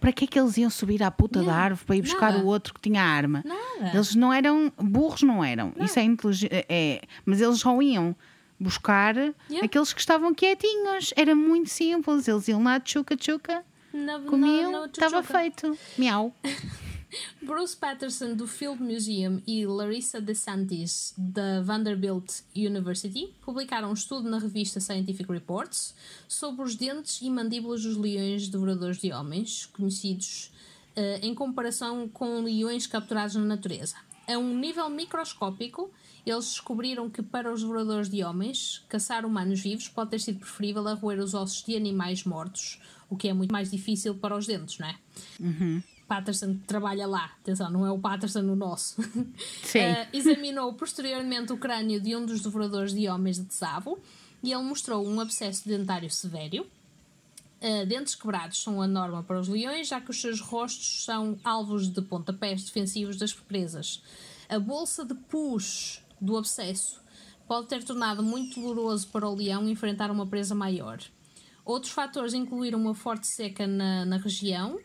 Para 0.00 0.12
que 0.12 0.24
é 0.24 0.26
que 0.26 0.38
eles 0.38 0.56
iam 0.58 0.68
subir 0.68 1.02
à 1.02 1.10
puta 1.10 1.38
da 1.40 1.44
Yeah. 1.46 1.64
árvore 1.64 1.86
para 1.86 1.96
ir 1.96 2.02
buscar 2.02 2.32
Nada. 2.32 2.44
o 2.44 2.46
outro 2.46 2.74
que 2.74 2.80
tinha 2.80 3.02
arma? 3.02 3.42
Nada. 3.44 3.90
Eles 3.94 4.14
não 4.14 4.32
eram 4.32 4.70
burros, 4.76 5.22
não 5.22 5.42
eram. 5.44 5.72
Isso 5.80 5.98
é 5.98 6.02
inteligente. 6.02 6.50
É, 6.68 7.00
mas 7.24 7.40
eles 7.40 7.58
só 7.60 7.80
iam 7.80 8.14
buscar 8.60 9.14
aqueles 9.62 9.92
que 9.94 10.00
estavam 10.00 10.34
quietinhos. 10.34 11.12
Era 11.16 11.34
muito 11.34 11.70
simples. 11.70 12.26
Eles 12.28 12.48
iam 12.48 12.62
lá, 12.62 12.78
tchuca, 12.80 13.16
tchuca, 13.16 13.64
Na, 13.94 14.18
comiam, 14.20 14.84
estava 14.86 15.22
feito. 15.22 15.76
Miau. 15.98 16.34
Bruce 17.42 17.76
Patterson 17.76 18.34
do 18.34 18.46
Field 18.46 18.82
Museum 18.82 19.42
e 19.46 19.66
Larissa 19.66 20.20
DeSantis 20.20 21.14
da 21.16 21.60
Vanderbilt 21.62 22.40
University 22.54 23.32
publicaram 23.42 23.90
um 23.90 23.94
estudo 23.94 24.28
na 24.28 24.38
revista 24.38 24.80
Scientific 24.80 25.30
Reports 25.30 25.94
sobre 26.28 26.62
os 26.62 26.74
dentes 26.74 27.20
e 27.22 27.30
mandíbulas 27.30 27.82
dos 27.82 27.96
leões 27.96 28.48
devoradores 28.48 28.98
de 28.98 29.12
homens, 29.12 29.66
conhecidos 29.66 30.52
eh, 30.96 31.20
em 31.22 31.34
comparação 31.34 32.08
com 32.08 32.42
leões 32.42 32.86
capturados 32.86 33.34
na 33.36 33.44
natureza. 33.44 33.96
A 34.26 34.38
um 34.38 34.58
nível 34.58 34.88
microscópico, 34.88 35.90
eles 36.24 36.46
descobriram 36.46 37.10
que 37.10 37.22
para 37.22 37.52
os 37.52 37.60
devoradores 37.60 38.08
de 38.08 38.24
homens, 38.24 38.82
caçar 38.88 39.26
humanos 39.26 39.60
vivos 39.60 39.88
pode 39.88 40.10
ter 40.10 40.20
sido 40.20 40.38
preferível 40.38 40.86
a 40.88 40.94
roer 40.94 41.20
os 41.20 41.34
ossos 41.34 41.62
de 41.62 41.76
animais 41.76 42.24
mortos, 42.24 42.80
o 43.10 43.16
que 43.16 43.28
é 43.28 43.34
muito 43.34 43.52
mais 43.52 43.70
difícil 43.70 44.14
para 44.14 44.34
os 44.34 44.46
dentes, 44.46 44.78
não 44.78 44.88
é? 44.88 44.96
Patterson 46.06 46.56
trabalha 46.66 47.06
lá, 47.06 47.32
atenção, 47.40 47.70
não 47.70 47.86
é 47.86 47.90
o 47.90 47.98
Patterson 47.98 48.40
o 48.40 48.56
nosso. 48.56 49.02
Sim. 49.62 49.78
Eh, 49.84 50.08
examinou 50.12 50.72
posteriormente 50.74 51.52
o 51.52 51.56
crânio 51.56 52.00
de 52.00 52.14
um 52.14 52.24
dos 52.24 52.40
devoradores 52.40 52.94
de 52.94 53.08
homens 53.08 53.38
de 53.38 53.44
Tsavo 53.46 53.98
e 54.42 54.52
ele 54.52 54.62
mostrou 54.62 55.06
um 55.06 55.20
abscesso 55.20 55.68
dentário 55.68 56.10
severo. 56.10 56.66
Uh, 57.60 57.86
dentes 57.86 58.14
quebrados 58.14 58.62
são 58.62 58.80
a 58.82 58.86
norma 58.86 59.22
para 59.22 59.40
os 59.40 59.48
leões, 59.48 59.88
já 59.88 60.00
que 60.00 60.10
os 60.10 60.20
seus 60.20 60.40
rostos 60.40 61.04
são 61.04 61.38
alvos 61.42 61.88
de 61.88 62.02
pontapés 62.02 62.62
defensivos 62.62 63.16
das 63.16 63.32
presas. 63.32 64.02
A 64.48 64.58
bolsa 64.58 65.04
de 65.04 65.14
pus 65.14 66.02
do 66.20 66.36
abscesso 66.36 67.00
pode 67.48 67.68
ter 67.68 67.82
tornado 67.82 68.22
muito 68.22 68.60
doloroso 68.60 69.08
para 69.08 69.28
o 69.28 69.34
leão 69.34 69.68
enfrentar 69.68 70.10
uma 70.10 70.26
presa 70.26 70.54
maior. 70.54 70.98
Outros 71.64 71.92
fatores 71.92 72.34
incluíram 72.34 72.78
uma 72.78 72.94
forte 72.94 73.26
seca 73.26 73.66
na, 73.66 74.04
na 74.04 74.18
região, 74.18 74.78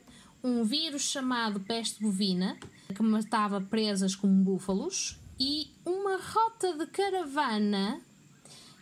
um 0.43 0.63
vírus 0.63 1.03
chamado 1.03 1.59
peste 1.59 2.01
bovina, 2.01 2.57
que 2.93 3.01
matava 3.03 3.59
presas 3.61 4.15
como 4.15 4.33
búfalos, 4.43 5.19
e 5.39 5.71
uma 5.85 6.17
rota 6.17 6.73
de 6.77 6.85
caravana 6.87 8.01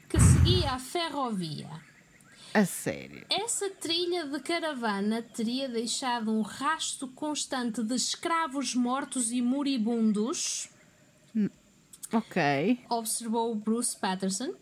que 0.10 0.20
seguia 0.20 0.72
a 0.72 0.80
ferrovia. 0.80 1.70
A 2.54 2.66
sério. 2.66 3.26
Essa 3.30 3.70
trilha 3.70 4.26
de 4.26 4.40
caravana 4.40 5.22
teria 5.22 5.68
deixado 5.70 6.32
um 6.32 6.42
rasto 6.42 7.08
constante 7.10 7.84
de 7.84 7.94
escravos 7.94 8.74
mortos 8.74 9.32
e 9.32 9.42
moribundos, 9.42 10.70
Ok. 12.14 12.80
observou 12.90 13.54
Bruce 13.54 13.96
Patterson. 13.98 14.54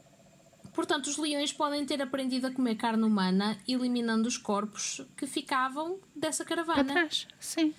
Portanto, 0.75 1.07
os 1.07 1.17
leões 1.17 1.53
podem 1.53 1.85
ter 1.85 2.01
aprendido 2.01 2.47
a 2.47 2.51
comer 2.51 2.75
carne 2.75 3.03
humana, 3.03 3.57
eliminando 3.65 4.27
os 4.27 4.37
corpos 4.37 5.01
que 5.15 5.25
ficavam 5.25 5.97
dessa 6.13 6.43
caravana. 6.43 6.83
trás. 6.83 7.27
Sim. 7.39 7.73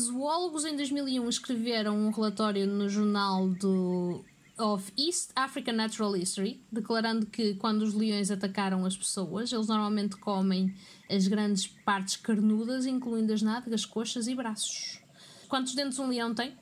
Zoólogos 0.00 0.64
em 0.66 0.76
2001 0.76 1.28
escreveram 1.28 1.96
um 1.96 2.10
relatório 2.10 2.66
no 2.66 2.88
jornal 2.88 3.48
do 3.48 4.22
of 4.58 4.92
East 4.98 5.30
African 5.34 5.72
Natural 5.72 6.14
History, 6.14 6.62
declarando 6.70 7.26
que 7.26 7.54
quando 7.54 7.82
os 7.82 7.94
leões 7.94 8.30
atacaram 8.30 8.84
as 8.84 8.96
pessoas, 8.96 9.50
eles 9.50 9.68
normalmente 9.68 10.16
comem 10.16 10.74
as 11.10 11.26
grandes 11.26 11.66
partes 11.66 12.16
carnudas, 12.16 12.84
incluindo 12.84 13.32
as 13.32 13.40
nádegas, 13.40 13.86
coxas 13.86 14.28
e 14.28 14.34
braços. 14.34 15.00
Quantos 15.48 15.74
dentes 15.74 15.98
um 15.98 16.08
leão 16.08 16.34
tem? 16.34 16.54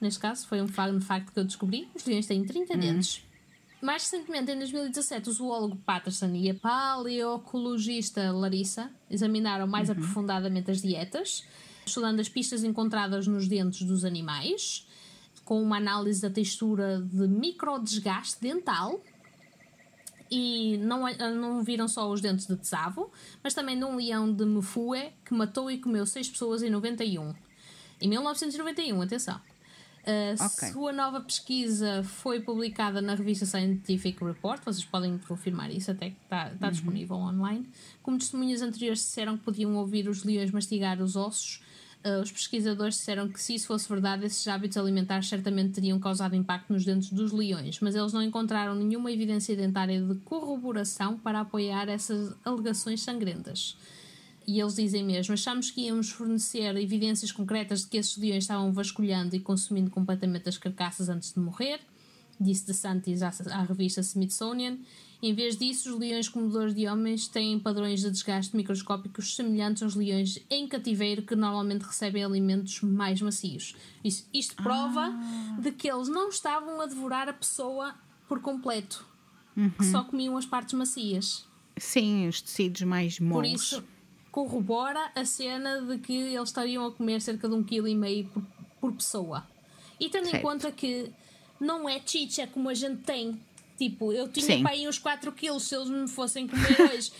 Neste 0.00 0.20
caso, 0.20 0.46
foi 0.46 0.60
um 0.60 0.68
fun 0.68 1.00
fact 1.00 1.32
que 1.32 1.38
eu 1.38 1.44
descobri. 1.44 1.88
Os 1.94 2.04
leões 2.04 2.26
têm 2.26 2.44
30 2.44 2.76
dentes. 2.76 3.22
Mais 3.84 4.04
recentemente, 4.04 4.50
em 4.50 4.56
2017, 4.56 5.28
o 5.28 5.32
zoólogo 5.34 5.76
Patterson 5.76 6.34
e 6.34 6.48
a 6.48 6.54
paleocologista 6.54 8.32
Larissa 8.32 8.90
examinaram 9.10 9.66
mais 9.66 9.90
aprofundadamente 9.90 10.70
as 10.70 10.80
dietas, 10.80 11.44
estudando 11.84 12.18
as 12.18 12.26
pistas 12.26 12.64
encontradas 12.64 13.26
nos 13.26 13.46
dentes 13.46 13.86
dos 13.86 14.06
animais, 14.06 14.86
com 15.44 15.62
uma 15.62 15.76
análise 15.76 16.22
da 16.22 16.30
textura 16.30 16.98
de 16.98 17.28
microdesgaste 17.28 18.40
dental. 18.40 19.02
E 20.30 20.78
não, 20.78 21.04
não 21.34 21.62
viram 21.62 21.86
só 21.86 22.10
os 22.10 22.22
dentes 22.22 22.46
de 22.46 22.56
Tsavo, 22.56 23.12
mas 23.42 23.52
também 23.52 23.78
de 23.78 23.84
um 23.84 23.96
leão 23.96 24.32
de 24.32 24.46
Mefue 24.46 25.12
que 25.26 25.34
matou 25.34 25.70
e 25.70 25.76
comeu 25.76 26.06
seis 26.06 26.26
pessoas 26.26 26.62
em 26.62 26.70
91. 26.70 27.34
Em 28.00 28.08
1991, 28.08 29.02
atenção. 29.02 29.38
A 30.06 30.46
Ok. 30.46 30.72
sua 30.72 30.92
nova 30.92 31.20
pesquisa 31.20 32.02
foi 32.04 32.40
publicada 32.40 33.00
na 33.00 33.14
revista 33.14 33.46
Scientific 33.46 34.22
Report, 34.22 34.62
vocês 34.64 34.84
podem 34.84 35.16
confirmar 35.18 35.70
isso, 35.70 35.90
até 35.90 36.10
que 36.10 36.16
está, 36.22 36.52
está 36.52 36.70
disponível 36.70 37.16
online. 37.16 37.66
Como 38.02 38.18
testemunhas 38.18 38.60
anteriores 38.62 38.98
disseram 39.00 39.36
que 39.38 39.44
podiam 39.44 39.74
ouvir 39.76 40.08
os 40.08 40.22
leões 40.24 40.50
mastigar 40.50 41.00
os 41.00 41.16
ossos, 41.16 41.62
eh, 42.02 42.18
os 42.20 42.30
pesquisadores 42.30 42.96
disseram 42.96 43.28
que 43.28 43.40
se 43.40 43.54
isso 43.54 43.66
fosse 43.66 43.88
verdade, 43.88 44.26
esses 44.26 44.46
hábitos 44.46 44.76
alimentares 44.76 45.26
certamente 45.26 45.72
teriam 45.72 45.98
causado 45.98 46.36
impacto 46.36 46.70
nos 46.72 46.84
dentes 46.84 47.10
dos 47.10 47.32
leões, 47.32 47.80
mas 47.80 47.94
eles 47.94 48.12
não 48.12 48.22
encontraram 48.22 48.74
nenhuma 48.74 49.10
evidência 49.10 49.56
dentária 49.56 50.00
de 50.02 50.14
corroboração 50.16 51.16
para 51.18 51.40
apoiar 51.40 51.88
essas 51.88 52.34
alegações 52.44 53.00
sangrentas. 53.02 53.76
E 54.46 54.60
eles 54.60 54.74
dizem 54.74 55.04
mesmo: 55.04 55.32
achamos 55.34 55.70
que 55.70 55.82
íamos 55.82 56.10
fornecer 56.10 56.76
evidências 56.76 57.32
concretas 57.32 57.82
de 57.82 57.88
que 57.88 57.96
esses 57.96 58.16
leões 58.16 58.44
estavam 58.44 58.72
vasculhando 58.72 59.34
e 59.34 59.40
consumindo 59.40 59.90
completamente 59.90 60.48
as 60.48 60.58
carcaças 60.58 61.08
antes 61.08 61.32
de 61.32 61.40
morrer, 61.40 61.80
disse 62.40 62.66
DeSantis 62.66 63.22
à, 63.22 63.32
à 63.52 63.62
revista 63.62 64.00
Smithsonian. 64.00 64.78
Em 65.22 65.32
vez 65.32 65.56
disso, 65.56 65.90
os 65.90 65.98
leões 65.98 66.28
comedores 66.28 66.74
de 66.74 66.86
homens 66.86 67.26
têm 67.26 67.58
padrões 67.58 68.02
de 68.02 68.10
desgaste 68.10 68.54
microscópicos 68.54 69.34
semelhantes 69.34 69.82
aos 69.82 69.94
leões 69.94 70.38
em 70.50 70.68
cativeiro 70.68 71.22
que 71.22 71.34
normalmente 71.34 71.80
recebem 71.82 72.22
alimentos 72.22 72.82
mais 72.82 73.22
macios. 73.22 73.74
Isto, 74.04 74.28
isto 74.34 74.56
prova 74.56 75.14
de 75.58 75.72
que 75.72 75.90
eles 75.90 76.08
não 76.08 76.28
estavam 76.28 76.78
a 76.78 76.84
devorar 76.84 77.26
a 77.26 77.32
pessoa 77.32 77.94
por 78.28 78.40
completo, 78.40 79.06
que 79.78 79.84
só 79.86 80.04
comiam 80.04 80.36
as 80.36 80.44
partes 80.44 80.74
macias. 80.74 81.46
Sim, 81.78 82.28
os 82.28 82.42
tecidos 82.42 82.82
mais 82.82 83.18
Por 83.18 83.24
moles. 83.24 83.62
isso, 83.62 83.84
corrobora 84.34 85.12
a 85.14 85.24
cena 85.24 85.80
de 85.80 85.96
que 85.98 86.12
eles 86.12 86.48
estariam 86.48 86.84
a 86.84 86.90
comer 86.90 87.20
cerca 87.20 87.48
de 87.48 87.54
um 87.54 87.62
quilo 87.62 87.86
e 87.86 87.94
meio 87.94 88.24
por, 88.26 88.42
por 88.80 88.92
pessoa. 88.92 89.46
E 90.00 90.08
tendo 90.08 90.26
em 90.26 90.32
Certo. 90.32 90.42
conta 90.42 90.72
que 90.72 91.08
não 91.60 91.88
é 91.88 92.00
chicha 92.04 92.44
como 92.48 92.68
a 92.68 92.74
gente 92.74 92.96
tem. 93.02 93.40
Tipo, 93.78 94.12
eu 94.12 94.26
tinha 94.26 94.44
Sim. 94.44 94.62
para 94.62 94.72
aí 94.72 94.88
uns 94.88 94.98
4 94.98 95.30
quilos 95.30 95.62
se 95.62 95.76
eles 95.76 95.88
me 95.88 96.08
fossem 96.08 96.48
comer 96.48 96.80
hoje. 96.92 97.12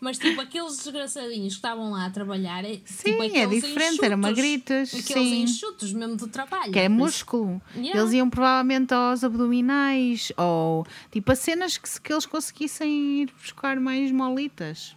Mas, 0.00 0.16
tipo, 0.16 0.40
aqueles 0.40 0.78
desgraçadinhos 0.78 1.52
que 1.52 1.58
estavam 1.58 1.90
lá 1.90 2.06
a 2.06 2.10
trabalhar. 2.10 2.64
É, 2.64 2.80
Sim, 2.86 3.18
tipo, 3.18 3.22
é 3.22 3.46
diferente, 3.46 4.02
eram 4.02 4.16
magritas, 4.16 4.94
Aqueles 4.94 5.28
sim. 5.28 5.42
enxutos 5.42 5.92
mesmo 5.92 6.16
do 6.16 6.26
trabalho. 6.26 6.72
Que 6.72 6.78
é 6.78 6.88
músculo. 6.88 7.60
Yeah. 7.76 8.00
Eles 8.00 8.14
iam 8.14 8.30
provavelmente 8.30 8.94
aos 8.94 9.22
abdominais 9.22 10.32
ou 10.38 10.86
tipo 11.10 11.30
a 11.30 11.36
cenas 11.36 11.76
que, 11.76 12.00
que 12.00 12.10
eles 12.12 12.24
conseguissem 12.24 13.20
ir 13.24 13.32
buscar 13.38 13.78
mais 13.78 14.10
molitas. 14.10 14.96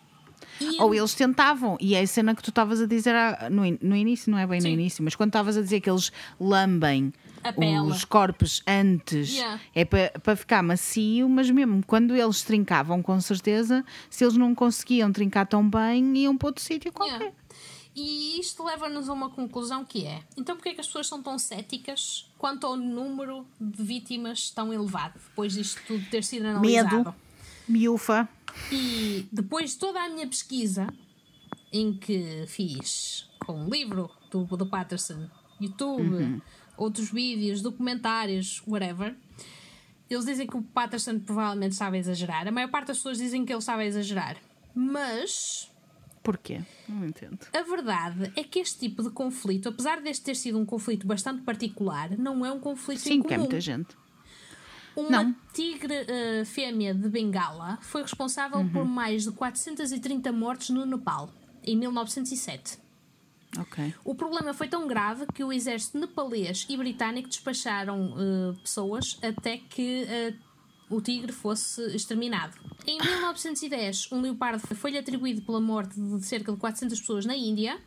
E- 0.60 0.82
Ou 0.82 0.94
eles 0.96 1.14
tentavam, 1.14 1.78
e 1.82 1.96
é 1.96 2.02
a 2.02 2.08
cena 2.08 2.34
que 2.34 2.42
tu 2.42 2.50
estavas 2.50 2.82
a 2.82 2.86
dizer 2.86 3.14
no, 3.52 3.66
in- 3.66 3.78
no 3.82 3.96
início, 3.96 4.32
não 4.32 4.38
é 4.38 4.48
bem 4.48 4.62
Sim. 4.62 4.68
no 4.70 4.74
início, 4.74 5.04
mas 5.04 5.16
quando 5.16 5.30
estavas 5.30 5.58
a 5.58 5.62
dizer 5.62 5.82
que 5.82 5.90
eles 5.90 6.12
lambem 6.40 7.14
os 7.88 8.04
corpos 8.06 8.64
antes, 8.66 9.34
Yeah. 9.34 9.60
é 9.76 9.86
para 9.86 10.36
ficar 10.36 10.64
macio, 10.64 11.28
mas 11.30 11.50
mesmo 11.52 11.84
quando 11.86 12.16
eles 12.16 12.42
trincavam, 12.42 13.04
com 13.04 13.20
certeza, 13.22 13.84
se 14.10 14.24
eles 14.24 14.36
não 14.38 14.56
conseguiam 14.56 15.12
trincar 15.12 15.46
tão 15.46 15.68
bem, 15.70 16.18
iam 16.18 16.36
para 16.38 16.48
outro 16.48 16.64
sítio 16.64 16.92
qualquer. 16.92 17.20
Yeah. 17.20 17.36
E 17.98 18.40
isto 18.42 18.62
leva-nos 18.64 19.08
a 19.08 19.14
uma 19.14 19.30
conclusão 19.30 19.86
que 19.86 20.06
é: 20.06 20.20
então, 20.36 20.56
porque 20.58 20.70
é 20.70 20.74
que 20.74 20.82
as 20.82 20.88
pessoas 20.88 21.08
são 21.08 21.22
tão 21.24 21.38
céticas 21.40 22.30
quanto 22.38 22.66
ao 22.68 22.76
número 22.76 23.46
de 23.62 23.82
vítimas 23.84 24.50
tão 24.50 24.74
elevado 24.74 25.14
depois 25.30 25.54
disto 25.54 25.80
tudo 25.88 26.04
ter 26.10 26.24
sido 26.24 26.46
analisado? 26.48 26.98
Medo, 26.98 27.16
miúfa. 27.70 28.28
E 28.72 29.28
depois 29.32 29.72
de 29.72 29.78
toda 29.78 30.02
a 30.02 30.10
minha 30.10 30.28
pesquisa, 30.28 30.88
em 31.72 31.94
que 31.94 32.46
fiz 32.48 33.30
com 33.46 33.66
o 33.66 33.70
livro 33.70 34.10
do, 34.32 34.44
do 34.46 34.66
Patterson, 34.66 35.30
YouTube, 35.60 36.42
outros 36.78 37.12
vídeos, 37.12 37.62
documentários, 37.62 38.62
whatever, 38.68 39.16
Eles 40.10 40.26
dizem 40.26 40.46
que 40.48 40.58
o 40.58 40.62
Patterson 40.62 41.20
provavelmente 41.20 41.72
estava 41.74 41.96
a 41.96 42.00
exagerar. 42.00 42.48
A 42.48 42.52
maior 42.52 42.70
parte 42.70 42.88
das 42.88 42.98
pessoas 42.98 43.18
dizem 43.18 43.46
que 43.46 43.52
ele 43.52 43.60
estava 43.60 43.82
a 43.82 43.86
exagerar. 43.86 44.38
Mas 44.74 45.72
Porquê? 46.24 46.62
Não 46.90 47.06
entendo. 47.06 47.40
a 47.54 47.62
verdade 47.62 48.32
é 48.36 48.44
que 48.44 48.60
este 48.60 48.80
tipo 48.80 49.04
de 49.04 49.12
conflito, 49.12 49.70
apesar 49.70 50.02
deste 50.02 50.26
ter 50.26 50.36
sido 50.36 50.58
um 50.60 50.66
conflito 50.66 51.06
bastante 51.06 51.44
particular, 51.44 52.18
não 52.18 52.44
é 52.46 52.52
um 52.52 52.60
conflito 52.60 53.00
Sim, 53.00 53.16
incomum. 53.16 53.28
que 53.28 53.34
é 53.34 53.38
muita 53.38 53.62
gente. 53.62 53.96
Uma 54.96 55.24
Não. 55.24 55.36
tigre 55.54 55.94
eh, 56.08 56.44
fêmea 56.46 56.94
de 56.94 57.10
Bengala 57.10 57.78
foi 57.82 58.02
responsável 58.02 58.60
Uhum. 58.60 58.70
por 58.70 58.86
mais 58.86 59.24
de 59.24 59.32
430 59.32 60.32
mortes 60.32 60.70
no 60.70 60.86
Nepal, 60.86 61.30
em 61.64 61.76
1907. 61.78 62.78
Ok. 63.58 63.94
O 64.04 64.16
problema 64.16 64.54
foi 64.54 64.68
tão 64.68 64.88
grave 64.88 65.26
que 65.34 65.44
o 65.44 65.52
exército 65.52 65.98
nepalês 66.00 66.66
e 66.70 66.76
britânico 66.78 67.28
despacharam 67.30 68.14
eh, 68.18 68.54
pessoas 68.62 69.18
até 69.22 69.58
que 69.58 70.04
eh, 70.08 70.34
o 70.90 71.02
tigre 71.02 71.32
fosse 71.32 71.82
exterminado. 71.96 72.54
Em 72.86 72.98
1910, 73.02 74.12
um 74.12 74.22
leopardo 74.22 74.60
foi-lhe 74.76 74.98
atribuído 74.98 75.42
pela 75.42 75.60
morte 75.62 76.00
de 76.00 76.26
cerca 76.26 76.52
de 76.52 76.58
400 76.58 77.00
pessoas 77.00 77.26
na 77.26 77.36
Índia. 77.36 77.80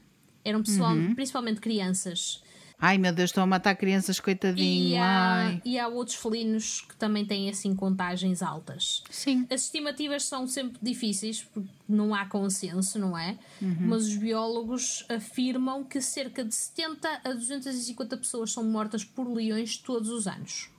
Eram 0.44 0.62
pessoal- 0.62 0.94
Uhum. 0.94 1.14
principalmente 1.14 1.60
crianças. 1.60 2.42
Ai 2.80 2.96
meu 2.96 3.12
Deus, 3.12 3.30
estão 3.30 3.42
a 3.42 3.46
matar 3.46 3.74
crianças, 3.74 4.20
coitadinho. 4.20 4.90
E 4.90 4.96
há, 4.96 5.60
e 5.64 5.78
há 5.80 5.88
outros 5.88 6.16
felinos 6.16 6.82
que 6.82 6.94
também 6.94 7.24
têm 7.26 7.50
assim 7.50 7.74
contagens 7.74 8.40
altas. 8.40 9.02
Sim. 9.10 9.44
As 9.50 9.64
estimativas 9.64 10.22
são 10.24 10.46
sempre 10.46 10.78
difíceis 10.80 11.42
porque 11.42 11.68
não 11.88 12.14
há 12.14 12.24
consenso, 12.26 12.96
não 12.98 13.18
é? 13.18 13.36
Mas 13.60 14.06
os 14.06 14.16
biólogos 14.16 15.04
afirmam 15.08 15.82
que 15.82 16.00
cerca 16.00 16.44
de 16.44 16.54
70 16.54 17.20
a 17.24 17.32
250 17.32 18.16
pessoas 18.16 18.52
são 18.52 18.62
mortas 18.62 19.02
por 19.04 19.26
leões 19.26 19.76
todos 19.76 20.08
os 20.08 20.28
anos. 20.28 20.70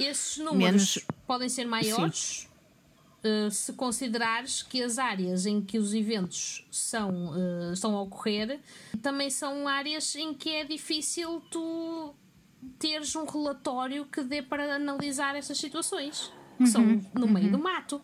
Esses 0.00 0.38
números 0.38 0.96
Menos- 0.96 0.98
podem 1.28 1.48
ser 1.48 1.64
maiores 1.64 2.48
eh, 3.26 3.50
se 3.50 3.72
considerares 3.72 4.62
que 4.62 4.82
as 4.82 4.98
áreas 4.98 5.46
em 5.46 5.60
que 5.60 5.78
os 5.78 5.92
eventos 5.94 6.64
são, 6.70 7.32
eh, 7.36 7.72
estão 7.72 7.96
a 7.96 8.02
ocorrer 8.02 8.60
também 9.02 9.28
são 9.30 9.66
áreas 9.66 10.14
em 10.16 10.32
que 10.34 10.50
é 10.50 10.64
difícil 10.64 11.42
tu 11.50 12.14
teres 12.78 13.14
um 13.16 13.24
relatório 13.24 14.04
que 14.06 14.22
dê 14.22 14.42
para 14.42 14.74
analisar 14.76 15.34
essas 15.36 15.58
situações. 15.58 16.32
Que 16.58 16.66
são 16.66 16.82
no 17.14 17.28
meio 17.28 17.50
do 17.52 17.58
mato. 17.58 18.00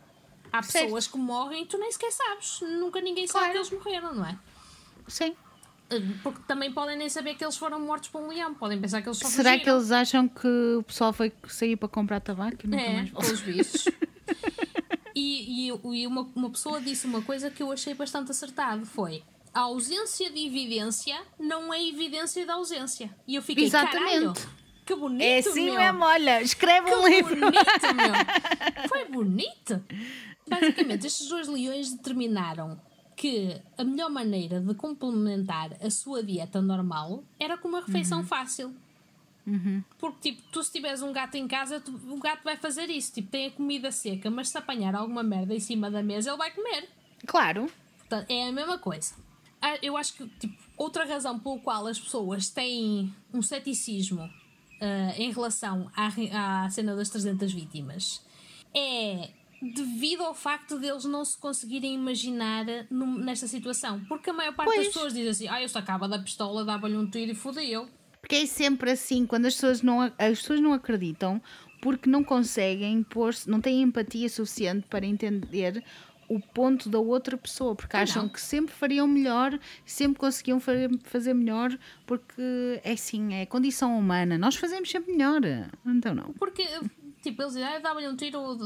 Há 0.52 0.62
Certo. 0.62 0.84
pessoas 0.84 1.06
que 1.06 1.16
morrem 1.16 1.62
e 1.62 1.66
tu 1.66 1.78
nem 1.78 1.90
sequer 1.90 2.12
sabes. 2.12 2.60
Nunca 2.60 3.00
ninguém 3.00 3.26
sabe 3.26 3.46
Claro. 3.46 3.52
que 3.52 3.58
eles 3.58 3.70
morreram, 3.70 4.14
não 4.14 4.26
é? 4.26 4.38
Sim. 5.08 5.34
Eh, 5.88 6.00
Porque 6.22 6.40
também 6.46 6.70
podem 6.70 6.96
nem 6.98 7.08
saber 7.08 7.34
que 7.34 7.42
eles 7.42 7.56
foram 7.56 7.80
mortos 7.80 8.10
por 8.10 8.20
um 8.20 8.28
leão. 8.28 8.52
Podem 8.54 8.78
pensar 8.78 9.00
que 9.00 9.08
eles 9.08 9.16
só 9.18 9.26
Será 9.28 9.52
que 9.52 9.60
fugiram. 9.60 9.78
eles 9.78 9.90
acham 9.90 10.28
que 10.28 10.46
o 10.78 10.82
pessoal 10.82 11.12
foi 11.14 11.32
sair 11.48 11.76
para 11.76 11.88
comprar 11.88 12.20
tabaco 12.20 12.58
e 12.64 12.66
nunca 12.68 12.82
É, 12.82 12.92
mais 12.92 13.40
pelos. 13.40 13.84
e 15.14 15.68
e, 15.70 15.80
e 16.02 16.06
uma, 16.06 16.22
uma 16.34 16.50
pessoa 16.50 16.80
disse 16.80 17.06
uma 17.06 17.22
coisa 17.22 17.50
que 17.50 17.62
eu 17.62 17.70
achei 17.72 17.94
bastante 17.94 18.30
acertado: 18.30 18.84
foi 18.86 19.22
a 19.54 19.60
ausência 19.60 20.30
de 20.30 20.46
evidência 20.46 21.20
não 21.38 21.72
é 21.72 21.82
evidência 21.86 22.44
da 22.46 22.54
ausência. 22.54 23.14
E 23.26 23.34
eu 23.34 23.42
fiquei, 23.42 23.64
Exatamente. 23.64 23.98
caralho, 24.04 24.32
que 24.86 24.94
bonito, 24.94 25.22
É 25.22 25.38
assim 25.38 25.64
meu. 25.66 25.74
mesmo, 25.74 26.04
olha, 26.04 26.40
escreve 26.42 26.94
um 26.94 27.02
Que 27.04 27.08
livro. 27.10 27.34
bonito, 27.36 27.94
meu. 27.94 28.88
Foi 28.88 29.04
bonito. 29.06 29.84
Basicamente, 30.48 31.06
estes 31.06 31.28
dois 31.28 31.48
leões 31.48 31.92
determinaram 31.92 32.80
que 33.14 33.60
a 33.78 33.84
melhor 33.84 34.10
maneira 34.10 34.60
de 34.60 34.74
complementar 34.74 35.70
a 35.80 35.90
sua 35.90 36.22
dieta 36.22 36.60
normal 36.60 37.22
era 37.38 37.56
com 37.56 37.68
uma 37.68 37.80
refeição 37.80 38.18
Uhum. 38.20 38.26
fácil. 38.26 38.74
Porque, 39.98 40.30
tipo, 40.32 40.42
tu 40.52 40.62
se 40.62 40.70
tiveres 40.72 41.02
um 41.02 41.12
gato 41.12 41.34
em 41.36 41.48
casa, 41.48 41.80
tu- 41.80 42.00
o 42.08 42.18
gato 42.18 42.44
vai 42.44 42.56
fazer 42.56 42.88
isso. 42.90 43.12
Tipo, 43.12 43.28
tem 43.30 43.46
a 43.46 43.50
comida 43.50 43.90
seca, 43.90 44.30
mas 44.30 44.48
se 44.48 44.56
apanhar 44.58 44.94
alguma 44.94 45.22
merda 45.22 45.54
em 45.54 45.60
cima 45.60 45.90
da 45.90 46.02
mesa, 46.02 46.30
ele 46.30 46.38
vai 46.38 46.50
comer. 46.52 46.88
Claro. 47.26 47.70
Portanto, 47.98 48.30
é 48.30 48.48
a 48.48 48.52
mesma 48.52 48.78
coisa. 48.78 49.14
Ah, 49.60 49.78
Eu 49.82 49.96
acho 49.96 50.14
que 50.14 50.26
tipo, 50.40 50.56
outra 50.76 51.04
razão 51.04 51.38
pelo 51.38 51.58
qual 51.60 51.86
as 51.86 51.98
pessoas 51.98 52.48
têm 52.48 53.14
um 53.32 53.40
ceticismo 53.42 54.22
ah, 54.80 55.14
em 55.16 55.30
relação 55.32 55.90
à, 55.96 56.64
à 56.64 56.70
cena 56.70 56.94
das 56.96 57.08
300 57.10 57.52
vítimas 57.52 58.20
é 58.74 59.30
devido 59.60 60.22
ao 60.24 60.34
facto 60.34 60.78
deles 60.80 61.04
não 61.04 61.24
se 61.24 61.38
conseguirem 61.38 61.94
imaginar 61.94 62.64
nesta 62.90 63.46
situação. 63.46 64.00
Porque 64.08 64.30
a 64.30 64.32
maior 64.32 64.52
parte 64.54 64.68
das 64.70 64.76
Pois. 64.76 64.88
pessoas 64.88 65.14
diz 65.14 65.28
assim: 65.28 65.46
ah, 65.48 65.62
eu 65.62 65.68
sacava 65.68 66.08
da 66.08 66.18
pistola, 66.18 66.64
dava-lhe 66.64 66.96
um 66.96 67.08
tiro 67.08 67.30
e 67.30 67.34
fodeu. 67.34 67.88
Porque 68.22 68.36
é 68.36 68.46
sempre 68.46 68.92
assim, 68.92 69.26
quando 69.26 69.46
as 69.46 69.54
pessoas 69.54 69.82
não, 69.82 70.00
as 70.00 70.38
pessoas 70.38 70.60
não 70.60 70.72
acreditam 70.72 71.42
porque 71.82 72.08
não 72.08 72.22
conseguem 72.22 73.02
pôr 73.02 73.34
não 73.48 73.60
têm 73.60 73.82
empatia 73.82 74.28
suficiente 74.28 74.86
para 74.88 75.04
entender 75.04 75.82
o 76.28 76.38
ponto 76.40 76.88
da 76.88 77.00
outra 77.00 77.36
pessoa, 77.36 77.74
porque 77.74 77.96
acham 77.96 78.22
não. 78.22 78.28
que 78.28 78.40
sempre 78.40 78.72
fariam 78.72 79.06
melhor, 79.08 79.58
sempre 79.84 80.18
conseguiam 80.20 80.60
fa- 80.60 80.72
fazer 81.02 81.34
melhor, 81.34 81.76
porque 82.06 82.80
é 82.84 82.92
assim, 82.92 83.34
é 83.34 83.44
condição 83.44 83.98
humana, 83.98 84.38
nós 84.38 84.54
fazemos 84.54 84.88
sempre 84.88 85.12
melhor, 85.12 85.40
então 85.84 86.14
não. 86.14 86.32
Porque, 86.38 86.62
tipo, 87.20 87.42
eles 87.42 87.52
dizem, 87.54 87.64
ah, 87.68 87.74
eu 87.74 87.82
dava-lhe 87.82 88.08
um 88.08 88.16
tiro, 88.16 88.56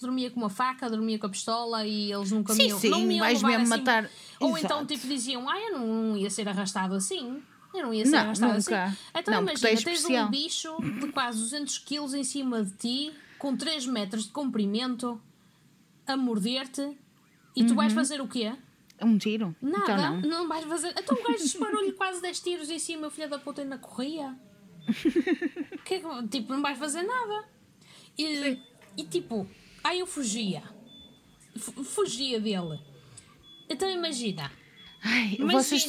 dormia 0.00 0.30
com 0.32 0.40
uma 0.40 0.50
faca, 0.50 0.88
dormia 0.90 1.16
com 1.18 1.26
a 1.26 1.30
pistola 1.30 1.86
e 1.86 2.10
eles 2.10 2.32
nunca 2.32 2.54
Sim, 2.54 2.62
me 2.62 2.68
iam, 2.70 2.78
sim, 2.80 2.88
não 2.90 3.00
me 3.02 3.14
iam 3.16 3.24
vais 3.26 3.42
mesmo 3.42 3.60
assim. 3.62 3.68
matar- 3.68 4.10
Ou 4.40 4.56
Exato. 4.58 4.64
então, 4.64 4.86
tipo, 4.86 5.06
diziam, 5.06 5.48
ah, 5.48 5.60
eu 5.60 5.78
não 5.78 6.16
ia 6.16 6.30
ser 6.30 6.48
arrastado 6.48 6.94
assim. 6.94 7.40
Eu 7.74 7.82
não 7.84 7.94
ia 7.94 8.04
ser 8.04 8.10
Não, 8.12 8.18
arrastado 8.20 8.54
nunca. 8.58 8.84
assim. 8.84 8.96
Então 9.16 9.34
Não, 9.34 9.42
imagina, 9.42 9.82
tens 9.82 10.04
um 10.04 10.30
bicho 10.30 10.76
de 11.00 11.08
quase 11.12 11.38
200 11.38 11.78
quilos 11.78 12.12
em 12.14 12.22
cima 12.24 12.62
de 12.64 12.72
ti, 12.76 13.12
com 13.38 13.56
3 13.56 13.86
metros 13.86 14.24
de 14.24 14.30
comprimento, 14.30 15.20
a 16.06 16.16
morder-te, 16.16 16.96
e 17.56 17.64
tu 17.64 17.74
vais 17.74 17.92
fazer 17.92 18.20
o 18.20 18.28
quê? 18.28 18.52
Um 19.00 19.18
tiro? 19.18 19.54
Nada, 19.60 19.82
Então 19.84 19.96
não. 19.96 20.20
não. 20.42 20.48
vais 20.48 20.64
fazer. 20.64 20.94
Então 20.96 21.16
o 21.16 21.22
gajo 21.22 21.42
disparou-lhe 21.42 21.92
quase 21.92 22.20
10 22.22 22.40
tiros 22.40 22.70
em 22.70 22.78
cima, 22.78 23.10
filha 23.10 23.26
da 23.28 23.38
puta, 23.38 23.62
ainda 23.62 23.78
corria. 23.78 24.36
Que 25.84 25.94
é 25.94 26.02
tipo, 26.30 26.52
não 26.52 26.62
vais 26.62 26.78
fazer 26.78 27.02
nada. 27.02 27.44
E, 28.16 28.58
e 28.96 29.04
tipo, 29.04 29.48
aí 29.82 29.98
eu 30.00 30.06
fugia. 30.06 30.62
Fu- 31.56 31.82
fugia 31.84 32.40
dele. 32.40 32.78
Então 33.68 33.88
imagina. 33.90 34.50
Ai, 35.04 35.36
Imagina, 35.38 35.52
vocês, 35.62 35.86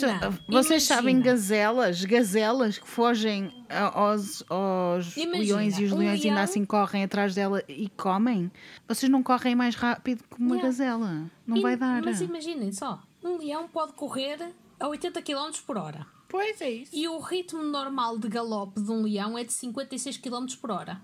vocês 0.48 0.84
sabem 0.84 1.22
gazelas, 1.22 2.04
gazelas 2.04 2.80
que 2.80 2.88
fogem 2.88 3.54
a- 3.70 4.00
aos, 4.00 4.44
aos 4.50 5.16
Imagina, 5.16 5.38
leões 5.58 5.78
e 5.78 5.84
os 5.86 5.92
leões 5.92 6.22
ainda 6.22 6.34
leão- 6.36 6.44
assim 6.44 6.66
correm 6.66 7.04
atrás 7.04 7.36
dela 7.36 7.64
e 7.68 7.90
comem? 7.90 8.52
Vocês 8.88 9.12
não 9.12 9.22
correm 9.22 9.54
mais 9.56 9.76
rápido 9.76 10.24
que 10.24 10.40
uma 10.40 10.56
Yeah. 10.56 10.64
gazela. 10.68 11.32
Não 11.46 11.58
E- 11.58 11.62
vai 11.62 11.78
dar. 11.78 12.02
Mas 12.02 12.22
imaginem 12.22 12.72
só: 12.72 13.04
um 13.24 13.38
leão 13.38 13.68
pode 13.68 13.94
correr 13.94 14.52
a 14.80 14.88
80 14.88 15.22
km 15.22 15.52
por 15.66 15.78
hora. 15.78 16.08
Pois 16.28 16.60
é 16.62 16.72
isso. 16.72 16.92
E 16.96 17.08
o 17.08 17.20
ritmo 17.20 17.62
normal 17.62 18.18
de 18.18 18.28
galope 18.28 18.82
de 18.82 18.90
um 18.90 19.04
leão 19.04 19.38
é 19.38 19.44
de 19.44 19.54
56 19.54 20.18
km 20.18 20.48
por 20.60 20.72
hora. 20.72 21.00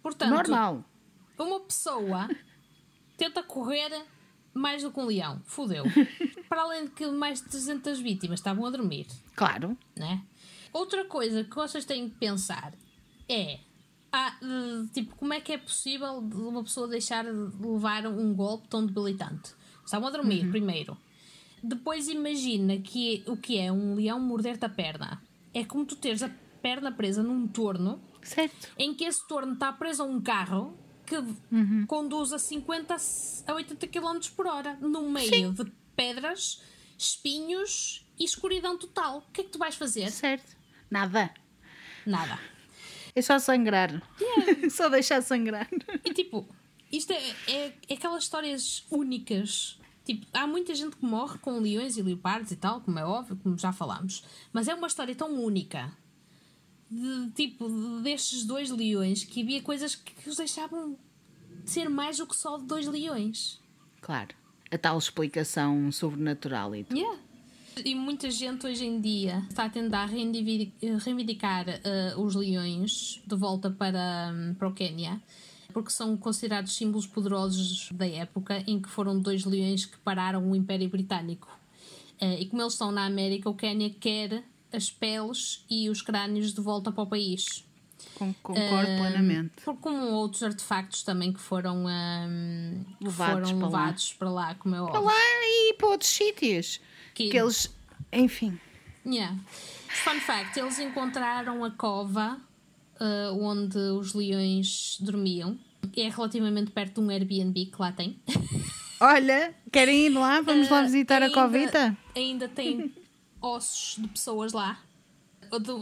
Portanto, 0.00 0.30
Normal. 0.30 0.84
uma 1.38 1.60
pessoa 1.60 2.28
tenta 3.16 3.42
correr 3.42 3.90
mais 4.54 4.82
do 4.82 4.90
que 4.90 5.00
um 5.00 5.06
leão. 5.06 5.40
Fudeu. 5.44 5.84
Para 6.48 6.62
além 6.62 6.84
de 6.84 6.90
que 6.90 7.06
mais 7.06 7.40
de 7.40 7.48
300 7.48 8.00
vítimas 8.00 8.40
estavam 8.40 8.66
a 8.66 8.70
dormir. 8.70 9.06
Claro. 9.34 9.76
Né? 9.96 10.22
Outra 10.72 11.04
coisa 11.04 11.44
que 11.44 11.54
vocês 11.54 11.84
têm 11.84 12.08
que 12.08 12.16
pensar 12.16 12.72
é. 13.28 13.58
ah, 14.12 14.36
tipo, 14.92 15.14
como 15.16 15.32
é 15.32 15.40
que 15.40 15.52
é 15.52 15.58
possível 15.58 16.18
uma 16.18 16.62
pessoa 16.62 16.88
deixar 16.88 17.24
de 17.24 17.30
levar 17.60 18.06
um 18.06 18.34
golpe 18.34 18.68
tão 18.68 18.84
debilitante? 18.84 19.54
Estavam 19.84 20.08
a 20.08 20.10
dormir, 20.10 20.48
primeiro. 20.50 20.96
Depois 21.62 22.08
imagina 22.08 22.76
que 22.78 23.22
o 23.26 23.36
que 23.36 23.58
é 23.58 23.70
um 23.70 23.94
leão 23.94 24.18
morder-te 24.18 24.64
a 24.64 24.68
perna. 24.68 25.22
É 25.54 25.64
como 25.64 25.84
tu 25.84 25.96
teres 25.96 26.22
a 26.22 26.30
perna 26.60 26.90
presa 26.90 27.22
num 27.22 27.46
torno 27.46 28.00
Certo. 28.22 28.68
em 28.78 28.94
que 28.94 29.04
esse 29.04 29.26
torno 29.26 29.52
está 29.54 29.72
preso 29.72 30.02
a 30.02 30.06
um 30.06 30.20
carro 30.20 30.76
que 31.12 31.86
conduz 31.86 32.32
a 32.32 32.38
50 32.38 32.96
a 33.46 33.54
80 33.54 33.86
km 33.88 34.18
por 34.34 34.46
hora 34.46 34.74
no 34.80 35.10
meio 35.10 35.52
de 35.52 35.70
pedras, 35.94 36.62
espinhos 36.96 38.06
e 38.18 38.24
escuridão 38.24 38.78
total. 38.78 39.18
O 39.18 39.32
que 39.32 39.42
é 39.42 39.44
que 39.44 39.50
tu 39.50 39.58
vais 39.58 39.74
fazer? 39.74 40.10
Certo. 40.10 40.56
Nada. 40.90 41.32
Nada. 42.06 42.38
É 43.14 43.20
só 43.20 43.38
sangrar. 43.38 44.02
só 44.70 44.88
deixar 44.88 45.22
sangrar. 45.22 45.68
E 46.04 46.14
tipo, 46.14 46.48
isto 46.90 47.12
é, 47.12 47.30
é, 47.48 47.74
é 47.88 47.94
aquelas 47.94 48.24
histórias 48.24 48.84
únicas. 48.90 49.78
Tipo, 50.04 50.26
há 50.32 50.46
muita 50.46 50.74
gente 50.74 50.96
que 50.96 51.04
morre 51.04 51.38
com 51.38 51.58
leões 51.58 51.96
e 51.96 52.02
leopardos 52.02 52.50
e 52.50 52.56
tal, 52.56 52.80
como 52.80 52.98
é 52.98 53.04
óbvio, 53.04 53.36
como 53.36 53.56
já 53.58 53.72
falámos. 53.72 54.24
Mas 54.52 54.66
é 54.66 54.74
uma 54.74 54.86
história 54.86 55.14
tão 55.14 55.32
única. 55.42 55.96
De, 56.94 57.30
tipo, 57.30 57.70
destes 58.02 58.44
dois 58.44 58.68
leões 58.68 59.24
que 59.24 59.40
havia 59.40 59.62
coisas 59.62 59.94
que, 59.94 60.12
que 60.12 60.28
os 60.28 60.36
deixavam 60.36 60.94
ser 61.64 61.88
mais 61.88 62.18
do 62.18 62.26
que 62.26 62.36
só 62.36 62.58
dois 62.58 62.86
leões. 62.86 63.58
Claro. 64.02 64.34
A 64.70 64.76
tal 64.76 64.98
explicação 64.98 65.90
sobrenatural 65.90 66.76
e 66.76 66.84
tudo. 66.84 66.98
Yeah. 66.98 67.18
E 67.82 67.94
muita 67.94 68.30
gente 68.30 68.66
hoje 68.66 68.84
em 68.84 69.00
dia 69.00 69.42
está 69.48 69.64
a 69.64 69.70
tentar 69.70 70.04
reivindic- 70.04 70.74
reivindicar 71.02 71.66
eh, 71.66 72.14
os 72.18 72.34
leões 72.34 73.22
de 73.26 73.36
volta 73.36 73.70
para, 73.70 74.30
para 74.58 74.68
o 74.68 74.74
Quênia, 74.74 75.18
porque 75.72 75.90
são 75.90 76.14
considerados 76.14 76.76
símbolos 76.76 77.06
poderosos 77.06 77.88
da 77.90 78.06
época 78.06 78.62
em 78.66 78.78
que 78.78 78.90
foram 78.90 79.18
dois 79.18 79.46
leões 79.46 79.86
que 79.86 79.96
pararam 79.96 80.50
o 80.50 80.54
Império 80.54 80.90
Britânico. 80.90 81.48
Eh, 82.20 82.42
e 82.42 82.46
como 82.46 82.60
eles 82.60 82.74
estão 82.74 82.92
na 82.92 83.06
América, 83.06 83.48
o 83.48 83.54
Quênia 83.54 83.88
quer 83.88 84.44
as 84.72 84.90
peles 84.90 85.64
e 85.70 85.88
os 85.90 86.00
crânios 86.02 86.52
de 86.52 86.60
volta 86.60 86.90
para 86.92 87.02
o 87.02 87.06
país. 87.06 87.64
Con- 88.14 88.34
Concordo 88.42 88.86
plenamente. 88.98 89.52
Por- 89.64 89.76
Como 89.76 90.06
outros 90.12 90.42
artefactos 90.42 91.02
também 91.02 91.32
que 91.32 91.40
foram, 91.40 91.84
que 92.98 93.04
Levados 93.04 93.50
foram 93.50 93.58
para 93.60 93.68
lá. 93.68 93.78
levados 93.80 94.12
para 94.14 94.30
lá, 94.30 94.54
como 94.56 94.74
é 94.74 94.78
Para 94.78 94.86
óbvio. 95.00 95.02
lá 95.04 95.12
e 95.14 95.74
para 95.74 95.88
outros 95.88 96.10
sítios. 96.10 96.80
Que- 97.14 97.30
Que 97.30 97.36
eles, 97.38 97.74
enfim. 98.12 98.58
Yeah. 99.06 99.36
Fun 100.04 100.20
fact: 100.20 100.58
eles 100.58 100.78
encontraram 100.78 101.64
a 101.64 101.70
cova 101.70 102.40
uh, 103.00 103.38
onde 103.44 103.76
os 103.78 104.14
leões 104.14 104.96
dormiam. 105.00 105.58
É 105.96 106.08
relativamente 106.08 106.70
perto 106.70 107.00
de 107.00 107.06
um 107.06 107.10
Airbnb 107.10 107.66
que 107.66 107.76
lá 107.78 107.90
tem. 107.92 108.20
Olha, 109.00 109.52
querem 109.72 110.06
ir 110.06 110.10
lá? 110.10 110.40
Vamos 110.40 110.70
lá 110.70 110.80
Uh, 110.80 110.84
visitar 110.84 111.20
a 111.22 111.26
ainda- 111.26 111.34
covita? 111.34 111.96
Ainda 112.14 112.48
tem 112.48 112.94
ossos 113.42 114.00
de 114.00 114.08
pessoas 114.08 114.52
lá. 114.52 114.78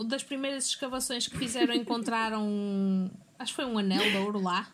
Das 0.07 0.25
primeiras 0.25 0.67
escavações 0.67 1.29
que 1.29 1.39
fizeram, 1.39 1.73
encontraram. 1.75 3.11
Acho 3.39 3.53
que 3.53 3.57
foi 3.57 3.65
um 3.67 3.79
anel 3.79 4.11
de 4.11 4.17
ouro 4.17 4.41
lá. 4.43 4.69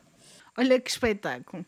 Olha 0.56 0.80
que 0.80 0.88
espetáculo. 0.88 1.66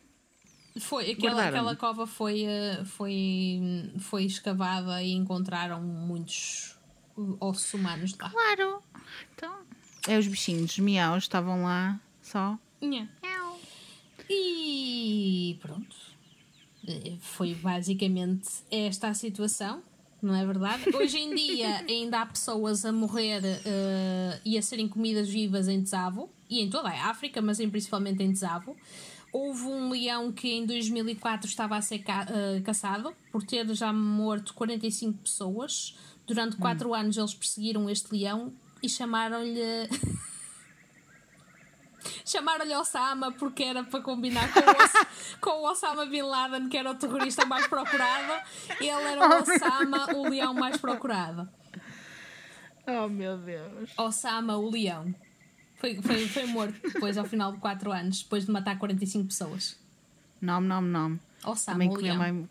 Foi, 0.80 1.10
aquela, 1.10 1.48
aquela 1.48 1.76
cova 1.76 2.06
foi, 2.06 2.44
uh, 2.46 2.84
foi, 2.86 3.60
foi 3.98 4.24
escavada 4.24 5.02
e 5.02 5.12
encontraram 5.12 5.82
muitos 5.82 6.78
ossos 7.40 7.74
humanos 7.74 8.16
lá. 8.16 8.30
Claro. 8.30 8.82
Então, 9.34 9.58
é 10.06 10.16
os 10.16 10.26
bichinhos, 10.28 10.70
os 10.70 10.78
miaus 10.78 11.24
estavam 11.24 11.64
lá 11.64 12.00
só. 12.22 12.56
Yeah. 12.80 13.08
E 14.30 15.58
pronto. 15.60 15.96
Eh, 16.86 17.16
Foi 17.20 17.54
basicamente 17.54 18.48
esta 18.70 19.08
a 19.08 19.14
situação, 19.14 19.82
não 20.22 20.34
é 20.34 20.44
verdade? 20.44 20.84
Hoje 20.96 21.18
em 21.18 21.34
dia 21.34 21.84
ainda 21.88 22.20
há 22.20 22.26
pessoas 22.26 22.84
a 22.84 22.92
morrer 22.92 23.40
eh, 23.44 24.40
e 24.44 24.58
a 24.58 24.62
serem 24.62 24.88
comidas 24.88 25.28
vivas 25.28 25.68
em 25.68 25.82
Tsavo 25.82 26.28
e 26.50 26.60
em 26.60 26.68
toda 26.70 26.88
a 26.88 27.08
África, 27.08 27.40
mas 27.40 27.60
em, 27.60 27.68
principalmente 27.70 28.22
em 28.22 28.32
Tsavo. 28.32 28.76
Houve 29.32 29.64
um 29.64 29.90
leão 29.90 30.32
que 30.32 30.48
em 30.50 30.64
2004 30.64 31.46
estava 31.48 31.76
a 31.76 31.82
ser 31.82 31.98
ca- 31.98 32.26
eh, 32.30 32.60
caçado 32.62 33.12
por 33.30 33.42
ter 33.42 33.66
já 33.74 33.92
morto 33.92 34.54
45 34.54 35.18
pessoas. 35.18 35.94
Durante 36.26 36.56
4 36.56 36.94
anos 36.94 37.16
eles 37.16 37.34
perseguiram 37.34 37.88
este 37.90 38.10
leão 38.12 38.52
e 38.82 38.88
chamaram-lhe. 38.88 39.60
Chamaram-lhe 42.24 42.74
Osama 42.74 43.32
porque 43.32 43.62
era 43.64 43.82
para 43.84 44.00
combinar 44.00 44.52
com 44.52 44.60
o, 44.60 44.62
Os- 44.84 45.06
com 45.40 45.50
o 45.50 45.70
Osama 45.70 46.06
Bin 46.06 46.22
Laden, 46.22 46.68
que 46.68 46.76
era 46.76 46.90
o 46.90 46.94
terrorista 46.94 47.44
mais 47.46 47.66
procurado. 47.66 48.32
Ele 48.80 48.88
era 48.88 49.20
o 49.20 49.42
Osama, 49.42 50.14
o 50.14 50.28
leão 50.28 50.54
mais 50.54 50.76
procurado. 50.78 51.48
Oh 52.86 53.08
meu 53.08 53.36
Deus. 53.38 53.90
Osama, 53.96 54.56
o 54.56 54.70
leão. 54.70 55.14
Foi, 55.76 55.94
foi, 56.02 56.26
foi 56.26 56.46
morto 56.46 56.74
depois, 56.82 57.16
ao 57.18 57.24
final 57.24 57.52
de 57.52 57.58
4 57.58 57.92
anos, 57.92 58.22
depois 58.22 58.46
de 58.46 58.50
matar 58.50 58.78
45 58.78 59.26
pessoas. 59.26 59.76
Nome, 60.40 60.66
nome, 60.66 60.88
nome. 60.88 61.20
Osama, 61.44 61.74
Também 61.78 61.88
o 61.90 62.00
leão. 62.00 62.20
um. 62.20 62.48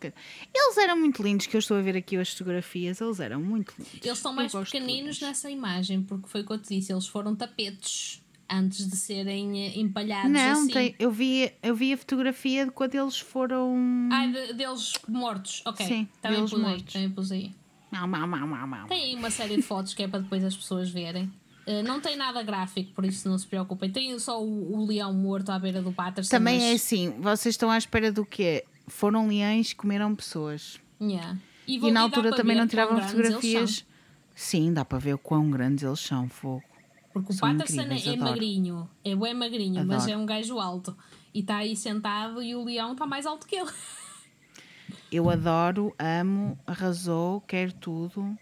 Eles 0.54 0.78
eram 0.78 0.98
muito 0.98 1.22
lindos, 1.22 1.46
que 1.46 1.56
eu 1.58 1.60
estou 1.60 1.78
a 1.78 1.82
ver 1.82 1.98
aqui 1.98 2.16
as 2.16 2.30
fotografias, 2.32 3.02
eles 3.02 3.20
eram 3.20 3.42
muito 3.42 3.74
lindos. 3.78 4.00
Eles 4.06 4.18
são 4.20 4.32
mais 4.32 4.54
pequeninos 4.54 5.20
nessa 5.20 5.50
imagem, 5.50 6.02
porque 6.04 6.28
foi 6.30 6.42
o 6.42 6.46
que 6.46 6.54
eu 6.54 6.58
te 6.58 6.70
disse, 6.76 6.94
eles 6.94 7.06
foram 7.08 7.36
tapetes 7.36 8.22
antes 8.50 8.88
de 8.88 8.96
serem 8.96 9.66
eh, 9.66 9.78
empalhados 9.80 10.32
Não, 10.32 10.62
assim. 10.64 10.68
tem, 10.72 10.96
eu, 11.00 11.12
vi, 11.12 11.52
eu 11.62 11.76
vi 11.76 11.94
a 11.94 11.98
fotografia 11.98 12.66
de 12.66 12.72
quando 12.72 12.96
eles 12.96 13.20
foram. 13.20 13.76
Ai, 14.12 14.32
de- 14.32 14.54
deles 14.54 14.94
mortos, 15.08 15.62
ok. 15.66 15.86
Sim, 15.86 16.08
também 16.22 16.38
deles 16.38 16.52
pus 16.52 16.60
aí, 16.64 16.66
mortos. 16.70 16.94
também 16.94 17.10
pus 17.10 17.32
aí. 17.32 17.52
Mau, 17.92 18.08
mau, 18.08 18.28
mau, 18.28 18.48
mau, 18.48 18.68
mau. 18.68 18.88
Tem 18.88 19.04
aí 19.04 19.16
uma 19.16 19.32
série 19.32 19.56
de 19.56 19.62
fotos 19.62 19.94
que 19.94 20.04
é 20.04 20.08
para 20.08 20.20
depois 20.20 20.44
as 20.44 20.56
pessoas 20.56 20.90
verem. 20.90 21.32
Eh, 21.66 21.84
não 21.84 22.00
tem 22.00 22.16
nada 22.16 22.42
gráfico, 22.44 22.92
por 22.94 23.04
isso 23.06 23.28
não 23.30 23.38
se 23.38 23.46
preocupem. 23.48 23.92
Tem 23.92 24.18
só 24.20 24.42
o, 24.44 24.76
o 24.78 24.86
leão 24.86 25.14
morto 25.14 25.50
à 25.52 25.60
beira 25.60 25.82
do 25.82 25.92
Patterson. 25.92 26.30
Também 26.30 26.62
é 26.70 26.72
mas- 26.74 26.82
assim, 26.84 27.10
vocês 27.20 27.54
estão 27.54 27.70
à 27.72 27.78
espera 27.78 28.12
do 28.12 28.26
quê? 28.26 28.64
Foram 28.88 29.28
leões 29.28 29.70
que 29.74 29.76
comeram 29.76 30.16
pessoas. 30.16 30.80
Yeah. 31.02 31.38
E, 31.68 31.78
vou- 31.78 31.92
na 31.92 32.02
altura 32.02 32.32
também 32.34 32.56
não 32.56 32.66
tiravam 32.68 33.02
fotografias. 33.02 33.86
Sim, 34.34 34.72
dá 34.72 34.86
para 34.86 34.98
ver 35.00 35.14
o 35.16 35.18
quão 35.18 35.50
grandes 35.50 35.84
eles 35.84 36.00
são, 36.00 36.30
fogo. 36.30 36.64
Porque 37.20 37.34
o 37.34 37.36
São 37.36 37.50
Patterson 37.52 37.82
incríveis, 37.82 38.06
é, 38.08 38.10
adoro. 38.12 38.30
magrinho, 38.32 38.90
é 39.04 39.16
bem 39.16 39.34
magrinho, 39.34 39.86
mas 39.86 40.04
Adoro. 40.04 40.12
é 40.12 40.18
um 40.18 40.26
gajo 40.26 40.60
alto. 40.60 40.98
E 41.34 41.40
está 41.42 41.58
aí 41.58 41.76
sentado 41.76 42.42
e 42.42 42.56
o 42.56 42.64
leão 42.64 42.94
está 42.94 43.06
mais 43.06 43.26
alto 43.26 43.46
que 43.48 43.56
ele. 43.56 43.70
Eu 45.12 45.30
adoro, 45.30 45.94
amo, 46.00 46.58
arrasou, 46.68 47.42
quero 47.42 47.74
tudo. 47.74 48.38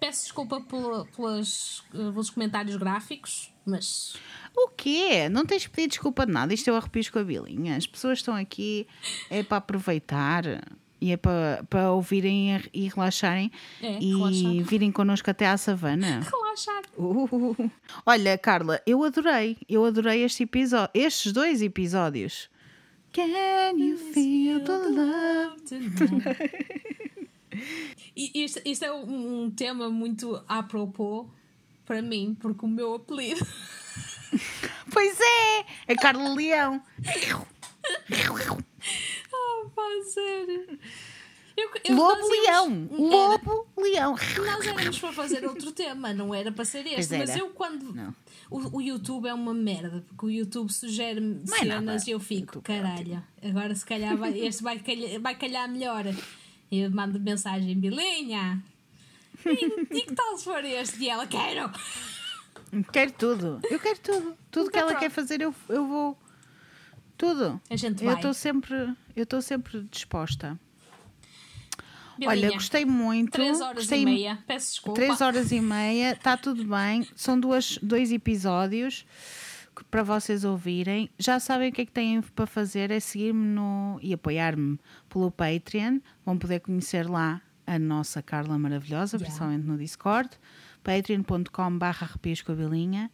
Peço 0.00 0.22
desculpa 0.24 0.60
pela- 0.60 1.04
pelas, 1.06 1.84
eh, 1.94 1.96
pelos 1.96 2.28
comentários 2.30 2.74
gráficos, 2.76 3.52
mas 3.64 4.14
O 4.56 4.68
quê? 4.68 5.28
Não 5.28 5.46
tens 5.46 5.66
pedido 5.68 5.90
desculpa 5.90 6.26
de 6.26 6.32
nada. 6.32 6.52
Isto 6.52 6.68
é 6.70 6.72
o 6.72 6.76
arrepios 6.76 7.08
com 7.08 7.18
a 7.20 7.24
bilinha. 7.24 7.76
As 7.76 7.86
pessoas 7.86 8.18
estão 8.18 8.34
aqui 8.34 8.86
é 9.30 9.42
para 9.44 9.58
aproveitar 9.58 10.42
e 11.02 11.10
é 11.10 11.16
para, 11.16 11.64
para 11.68 11.90
ouvirem 11.90 12.62
e 12.72 12.88
relaxarem 12.88 13.50
É, 13.82 13.98
e 14.00 14.14
relaxar. 14.14 14.64
virem 14.64 14.92
connosco 14.92 15.28
até 15.28 15.48
à 15.48 15.56
savana. 15.56 16.20
relaxar. 16.30 16.82
Uh. 16.96 17.70
Olha, 18.06 18.38
Carla, 18.38 18.80
eu 18.86 19.02
adorei. 19.02 19.56
Eu 19.68 19.84
adorei 19.84 20.22
este 20.22 20.48
estes 20.94 21.32
dois 21.32 21.60
episódios. 21.60 22.48
Can 23.12 23.76
you 23.76 23.98
feel 23.98 24.60
the 24.60 24.78
love? 24.78 25.60
E 28.16 28.44
isto, 28.44 28.62
isto 28.64 28.82
é 28.82 28.92
um, 28.92 29.50
tema 29.50 29.90
muito 29.90 30.42
a 30.48 30.62
propos 30.62 31.26
para 31.84 32.00
mim, 32.00 32.34
porque 32.40 32.64
o 32.64 32.68
meu 32.68 32.94
apelido 32.94 33.46
Pois 34.90 35.18
é! 35.20 35.92
A 35.92 35.96
Carla 35.96 36.34
Leão. 36.34 36.82
Sério. 40.04 40.78
Eu, 41.56 41.70
eu- 41.84 41.94
Lobo 41.96 42.18
nós 42.18 42.44
íamos- 42.44 42.90
Leão. 42.90 43.12
Era- 43.12 43.42
Lobo 43.42 43.66
Leão. 43.78 44.16
Nós 44.44 44.66
éramos 44.66 44.98
para 44.98 45.12
fazer 45.12 45.44
outro 45.46 45.70
tema, 45.72 46.12
não 46.14 46.34
era 46.34 46.50
para 46.50 46.64
ser 46.64 46.86
este. 46.86 47.16
Mas 47.18 47.36
eu, 47.36 47.48
quando. 47.50 47.94
Não. 47.94 48.14
O, 48.50 48.78
o 48.78 48.80
YouTube 48.82 49.26
é 49.28 49.34
uma 49.34 49.52
merda, 49.54 50.04
porque 50.08 50.26
o 50.26 50.30
YouTube 50.30 50.70
sugere-me 50.72 51.42
é 51.44 51.46
cenas 51.46 52.06
e 52.06 52.10
eu 52.10 52.20
fico, 52.20 52.56
YouTube 52.56 52.70
é 52.70 52.80
caralho, 52.80 53.22
agora 53.42 53.74
se 53.74 53.84
calhar 53.84 54.16
vai, 54.16 54.38
este 54.38 54.62
vai 54.62 54.78
calhar, 54.78 55.20
vai 55.20 55.34
calhar 55.34 55.68
melhor. 55.70 56.04
Eu 56.70 56.90
mando 56.90 57.18
mensagem, 57.20 57.74
Bilinha. 57.78 58.62
E, 59.44 59.96
e 59.98 60.02
que 60.02 60.14
tal 60.14 60.36
se 60.38 60.44
for 60.44 60.64
este? 60.64 61.02
E 61.04 61.08
ela, 61.08 61.26
quero! 61.26 61.70
Quero 62.92 63.12
tudo. 63.12 63.60
Eu 63.70 63.78
quero 63.78 63.98
tudo. 64.00 64.34
Tudo 64.50 64.70
que 64.70 64.76
Então 64.78 64.80
ela 64.80 64.90
pronto. 64.92 65.00
quer 65.00 65.10
fazer, 65.10 65.40
eu, 65.42 65.54
eu 65.68 65.86
vou. 65.86 66.18
Tudo. 67.22 67.60
A 67.70 67.76
gente 67.76 68.04
Eu 68.04 68.14
estou 68.14 68.34
sempre, 68.34 68.74
eu 69.14 69.22
estou 69.22 69.40
sempre 69.40 69.86
disposta. 69.92 70.58
Olha, 72.26 72.50
gostei 72.52 72.84
muito. 72.84 73.30
Três 73.30 73.60
horas 73.60 73.76
gostei 73.76 74.02
e 74.02 74.04
meia, 74.04 74.38
peço 74.44 74.70
desculpa. 74.72 75.00
Três 75.00 75.20
horas 75.20 75.52
e 75.52 75.60
meia, 75.60 76.12
está 76.14 76.36
tudo 76.36 76.64
bem. 76.64 77.06
São 77.14 77.38
duas, 77.38 77.78
dois 77.80 78.10
episódios 78.10 79.06
que- 79.74 79.84
para 79.84 80.02
vocês 80.02 80.42
ouvirem. 80.44 81.08
Já 81.16 81.38
sabem 81.38 81.70
o 81.70 81.72
que 81.72 81.82
é 81.82 81.86
que 81.86 81.92
têm 81.92 82.20
para 82.20 82.44
fazer, 82.46 82.90
é 82.90 82.98
seguir-me 82.98 83.46
no 83.46 84.00
e 84.02 84.12
apoiar-me 84.12 84.78
pelo 85.08 85.30
Patreon. 85.30 86.00
Vão 86.26 86.36
poder 86.36 86.58
conhecer 86.58 87.08
lá 87.08 87.40
a 87.64 87.78
nossa 87.78 88.20
Carla 88.20 88.58
maravilhosa, 88.58 89.16
Yeah. 89.16 89.24
principalmente 89.26 89.64
no 89.64 89.78
Discord. 89.78 90.28
patreon.com.br 90.82 91.84
arrepios 91.86 92.42
com 92.42 92.50
a 92.50 92.54
Bilinha. 92.56 93.08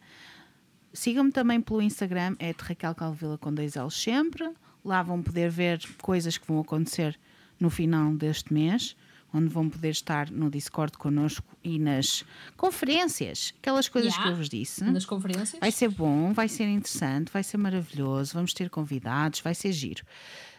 Sigam-me 0.92 1.30
também 1.30 1.60
pelo 1.60 1.82
Instagram, 1.82 2.34
é 2.38 2.52
de 2.52 2.62
Raquel 2.62 2.94
Calvila 2.94 3.38
com 3.38 3.52
dois 3.52 3.74
L's 3.76 3.94
sempre. 3.94 4.50
Lá 4.84 5.02
vão 5.02 5.22
poder 5.22 5.50
ver 5.50 5.80
coisas 6.02 6.38
que 6.38 6.46
vão 6.46 6.60
acontecer 6.60 7.18
no 7.60 7.68
final 7.68 8.14
deste 8.14 8.52
mês, 8.52 8.96
onde 9.34 9.48
vão 9.48 9.68
poder 9.68 9.90
estar 9.90 10.30
no 10.30 10.48
Discord 10.48 10.96
connosco 10.96 11.46
e 11.62 11.78
nas 11.78 12.24
conferências, 12.56 13.52
aquelas 13.58 13.88
coisas 13.88 14.12
Yeah. 14.12 14.28
que 14.28 14.32
eu 14.32 14.36
vos 14.38 14.48
disse. 14.48 14.82
Nas 14.84 15.04
conferências. 15.04 15.60
Vai 15.60 15.70
ser 15.70 15.88
bom, 15.88 16.32
vai 16.32 16.48
ser 16.48 16.64
interessante, 16.68 17.30
vai 17.30 17.42
ser 17.42 17.58
maravilhoso, 17.58 18.32
vamos 18.34 18.54
ter 18.54 18.70
convidados, 18.70 19.40
vai 19.40 19.54
ser 19.54 19.72
giro. 19.72 20.04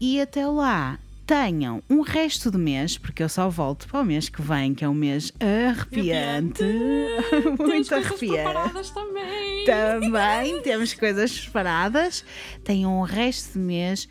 E 0.05 0.19
até 0.19 0.45
lá, 0.45 0.99
tenham 1.25 1.81
um 1.89 2.01
resto 2.01 2.51
de 2.51 2.57
mês, 2.57 2.97
porque 2.97 3.23
eu 3.23 3.29
só 3.29 3.49
volto 3.49 3.87
para 3.87 4.01
o 4.01 4.03
mês 4.03 4.27
que 4.27 4.41
vem, 4.41 4.75
que 4.75 4.83
é 4.83 4.89
um 4.89 4.93
mês 4.93 5.31
arrepiante. 5.39 6.57
Temos 7.31 7.57
Muito 7.57 7.95
arrepiante. 7.95 8.93
também. 8.93 9.63
Também 9.65 10.59
temos 10.61 10.93
coisas 10.93 11.39
preparadas. 11.39 12.25
Tenham 12.65 12.99
um 12.99 13.03
resto 13.03 13.53
de 13.53 13.59
mês 13.59 14.09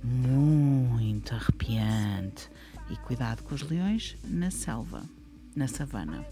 muito 0.00 1.34
arrepiante. 1.34 2.48
E 2.88 2.94
cuidado 2.98 3.42
com 3.42 3.52
os 3.52 3.62
leões 3.62 4.16
na 4.22 4.52
selva, 4.52 5.02
na 5.56 5.66
savana. 5.66 6.24